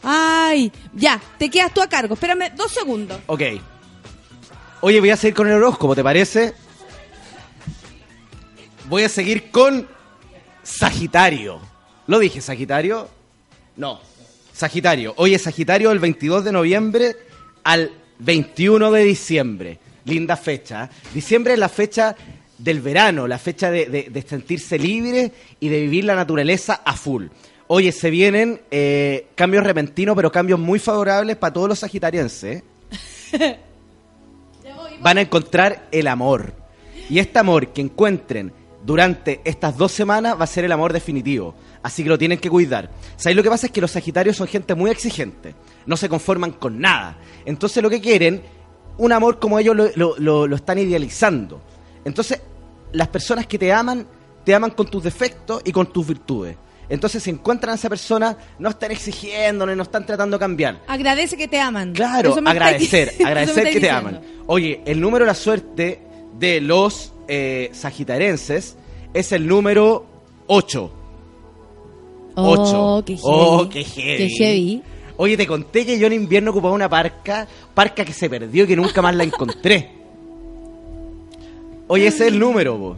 Ay, 0.02 0.70
ya, 0.92 1.20
te 1.38 1.48
quedas 1.48 1.72
tú 1.72 1.80
a 1.80 1.88
cargo. 1.88 2.14
Espérame 2.14 2.52
dos 2.54 2.70
segundos. 2.70 3.20
Ok. 3.26 3.42
Oye, 4.82 5.00
voy 5.00 5.10
a 5.10 5.16
seguir 5.16 5.34
con 5.34 5.48
el 5.48 5.54
horóscopo, 5.54 5.94
¿te 5.94 6.04
parece? 6.04 6.54
Voy 8.88 9.02
a 9.02 9.08
seguir 9.08 9.50
con 9.50 9.86
Sagitario. 10.62 11.58
¿Lo 12.06 12.18
dije, 12.18 12.40
Sagitario? 12.40 13.08
No. 13.76 14.00
Sagitario. 14.52 15.14
Hoy 15.16 15.34
es 15.34 15.42
Sagitario 15.42 15.88
del 15.90 15.98
22 15.98 16.44
de 16.44 16.52
noviembre 16.52 17.16
al 17.64 17.90
21 18.18 18.90
de 18.92 19.02
diciembre. 19.04 19.78
Linda 20.04 20.36
fecha. 20.36 20.84
¿eh? 20.84 20.88
Diciembre 21.14 21.54
es 21.54 21.58
la 21.58 21.68
fecha 21.68 22.14
del 22.58 22.80
verano, 22.80 23.26
la 23.26 23.38
fecha 23.38 23.70
de, 23.70 23.86
de- 23.86 24.08
de 24.10 24.22
sentirse 24.22 24.78
libre 24.78 25.32
y 25.60 25.68
de 25.68 25.80
vivir 25.80 26.04
la 26.04 26.14
naturaleza 26.14 26.82
a 26.84 26.94
full. 26.94 27.26
Oye, 27.66 27.90
se 27.90 28.10
vienen 28.10 28.60
eh, 28.70 29.28
cambios 29.34 29.64
repentinos, 29.64 30.14
pero 30.14 30.30
cambios 30.30 30.60
muy 30.60 30.78
favorables 30.78 31.36
para 31.36 31.52
todos 31.52 31.68
los 31.70 31.78
sagitarienses. 31.78 32.62
¿eh? 33.32 33.58
van 35.00 35.18
a 35.18 35.22
encontrar 35.22 35.88
el 35.90 36.06
amor. 36.06 36.52
Y 37.08 37.18
este 37.18 37.38
amor 37.38 37.72
que 37.72 37.80
encuentren 37.80 38.52
durante 38.84 39.40
estas 39.44 39.76
dos 39.76 39.92
semanas 39.92 40.36
va 40.38 40.44
a 40.44 40.46
ser 40.46 40.64
el 40.64 40.72
amor 40.72 40.92
definitivo. 40.92 41.54
Así 41.82 42.02
que 42.02 42.08
lo 42.08 42.18
tienen 42.18 42.38
que 42.38 42.50
cuidar. 42.50 42.90
¿Sabéis 43.16 43.36
lo 43.36 43.42
que 43.42 43.50
pasa? 43.50 43.66
Es 43.66 43.72
que 43.72 43.80
los 43.80 43.90
Sagitarios 43.90 44.36
son 44.36 44.46
gente 44.46 44.74
muy 44.74 44.90
exigente. 44.90 45.54
No 45.86 45.96
se 45.96 46.08
conforman 46.08 46.52
con 46.52 46.78
nada. 46.80 47.16
Entonces 47.46 47.82
lo 47.82 47.88
que 47.90 48.00
quieren, 48.00 48.42
un 48.98 49.12
amor 49.12 49.38
como 49.38 49.58
ellos 49.58 49.74
lo, 49.74 49.88
lo- 49.96 50.14
lo- 50.18 50.46
lo 50.46 50.56
están 50.56 50.78
idealizando. 50.78 51.60
Entonces, 52.04 52.40
las 52.92 53.08
personas 53.08 53.46
que 53.46 53.58
te 53.58 53.72
aman, 53.72 54.06
te 54.44 54.54
aman 54.54 54.70
con 54.72 54.86
tus 54.86 55.02
defectos 55.02 55.62
y 55.64 55.72
con 55.72 55.86
tus 55.92 56.06
virtudes. 56.06 56.56
Entonces, 56.90 57.22
si 57.22 57.30
encuentran 57.30 57.72
a 57.72 57.76
esa 57.76 57.88
persona, 57.88 58.36
no 58.58 58.68
están 58.68 58.90
exigiéndole, 58.90 59.74
no 59.74 59.82
están 59.84 60.04
tratando 60.04 60.36
de 60.36 60.40
cambiar. 60.40 60.82
Agradece 60.86 61.34
que 61.38 61.48
te 61.48 61.58
aman. 61.58 61.94
Claro, 61.94 62.34
agradecer, 62.50 63.14
agradecer 63.24 63.70
que 63.70 63.80
te 63.80 63.90
aman. 63.90 64.20
Oye, 64.46 64.82
el 64.84 65.00
número 65.00 65.24
de 65.24 65.28
la 65.28 65.34
suerte 65.34 66.02
de 66.38 66.60
los 66.60 67.13
eh, 67.28 67.70
sagitarenses 67.72 68.76
es 69.12 69.32
el 69.32 69.46
número 69.46 70.04
8. 70.46 70.90
Oh, 72.36 72.98
8. 72.98 73.04
qué 73.06 73.16
heavy. 73.16 73.22
Oh, 73.24 73.68
qué 73.68 73.84
heavy. 73.84 74.16
Qué 74.16 74.28
heavy. 74.44 74.82
Oye, 75.16 75.36
te 75.36 75.46
conté 75.46 75.86
que 75.86 75.98
yo 75.98 76.06
en 76.08 76.12
invierno 76.14 76.50
ocupaba 76.50 76.74
una 76.74 76.88
parca, 76.88 77.46
parca 77.72 78.04
que 78.04 78.12
se 78.12 78.28
perdió 78.28 78.64
y 78.64 78.66
que 78.66 78.76
nunca 78.76 79.00
más 79.00 79.14
la 79.14 79.22
encontré. 79.24 79.90
Oye, 81.86 82.06
ese 82.08 82.26
es 82.26 82.32
el 82.32 82.38
número, 82.38 82.76
po. 82.78 82.96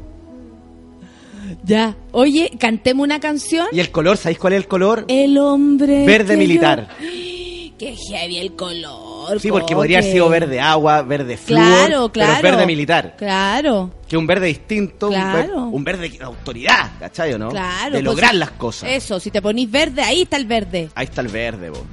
Ya. 1.64 1.96
Oye, 2.12 2.50
cantemos 2.58 3.04
una 3.04 3.20
canción. 3.20 3.66
¿Y 3.72 3.80
el 3.80 3.90
color? 3.90 4.16
¿Sabéis 4.16 4.38
cuál 4.38 4.54
es 4.54 4.58
el 4.58 4.68
color? 4.68 5.04
El 5.08 5.36
hombre. 5.38 6.06
Verde 6.06 6.36
militar. 6.36 6.88
yo- 7.00 7.06
Qué 7.78 7.94
heavy 7.94 8.38
el 8.38 8.54
color. 8.56 9.15
Sí, 9.40 9.50
porque 9.50 9.74
podría 9.74 9.98
haber 9.98 10.10
sido 10.12 10.28
verde 10.28 10.60
agua, 10.60 11.02
verde 11.02 11.36
flúor, 11.36 11.62
Claro, 11.62 12.12
claro. 12.12 12.32
pero 12.32 12.32
es 12.32 12.42
verde 12.42 12.66
militar. 12.66 13.14
Claro. 13.16 13.90
Que 14.08 14.16
un 14.16 14.26
verde 14.26 14.46
distinto, 14.46 15.08
un 15.08 15.84
verde 15.84 16.08
de 16.08 16.24
autoridad, 16.24 16.92
¿cachai 16.98 17.32
o 17.34 17.38
no? 17.38 17.50
Claro. 17.50 17.86
De 17.86 17.90
pues, 17.90 18.04
lograr 18.04 18.34
las 18.34 18.52
cosas. 18.52 18.90
Eso, 18.90 19.18
si 19.20 19.30
te 19.30 19.42
ponís 19.42 19.70
verde, 19.70 20.02
ahí 20.02 20.22
está 20.22 20.36
el 20.36 20.46
verde. 20.46 20.90
Ahí 20.94 21.04
está 21.06 21.20
el 21.20 21.28
verde, 21.28 21.70
po. 21.70 21.84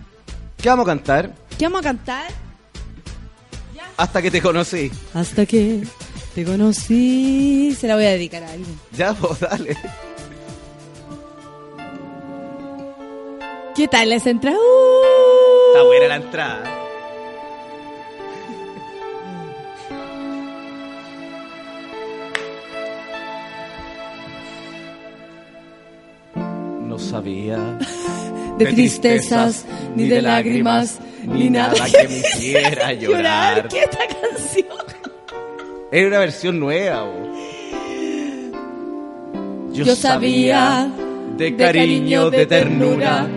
¿Qué 0.61 0.69
vamos 0.69 0.85
a 0.85 0.91
cantar? 0.91 1.31
¿Qué 1.57 1.65
vamos 1.65 1.81
a 1.81 1.83
cantar? 1.83 2.31
Hasta 3.97 4.21
que 4.21 4.31
te 4.31 4.41
conocí. 4.41 4.91
Hasta 5.13 5.45
que 5.45 5.83
te 6.33 6.43
conocí. 6.45 7.75
Se 7.79 7.87
la 7.87 7.95
voy 7.95 8.05
a 8.05 8.09
dedicar 8.11 8.43
a 8.43 8.51
alguien. 8.51 8.79
Ya, 8.97 9.13
pues, 9.13 9.39
dale. 9.39 9.77
¿Qué 13.75 13.87
tal 13.87 14.11
esa 14.13 14.29
entrada? 14.29 14.57
Uh. 14.57 15.67
Está 15.73 15.83
buena 15.83 16.07
la 16.07 16.15
entrada. 16.15 16.82
Sabía 27.03 27.77
de 28.57 28.65
tristezas, 28.65 29.65
ni 29.95 30.07
de 30.07 30.21
lágrimas, 30.21 30.99
ni 31.25 31.49
nada 31.49 31.85
que 31.85 32.07
me 32.07 32.17
hiciera 32.17 32.93
llorar. 32.93 33.67
¿Qué 33.67 33.81
esta 33.81 34.07
canción? 34.07 34.67
Era 35.91 36.07
una 36.07 36.19
versión 36.19 36.59
nueva. 36.59 37.03
bo. 37.03 37.23
Yo, 39.73 39.95
sabía 39.95 40.89
de 41.37 41.55
cariño, 41.55 42.29
de 42.29 42.45
ternura. 42.45 43.27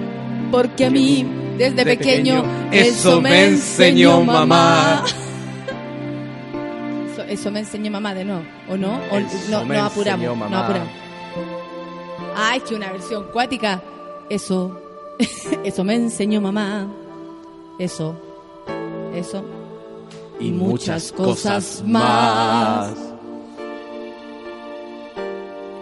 porque 0.51 0.87
a 0.87 0.91
mí 0.91 1.27
desde 1.57 1.77
de 1.77 1.85
pequeño, 1.85 2.43
pequeño, 2.43 2.73
eso 2.73 3.21
me 3.21 3.47
enseñó 3.47 4.23
mamá. 4.23 5.05
Eso, 7.13 7.23
eso 7.23 7.51
me 7.51 7.61
enseñó 7.61 7.91
mamá 7.91 8.15
de 8.15 8.25
nuevo, 8.25 8.43
¿o 8.69 8.77
no? 8.77 9.01
O 9.11 9.21
no, 9.51 9.65
no 9.65 9.85
apuramos, 9.85 10.37
no 10.51 10.59
apuramos. 10.59 11.07
Ay, 12.39 12.61
que 12.61 12.75
una 12.75 12.93
versión 12.93 13.25
cuática. 13.33 13.83
Eso, 14.29 14.79
eso 15.65 15.85
me 15.85 15.95
enseñó 15.95 16.43
mamá. 16.43 16.87
Eso, 17.79 18.15
eso. 19.15 19.43
Y 20.39 20.51
muchas 20.53 21.13
cosas 21.13 21.83
más. 21.87 22.93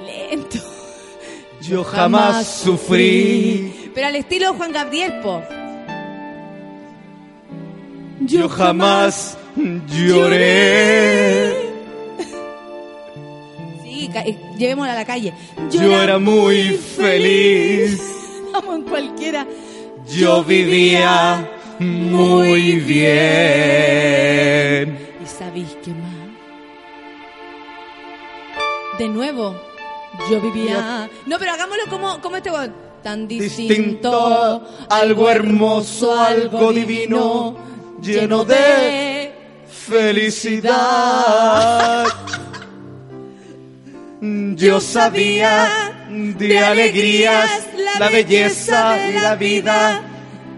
Lento. 0.07 0.59
Yo 1.61 1.83
jamás 1.83 2.47
sufrí. 2.47 3.91
Pero 3.93 4.07
al 4.07 4.15
estilo 4.15 4.55
Juan 4.55 4.71
Gabriel, 4.71 5.21
po. 5.23 5.43
Yo 8.21 8.49
jamás 8.49 9.37
lloré. 9.89 11.74
Eh, 14.23 14.39
llevémosla 14.57 14.93
a 14.93 14.97
la 14.97 15.05
calle. 15.05 15.33
Yo 15.71 15.83
era 15.83 16.19
muy 16.19 16.77
feliz. 16.77 18.01
Vamos 18.53 18.77
en 18.77 18.83
cualquiera. 18.83 19.47
Yo 20.09 20.43
vivía 20.45 21.51
muy 21.79 22.77
bien. 22.81 23.09
¿Y 25.23 25.27
sabéis 25.27 25.77
qué 25.85 25.91
más? 25.91 26.15
De 28.99 29.09
nuevo, 29.09 29.55
yo 30.31 30.41
vivía. 30.41 31.11
No, 31.27 31.39
pero 31.39 31.53
hagámoslo 31.53 31.83
como, 31.91 32.21
como 32.21 32.37
este 32.37 32.51
weón. 32.51 32.75
Tan 33.03 33.29
Distinto, 33.29 34.63
algo 34.89 35.29
hermoso, 35.29 36.19
algo 36.19 36.73
divino, 36.73 37.55
lleno 38.01 38.43
de 38.47 39.31
felicidad. 39.69 42.07
Yo 44.57 44.81
sabía 44.81 45.93
de 46.09 46.59
alegrías 46.59 47.67
la 47.99 48.09
belleza 48.09 48.93
de 48.95 49.21
la 49.21 49.35
vida, 49.37 50.01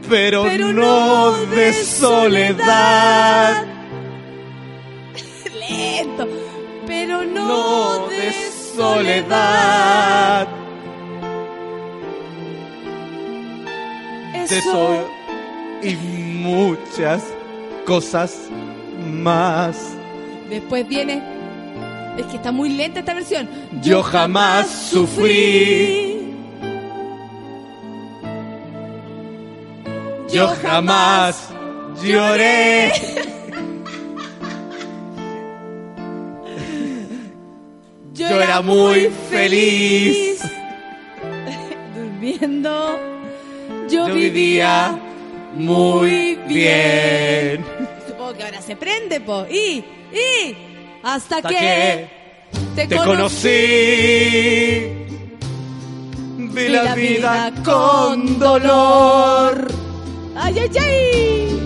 pero, 0.08 0.44
pero 0.44 0.72
no 0.72 1.32
de 1.32 1.72
soledad. 1.72 3.64
Lento, 5.68 6.28
pero 6.86 7.24
no, 7.24 7.46
No 7.46 8.08
de 8.08 8.32
soledad. 8.76 10.46
eso 14.48 15.08
y 15.82 15.96
muchas 15.96 17.24
cosas 17.84 18.48
más. 19.04 19.76
Después 20.48 20.86
viene. 20.86 21.35
Es 22.18 22.26
que 22.26 22.36
está 22.36 22.52
muy 22.52 22.70
lenta 22.70 23.00
esta 23.00 23.14
versión. 23.14 23.48
Yo 23.82 24.02
jamás 24.02 24.68
sufrí. 24.68 26.34
Yo 30.32 30.48
jamás 30.62 31.50
lloré. 32.02 32.92
Yo 38.14 38.40
era 38.40 38.62
muy 38.62 39.10
feliz. 39.30 40.40
Durmiendo. 41.94 42.98
Yo, 43.90 44.08
Yo 44.08 44.14
vivía 44.14 44.98
muy 45.54 46.36
bien. 46.48 47.64
Supongo 48.06 48.34
que 48.34 48.42
ahora 48.44 48.62
se 48.62 48.76
prende, 48.76 49.20
po. 49.20 49.46
Y, 49.50 49.84
y, 50.12 50.56
hasta, 51.06 51.36
Hasta 51.36 51.48
que, 51.48 51.54
que 51.54 52.08
te, 52.74 52.86
te 52.88 52.96
conocí. 52.96 53.48
Vi 56.52 56.68
la 56.68 56.94
vida 56.94 57.52
con 57.64 58.38
dolor. 58.40 59.68
Ay, 60.36 60.58
ay, 60.58 60.70
ay. 60.80 61.60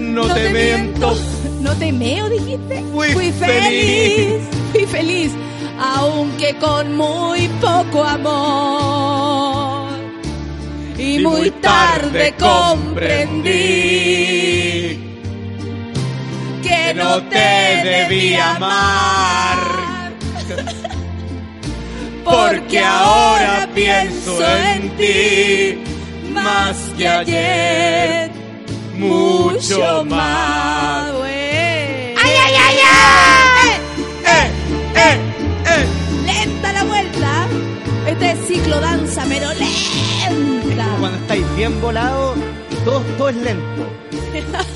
No 0.00 0.26
te 0.26 0.50
miento. 0.50 1.14
No 1.60 1.72
te 1.76 1.92
meo, 1.92 2.28
dijiste. 2.28 2.82
Fui 2.92 3.30
feliz. 3.32 4.42
Fui 4.72 4.86
feliz. 4.86 5.32
Aunque 5.78 6.56
con 6.56 6.96
muy 6.96 7.46
poco 7.60 8.02
amor. 8.02 9.84
Y, 10.98 11.20
muy 11.20 11.50
tarde 11.50 12.34
comprendí 12.38 14.13
que 16.84 16.94
no 16.94 17.22
te 17.24 17.80
debía 17.84 18.56
amar. 18.56 19.58
Porque 22.24 22.80
ahora 22.80 23.68
pienso 23.74 24.38
en 24.46 24.96
ti 24.96 25.78
más 26.32 26.76
que 26.96 27.06
ayer, 27.08 28.30
mucho 28.94 30.04
más. 30.04 31.12
¡Ay, 31.22 32.32
ay, 32.44 32.54
ay, 32.66 32.76
ay! 32.92 33.70
¡Eh, 34.26 34.50
eh, 34.96 35.18
eh! 35.66 35.86
Lenta 36.26 36.72
la 36.72 36.84
vuelta. 36.84 37.46
Este 38.06 38.30
es 38.32 38.38
ciclo 38.46 38.80
danza, 38.80 39.24
pero 39.28 39.48
lenta. 39.54 40.86
Cuando 40.98 41.18
estáis 41.18 41.56
bien 41.56 41.80
volados, 41.80 42.36
todo, 42.84 43.00
todo 43.18 43.28
es 43.28 43.36
lento. 43.36 43.86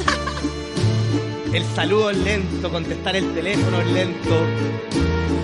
El 1.52 1.64
saludo 1.74 2.10
es 2.10 2.18
lento, 2.18 2.70
contestar 2.70 3.16
el 3.16 3.32
teléfono 3.34 3.80
es 3.80 3.86
lento. 3.88 4.36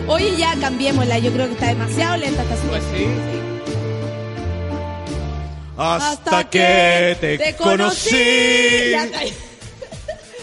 Oye, 0.06 0.36
ya 0.36 0.54
cambiémosla. 0.60 1.18
Yo 1.18 1.32
creo 1.32 1.46
que 1.46 1.52
está 1.54 1.68
demasiado 1.68 2.16
lenta 2.18 2.42
esta 2.42 2.54
Pues 2.56 2.82
situación. 2.82 3.14
sí. 3.14 3.40
Hasta, 5.76 6.48
que 6.50 7.16
te, 7.20 7.56
conocí. 7.56 8.90
Ya, 8.92 9.10
cállate. 9.10 9.53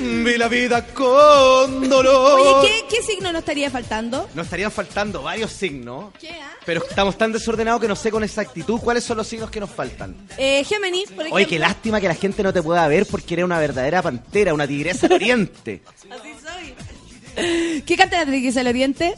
Vi 0.01 0.37
la 0.37 0.47
vida 0.47 0.83
con 0.87 1.87
dolor. 1.87 2.39
Oye, 2.39 2.67
¿qué, 2.67 2.95
qué 2.95 3.03
signo 3.03 3.31
nos 3.31 3.41
estaría 3.41 3.69
faltando? 3.69 4.27
Nos 4.33 4.45
estarían 4.45 4.71
faltando 4.71 5.21
varios 5.21 5.51
signos. 5.51 6.11
¿Qué, 6.19 6.31
ah? 6.31 6.53
Pero 6.65 6.83
estamos 6.87 7.17
tan 7.17 7.31
desordenados 7.31 7.79
que 7.79 7.87
no 7.87 7.95
sé 7.95 8.09
con 8.09 8.23
exactitud 8.23 8.79
cuáles 8.79 9.03
son 9.03 9.17
los 9.17 9.27
signos 9.27 9.51
que 9.51 9.59
nos 9.59 9.69
faltan. 9.69 10.15
Eh, 10.37 10.63
Géminis, 10.63 11.09
por 11.09 11.21
ejemplo. 11.21 11.35
Oye, 11.35 11.45
qué 11.45 11.59
lástima 11.59 12.01
que 12.01 12.07
la 12.07 12.15
gente 12.15 12.41
no 12.41 12.51
te 12.51 12.63
pueda 12.63 12.87
ver 12.87 13.05
porque 13.05 13.35
eres 13.35 13.45
una 13.45 13.59
verdadera 13.59 14.01
pantera, 14.01 14.53
una 14.55 14.67
tigresa 14.67 15.07
del 15.07 15.17
oriente. 15.17 15.81
Así 16.09 16.33
soy. 16.41 17.81
¿Qué 17.85 17.95
canta 17.95 18.17
la 18.17 18.25
Triguesa 18.25 18.59
del 18.59 18.67
Oriente? 18.67 19.15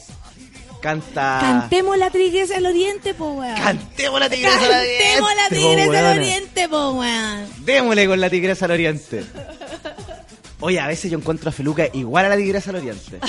Canta. 0.82 1.40
Cantemos 1.42 1.98
la 1.98 2.10
Triguesa 2.12 2.56
del 2.56 2.66
Oriente, 2.66 3.14
po, 3.14 3.32
weón. 3.32 3.56
Cantemos 3.56 4.20
la 4.20 4.30
tigresa 4.30 4.60
del 4.60 4.72
oriente. 4.72 5.04
Cantemos 5.04 5.32
la 5.36 5.50
Tigresa 5.50 5.92
del 5.92 6.18
Oriente, 6.18 6.70
po, 6.70 6.92
weón. 6.92 7.48
Démosle 7.66 8.08
con 8.08 8.20
la 8.22 8.30
tigresa 8.30 8.66
al 8.66 8.72
oriente. 8.72 9.24
Oye, 10.60 10.80
a 10.80 10.88
veces 10.88 11.12
yo 11.12 11.18
encuentro 11.18 11.50
a 11.50 11.52
Feluca 11.52 11.88
igual 11.94 12.26
a 12.26 12.30
la 12.30 12.38
tigresa 12.38 12.70
al 12.70 12.78
oriente. 12.78 13.20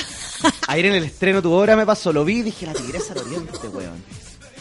Ayer 0.69 0.87
en 0.87 0.95
el 0.95 1.05
estreno 1.05 1.43
tu 1.43 1.53
obra 1.53 1.77
me 1.77 1.85
pasó, 1.87 2.13
lo 2.13 2.25
vi 2.25 2.39
y 2.39 2.43
dije 2.43 2.67
la 2.67 2.73
tigresa 2.75 3.13
al 3.13 3.19
oriente, 3.21 3.69
weón. 3.69 4.03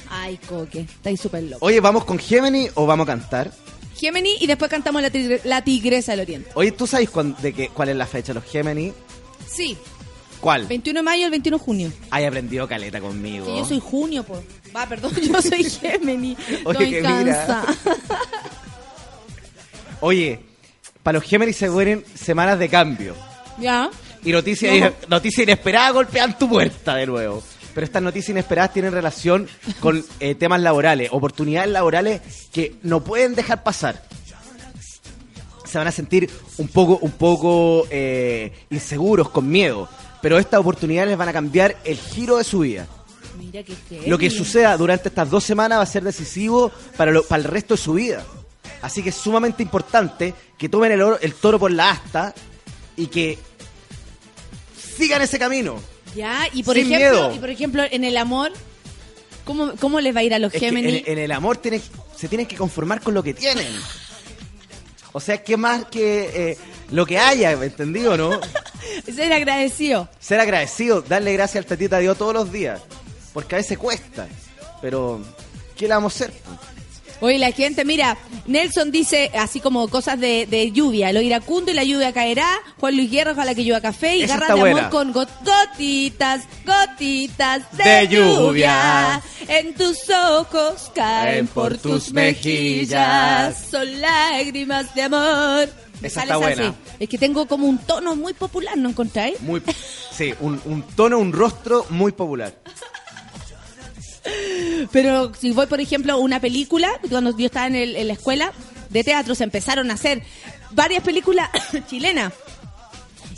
Ay, 0.10 0.38
coque, 0.48 0.82
estáis 0.82 1.20
súper 1.22 1.44
loco. 1.44 1.66
Oye, 1.66 1.80
¿vamos 1.80 2.06
con 2.06 2.18
Gemini 2.20 2.68
o 2.76 2.86
vamos 2.86 3.06
a 3.08 3.12
cantar? 3.12 3.52
Géminis 3.96 4.42
y 4.42 4.48
después 4.48 4.70
cantamos 4.70 5.02
la, 5.02 5.10
tigre- 5.12 5.42
la 5.44 5.64
Tigresa 5.64 6.12
del 6.14 6.22
Oriente. 6.22 6.50
Oye, 6.56 6.72
¿tú 6.72 6.86
sabes 6.88 7.10
cuán- 7.10 7.36
de 7.42 7.54
qué, 7.54 7.70
cuál 7.70 7.90
es 7.90 7.96
la 7.96 8.06
fecha 8.08 8.34
de 8.34 8.40
los 8.40 8.44
Gemini? 8.50 8.92
Sí, 9.48 9.78
¿Cuál? 10.42 10.68
21 10.68 11.00
de 11.00 11.04
mayo 11.04 11.24
al 11.26 11.32
21 11.32 11.58
de 11.58 11.64
junio. 11.64 11.92
Hay 12.10 12.26
aprendido 12.26 12.68
caleta 12.68 13.00
conmigo. 13.00 13.46
Que 13.46 13.58
yo 13.60 13.66
soy 13.66 13.80
junio, 13.80 14.24
po. 14.24 14.44
Va, 14.76 14.86
perdón, 14.88 15.14
yo 15.22 15.42
soy 15.42 15.64
Géminis. 15.64 16.38
Oye, 16.66 16.84
Estoy 16.86 16.90
que 16.92 17.02
mira. 17.02 17.46
cansa. 17.46 17.66
Oye, 20.02 20.40
para 21.04 21.20
los 21.20 21.28
Gemini 21.28 21.54
se 21.54 21.70
mueren 21.70 22.04
semanas 22.16 22.58
de 22.58 22.70
cambio. 22.70 23.16
¿Ya? 23.60 23.90
Y 24.24 24.32
noticias 24.32 24.80
No. 24.80 24.92
noticia 25.10 25.44
inesperada 25.44 25.92
golpean 25.92 26.38
tu 26.38 26.50
puerta 26.50 26.96
de 26.96 27.06
nuevo. 27.06 27.44
Pero 27.76 27.86
estas 27.86 28.02
noticias 28.04 28.30
inesperadas 28.30 28.72
tienen 28.74 28.92
relación 28.94 29.48
con 29.80 30.04
eh, 30.20 30.36
temas 30.36 30.62
laborales, 30.62 31.10
oportunidades 31.12 31.72
laborales 31.72 32.22
que 32.52 32.76
no 32.84 33.04
pueden 33.04 33.34
dejar 33.36 33.64
pasar. 33.64 34.04
Se 35.66 35.78
van 35.80 35.88
a 35.88 35.92
sentir 35.92 36.30
un 36.60 36.68
poco, 36.68 37.00
un 37.02 37.12
poco 37.12 37.88
eh, 37.90 38.52
inseguros, 38.70 39.30
con 39.30 39.50
miedo. 39.50 39.90
Pero 40.22 40.38
estas 40.38 40.60
oportunidades 40.60 41.10
les 41.10 41.18
van 41.18 41.30
a 41.30 41.34
cambiar 41.34 41.76
el 41.84 41.98
giro 41.98 42.38
de 42.38 42.44
su 42.44 42.60
vida. 42.60 42.88
Mira 43.40 43.64
que 43.64 43.76
Lo 44.08 44.20
que 44.20 44.30
suceda 44.30 44.78
durante 44.78 45.10
estas 45.10 45.30
dos 45.32 45.44
semanas 45.44 45.80
va 45.80 45.84
a 45.84 45.88
ser 45.88 46.04
decisivo 46.04 46.72
para, 46.96 47.12
lo- 47.12 47.24
para 47.24 47.42
el 47.42 47.50
resto 47.50 47.74
de 47.74 47.78
su 47.80 47.94
vida. 47.94 48.24
Así 48.84 49.02
que 49.02 49.10
es 49.10 49.16
sumamente 49.16 49.64
importante 49.64 50.36
que 50.58 50.70
tomen 50.70 50.92
el, 50.92 51.02
oro- 51.02 51.18
el 51.22 51.34
toro 51.34 51.58
por 51.58 51.72
la 51.72 51.90
asta 51.90 52.36
y 52.96 53.08
que 53.08 53.40
sigan 54.98 55.22
ese 55.24 55.40
camino. 55.40 55.80
Ya, 56.16 56.48
y 56.54 56.62
por 56.64 56.76
Sin 56.76 56.86
ejemplo, 56.94 57.22
miedo. 57.22 57.36
y 57.36 57.40
por 57.40 57.50
ejemplo, 57.50 57.84
en 57.90 58.04
el 58.04 58.18
amor, 58.18 58.52
¿cómo, 59.46 59.74
cómo 59.80 60.00
les 60.00 60.16
va 60.16 60.20
a 60.20 60.24
ir 60.24 60.34
a 60.36 60.38
los 60.40 60.52
Géminis? 60.52 61.04
en, 61.08 61.14
en 61.14 61.18
el 61.18 61.32
amor 61.32 61.58
tienen- 61.58 61.82
se 62.16 62.28
tienen 62.28 62.46
que 62.46 62.56
conformar 62.56 63.02
con 63.02 63.14
lo 63.16 63.24
que 63.24 63.34
tienen. 63.34 63.68
O 65.14 65.20
sea, 65.20 65.44
que 65.44 65.58
más 65.58 65.86
que 65.86 66.52
eh, 66.52 66.58
lo 66.92 67.06
que 67.06 67.18
haya, 67.18 67.56
¿me 67.56 67.68
entendido 67.68 68.16
no? 68.18 68.40
Ser 69.16 69.32
agradecido. 69.34 70.10
Ser 70.20 70.40
agradecido, 70.40 71.02
darle 71.02 71.34
gracias 71.34 71.64
al 71.64 71.70
tatita 71.70 72.00
Dios 72.00 72.18
todos 72.18 72.34
los 72.34 72.52
días. 72.52 72.82
Porque 73.34 73.56
a 73.56 73.58
veces 73.60 73.78
cuesta. 73.78 74.28
Pero, 74.82 75.22
¿qué 75.78 75.88
le 75.88 75.94
vamos 75.94 76.14
a 76.14 76.26
hacer? 76.26 76.34
Oye, 77.24 77.40
la 77.40 77.54
gente, 77.54 77.86
mira, 77.86 78.18
Nelson 78.48 78.92
dice 78.92 79.32
así 79.40 79.62
como 79.62 79.88
cosas 79.88 80.20
de, 80.20 80.46
de 80.46 80.74
lluvia. 80.74 81.14
Lo 81.14 81.22
iracundo 81.22 81.72
y 81.72 81.74
la 81.74 81.86
lluvia 81.86 82.12
caerá. 82.12 82.50
Juan 82.82 82.98
Luis 82.98 83.10
Guerra, 83.10 83.32
ojalá 83.32 83.56
que 83.56 83.64
llueva 83.64 83.80
café. 83.80 84.18
Y 84.18 84.24
Esa 84.24 84.34
garra 84.34 84.48
está 84.48 84.56
de 84.56 84.60
buena. 84.60 84.80
amor 84.88 84.92
con 84.92 85.14
got- 85.14 85.30
gotitas, 85.46 86.42
gotitas 86.66 87.62
de, 87.78 87.84
De 87.90 88.08
lluvia. 88.10 88.36
lluvia. 88.38 89.22
En 89.48 89.74
tus 89.74 90.00
ojos 90.10 90.92
caen 90.94 91.48
por 91.48 91.78
tus 91.78 92.12
mejillas. 92.12 93.68
Son 93.72 94.02
lágrimas 94.02 94.94
de 94.94 95.02
amor. 95.04 95.70
Esa 96.02 96.24
está 96.24 96.34
así. 96.36 96.44
buena. 96.44 96.76
Es 97.00 97.08
que 97.08 97.18
tengo 97.18 97.46
como 97.48 97.68
un 97.68 97.78
tono 97.78 98.18
muy 98.18 98.34
popular, 98.34 98.78
¿no 98.78 98.90
encontráis? 98.90 99.40
Muy, 99.40 99.62
sí, 100.12 100.34
un, 100.42 100.62
un 100.66 100.84
tono, 100.84 101.20
un 101.20 101.32
rostro 101.32 101.86
muy 101.90 102.12
popular. 102.12 102.54
Pero 104.92 105.32
si 105.40 105.52
voy, 105.52 105.66
por 105.68 105.80
ejemplo, 105.82 106.14
a 106.14 106.18
una 106.18 106.40
película, 106.40 106.90
cuando 107.10 107.36
yo 107.38 107.46
estaba 107.46 107.68
en, 107.68 107.76
el- 107.76 107.96
en 107.96 108.08
la 108.08 108.14
escuela 108.14 108.52
de 108.90 109.04
teatro, 109.04 109.36
se 109.36 109.44
empezaron 109.44 109.90
a 109.92 109.96
hacer 109.96 110.22
varias 110.72 111.04
películas 111.04 111.50
chilenas. 111.90 112.34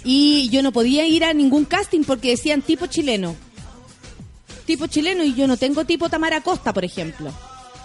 Y 0.04 0.50
yo 0.50 0.62
no 0.62 0.72
podía 0.72 1.06
ir 1.08 1.24
a 1.26 1.34
ningún 1.34 1.66
casting 1.66 2.04
porque 2.04 2.30
decían 2.32 2.62
tipo 2.62 2.86
chileno. 2.88 3.36
Tipo 4.66 4.88
chileno 4.88 5.24
y 5.24 5.34
yo 5.36 5.48
no 5.48 5.58
tengo 5.58 5.86
tipo 5.86 6.10
Tamara 6.10 6.42
Costa, 6.42 6.74
por 6.74 6.86
ejemplo. 6.86 7.32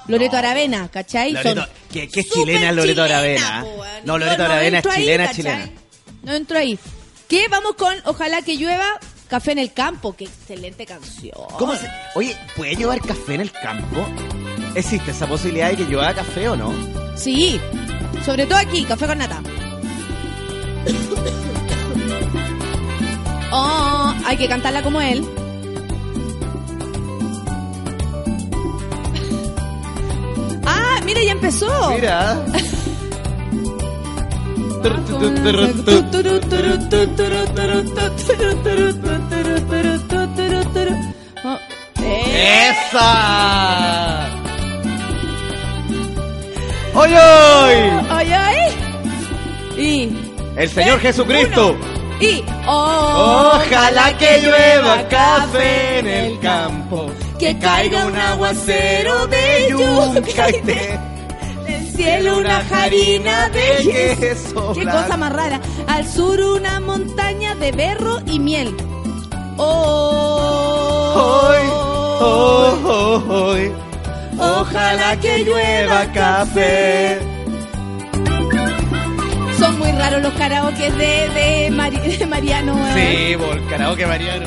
Loreto 0.08 0.36
Aravena, 0.36 0.88
¿cachai? 0.88 1.32
Loreto- 1.32 1.62
Son 1.62 1.70
¿qué- 1.92 2.08
qué 2.08 2.22
súper 2.22 2.38
chilena 2.40 2.70
es 2.70 2.76
Loreto 2.76 3.02
chilena, 3.02 3.18
Aravena? 3.18 3.64
No, 4.04 4.18
Loreto 4.18 4.44
Aravena 4.44 4.78
es 4.80 4.86
ahí, 4.86 5.02
chilena, 5.02 5.30
chilena. 5.32 5.70
No 6.22 6.34
entro 6.34 6.58
ahí. 6.58 6.78
¿Qué? 7.28 7.46
Vamos 7.48 7.74
con 7.76 7.94
Ojalá 8.06 8.42
que 8.42 8.56
llueva, 8.56 8.98
Café 9.30 9.52
en 9.52 9.58
el 9.60 9.72
Campo. 9.72 10.14
Qué 10.16 10.24
excelente 10.24 10.84
canción. 10.84 11.36
¿Cómo 11.58 11.74
se- 11.76 11.88
Oye, 12.16 12.36
¿puede 12.56 12.74
llevar 12.74 13.00
café 13.00 13.34
en 13.36 13.42
el 13.42 13.52
campo? 13.52 14.04
¿Existe 14.74 15.12
esa 15.12 15.26
posibilidad 15.26 15.70
de 15.70 15.76
que 15.76 15.84
llueva 15.84 16.12
café 16.14 16.48
o 16.48 16.56
no? 16.56 16.72
Sí, 17.16 17.60
sobre 18.24 18.46
todo 18.46 18.58
aquí, 18.58 18.84
café 18.84 19.06
con 19.06 19.18
nata. 19.18 19.40
Oh, 23.52 24.14
hay 24.26 24.36
que 24.36 24.46
cantarla 24.46 24.80
como 24.80 25.00
él. 25.00 25.24
Ah, 30.66 31.00
mira, 31.04 31.22
ya 31.24 31.32
empezó. 31.32 31.90
Mira. 31.90 32.44
¡Esa! 42.32 44.26
¡Oy, 46.94 47.10
oy! 47.10 47.74
Ay, 48.10 48.32
ay. 48.32 48.56
Y 49.76 50.12
El 50.56 50.68
Señor 50.68 51.00
Jesucristo. 51.00 51.76
uno, 51.78 52.00
y 52.20 52.42
oh, 52.66 53.52
Ojalá 53.54 54.16
que 54.18 54.40
llueva 54.40 55.08
café 55.08 55.98
en 56.00 56.06
el 56.06 56.38
campo, 56.40 57.10
que 57.38 57.58
caiga 57.58 58.06
un 58.06 58.16
aguacero 58.16 59.26
de 59.26 59.68
yuca 59.70 60.50
y 60.50 60.60
cielo 61.90 62.38
una 62.38 62.58
harina 62.70 63.48
de 63.50 64.16
queso. 64.18 64.72
Qué 64.74 64.84
cosa 64.84 65.16
más 65.16 65.32
rara. 65.32 65.60
Al 65.86 66.06
sur 66.08 66.40
una 66.40 66.80
montaña 66.80 67.54
de 67.54 67.72
berro 67.72 68.18
y 68.26 68.38
miel. 68.38 68.74
Oh, 69.56 71.48
Hoy, 72.20 73.30
hoy. 73.30 73.72
Ojalá 74.38 75.16
que 75.20 75.44
llueva 75.44 76.06
café. 76.12 77.18
Son 79.58 79.78
muy 79.78 79.92
raros 79.92 80.22
los 80.22 80.32
karaoke 80.34 80.90
de, 80.92 81.28
de, 81.28 81.70
Mari- 81.70 82.16
de 82.16 82.26
Mariano. 82.34 82.74
weón. 82.74 82.94
Sí, 82.94 83.36
por 83.36 83.56
el 83.58 83.66
karaoke 83.68 84.06
mariano. 84.06 84.46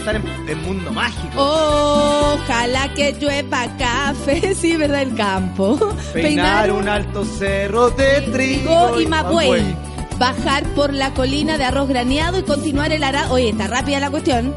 Estar 0.00 0.16
en, 0.16 0.48
en 0.48 0.62
mundo 0.62 0.90
mágico. 0.92 1.34
Ojalá 1.36 2.92
que 2.94 3.12
llueva 3.12 3.66
café, 3.78 4.54
sí, 4.60 4.76
¿verdad? 4.76 5.02
El 5.02 5.14
campo. 5.14 5.78
Peinar 6.12 6.72
un 6.72 6.88
alto 6.88 7.24
cerro 7.24 7.90
de 7.90 8.20
trigo 8.32 9.00
y 9.00 9.06
mabuey. 9.06 9.76
Bajar 10.18 10.64
por 10.74 10.92
la 10.92 11.14
colina 11.14 11.56
de 11.56 11.64
arroz 11.64 11.88
graneado 11.88 12.38
y 12.38 12.42
continuar 12.42 12.92
el 12.92 13.02
arado. 13.04 13.34
Oye, 13.34 13.50
está 13.50 13.66
rápida 13.68 14.00
la 14.00 14.10
cuestión. 14.10 14.54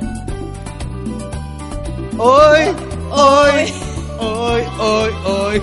Hoy, 2.17 2.59
hoy, 3.11 3.73
hoy, 4.19 4.61
hoy, 4.79 5.09
hoy. 5.25 5.61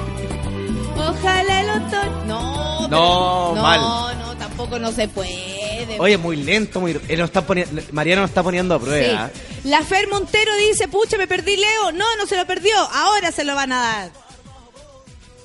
Ojalá 0.96 1.60
el 1.60 1.70
otoño. 1.70 2.26
No, 2.26 2.88
No, 2.88 3.50
pero- 3.52 3.62
mal. 3.62 3.80
No, 3.80 4.14
no, 4.14 4.36
tampoco 4.36 4.78
no 4.78 4.90
se 4.92 5.06
puede. 5.08 5.59
Oye, 5.98 6.18
muy 6.18 6.36
lento, 6.36 6.80
muy. 6.80 6.98
Él 7.08 7.18
nos 7.18 7.28
está 7.28 7.46
poniendo, 7.46 7.82
Mariano 7.92 8.22
nos 8.22 8.30
está 8.30 8.42
poniendo 8.42 8.74
a 8.74 8.78
prueba. 8.78 9.30
Sí. 9.32 9.68
La 9.68 9.82
Fer 9.82 10.08
Montero 10.08 10.54
dice, 10.56 10.88
pucha, 10.88 11.16
me 11.16 11.26
perdí 11.26 11.56
Leo. 11.56 11.92
No, 11.92 12.16
no 12.16 12.26
se 12.26 12.36
lo 12.36 12.46
perdió. 12.46 12.76
Ahora 12.76 13.32
se 13.32 13.44
lo 13.44 13.54
van 13.54 13.72
a 13.72 13.80
dar. 13.80 14.12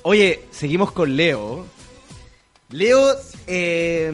Oye, 0.02 0.44
seguimos 0.50 0.92
con 0.92 1.16
Leo. 1.16 1.66
Leo, 2.70 3.16
eh, 3.46 4.10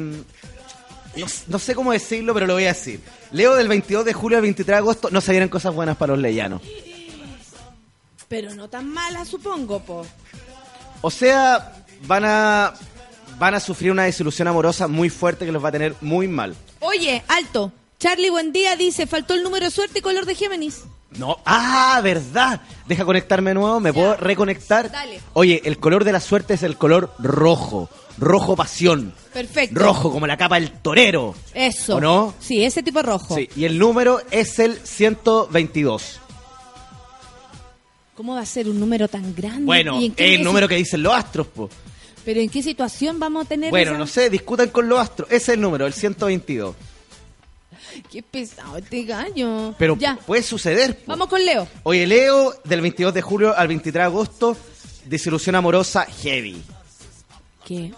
no, 1.17 1.27
no 1.49 1.59
sé 1.59 1.75
cómo 1.75 1.93
decirlo, 1.93 2.35
pero 2.35 2.47
lo 2.47 2.55
voy 2.55 2.65
a 2.65 2.69
decir. 2.69 3.01
Leo 3.33 3.55
del 3.55 3.69
22 3.69 4.05
de 4.05 4.13
julio 4.13 4.39
al 4.39 4.43
23 4.43 4.67
de 4.67 4.79
agosto 4.79 5.09
no 5.11 5.21
se 5.21 5.33
vienen 5.33 5.49
cosas 5.49 5.75
buenas 5.75 5.97
para 5.97 6.13
los 6.13 6.21
leyanos. 6.21 6.63
Pero 8.29 8.55
no 8.55 8.69
tan 8.69 8.89
mala, 8.89 9.25
supongo, 9.25 9.81
po. 9.81 10.07
O 11.01 11.11
sea, 11.11 11.85
van 12.07 12.25
a 12.25 12.75
van 13.39 13.55
a 13.55 13.61
sufrir 13.61 13.91
una 13.93 14.05
desilusión 14.05 14.49
amorosa 14.49 14.89
muy 14.89 15.11
fuerte 15.11 15.45
que 15.47 15.53
los 15.53 15.63
va 15.63 15.69
a 15.69 15.73
tener 15.73 15.95
muy 16.01 16.29
mal. 16.29 16.55
Oye, 16.81 17.23
alto. 17.29 17.73
Charlie, 17.99 18.31
buen 18.31 18.53
día, 18.53 18.75
dice, 18.77 19.07
faltó 19.07 19.35
el 19.35 19.43
número 19.43 19.65
de 19.67 19.71
suerte 19.71 20.01
y 20.01 20.03
color 20.03 20.27
de 20.27 20.35
Géminis. 20.35 20.83
No, 21.13 21.39
ah, 21.45 22.01
verdad. 22.03 22.61
Deja 22.87 23.05
conectarme 23.05 23.51
de 23.51 23.55
nuevo, 23.55 23.79
¿me 23.81 23.93
puedo 23.93 24.17
reconectar? 24.17 24.91
Dale. 24.91 25.21
Oye, 25.35 25.61
el 25.65 25.79
color 25.79 26.05
de 26.05 26.13
la 26.13 26.21
suerte 26.21 26.55
es 26.55 26.63
el 26.63 26.77
color 26.77 27.15
rojo. 27.19 27.89
Rojo 28.19 28.57
pasión. 28.57 29.15
Perfecto. 29.33 29.79
Rojo, 29.79 30.11
como 30.11 30.27
la 30.27 30.37
capa 30.37 30.57
del 30.59 30.71
torero. 30.73 31.35
Eso. 31.55 31.97
¿O 31.97 32.01
no? 32.01 32.35
Sí, 32.41 32.65
ese 32.65 32.83
tipo 32.83 32.99
de 33.01 33.05
rojo. 33.05 33.35
Sí, 33.37 33.49
y 33.57 33.65
el 33.67 33.79
número 33.79 34.21
es 34.31 34.59
el 34.59 34.77
122. 34.85 36.21
¿Cómo 38.17 38.35
va 38.35 38.41
a 38.41 38.47
ser 38.47 38.69
un 38.69 38.79
número 38.79 39.09
tan 39.09 39.35
grande? 39.35 39.65
Bueno, 39.65 40.01
¿Y 40.01 40.07
en 40.07 40.13
qué- 40.15 40.35
el 40.35 40.45
número 40.45 40.69
que 40.69 40.77
dicen 40.77 41.03
los 41.03 41.15
astros, 41.15 41.47
po. 41.47 41.69
Pero 42.25 42.41
¿en 42.41 42.49
qué 42.49 42.63
situación 42.63 43.19
vamos 43.19 43.45
a 43.47 43.49
tener 43.49 43.71
Bueno, 43.71 43.93
esa- 43.93 43.99
no 43.99 44.07
sé, 44.07 44.31
discutan 44.31 44.69
con 44.69 44.89
los 44.89 44.99
astros. 45.01 45.29
Ese 45.29 45.37
es 45.37 45.49
el 45.51 45.61
número, 45.61 45.87
el 45.87 45.93
122. 45.93 46.75
Qué 48.11 48.23
pesado 48.23 48.79
este 48.79 49.05
gallo. 49.05 49.75
Pero 49.79 49.97
ya. 49.99 50.17
puede 50.27 50.43
suceder. 50.43 50.97
po. 50.99 51.03
Vamos 51.13 51.29
con 51.29 51.45
Leo. 51.45 51.67
Oye, 51.83 52.07
Leo, 52.07 52.55
del 52.65 52.81
22 52.81 53.13
de 53.13 53.23
julio 53.23 53.57
al 53.57 53.69
23 53.69 54.01
de 54.01 54.05
agosto, 54.05 54.57
desilusión 55.05 55.55
amorosa 55.57 56.07
heavy. 56.23 56.63
¿Qué? 57.67 57.93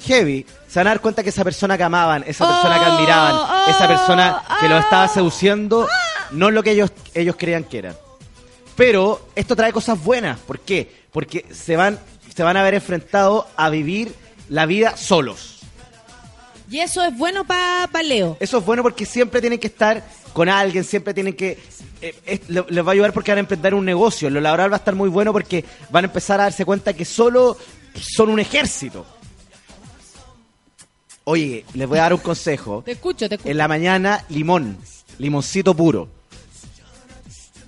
Heavy. 0.00 0.44
Se 0.68 0.78
van 0.80 0.88
a 0.88 0.90
dar 0.90 1.00
cuenta 1.00 1.22
que 1.22 1.28
esa 1.30 1.44
persona 1.44 1.76
que 1.76 1.84
amaban, 1.84 2.24
esa 2.26 2.46
persona 2.46 2.78
que 2.80 2.86
Oh, 2.86 2.92
admiraban, 2.92 3.34
oh, 3.34 3.70
esa 3.70 3.86
persona 3.88 4.42
que 4.60 4.68
los 4.68 4.82
estaba 4.82 5.04
ah. 5.04 5.08
seduciendo, 5.08 5.86
no 6.32 6.48
es 6.48 6.54
lo 6.54 6.62
que 6.62 6.72
ellos, 6.72 6.90
ellos 7.14 7.36
creían 7.38 7.64
que 7.64 7.78
era. 7.78 7.96
Pero 8.74 9.28
esto 9.34 9.54
trae 9.54 9.72
cosas 9.72 10.02
buenas. 10.02 10.38
¿Por 10.40 10.60
qué? 10.60 11.02
Porque 11.12 11.46
se 11.52 11.76
van, 11.76 11.98
se 12.34 12.42
van 12.42 12.56
a 12.56 12.62
ver 12.62 12.74
enfrentados 12.74 13.46
a 13.56 13.68
vivir 13.70 14.14
la 14.48 14.66
vida 14.66 14.96
solos. 14.96 15.60
Y 16.70 16.80
eso 16.80 17.04
es 17.04 17.16
bueno 17.16 17.44
para 17.46 17.88
Leo. 18.02 18.36
Eso 18.40 18.58
es 18.58 18.64
bueno 18.64 18.82
porque 18.82 19.04
siempre 19.04 19.40
tienen 19.40 19.58
que 19.58 19.66
estar 19.66 20.02
con 20.32 20.48
alguien, 20.48 20.84
siempre 20.84 21.12
tienen 21.12 21.34
que... 21.34 21.58
eh, 22.00 22.14
es- 22.24 22.48
le- 22.48 22.64
les 22.68 22.84
va 22.84 22.88
a 22.90 22.92
ayudar 22.92 23.12
porque 23.12 23.30
van 23.30 23.38
a 23.38 23.40
emprender 23.40 23.74
un 23.74 23.84
negocio. 23.84 24.30
Lo 24.30 24.40
laboral 24.40 24.70
va 24.72 24.76
a 24.76 24.78
estar 24.78 24.94
muy 24.94 25.10
bueno 25.10 25.32
porque 25.32 25.64
van 25.90 26.04
a 26.04 26.08
empezar 26.08 26.40
a 26.40 26.44
darse 26.44 26.64
cuenta 26.64 26.94
que 26.94 27.04
solo 27.04 27.58
son 28.00 28.30
un 28.30 28.40
ejército. 28.40 29.04
Oye, 31.24 31.64
les 31.74 31.86
voy 31.88 31.98
a 31.98 32.02
dar 32.02 32.14
un 32.14 32.20
consejo. 32.20 32.82
Te 32.84 32.92
escucho, 32.92 33.28
te 33.28 33.34
escucho. 33.36 33.50
En 33.50 33.58
la 33.58 33.68
mañana, 33.68 34.24
limón. 34.30 34.76
Limoncito 35.18 35.74
puro. 35.74 36.08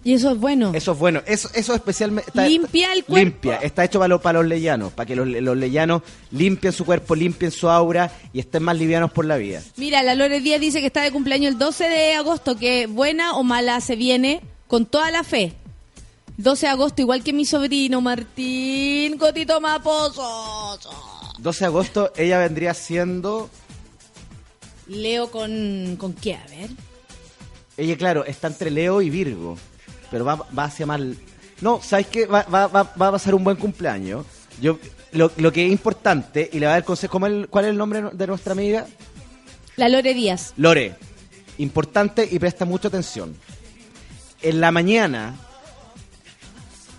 Y 0.05 0.13
eso 0.13 0.31
es 0.33 0.39
bueno. 0.39 0.73
Eso 0.75 0.93
es 0.93 0.99
bueno. 0.99 1.23
Eso, 1.27 1.49
eso 1.55 1.75
especialmente... 1.75 2.29
está- 2.31 2.47
Limpia 2.47 2.93
el 2.93 3.05
cuerpo. 3.05 3.25
Limpia. 3.25 3.57
Está 3.57 3.85
hecho 3.85 3.99
para, 3.99 4.09
los- 4.09 4.21
para 4.21 4.41
los 4.41 4.49
leyanos. 4.49 4.93
Para 4.93 5.07
que 5.07 5.17
los, 5.17 5.27
los 5.27 5.57
leyanos 5.57 6.03
limpien 6.31 6.73
su 6.75 6.85
cuerpo, 6.85 7.15
limpien 7.15 7.51
su 7.51 7.71
aura 7.71 8.13
y 8.33 8.41
estén 8.41 8.63
más 8.63 8.77
livianos 8.77 9.11
por 9.13 9.25
la 9.25 9.37
vida. 9.39 9.63
Mira, 9.77 10.03
la 10.03 10.15
Lore 10.15 10.41
Díaz 10.43 10.61
dice 10.61 10.81
que 10.81 10.87
está 10.89 11.01
de 11.03 11.11
cumpleaños 11.11 11.53
el 11.55 11.59
12 11.59 11.85
de 11.89 12.15
agosto, 12.15 12.57
que 12.57 12.87
buena 12.87 13.35
o 13.35 13.43
mala 13.45 13.81
se 13.81 13.97
viene 13.97 14.43
con 14.69 14.85
toda 14.85 15.11
la 15.11 15.25
fe. 15.25 15.55
12 16.37 16.67
de 16.67 16.73
agosto, 16.73 17.01
igual 17.01 17.23
que 17.23 17.33
mi 17.33 17.45
sobrino 17.47 18.01
Martín 18.03 19.17
Cotito 19.17 19.61
Maposo. 19.61 20.79
12 21.39 21.59
de 21.61 21.65
agosto, 21.67 22.13
ella 22.17 22.39
vendría 22.39 22.75
siendo... 22.75 23.49
Leo 24.87 25.31
con... 25.31 25.97
¿Con 25.99 26.13
qué? 26.13 26.35
A 26.35 26.45
ver. 26.49 26.69
Ella, 27.77 27.97
claro, 27.97 28.25
está 28.27 28.49
entre 28.49 28.71
Leo 28.71 29.01
y 29.01 29.09
Virgo. 29.11 29.57
Pero 30.15 30.25
va, 30.25 30.37
va 30.57 30.65
hacia 30.67 30.87
mal. 30.87 31.17
No, 31.61 31.81
¿sabes 31.83 32.07
qué? 32.07 32.27
Va, 32.27 32.45
va, 32.45 32.69
va, 32.69 32.85
va 32.85 33.09
a 33.09 33.11
pasar 33.11 33.35
un 33.35 33.43
buen 33.43 33.57
cumpleaños. 33.57 34.25
Yo, 34.61 34.79
lo, 35.11 35.33
lo 35.39 35.53
que 35.53 35.67
es 35.67 35.73
importante, 35.73 36.49
y 36.53 36.61
le 36.61 36.67
va 36.67 36.73
a 36.73 36.75
dar 36.77 36.85
consejo, 36.85 37.11
¿cómo 37.11 37.27
el- 37.27 37.49
¿cuál 37.49 37.65
es 37.65 37.73
el 37.73 37.77
nombre 37.77 38.01
de 38.13 38.27
nuestra 38.29 38.53
amiga? 38.53 38.87
La 39.75 39.89
Lore 39.89 40.15
Díaz. 40.15 40.53
Lore. 40.57 40.95
Importante 41.59 42.29
y 42.31 42.39
presta 42.39 42.65
mucha 42.65 42.87
atención. 42.87 43.35
En 44.41 44.61
la 44.61 44.71
mañana, 44.71 45.35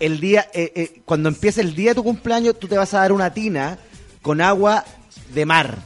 el 0.02 0.20
día, 0.20 0.50
eh, 0.54 0.74
eh, 0.76 1.02
cuando 1.06 1.30
empiece 1.30 1.62
el 1.62 1.74
día 1.74 1.92
de 1.92 1.96
tu 1.96 2.04
cumpleaños, 2.04 2.60
tú 2.60 2.68
te 2.68 2.78
vas 2.78 2.94
a 2.94 3.00
dar 3.00 3.14
una 3.14 3.34
tina 3.34 3.78
con 4.22 4.42
agua 4.42 4.84
de 5.34 5.46
mar. 5.46 5.78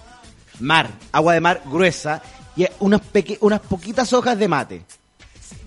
Mar, 0.60 0.89
agua 1.11 1.35
de 1.35 1.41
mar 1.41 1.61
gruesa 1.68 2.23
y 2.56 2.65
unas, 2.80 3.01
unas 3.41 3.60
poquitas 3.60 4.11
hojas 4.14 4.35
de 4.39 4.47
mate. 4.47 4.81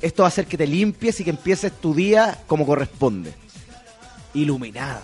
Esto 0.00 0.22
va 0.22 0.26
a 0.26 0.28
hacer 0.28 0.46
que 0.46 0.56
te 0.56 0.66
limpies 0.66 1.20
y 1.20 1.24
que 1.24 1.30
empieces 1.30 1.72
tu 1.80 1.94
día 1.94 2.38
como 2.46 2.66
corresponde. 2.66 3.32
Iluminada. 4.34 5.02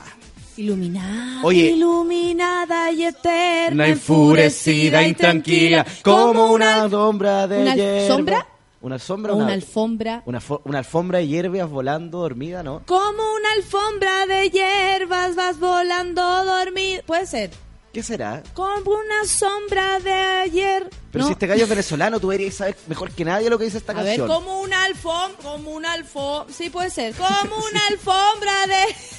Iluminada. 0.57 1.41
Oye. 1.45 1.71
Iluminada 1.71 2.91
y 2.91 3.05
eterna. 3.05 3.75
Una 3.85 3.89
enfurecida, 3.89 5.07
intranquila, 5.07 5.87
como 6.03 6.53
una 6.53 6.89
sombra 6.89 7.47
de 7.47 7.63
¿Una 7.63 7.75
hierba. 7.77 8.07
sombra? 8.15 8.47
Una 8.81 8.99
sombra, 8.99 9.33
una, 9.35 9.45
una 9.45 9.53
alfombra. 9.55 10.23
una, 10.25 10.41
una 10.65 10.79
alfombra 10.79 11.19
de 11.19 11.27
hierbas 11.27 11.69
volando 11.69 12.19
dormida, 12.19 12.63
¿no? 12.63 12.83
Como 12.87 13.23
una 13.35 13.53
alfombra 13.57 14.27
de 14.27 14.51
hierbas 14.51 15.35
vas 15.37 15.59
volando 15.59 16.23
dormido. 16.45 17.03
Puede 17.05 17.27
ser. 17.27 17.51
¿Qué 17.93 18.03
será? 18.03 18.43
Como 18.55 18.91
una 18.91 19.25
sombra 19.27 19.99
de 20.01 20.13
ayer. 20.13 20.89
Pero 21.11 21.23
No. 21.25 21.27
si 21.29 21.33
este 21.33 21.47
gallo 21.47 21.63
es 21.65 21.69
venezolano, 21.69 22.21
tú 22.21 22.29
deberías 22.29 22.55
saber 22.55 22.77
mejor 22.87 23.11
que 23.11 23.25
nadie 23.25 23.49
lo 23.49 23.59
que 23.59 23.65
dice 23.65 23.79
esta 23.79 23.93
A 23.93 24.03
ver, 24.03 24.19
canción. 24.19 24.29
como 24.29 24.61
una 24.61 24.85
alfombra, 24.85 25.39
como 25.43 25.71
una 25.71 25.93
alfombra, 25.95 26.53
sí 26.55 26.69
puede 26.71 26.91
ser, 26.91 27.15
como 27.15 27.57
una 27.57 27.81
alfombra 27.89 28.67
de... 28.67 28.95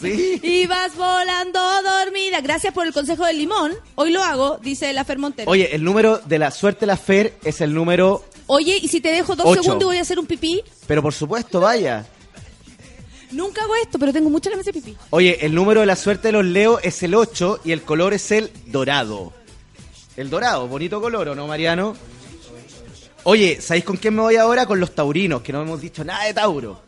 Sí. 0.00 0.40
Y 0.42 0.66
vas 0.66 0.96
volando 0.96 1.60
dormida. 1.82 2.40
Gracias 2.40 2.74
por 2.74 2.86
el 2.88 2.92
consejo 2.92 3.24
del 3.24 3.38
limón. 3.38 3.72
Hoy 3.94 4.10
lo 4.10 4.20
hago, 4.24 4.58
dice 4.58 4.92
la 4.92 5.04
Fer 5.04 5.18
Montero. 5.18 5.48
Oye, 5.48 5.72
el 5.72 5.84
número 5.84 6.18
de 6.18 6.38
la 6.40 6.50
suerte 6.50 6.80
de 6.80 6.86
la 6.88 6.96
Fer 6.96 7.38
es 7.44 7.60
el 7.60 7.72
número... 7.72 8.24
Oye, 8.48 8.76
y 8.82 8.88
si 8.88 9.00
te 9.00 9.12
dejo 9.12 9.36
dos 9.36 9.46
Ocho. 9.46 9.62
segundos 9.62 9.82
y 9.84 9.86
voy 9.86 9.98
a 9.98 10.02
hacer 10.02 10.18
un 10.18 10.26
pipí. 10.26 10.60
Pero 10.88 11.02
por 11.02 11.14
supuesto, 11.14 11.60
vaya. 11.60 12.04
Nunca 13.32 13.62
hago 13.62 13.74
esto, 13.76 13.98
pero 13.98 14.12
tengo 14.12 14.30
muchas 14.30 14.50
ganas 14.50 14.66
de 14.66 14.72
pipí. 14.72 14.96
Oye, 15.10 15.38
el 15.44 15.54
número 15.54 15.80
de 15.80 15.86
la 15.86 15.96
suerte 15.96 16.28
de 16.28 16.32
los 16.32 16.44
Leo 16.44 16.80
es 16.80 17.02
el 17.02 17.14
8 17.14 17.60
y 17.64 17.72
el 17.72 17.82
color 17.82 18.14
es 18.14 18.30
el 18.30 18.50
dorado. 18.66 19.32
El 20.16 20.30
dorado, 20.30 20.66
bonito 20.66 21.00
color, 21.00 21.28
¿o 21.28 21.34
no, 21.34 21.46
Mariano? 21.46 21.96
Oye, 23.24 23.60
¿sabéis 23.60 23.84
con 23.84 23.96
quién 23.96 24.14
me 24.14 24.22
voy 24.22 24.36
ahora? 24.36 24.66
Con 24.66 24.80
los 24.80 24.94
taurinos, 24.94 25.42
que 25.42 25.52
no 25.52 25.62
hemos 25.62 25.80
dicho 25.80 26.04
nada 26.04 26.24
de 26.24 26.34
Tauro. 26.34 26.80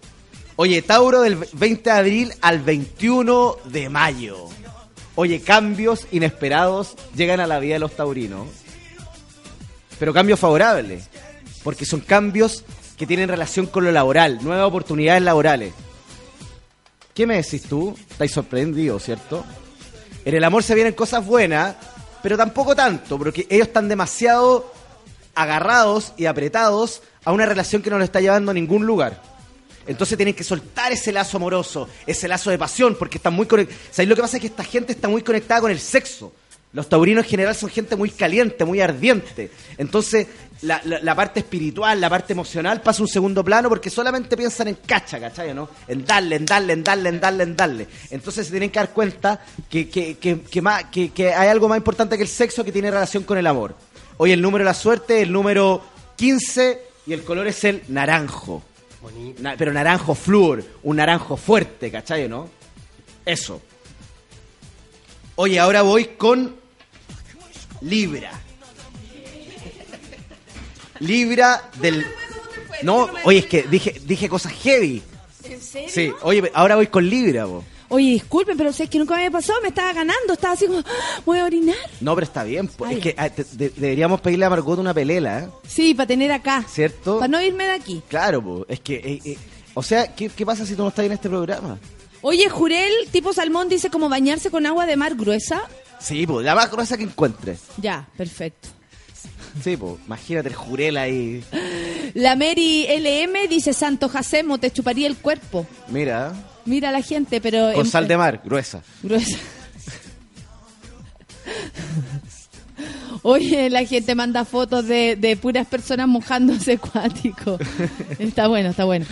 Oye, 0.57 0.83
Tauro 0.83 1.21
del 1.23 1.37
20 1.53 1.91
de 1.91 1.97
abril 1.97 2.35
al 2.41 2.61
21 2.61 3.57
de 3.65 3.89
mayo. 3.89 4.49
Oye, 5.15 5.41
cambios 5.41 6.07
inesperados 6.11 6.95
llegan 7.15 7.41
a 7.41 7.47
la 7.47 7.59
vida 7.59 7.75
de 7.75 7.81
los 7.81 7.95
taurinos. 7.95 8.49
Pero 9.99 10.15
cambios 10.15 10.41
favorables. 10.41 11.09
Porque 11.63 11.85
son 11.85 12.01
cambios 12.01 12.65
que 12.97 13.07
tienen 13.07 13.29
relación 13.29 13.67
con 13.67 13.85
lo 13.85 13.93
laboral, 13.93 14.39
nuevas 14.43 14.67
oportunidades 14.67 15.23
laborales. 15.23 15.75
¿Qué 17.15 17.27
me 17.27 17.37
decís 17.37 17.63
tú? 17.65 17.95
Estáis 18.11 18.33
sorprendido, 18.33 18.99
¿cierto? 18.99 19.45
En 20.25 20.35
el 20.35 20.45
amor 20.45 20.63
se 20.63 20.75
vienen 20.75 20.95
cosas 20.95 21.27
buenas, 21.27 21.77
pero 22.23 22.37
tampoco 22.37 22.75
tanto, 22.75 23.19
porque 23.19 23.47
ellos 23.51 23.67
están 23.67 23.89
demasiado 23.89 24.73
agarrados 25.35 26.13
y 26.17 26.27
apretados 26.27 27.03
a 27.25 27.33
una 27.33 27.45
relación 27.45 27.83
que 27.83 27.91
no 27.91 27.99
los 27.99 28.05
está 28.05 28.21
llevando 28.21 28.51
a 28.51 28.55
ningún 28.55 28.87
lugar. 28.87 29.21
Entonces 29.87 30.17
tienen 30.17 30.35
que 30.35 30.45
soltar 30.45 30.93
ese 30.93 31.13
lazo 31.13 31.37
amoroso, 31.37 31.89
ese 32.07 32.29
lazo 32.29 32.51
de 32.51 32.59
pasión, 32.59 32.95
porque 32.99 33.19
están 33.19 33.35
muy 33.35 33.47
conectados. 33.47 33.83
¿Sabéis 33.91 34.09
lo 34.09 34.17
que 34.17 34.23
pasa? 34.23 34.37
Es 34.37 34.41
que 34.41 34.47
esta 34.47 34.65
gente 34.65 34.93
está 34.93 35.09
muy 35.09 35.23
conectada 35.23 35.61
con 35.61 35.71
el 35.71 35.81
sexo. 35.81 36.33
Los 36.73 36.89
taurinos 36.89 37.25
en 37.25 37.31
general 37.31 37.55
son 37.55 37.69
gente 37.69 37.97
muy 37.97 38.09
caliente, 38.11 38.65
muy 38.65 38.81
ardiente. 38.81 39.51
Entonces, 39.77 40.27
la, 40.63 40.81
la- 40.85 41.01
la 41.01 41.15
parte 41.15 41.41
espiritual, 41.41 42.01
la 42.01 42.09
parte 42.09 42.33
emocional 42.33 42.81
pasa 42.81 43.03
un 43.03 43.09
segundo 43.09 43.45
plano 43.45 43.69
porque 43.69 43.91
solamente 43.91 44.37
piensan 44.39 44.69
en 44.69 44.77
cacha, 44.77 45.21
¿cachai? 45.21 45.53
¿no? 45.53 45.69
En 45.87 46.05
darle, 46.07 46.37
en 46.37 46.47
darle, 46.47 46.73
en 46.73 46.83
darle, 46.83 47.09
en 47.11 47.21
darle, 47.21 47.43
en 47.45 47.57
darle. 47.57 47.89
Entonces 48.11 48.47
se 48.47 48.53
tienen 48.53 48.71
que 48.71 48.79
dar 48.79 48.91
cuenta 48.91 49.41
que, 49.69 49.91
que, 49.91 50.17
que, 50.17 50.41
que 50.41 50.63
más, 50.63 50.85
que, 50.85 51.11
que 51.11 51.35
hay 51.35 51.49
algo 51.49 51.69
más 51.69 51.77
importante 51.77 52.17
que 52.17 52.23
el 52.23 52.29
sexo 52.29 52.65
que 52.65 52.73
tiene 52.73 52.91
relación 52.91 53.25
con 53.25 53.37
el 53.37 53.47
amor. 53.47 53.75
Hoy 54.17 54.33
el 54.33 54.41
número 54.41 54.65
de 54.65 54.71
la 54.71 54.75
suerte 54.75 55.17
es 55.19 55.23
el 55.25 55.33
número 55.33 55.83
15 56.17 56.81
y 57.07 57.13
el 57.13 57.23
color 57.23 57.49
es 57.49 57.65
el 57.65 57.83
naranjo. 57.89 58.63
Na- 59.41 59.57
pero 59.59 59.73
naranjo 59.75 60.15
flúor, 60.15 60.65
un 60.85 60.97
naranjo 60.97 61.37
fuerte, 61.37 61.91
¿cachai? 61.91 62.29
¿no? 62.29 62.49
Eso. 63.27 63.61
Oye, 65.35 65.59
ahora 65.59 65.83
voy 65.83 66.05
con 66.17 66.62
Libra. 67.83 68.31
Libra 71.01 71.71
del... 71.81 72.07
No, 72.83 73.09
oye, 73.25 73.39
es 73.39 73.47
que 73.47 73.63
dije, 73.65 74.01
dije 74.05 74.29
cosas 74.29 74.53
heavy. 74.53 75.03
¿En 75.45 75.61
serio? 75.61 75.89
Sí, 75.91 76.13
oye, 76.23 76.51
ahora 76.55 76.77
voy 76.77 76.87
con 76.89 77.09
Libra, 77.09 77.45
vos. 77.45 77.65
Oye, 77.89 78.13
disculpen, 78.13 78.57
pero 78.57 78.73
sé 78.73 78.89
que 78.89 78.99
nunca 78.99 79.15
me 79.15 79.21
había 79.21 79.31
pasado, 79.31 79.61
me 79.61 79.69
estaba 79.69 79.93
ganando, 79.93 80.33
estaba 80.33 80.55
así 80.55 80.67
como, 80.67 80.79
¡ah! 80.79 81.21
voy 81.27 81.39
a 81.39 81.45
orinar. 81.45 81.77
No, 82.01 82.15
pero 82.15 82.25
está 82.25 82.43
bien. 82.45 82.67
pues, 82.69 82.91
Ay. 82.91 82.97
es 82.97 83.03
que 83.03 83.15
ah, 83.19 83.29
te- 83.29 83.45
de- 83.53 83.69
deberíamos 83.71 84.21
pedirle 84.21 84.47
a 84.47 84.51
Margot 84.51 84.79
una 84.79 84.95
pelela, 84.95 85.41
¿eh? 85.41 85.49
Sí, 85.69 85.93
para 85.95 86.07
tener 86.07 86.33
acá. 86.33 86.65
¿Cierto? 86.69 87.19
Para 87.19 87.29
no 87.29 87.41
irme 87.43 87.65
de 87.65 87.73
aquí. 87.73 88.03
Claro, 88.09 88.43
pues. 88.43 88.65
Es 88.69 88.81
que... 88.81 88.95
eh, 88.97 89.21
eh, 89.25 89.39
o 89.75 89.83
sea, 89.83 90.15
¿qué, 90.15 90.29
¿qué 90.31 90.47
pasa 90.47 90.65
si 90.67 90.75
tú 90.75 90.83
no 90.83 90.89
estás 90.89 91.05
en 91.05 91.13
este 91.13 91.29
programa? 91.29 91.79
Oye, 92.23 92.49
Jurel, 92.49 92.93
tipo 93.11 93.33
salmón, 93.33 93.69
dice 93.69 93.91
como 93.91 94.09
bañarse 94.09 94.51
con 94.51 94.65
agua 94.67 94.87
de 94.87 94.97
mar 94.97 95.15
gruesa. 95.15 95.63
Sí, 96.03 96.27
pues, 96.27 96.45
la 96.45 96.55
más 96.55 96.71
gruesa 96.71 96.97
que 96.97 97.05
encuentres. 97.05 97.61
Ya, 97.79 98.09
perfecto. 98.17 98.69
Sí, 99.63 99.77
pues, 99.77 99.95
imagínate 100.07 100.49
el 100.49 100.55
jurel 100.55 100.97
ahí. 100.97 101.45
La 102.15 102.35
Mary 102.37 102.87
LM 102.89 103.49
dice, 103.49 103.73
Santo 103.73 104.09
Jacemo, 104.09 104.59
te 104.59 104.71
chuparía 104.71 105.07
el 105.07 105.17
cuerpo. 105.17 105.67
Mira, 105.89 106.33
Mira 106.65 106.91
la 106.93 107.03
gente, 107.03 107.41
pero... 107.41 107.73
con 107.73 107.87
en- 107.87 107.91
sal 107.91 108.07
de 108.09 108.17
mar, 108.17 108.41
gruesa. 108.45 108.83
Gruesa. 109.03 109.37
Oye, 113.23 113.71
la 113.71 113.85
gente 113.85 114.15
manda 114.15 114.45
fotos 114.45 114.87
de, 114.87 115.15
de 115.17 115.37
puras 115.37 115.67
personas 115.67 116.09
mojándose 116.09 116.79
cuático. 116.79 117.59
Está 118.19 118.49
bueno, 118.49 118.71
está 118.71 118.85
bueno. 118.85 119.07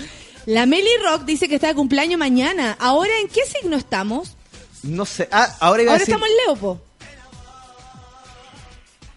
La 0.47 0.67
Meli 0.67 0.89
Rock 1.05 1.25
dice 1.25 1.49
que 1.49 1.57
está 1.57 1.69
de 1.69 1.75
cumpleaños 1.75 2.19
mañana. 2.19 2.77
¿Ahora 2.81 3.11
en 3.23 3.29
qué 3.29 3.41
signo 3.47 3.77
estamos? 3.77 4.37
No 4.83 5.05
sé. 5.05 5.29
Ah, 5.31 5.57
ahora 5.61 5.83
iba 5.83 5.93
a 5.93 5.95
Ahora 5.95 6.05
decir. 6.05 6.15
estamos 6.15 6.29
en 6.29 6.37
Leo, 6.47 6.57
po. 6.57 6.81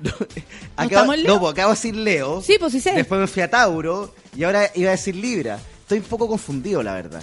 acabo, 0.76 0.90
estamos 0.90 1.16
en 1.16 1.24
Leo? 1.24 1.40
no, 1.40 1.48
acabo 1.48 1.70
de 1.70 1.76
decir 1.76 1.96
Leo. 1.96 2.42
Sí, 2.42 2.58
pues 2.60 2.72
sí 2.74 2.82
sé. 2.82 2.92
Después 2.94 3.22
me 3.22 3.28
fui 3.28 3.42
a 3.42 3.50
Tauro. 3.50 4.14
Y 4.36 4.44
ahora 4.44 4.70
iba 4.76 4.90
a 4.90 4.92
decir 4.92 5.16
Libra. 5.16 5.60
Estoy 5.82 6.00
un 6.00 6.06
poco 6.06 6.28
confundido, 6.28 6.82
la 6.84 6.94
verdad. 6.94 7.22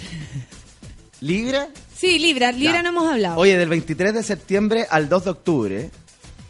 ¿Libra? 1.21 1.67
Sí, 1.95 2.17
Libra. 2.17 2.51
Libra 2.51 2.77
Ya. 2.77 2.83
no 2.83 2.89
hemos 2.89 3.11
hablado. 3.11 3.37
Oye, 3.37 3.57
del 3.57 3.69
23 3.69 4.13
de 4.13 4.23
septiembre 4.23 4.87
al 4.89 5.07
2 5.09 5.23
de 5.25 5.29
octubre. 5.29 5.91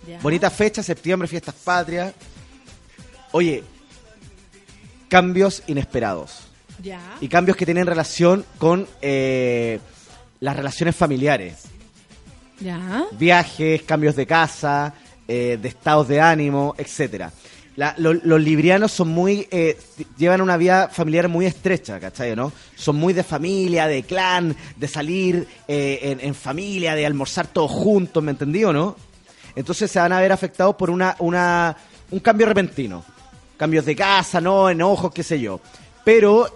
Ya. 0.07 0.19
Bonita 0.21 0.49
fecha, 0.49 0.81
septiembre, 0.81 1.27
fiestas 1.27 1.55
patrias. 1.55 2.13
Oye, 3.33 3.63
cambios 5.09 5.63
inesperados. 5.67 6.39
Ya. 6.81 6.99
Y 7.19 7.27
cambios 7.27 7.57
que 7.57 7.65
tienen 7.65 7.85
relación 7.85 8.45
con 8.57 8.87
eh, 9.01 9.79
las 10.39 10.55
relaciones 10.55 10.95
familiares. 10.95 11.63
Viajes, 13.11 13.81
cambios 13.83 14.15
de 14.15 14.25
casa, 14.25 14.93
eh, 15.27 15.57
de 15.61 15.67
estados 15.67 16.07
de 16.07 16.19
ánimo, 16.21 16.75
etcétera. 16.77 17.31
La- 17.77 17.95
lo- 17.97 18.13
los 18.13 18.41
librianos 18.41 18.91
son 18.91 19.07
muy 19.07 19.47
eh, 19.49 19.77
llevan 20.17 20.41
una 20.41 20.57
vida 20.57 20.89
familiar 20.89 21.27
muy 21.29 21.45
estrecha, 21.45 21.99
¿cachai? 21.99 22.35
¿no? 22.35 22.51
Son 22.75 22.95
muy 22.97 23.13
de 23.13 23.23
familia, 23.23 23.87
de 23.87 24.03
clan, 24.03 24.55
de 24.75 24.87
salir 24.87 25.47
eh, 25.67 26.17
en, 26.21 26.35
familia, 26.35 26.95
de 26.95 27.05
almorzar 27.05 27.47
todos 27.47 27.71
juntos, 27.71 28.21
¿me 28.21 28.31
entendí 28.31 28.63
o 28.65 28.73
no? 28.73 28.95
Entonces 29.55 29.89
se 29.89 29.99
van 29.99 30.11
a 30.13 30.19
ver 30.19 30.31
afectados 30.31 30.75
por 30.75 30.89
una, 30.89 31.15
una, 31.19 31.75
un 32.11 32.19
cambio 32.19 32.45
repentino. 32.47 33.03
Cambios 33.57 33.85
de 33.85 33.95
casa, 33.95 34.41
¿no? 34.41 34.69
Enojos, 34.69 35.13
qué 35.13 35.23
sé 35.23 35.39
yo. 35.39 35.59
Pero 36.03 36.47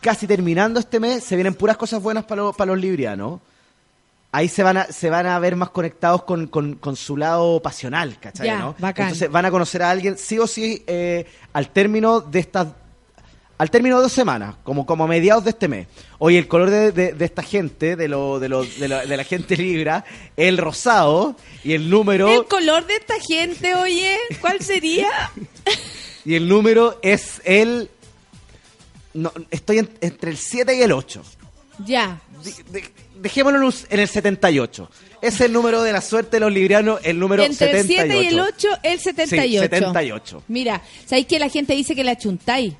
casi 0.00 0.26
terminando 0.26 0.80
este 0.80 1.00
mes 1.00 1.22
se 1.24 1.34
vienen 1.36 1.54
puras 1.54 1.76
cosas 1.76 2.02
buenas 2.02 2.24
para 2.24 2.66
los 2.66 2.78
librianos. 2.78 3.40
Ahí 4.32 4.48
se 4.48 4.62
van 4.62 4.76
a, 4.76 4.84
se 4.86 5.08
van 5.08 5.26
a 5.26 5.38
ver 5.38 5.56
más 5.56 5.70
conectados 5.70 6.24
con, 6.24 6.46
con- 6.48 6.74
con 6.74 6.94
su 6.96 7.16
lado 7.16 7.60
pasional, 7.62 8.18
¿cachai? 8.20 8.46
Ya, 8.48 8.58
¿no? 8.58 8.74
bacán. 8.78 9.06
Entonces 9.06 9.30
van 9.30 9.46
a 9.46 9.50
conocer 9.50 9.82
a 9.82 9.90
alguien 9.90 10.18
sí 10.18 10.38
o 10.38 10.46
sí 10.46 10.82
eh, 10.86 11.26
al 11.52 11.70
término 11.70 12.20
de 12.20 12.40
estas 12.40 12.68
al 13.58 13.70
término 13.70 13.96
de 13.96 14.02
dos 14.02 14.12
semanas, 14.12 14.56
como, 14.64 14.84
como 14.84 15.04
a 15.04 15.06
mediados 15.06 15.42
de 15.44 15.48
este 15.50 15.66
mes. 15.66 15.86
Oye, 16.18 16.36
el 16.36 16.46
color 16.46 16.68
de, 16.68 16.92
de- 16.92 17.12
de 17.14 17.24
esta 17.24 17.42
gente, 17.42 17.96
de, 17.96 18.06
lo, 18.06 18.38
de, 18.38 18.50
lo- 18.50 18.64
de, 18.64 18.86
la, 18.88 19.06
de 19.06 19.16
la 19.16 19.24
gente 19.24 19.56
libra, 19.56 20.04
el 20.36 20.58
rosado 20.58 21.34
y 21.64 21.72
el 21.72 21.88
número 21.88 22.28
El 22.28 22.44
color 22.44 22.86
de 22.86 22.96
esta 22.96 23.14
gente, 23.26 23.74
oye, 23.74 24.18
¿cuál 24.42 24.60
sería? 24.60 25.08
y 26.26 26.34
el 26.34 26.46
número 26.46 26.98
es 27.00 27.40
el 27.46 27.88
no, 29.14 29.32
estoy 29.50 29.78
en- 29.78 29.90
entre 30.02 30.30
el 30.32 30.36
7 30.36 30.76
y 30.76 30.82
el 30.82 30.92
8. 30.92 31.22
ya. 31.86 32.20
Dejémoslo 33.20 33.70
en 33.90 34.00
el 34.00 34.08
78. 34.08 34.90
Es 35.22 35.40
el 35.40 35.52
número 35.52 35.82
de 35.82 35.92
la 35.92 36.00
suerte 36.00 36.36
de 36.36 36.40
los 36.40 36.52
librianos, 36.52 37.00
el 37.02 37.18
número 37.18 37.42
Entre 37.42 37.66
78. 37.82 38.02
el 38.02 38.10
7 38.10 38.22
y 38.22 38.26
el 38.26 38.40
8, 38.40 38.68
el 38.82 39.00
78. 39.00 39.48
Sí, 39.48 39.58
78. 39.58 40.42
Mira, 40.48 40.82
¿sabéis 41.04 41.26
que 41.26 41.38
la 41.38 41.48
gente 41.48 41.74
dice 41.74 41.94
que 41.94 42.04
la 42.04 42.16
chuntáis? 42.16 42.74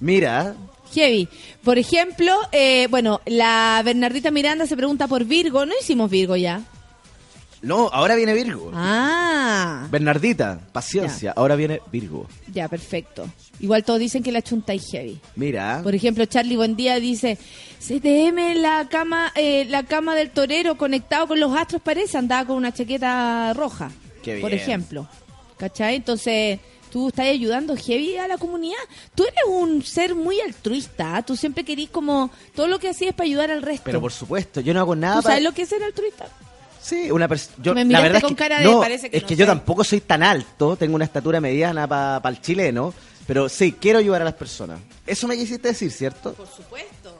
Mira, 0.00 0.54
Heavy. 0.94 1.28
Por 1.64 1.78
ejemplo, 1.78 2.34
eh, 2.52 2.86
bueno, 2.90 3.20
la 3.26 3.80
Bernardita 3.84 4.30
Miranda 4.30 4.66
se 4.66 4.76
pregunta 4.76 5.06
por 5.08 5.24
Virgo. 5.24 5.64
No 5.66 5.72
hicimos 5.80 6.10
Virgo 6.10 6.36
ya. 6.36 6.62
No, 7.62 7.88
ahora 7.92 8.14
viene 8.16 8.34
Virgo. 8.34 8.70
Ah, 8.74 9.86
Bernardita, 9.90 10.60
paciencia, 10.72 11.32
ahora 11.36 11.56
viene 11.56 11.80
Virgo. 11.90 12.26
ya, 12.52 12.68
perfecto. 12.68 13.28
Igual 13.60 13.84
todos 13.84 14.00
dicen 14.00 14.22
que 14.22 14.32
la 14.32 14.42
chuntáis 14.42 14.84
heavy. 14.90 15.20
Mira, 15.36 15.80
Por 15.82 15.94
ejemplo, 15.94 16.24
Charlie 16.26 16.56
Buendía 16.56 16.98
dice, 16.98 17.38
CTM 17.78 18.54
la 18.60 18.88
cama, 18.88 19.32
eh, 19.36 19.64
la 19.66 19.84
cama 19.84 20.14
del 20.14 20.30
torero 20.30 20.76
conectado 20.76 21.28
con 21.28 21.38
los 21.40 21.54
astros 21.56 21.80
parece, 21.82 22.18
andaba 22.18 22.46
con 22.46 22.56
una 22.56 22.72
chaqueta 22.72 23.52
roja. 23.54 23.90
Qué 24.22 24.38
Por 24.40 24.50
bien. 24.50 24.62
ejemplo. 24.62 25.08
¿Cachai? 25.56 25.96
Entonces, 25.96 26.58
tú 26.90 27.08
estás 27.08 27.26
ayudando 27.26 27.76
heavy 27.76 28.16
a 28.16 28.26
la 28.26 28.38
comunidad. 28.38 28.78
Tú 29.14 29.22
eres 29.22 29.36
un 29.48 29.82
ser 29.84 30.14
muy 30.16 30.40
altruista. 30.40 31.16
¿ah? 31.16 31.22
Tú 31.22 31.36
siempre 31.36 31.62
querís 31.64 31.90
como, 31.90 32.30
todo 32.54 32.66
lo 32.66 32.78
que 32.80 32.88
hacías 32.88 33.10
es 33.10 33.14
para 33.16 33.26
ayudar 33.26 33.50
al 33.52 33.62
resto. 33.62 33.82
pero 33.84 34.00
por 34.00 34.12
supuesto, 34.12 34.60
yo 34.60 34.74
no 34.74 34.80
hago 34.80 34.96
nada 34.96 35.16
¿Tú 35.16 35.22
para... 35.22 35.34
sabes 35.34 35.44
lo 35.44 35.52
que 35.52 35.62
es 35.62 35.68
ser 35.68 35.82
altruista? 35.84 36.26
Sí, 36.82 37.10
una 37.10 37.28
persona. 37.28 37.74
Me 37.74 37.84
la 37.84 38.00
verdad 38.00 38.16
es 38.18 38.22
con 38.24 38.30
que, 38.34 38.36
cara 38.36 38.58
de 38.58 38.64
no, 38.64 38.80
parece 38.80 39.08
que 39.10 39.16
es 39.18 39.22
no 39.22 39.28
que 39.28 39.34
sé. 39.36 39.40
yo 39.40 39.46
tampoco 39.46 39.84
soy 39.84 40.00
tan 40.00 40.22
alto, 40.22 40.76
tengo 40.76 40.96
una 40.96 41.04
estatura 41.04 41.40
mediana 41.40 41.86
para 41.86 42.28
el 42.28 42.40
chileno, 42.40 42.92
pero 43.26 43.48
sí, 43.48 43.72
quiero 43.72 43.98
ayudar 44.00 44.22
a 44.22 44.24
las 44.24 44.34
personas. 44.34 44.80
Eso 45.06 45.28
me 45.28 45.36
quisiste 45.36 45.68
decir, 45.68 45.90
¿cierto? 45.92 46.32
Por 46.34 46.48
supuesto. 46.48 47.18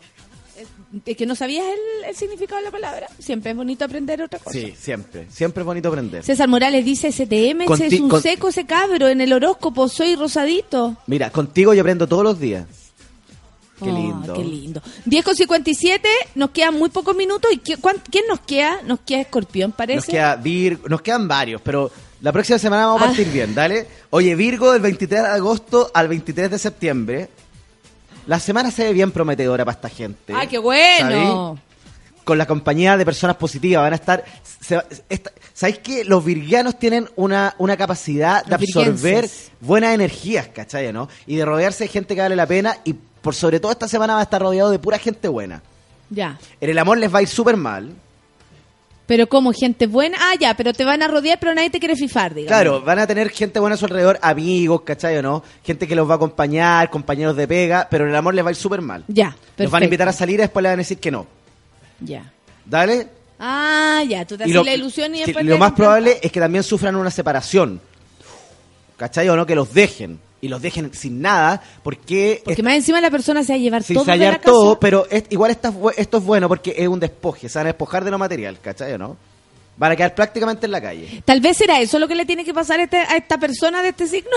Es 1.06 1.16
que 1.16 1.24
no 1.26 1.34
sabías 1.34 1.64
el, 1.64 2.10
el 2.10 2.14
significado 2.14 2.58
de 2.58 2.66
la 2.66 2.70
palabra. 2.70 3.06
Siempre 3.18 3.52
es 3.52 3.56
bonito 3.56 3.84
aprender 3.84 4.20
otra 4.22 4.38
cosa. 4.38 4.52
Sí, 4.58 4.74
siempre. 4.78 5.26
Siempre 5.30 5.62
es 5.62 5.66
bonito 5.66 5.88
aprender. 5.88 6.22
César 6.22 6.48
Morales 6.48 6.84
dice, 6.84 7.10
STM, 7.10 7.62
ese 7.62 7.66
Conti- 7.66 7.94
es 7.96 8.00
un 8.00 8.08
con- 8.10 8.20
seco 8.22 8.48
ese 8.48 8.66
cabro 8.66 9.08
en 9.08 9.20
el 9.22 9.32
horóscopo, 9.32 9.88
soy 9.88 10.14
rosadito. 10.16 10.96
Mira, 11.06 11.30
contigo 11.30 11.72
yo 11.72 11.80
aprendo 11.80 12.06
todos 12.06 12.22
los 12.24 12.38
días. 12.38 12.66
Qué 13.82 13.90
Oh, 13.90 13.94
lindo. 13.96 14.34
qué 14.34 14.44
lindo. 14.44 14.82
10 15.04 15.24
con 15.24 15.34
57, 15.36 16.08
nos 16.34 16.50
quedan 16.50 16.74
muy 16.78 16.88
pocos 16.90 17.14
minutos. 17.16 17.50
¿Y 17.52 17.58
qué- 17.58 17.76
cuán- 17.76 18.02
quién 18.10 18.24
nos 18.28 18.40
queda? 18.40 18.80
Nos 18.84 19.00
queda 19.00 19.20
Escorpión, 19.22 19.72
parece. 19.72 19.96
Nos, 19.96 20.06
queda 20.06 20.36
Vir- 20.42 20.80
nos 20.88 21.02
quedan 21.02 21.26
varios, 21.28 21.60
pero 21.62 21.90
la 22.20 22.32
próxima 22.32 22.58
semana 22.58 22.86
vamos 22.86 23.02
a 23.02 23.04
Ah. 23.04 23.08
partir 23.08 23.28
bien, 23.30 23.54
dale. 23.54 23.86
Oye, 24.10 24.34
Virgo 24.34 24.72
del 24.72 24.80
23 24.82 25.22
de 25.22 25.28
agosto 25.28 25.90
al 25.94 26.08
23 26.08 26.50
de 26.50 26.58
septiembre. 26.58 27.28
La 28.26 28.38
semana 28.38 28.70
se 28.70 28.84
ve 28.84 28.92
bien 28.92 29.10
prometedora 29.10 29.64
para 29.64 29.74
esta 29.74 29.88
gente. 29.88 30.32
¡Ah, 30.36 30.46
qué 30.46 30.58
bueno! 30.58 31.58
Con 32.24 32.38
la 32.38 32.46
compañía 32.46 32.96
de 32.96 33.04
personas 33.04 33.34
positivas 33.36 33.82
van 33.82 33.94
a 33.94 33.96
estar... 33.96 34.24
se 34.60 34.76
va- 34.76 34.84
esta- 35.08 35.32
¿Sabéis 35.52 35.78
que 35.80 36.04
los 36.04 36.24
virgianos 36.24 36.78
tienen 36.78 37.08
una, 37.16 37.54
una 37.58 37.76
capacidad 37.76 38.44
de 38.44 38.52
Los 38.52 38.62
absorber 38.62 39.28
buenas 39.60 39.92
energías, 39.94 40.46
¿cachai? 40.48 40.92
¿no? 40.92 41.08
Y 41.26 41.34
de 41.36 41.44
rodearse 41.44 41.84
de 41.84 41.88
gente 41.88 42.14
que 42.14 42.20
vale 42.20 42.36
la 42.36 42.46
pena 42.46 42.76
y 42.84 42.94
por 43.22 43.34
sobre 43.34 43.60
todo 43.60 43.72
esta 43.72 43.88
semana 43.88 44.14
va 44.14 44.20
a 44.20 44.24
estar 44.24 44.42
rodeado 44.42 44.70
de 44.70 44.78
pura 44.78 44.98
gente 44.98 45.28
buena. 45.28 45.62
Ya. 46.10 46.38
En 46.60 46.68
el 46.70 46.78
amor 46.78 46.98
les 46.98 47.12
va 47.12 47.20
a 47.20 47.22
ir 47.22 47.28
súper 47.28 47.56
mal. 47.56 47.90
Pero 49.06 49.26
como 49.28 49.52
gente 49.52 49.86
buena. 49.86 50.16
Ah, 50.20 50.34
ya, 50.38 50.54
pero 50.54 50.72
te 50.72 50.84
van 50.84 51.02
a 51.02 51.08
rodear, 51.08 51.38
pero 51.40 51.54
nadie 51.54 51.70
te 51.70 51.78
quiere 51.80 51.96
fifar, 51.96 52.34
digamos. 52.34 52.48
Claro, 52.48 52.82
van 52.82 52.98
a 52.98 53.06
tener 53.06 53.30
gente 53.30 53.58
buena 53.58 53.74
a 53.74 53.76
su 53.76 53.84
alrededor, 53.86 54.18
amigos, 54.22 54.82
¿cachai 54.82 55.16
o 55.18 55.22
no? 55.22 55.42
Gente 55.64 55.88
que 55.88 55.94
los 55.94 56.08
va 56.08 56.14
a 56.14 56.16
acompañar, 56.16 56.88
compañeros 56.88 57.36
de 57.36 57.48
pega, 57.48 57.88
pero 57.90 58.04
en 58.04 58.10
el 58.10 58.16
amor 58.16 58.34
les 58.34 58.44
va 58.44 58.48
a 58.48 58.52
ir 58.52 58.56
súper 58.56 58.80
mal. 58.80 59.04
Ya, 59.08 59.26
Los 59.26 59.34
van 59.34 59.38
a 59.40 59.56
perfecto. 59.56 59.84
invitar 59.84 60.08
a 60.08 60.12
salir 60.12 60.34
y 60.38 60.42
después 60.42 60.62
le 60.62 60.68
van 60.68 60.78
a 60.78 60.82
decir 60.82 60.98
que 60.98 61.10
no. 61.10 61.26
Ya. 62.00 62.30
¿Dale? 62.64 63.08
Ah, 63.38 64.02
ya, 64.08 64.24
tú 64.24 64.36
te 64.36 64.44
haces 64.44 64.54
lo, 64.54 64.62
la 64.62 64.74
ilusión 64.74 65.14
y 65.14 65.24
después 65.24 65.44
lo 65.44 65.58
más 65.58 65.72
probable 65.72 66.18
es 66.22 66.30
que 66.30 66.38
también 66.40 66.62
sufran 66.62 66.94
una 66.94 67.10
separación. 67.10 67.80
¿Cachai 68.96 69.28
o 69.28 69.36
no? 69.36 69.44
Que 69.44 69.56
los 69.56 69.74
dejen. 69.74 70.20
Y 70.44 70.48
los 70.48 70.60
dejen 70.60 70.92
sin 70.92 71.22
nada, 71.22 71.62
porque... 71.84 72.42
Porque 72.44 72.64
más 72.64 72.74
encima 72.74 73.00
la 73.00 73.12
persona 73.12 73.44
se 73.44 73.52
va 73.52 73.56
a 73.56 73.58
llevar 73.60 73.84
todo 73.84 74.02
de 74.04 74.10
hallar 74.10 74.32
la 74.32 74.38
casa. 74.40 74.50
todo, 74.52 74.80
pero 74.80 75.06
es- 75.08 75.22
igual 75.30 75.52
esta- 75.52 75.72
esto 75.96 76.18
es 76.18 76.24
bueno 76.24 76.48
porque 76.48 76.74
es 76.76 76.88
un 76.88 76.98
despoje, 76.98 77.48
se 77.48 77.60
van 77.60 77.66
a 77.68 77.70
despojar 77.70 78.04
de 78.04 78.10
lo 78.10 78.18
material, 78.18 78.58
¿cachai 78.60 78.92
o 78.94 78.98
no? 78.98 79.16
Van 79.76 79.92
a 79.92 79.96
quedar 79.96 80.16
prácticamente 80.16 80.66
en 80.66 80.72
la 80.72 80.80
calle. 80.82 81.22
Tal 81.24 81.40
vez 81.40 81.56
será 81.56 81.80
eso 81.80 81.96
lo 82.00 82.08
que 82.08 82.16
le 82.16 82.26
tiene 82.26 82.44
que 82.44 82.52
pasar 82.52 82.80
a, 82.80 82.82
este- 82.82 82.96
a 82.98 83.16
esta 83.16 83.38
persona 83.38 83.82
de 83.82 83.90
este 83.90 84.08
signo. 84.08 84.30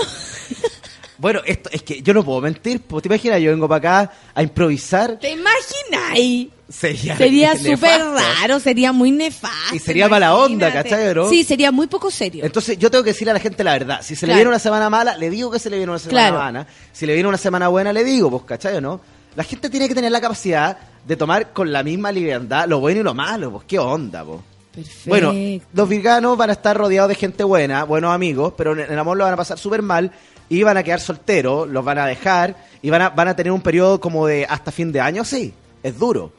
Bueno, 1.18 1.40
esto 1.46 1.70
es 1.72 1.82
que 1.82 2.02
yo 2.02 2.12
no 2.12 2.22
puedo 2.22 2.42
mentir, 2.42 2.82
pues 2.82 3.02
te 3.02 3.08
imaginas, 3.08 3.40
yo 3.40 3.50
vengo 3.50 3.66
para 3.66 3.78
acá 4.02 4.12
a 4.34 4.42
improvisar. 4.42 5.18
¿Te 5.18 5.30
imagináis? 5.30 6.48
Sería, 6.68 7.16
Sería 7.16 7.56
súper 7.56 8.00
raro, 8.00 8.58
sería 8.58 8.90
muy 8.92 9.12
nefasto. 9.12 9.74
Y 9.74 9.78
sería 9.78 10.08
mala 10.08 10.34
onda. 10.34 10.72
¿cachai? 10.72 11.14
Sí, 11.30 11.44
sería 11.44 11.70
muy 11.70 11.86
poco 11.86 12.10
serio. 12.10 12.44
Entonces 12.44 12.76
yo 12.76 12.90
tengo 12.90 13.04
que 13.04 13.10
decirle 13.10 13.30
a 13.30 13.34
la 13.34 13.40
gente 13.40 13.62
la 13.62 13.72
verdad. 13.72 14.00
Si 14.02 14.16
se 14.16 14.26
le 14.26 14.34
viene 14.34 14.48
una 14.48 14.58
semana 14.58 14.90
mala, 14.90 15.16
le 15.16 15.30
digo 15.30 15.50
que 15.50 15.60
se 15.60 15.70
le 15.70 15.76
viene 15.76 15.90
una 15.92 15.98
semana 16.00 16.18
Claro. 16.28 16.38
mala. 16.38 16.66
Si 16.92 17.06
le 17.06 17.14
viene 17.14 17.28
una 17.28 17.38
semana 17.38 17.68
buena, 17.68 17.92
le 17.92 18.02
digo, 18.02 18.30
pues, 18.30 18.42
¿cachai 18.44 18.76
o 18.76 18.80
no? 18.80 19.00
La 19.36 19.44
gente 19.44 19.70
tiene 19.70 19.86
que 19.86 19.94
tener 19.94 20.10
la 20.10 20.20
capacidad 20.20 20.76
de 21.06 21.14
tomar 21.16 21.52
con 21.52 21.70
la 21.72 21.82
misma 21.84 22.10
liviandad 22.10 22.66
lo 22.66 22.80
bueno 22.80 23.00
y 23.00 23.04
lo 23.04 23.14
malo, 23.14 23.52
pues, 23.52 23.64
¿qué 23.68 23.78
onda, 23.78 24.24
pues? 24.24 24.40
Perfecto. 24.74 25.08
Bueno, 25.08 25.32
los 25.72 25.88
virganos 25.88 26.36
van 26.36 26.50
a 26.50 26.54
estar 26.54 26.76
rodeados 26.76 27.08
de 27.08 27.14
gente 27.14 27.44
buena, 27.44 27.84
buenos 27.84 28.12
amigos, 28.12 28.54
pero 28.56 28.72
en 28.72 28.80
el 28.92 28.98
amor 28.98 29.16
lo 29.16 29.24
van 29.24 29.34
a 29.34 29.36
pasar 29.36 29.56
súper 29.58 29.82
mal 29.82 30.10
y 30.48 30.62
van 30.64 30.76
a 30.76 30.82
quedar 30.82 31.00
solteros, 31.00 31.68
los 31.68 31.84
van 31.84 31.98
a 31.98 32.06
dejar 32.06 32.56
y 32.82 32.90
van 32.90 33.02
a, 33.02 33.08
van 33.10 33.28
a 33.28 33.36
tener 33.36 33.52
un 33.52 33.60
periodo 33.62 34.00
como 34.00 34.26
de 34.26 34.44
hasta 34.48 34.72
fin 34.72 34.90
de 34.92 35.00
año, 35.00 35.24
sí, 35.24 35.54
es 35.82 35.96
duro. 35.98 36.32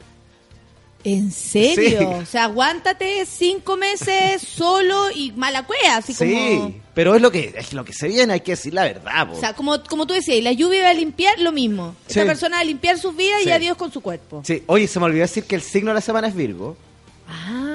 ¿En 1.04 1.30
serio? 1.30 1.98
Sí. 2.00 2.04
O 2.22 2.26
sea, 2.26 2.44
aguántate 2.44 3.24
cinco 3.24 3.76
meses 3.76 4.42
solo 4.42 5.10
y 5.14 5.30
mala 5.32 5.64
cueva, 5.64 5.96
así 5.98 6.12
sí, 6.12 6.32
como... 6.58 6.74
pero 6.92 7.14
es 7.14 7.22
lo 7.22 7.30
que 7.30 7.54
es 7.56 7.72
lo 7.72 7.84
que 7.84 7.92
se 7.92 8.08
viene, 8.08 8.32
hay 8.32 8.40
que 8.40 8.52
decir 8.52 8.74
la 8.74 8.82
verdad. 8.82 9.28
po. 9.28 9.34
O 9.36 9.40
sea, 9.40 9.54
como, 9.54 9.82
como 9.84 10.06
tú 10.06 10.14
decías, 10.14 10.42
la 10.42 10.52
lluvia 10.52 10.82
va 10.82 10.90
a 10.90 10.94
limpiar 10.94 11.38
lo 11.38 11.52
mismo. 11.52 11.94
Sí. 12.08 12.18
Esta 12.18 12.26
persona 12.26 12.56
va 12.56 12.62
a 12.62 12.64
limpiar 12.64 12.98
sus 12.98 13.14
vidas 13.16 13.40
y 13.42 13.44
Sí. 13.44 13.50
adiós 13.52 13.76
con 13.76 13.92
su 13.92 14.00
cuerpo. 14.00 14.42
Sí, 14.44 14.64
oye, 14.66 14.88
se 14.88 14.98
me 14.98 15.06
olvidó 15.06 15.22
decir 15.22 15.44
que 15.44 15.54
el 15.54 15.62
signo 15.62 15.90
de 15.90 15.94
la 15.94 16.00
semana 16.00 16.26
es 16.28 16.34
Virgo. 16.34 16.76
Ah, 17.28 17.67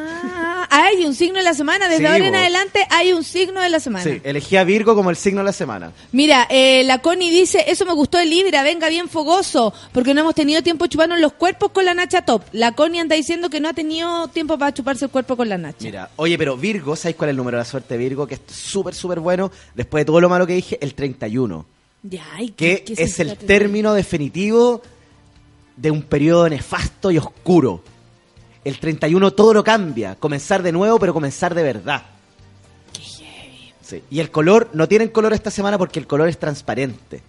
hay 0.84 1.06
un 1.06 1.14
signo 1.16 1.38
de 1.38 1.44
la 1.44 1.54
semana. 1.54 1.88
Desde 1.88 2.00
Sí, 2.00 2.06
ahora 2.06 2.28
en 2.28 2.36
adelante 2.36 2.86
hay 2.90 3.14
un 3.14 3.24
signo 3.24 3.62
de 3.62 3.70
la 3.70 3.80
semana. 3.80 4.04
Sí, 4.04 4.22
elegí 4.24 4.56
a 4.58 4.64
Virgo 4.64 4.96
como 4.96 5.10
el 5.10 5.16
signo 5.16 5.40
de 5.42 5.46
la 5.46 5.54
semana. 5.54 5.92
Mira, 6.12 6.48
eh, 6.50 6.84
la 6.86 7.00
Connie 7.00 7.30
dice, 7.32 7.64
eso 7.68 7.86
me 7.86 7.94
gustó 7.94 8.18
de 8.18 8.26
Libra, 8.26 8.64
venga 8.64 8.90
bien 8.90 9.10
fogoso, 9.10 9.74
porque 9.92 10.14
no 10.14 10.22
hemos 10.22 10.36
tenido 10.36 10.62
tiempo 10.62 10.88
chuparnos 10.88 11.20
los 11.20 11.34
cuerpos 11.34 11.72
con 11.72 11.86
la 11.86 11.94
Nacha 11.94 12.24
Top. 12.24 12.44
La 12.52 12.74
Connie 12.74 13.00
anda 13.00 13.16
diciendo 13.16 13.50
que 13.50 13.60
no 13.60 13.70
ha 13.70 13.74
tenido 13.74 14.28
tiempo 14.28 14.58
para 14.58 14.74
chuparse 14.74 15.06
el 15.06 15.12
cuerpo 15.12 15.36
con 15.38 15.50
la 15.50 15.58
Nacha. 15.58 15.78
Mira, 15.86 16.10
oye, 16.18 16.38
pero 16.38 16.58
Virgo, 16.58 16.96
¿sabéis 16.96 17.16
cuál 17.18 17.30
es 17.30 17.32
el 17.34 17.38
número 17.38 17.58
de 17.58 17.62
la 17.62 17.66
suerte 17.70 17.94
de 17.96 17.98
Virgo? 17.98 18.28
Que 18.28 18.36
es 18.36 18.42
súper, 18.48 18.94
súper 18.94 19.20
bueno. 19.20 19.52
Después 19.76 20.02
de 20.02 20.06
todo 20.06 20.20
lo 20.22 20.30
malo 20.30 20.46
que 20.48 20.54
dije, 20.54 20.78
el 20.82 20.94
31. 20.94 21.66
Ya, 22.04 22.26
¿y 22.40 22.50
Que 22.50 22.84
qué- 22.86 22.94
qué 22.96 23.04
es 23.04 23.20
el 23.20 23.38
término 23.38 23.94
definitivo 23.94 24.82
de 25.78 25.90
un 25.90 26.02
periodo 26.04 26.50
nefasto 26.50 27.10
y 27.12 27.18
oscuro. 27.18 27.82
El 28.64 28.80
31 28.80 29.32
todo 29.32 29.54
lo 29.54 29.64
cambia. 29.64 30.16
Comenzar 30.16 30.64
de 30.64 30.72
nuevo, 30.72 31.00
pero 31.00 31.14
comenzar 31.14 31.54
de 31.54 31.64
verdad. 31.64 32.04
Sí. 33.82 34.02
Y 34.10 34.20
el 34.20 34.32
color, 34.32 34.70
no 34.74 34.88
tienen 34.88 35.10
color 35.10 35.34
esta 35.34 35.52
semana 35.52 35.78
porque 35.78 36.00
el 36.00 36.08
color 36.08 36.30
es 36.30 36.40
transparente. 36.40 37.22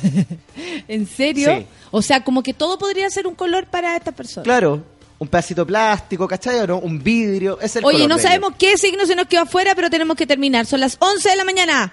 ¿En 0.88 1.06
serio? 1.06 1.56
Sí. 1.58 1.66
O 1.90 2.02
sea, 2.02 2.24
como 2.24 2.42
que 2.42 2.54
todo 2.54 2.78
podría 2.78 3.10
ser 3.10 3.26
un 3.26 3.34
color 3.34 3.66
para 3.66 3.96
esta 3.96 4.12
persona. 4.12 4.44
Claro, 4.44 4.82
un 5.18 5.28
pedacito 5.28 5.62
de 5.62 5.66
plástico, 5.66 6.26
¿cachai? 6.26 6.60
o 6.60 6.66
no? 6.66 6.78
Un 6.78 7.02
vidrio, 7.02 7.58
es 7.60 7.76
el 7.76 7.84
Oye, 7.84 7.98
color 7.98 8.08
no 8.08 8.18
sabemos 8.18 8.54
qué 8.58 8.78
signo 8.78 9.04
se 9.04 9.14
nos 9.14 9.26
quedó 9.26 9.42
afuera, 9.42 9.74
pero 9.74 9.90
tenemos 9.90 10.16
que 10.16 10.26
terminar. 10.26 10.66
Son 10.66 10.80
las 10.80 10.96
11 10.98 11.28
de 11.28 11.36
la 11.36 11.44
mañana. 11.44 11.92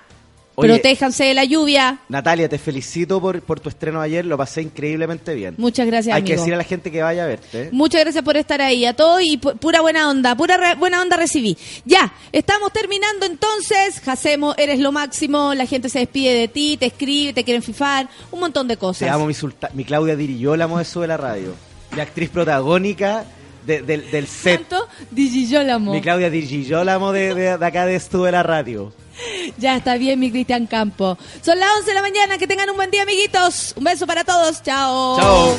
Oye. 0.60 0.70
Protéjanse 0.74 1.24
de 1.24 1.36
la 1.36 1.44
lluvia. 1.46 2.00
Natalia, 2.10 2.50
te 2.50 2.58
felicito 2.58 3.22
por, 3.22 3.40
por 3.44 3.60
tu 3.60 3.70
estreno 3.70 4.02
ayer, 4.02 4.26
lo 4.26 4.38
pasé 4.40 4.64
increíblemente 4.64 5.36
bien. 5.36 5.54
Muchas 5.60 5.86
gracias, 5.86 6.16
Hay 6.16 6.24
que 6.24 6.36
decir 6.36 6.52
a 6.52 6.58
la 6.58 6.64
gente 6.64 6.90
que 6.90 7.04
vaya 7.04 7.26
a 7.26 7.28
verte. 7.28 7.70
Muchas 7.72 8.02
gracias 8.02 8.24
por 8.24 8.36
estar 8.38 8.60
ahí. 8.60 8.84
A 8.86 8.96
todos 8.96 9.22
y 9.22 9.38
pu- 9.38 9.56
pura 9.60 9.82
buena 9.82 10.10
onda. 10.10 10.36
Pura 10.36 10.58
re- 10.58 10.74
buena 10.74 11.00
onda 11.04 11.16
recibí. 11.16 11.56
Ya, 11.86 12.12
estamos 12.32 12.74
terminando 12.74 13.28
entonces. 13.28 14.00
Jacemo, 14.04 14.56
eres 14.58 14.80
lo 14.80 14.92
máximo. 14.92 15.54
La 15.54 15.68
gente 15.68 15.90
se 15.90 16.00
despide 16.00 16.34
de 16.34 16.48
ti, 16.48 16.76
te 16.78 16.88
escribe, 16.88 17.34
te 17.34 17.44
quieren 17.44 17.62
fifar. 17.62 18.08
Un 18.32 18.40
montón 18.40 18.68
de 18.68 18.78
cosas. 18.78 19.08
Te 19.08 19.10
amo, 19.10 19.28
mi, 19.28 19.36
sulta- 19.36 19.70
mi 19.76 19.84
Claudia 19.86 20.16
Diriyólamo 20.16 20.80
de 20.80 20.86
Sube 20.86 21.06
la 21.06 21.18
Radio. 21.18 21.54
La 21.96 22.02
actriz 22.02 22.30
protagónica 22.32 23.26
de- 23.64 23.84
del- 23.84 24.10
del 24.10 24.26
set. 24.26 24.66
¿Cuánto? 24.68 24.88
Digillólamo. 25.12 25.94
Mi 25.94 26.02
Claudia 26.02 26.32
Diriyólamo 26.32 27.12
de, 27.12 27.36
de, 27.36 27.58
de 27.60 27.66
acá 27.66 27.86
de 27.86 28.00
Sube 28.00 28.32
la 28.32 28.42
Radio. 28.42 28.92
Ya 29.58 29.78
está 29.78 29.98
bien, 29.98 30.20
mi 30.20 30.32
Cristian 30.32 30.68
Campo. 30.68 31.18
Son 31.42 31.60
las 31.60 31.70
11 31.78 31.88
de 31.88 31.94
la 31.94 32.02
mañana. 32.02 32.38
Que 32.38 32.48
tengan 32.48 32.70
un 32.70 32.76
buen 32.76 32.92
día, 32.92 33.04
amiguitos. 33.04 33.74
Un 33.76 33.84
beso 33.84 34.06
para 34.06 34.24
todos. 34.24 34.62
Chao. 34.64 35.18
Chao. 35.18 35.58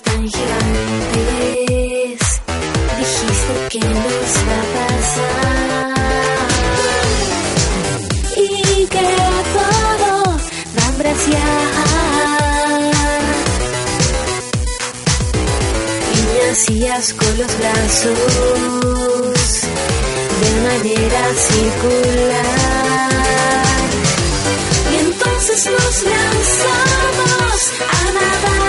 Tan 0.00 0.26
gigantes. 0.28 2.20
Dijiste 2.98 3.54
que 3.70 3.80
nos 3.80 4.30
va 4.48 4.58
a 4.58 4.66
pasar. 4.76 5.92
Y 8.36 8.86
que 8.86 9.06
todo 9.58 10.12
va 10.76 10.84
a 10.86 10.92
Y 16.14 16.18
me 16.28 16.40
hacías 16.50 17.06
con 17.14 17.32
los 17.38 17.52
brazos 17.58 18.18
de 20.40 20.50
manera 20.68 21.22
circular. 21.48 22.46
Y 24.90 24.94
entonces 25.06 25.60
nos 25.66 25.94
lanzamos 26.12 27.58
a 27.90 28.02
nadar. 28.12 28.61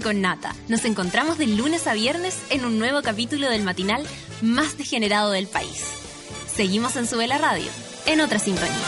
Con 0.00 0.20
Nata. 0.20 0.54
Nos 0.68 0.84
encontramos 0.84 1.38
de 1.38 1.46
lunes 1.46 1.86
a 1.86 1.94
viernes 1.94 2.38
en 2.50 2.64
un 2.64 2.78
nuevo 2.78 3.02
capítulo 3.02 3.48
del 3.48 3.62
matinal 3.62 4.06
más 4.42 4.76
degenerado 4.76 5.30
del 5.30 5.46
país. 5.46 5.84
Seguimos 6.54 6.96
en 6.96 7.06
Sube 7.06 7.26
la 7.26 7.38
Radio, 7.38 7.70
en 8.06 8.20
otra 8.20 8.38
sintonía. 8.38 8.87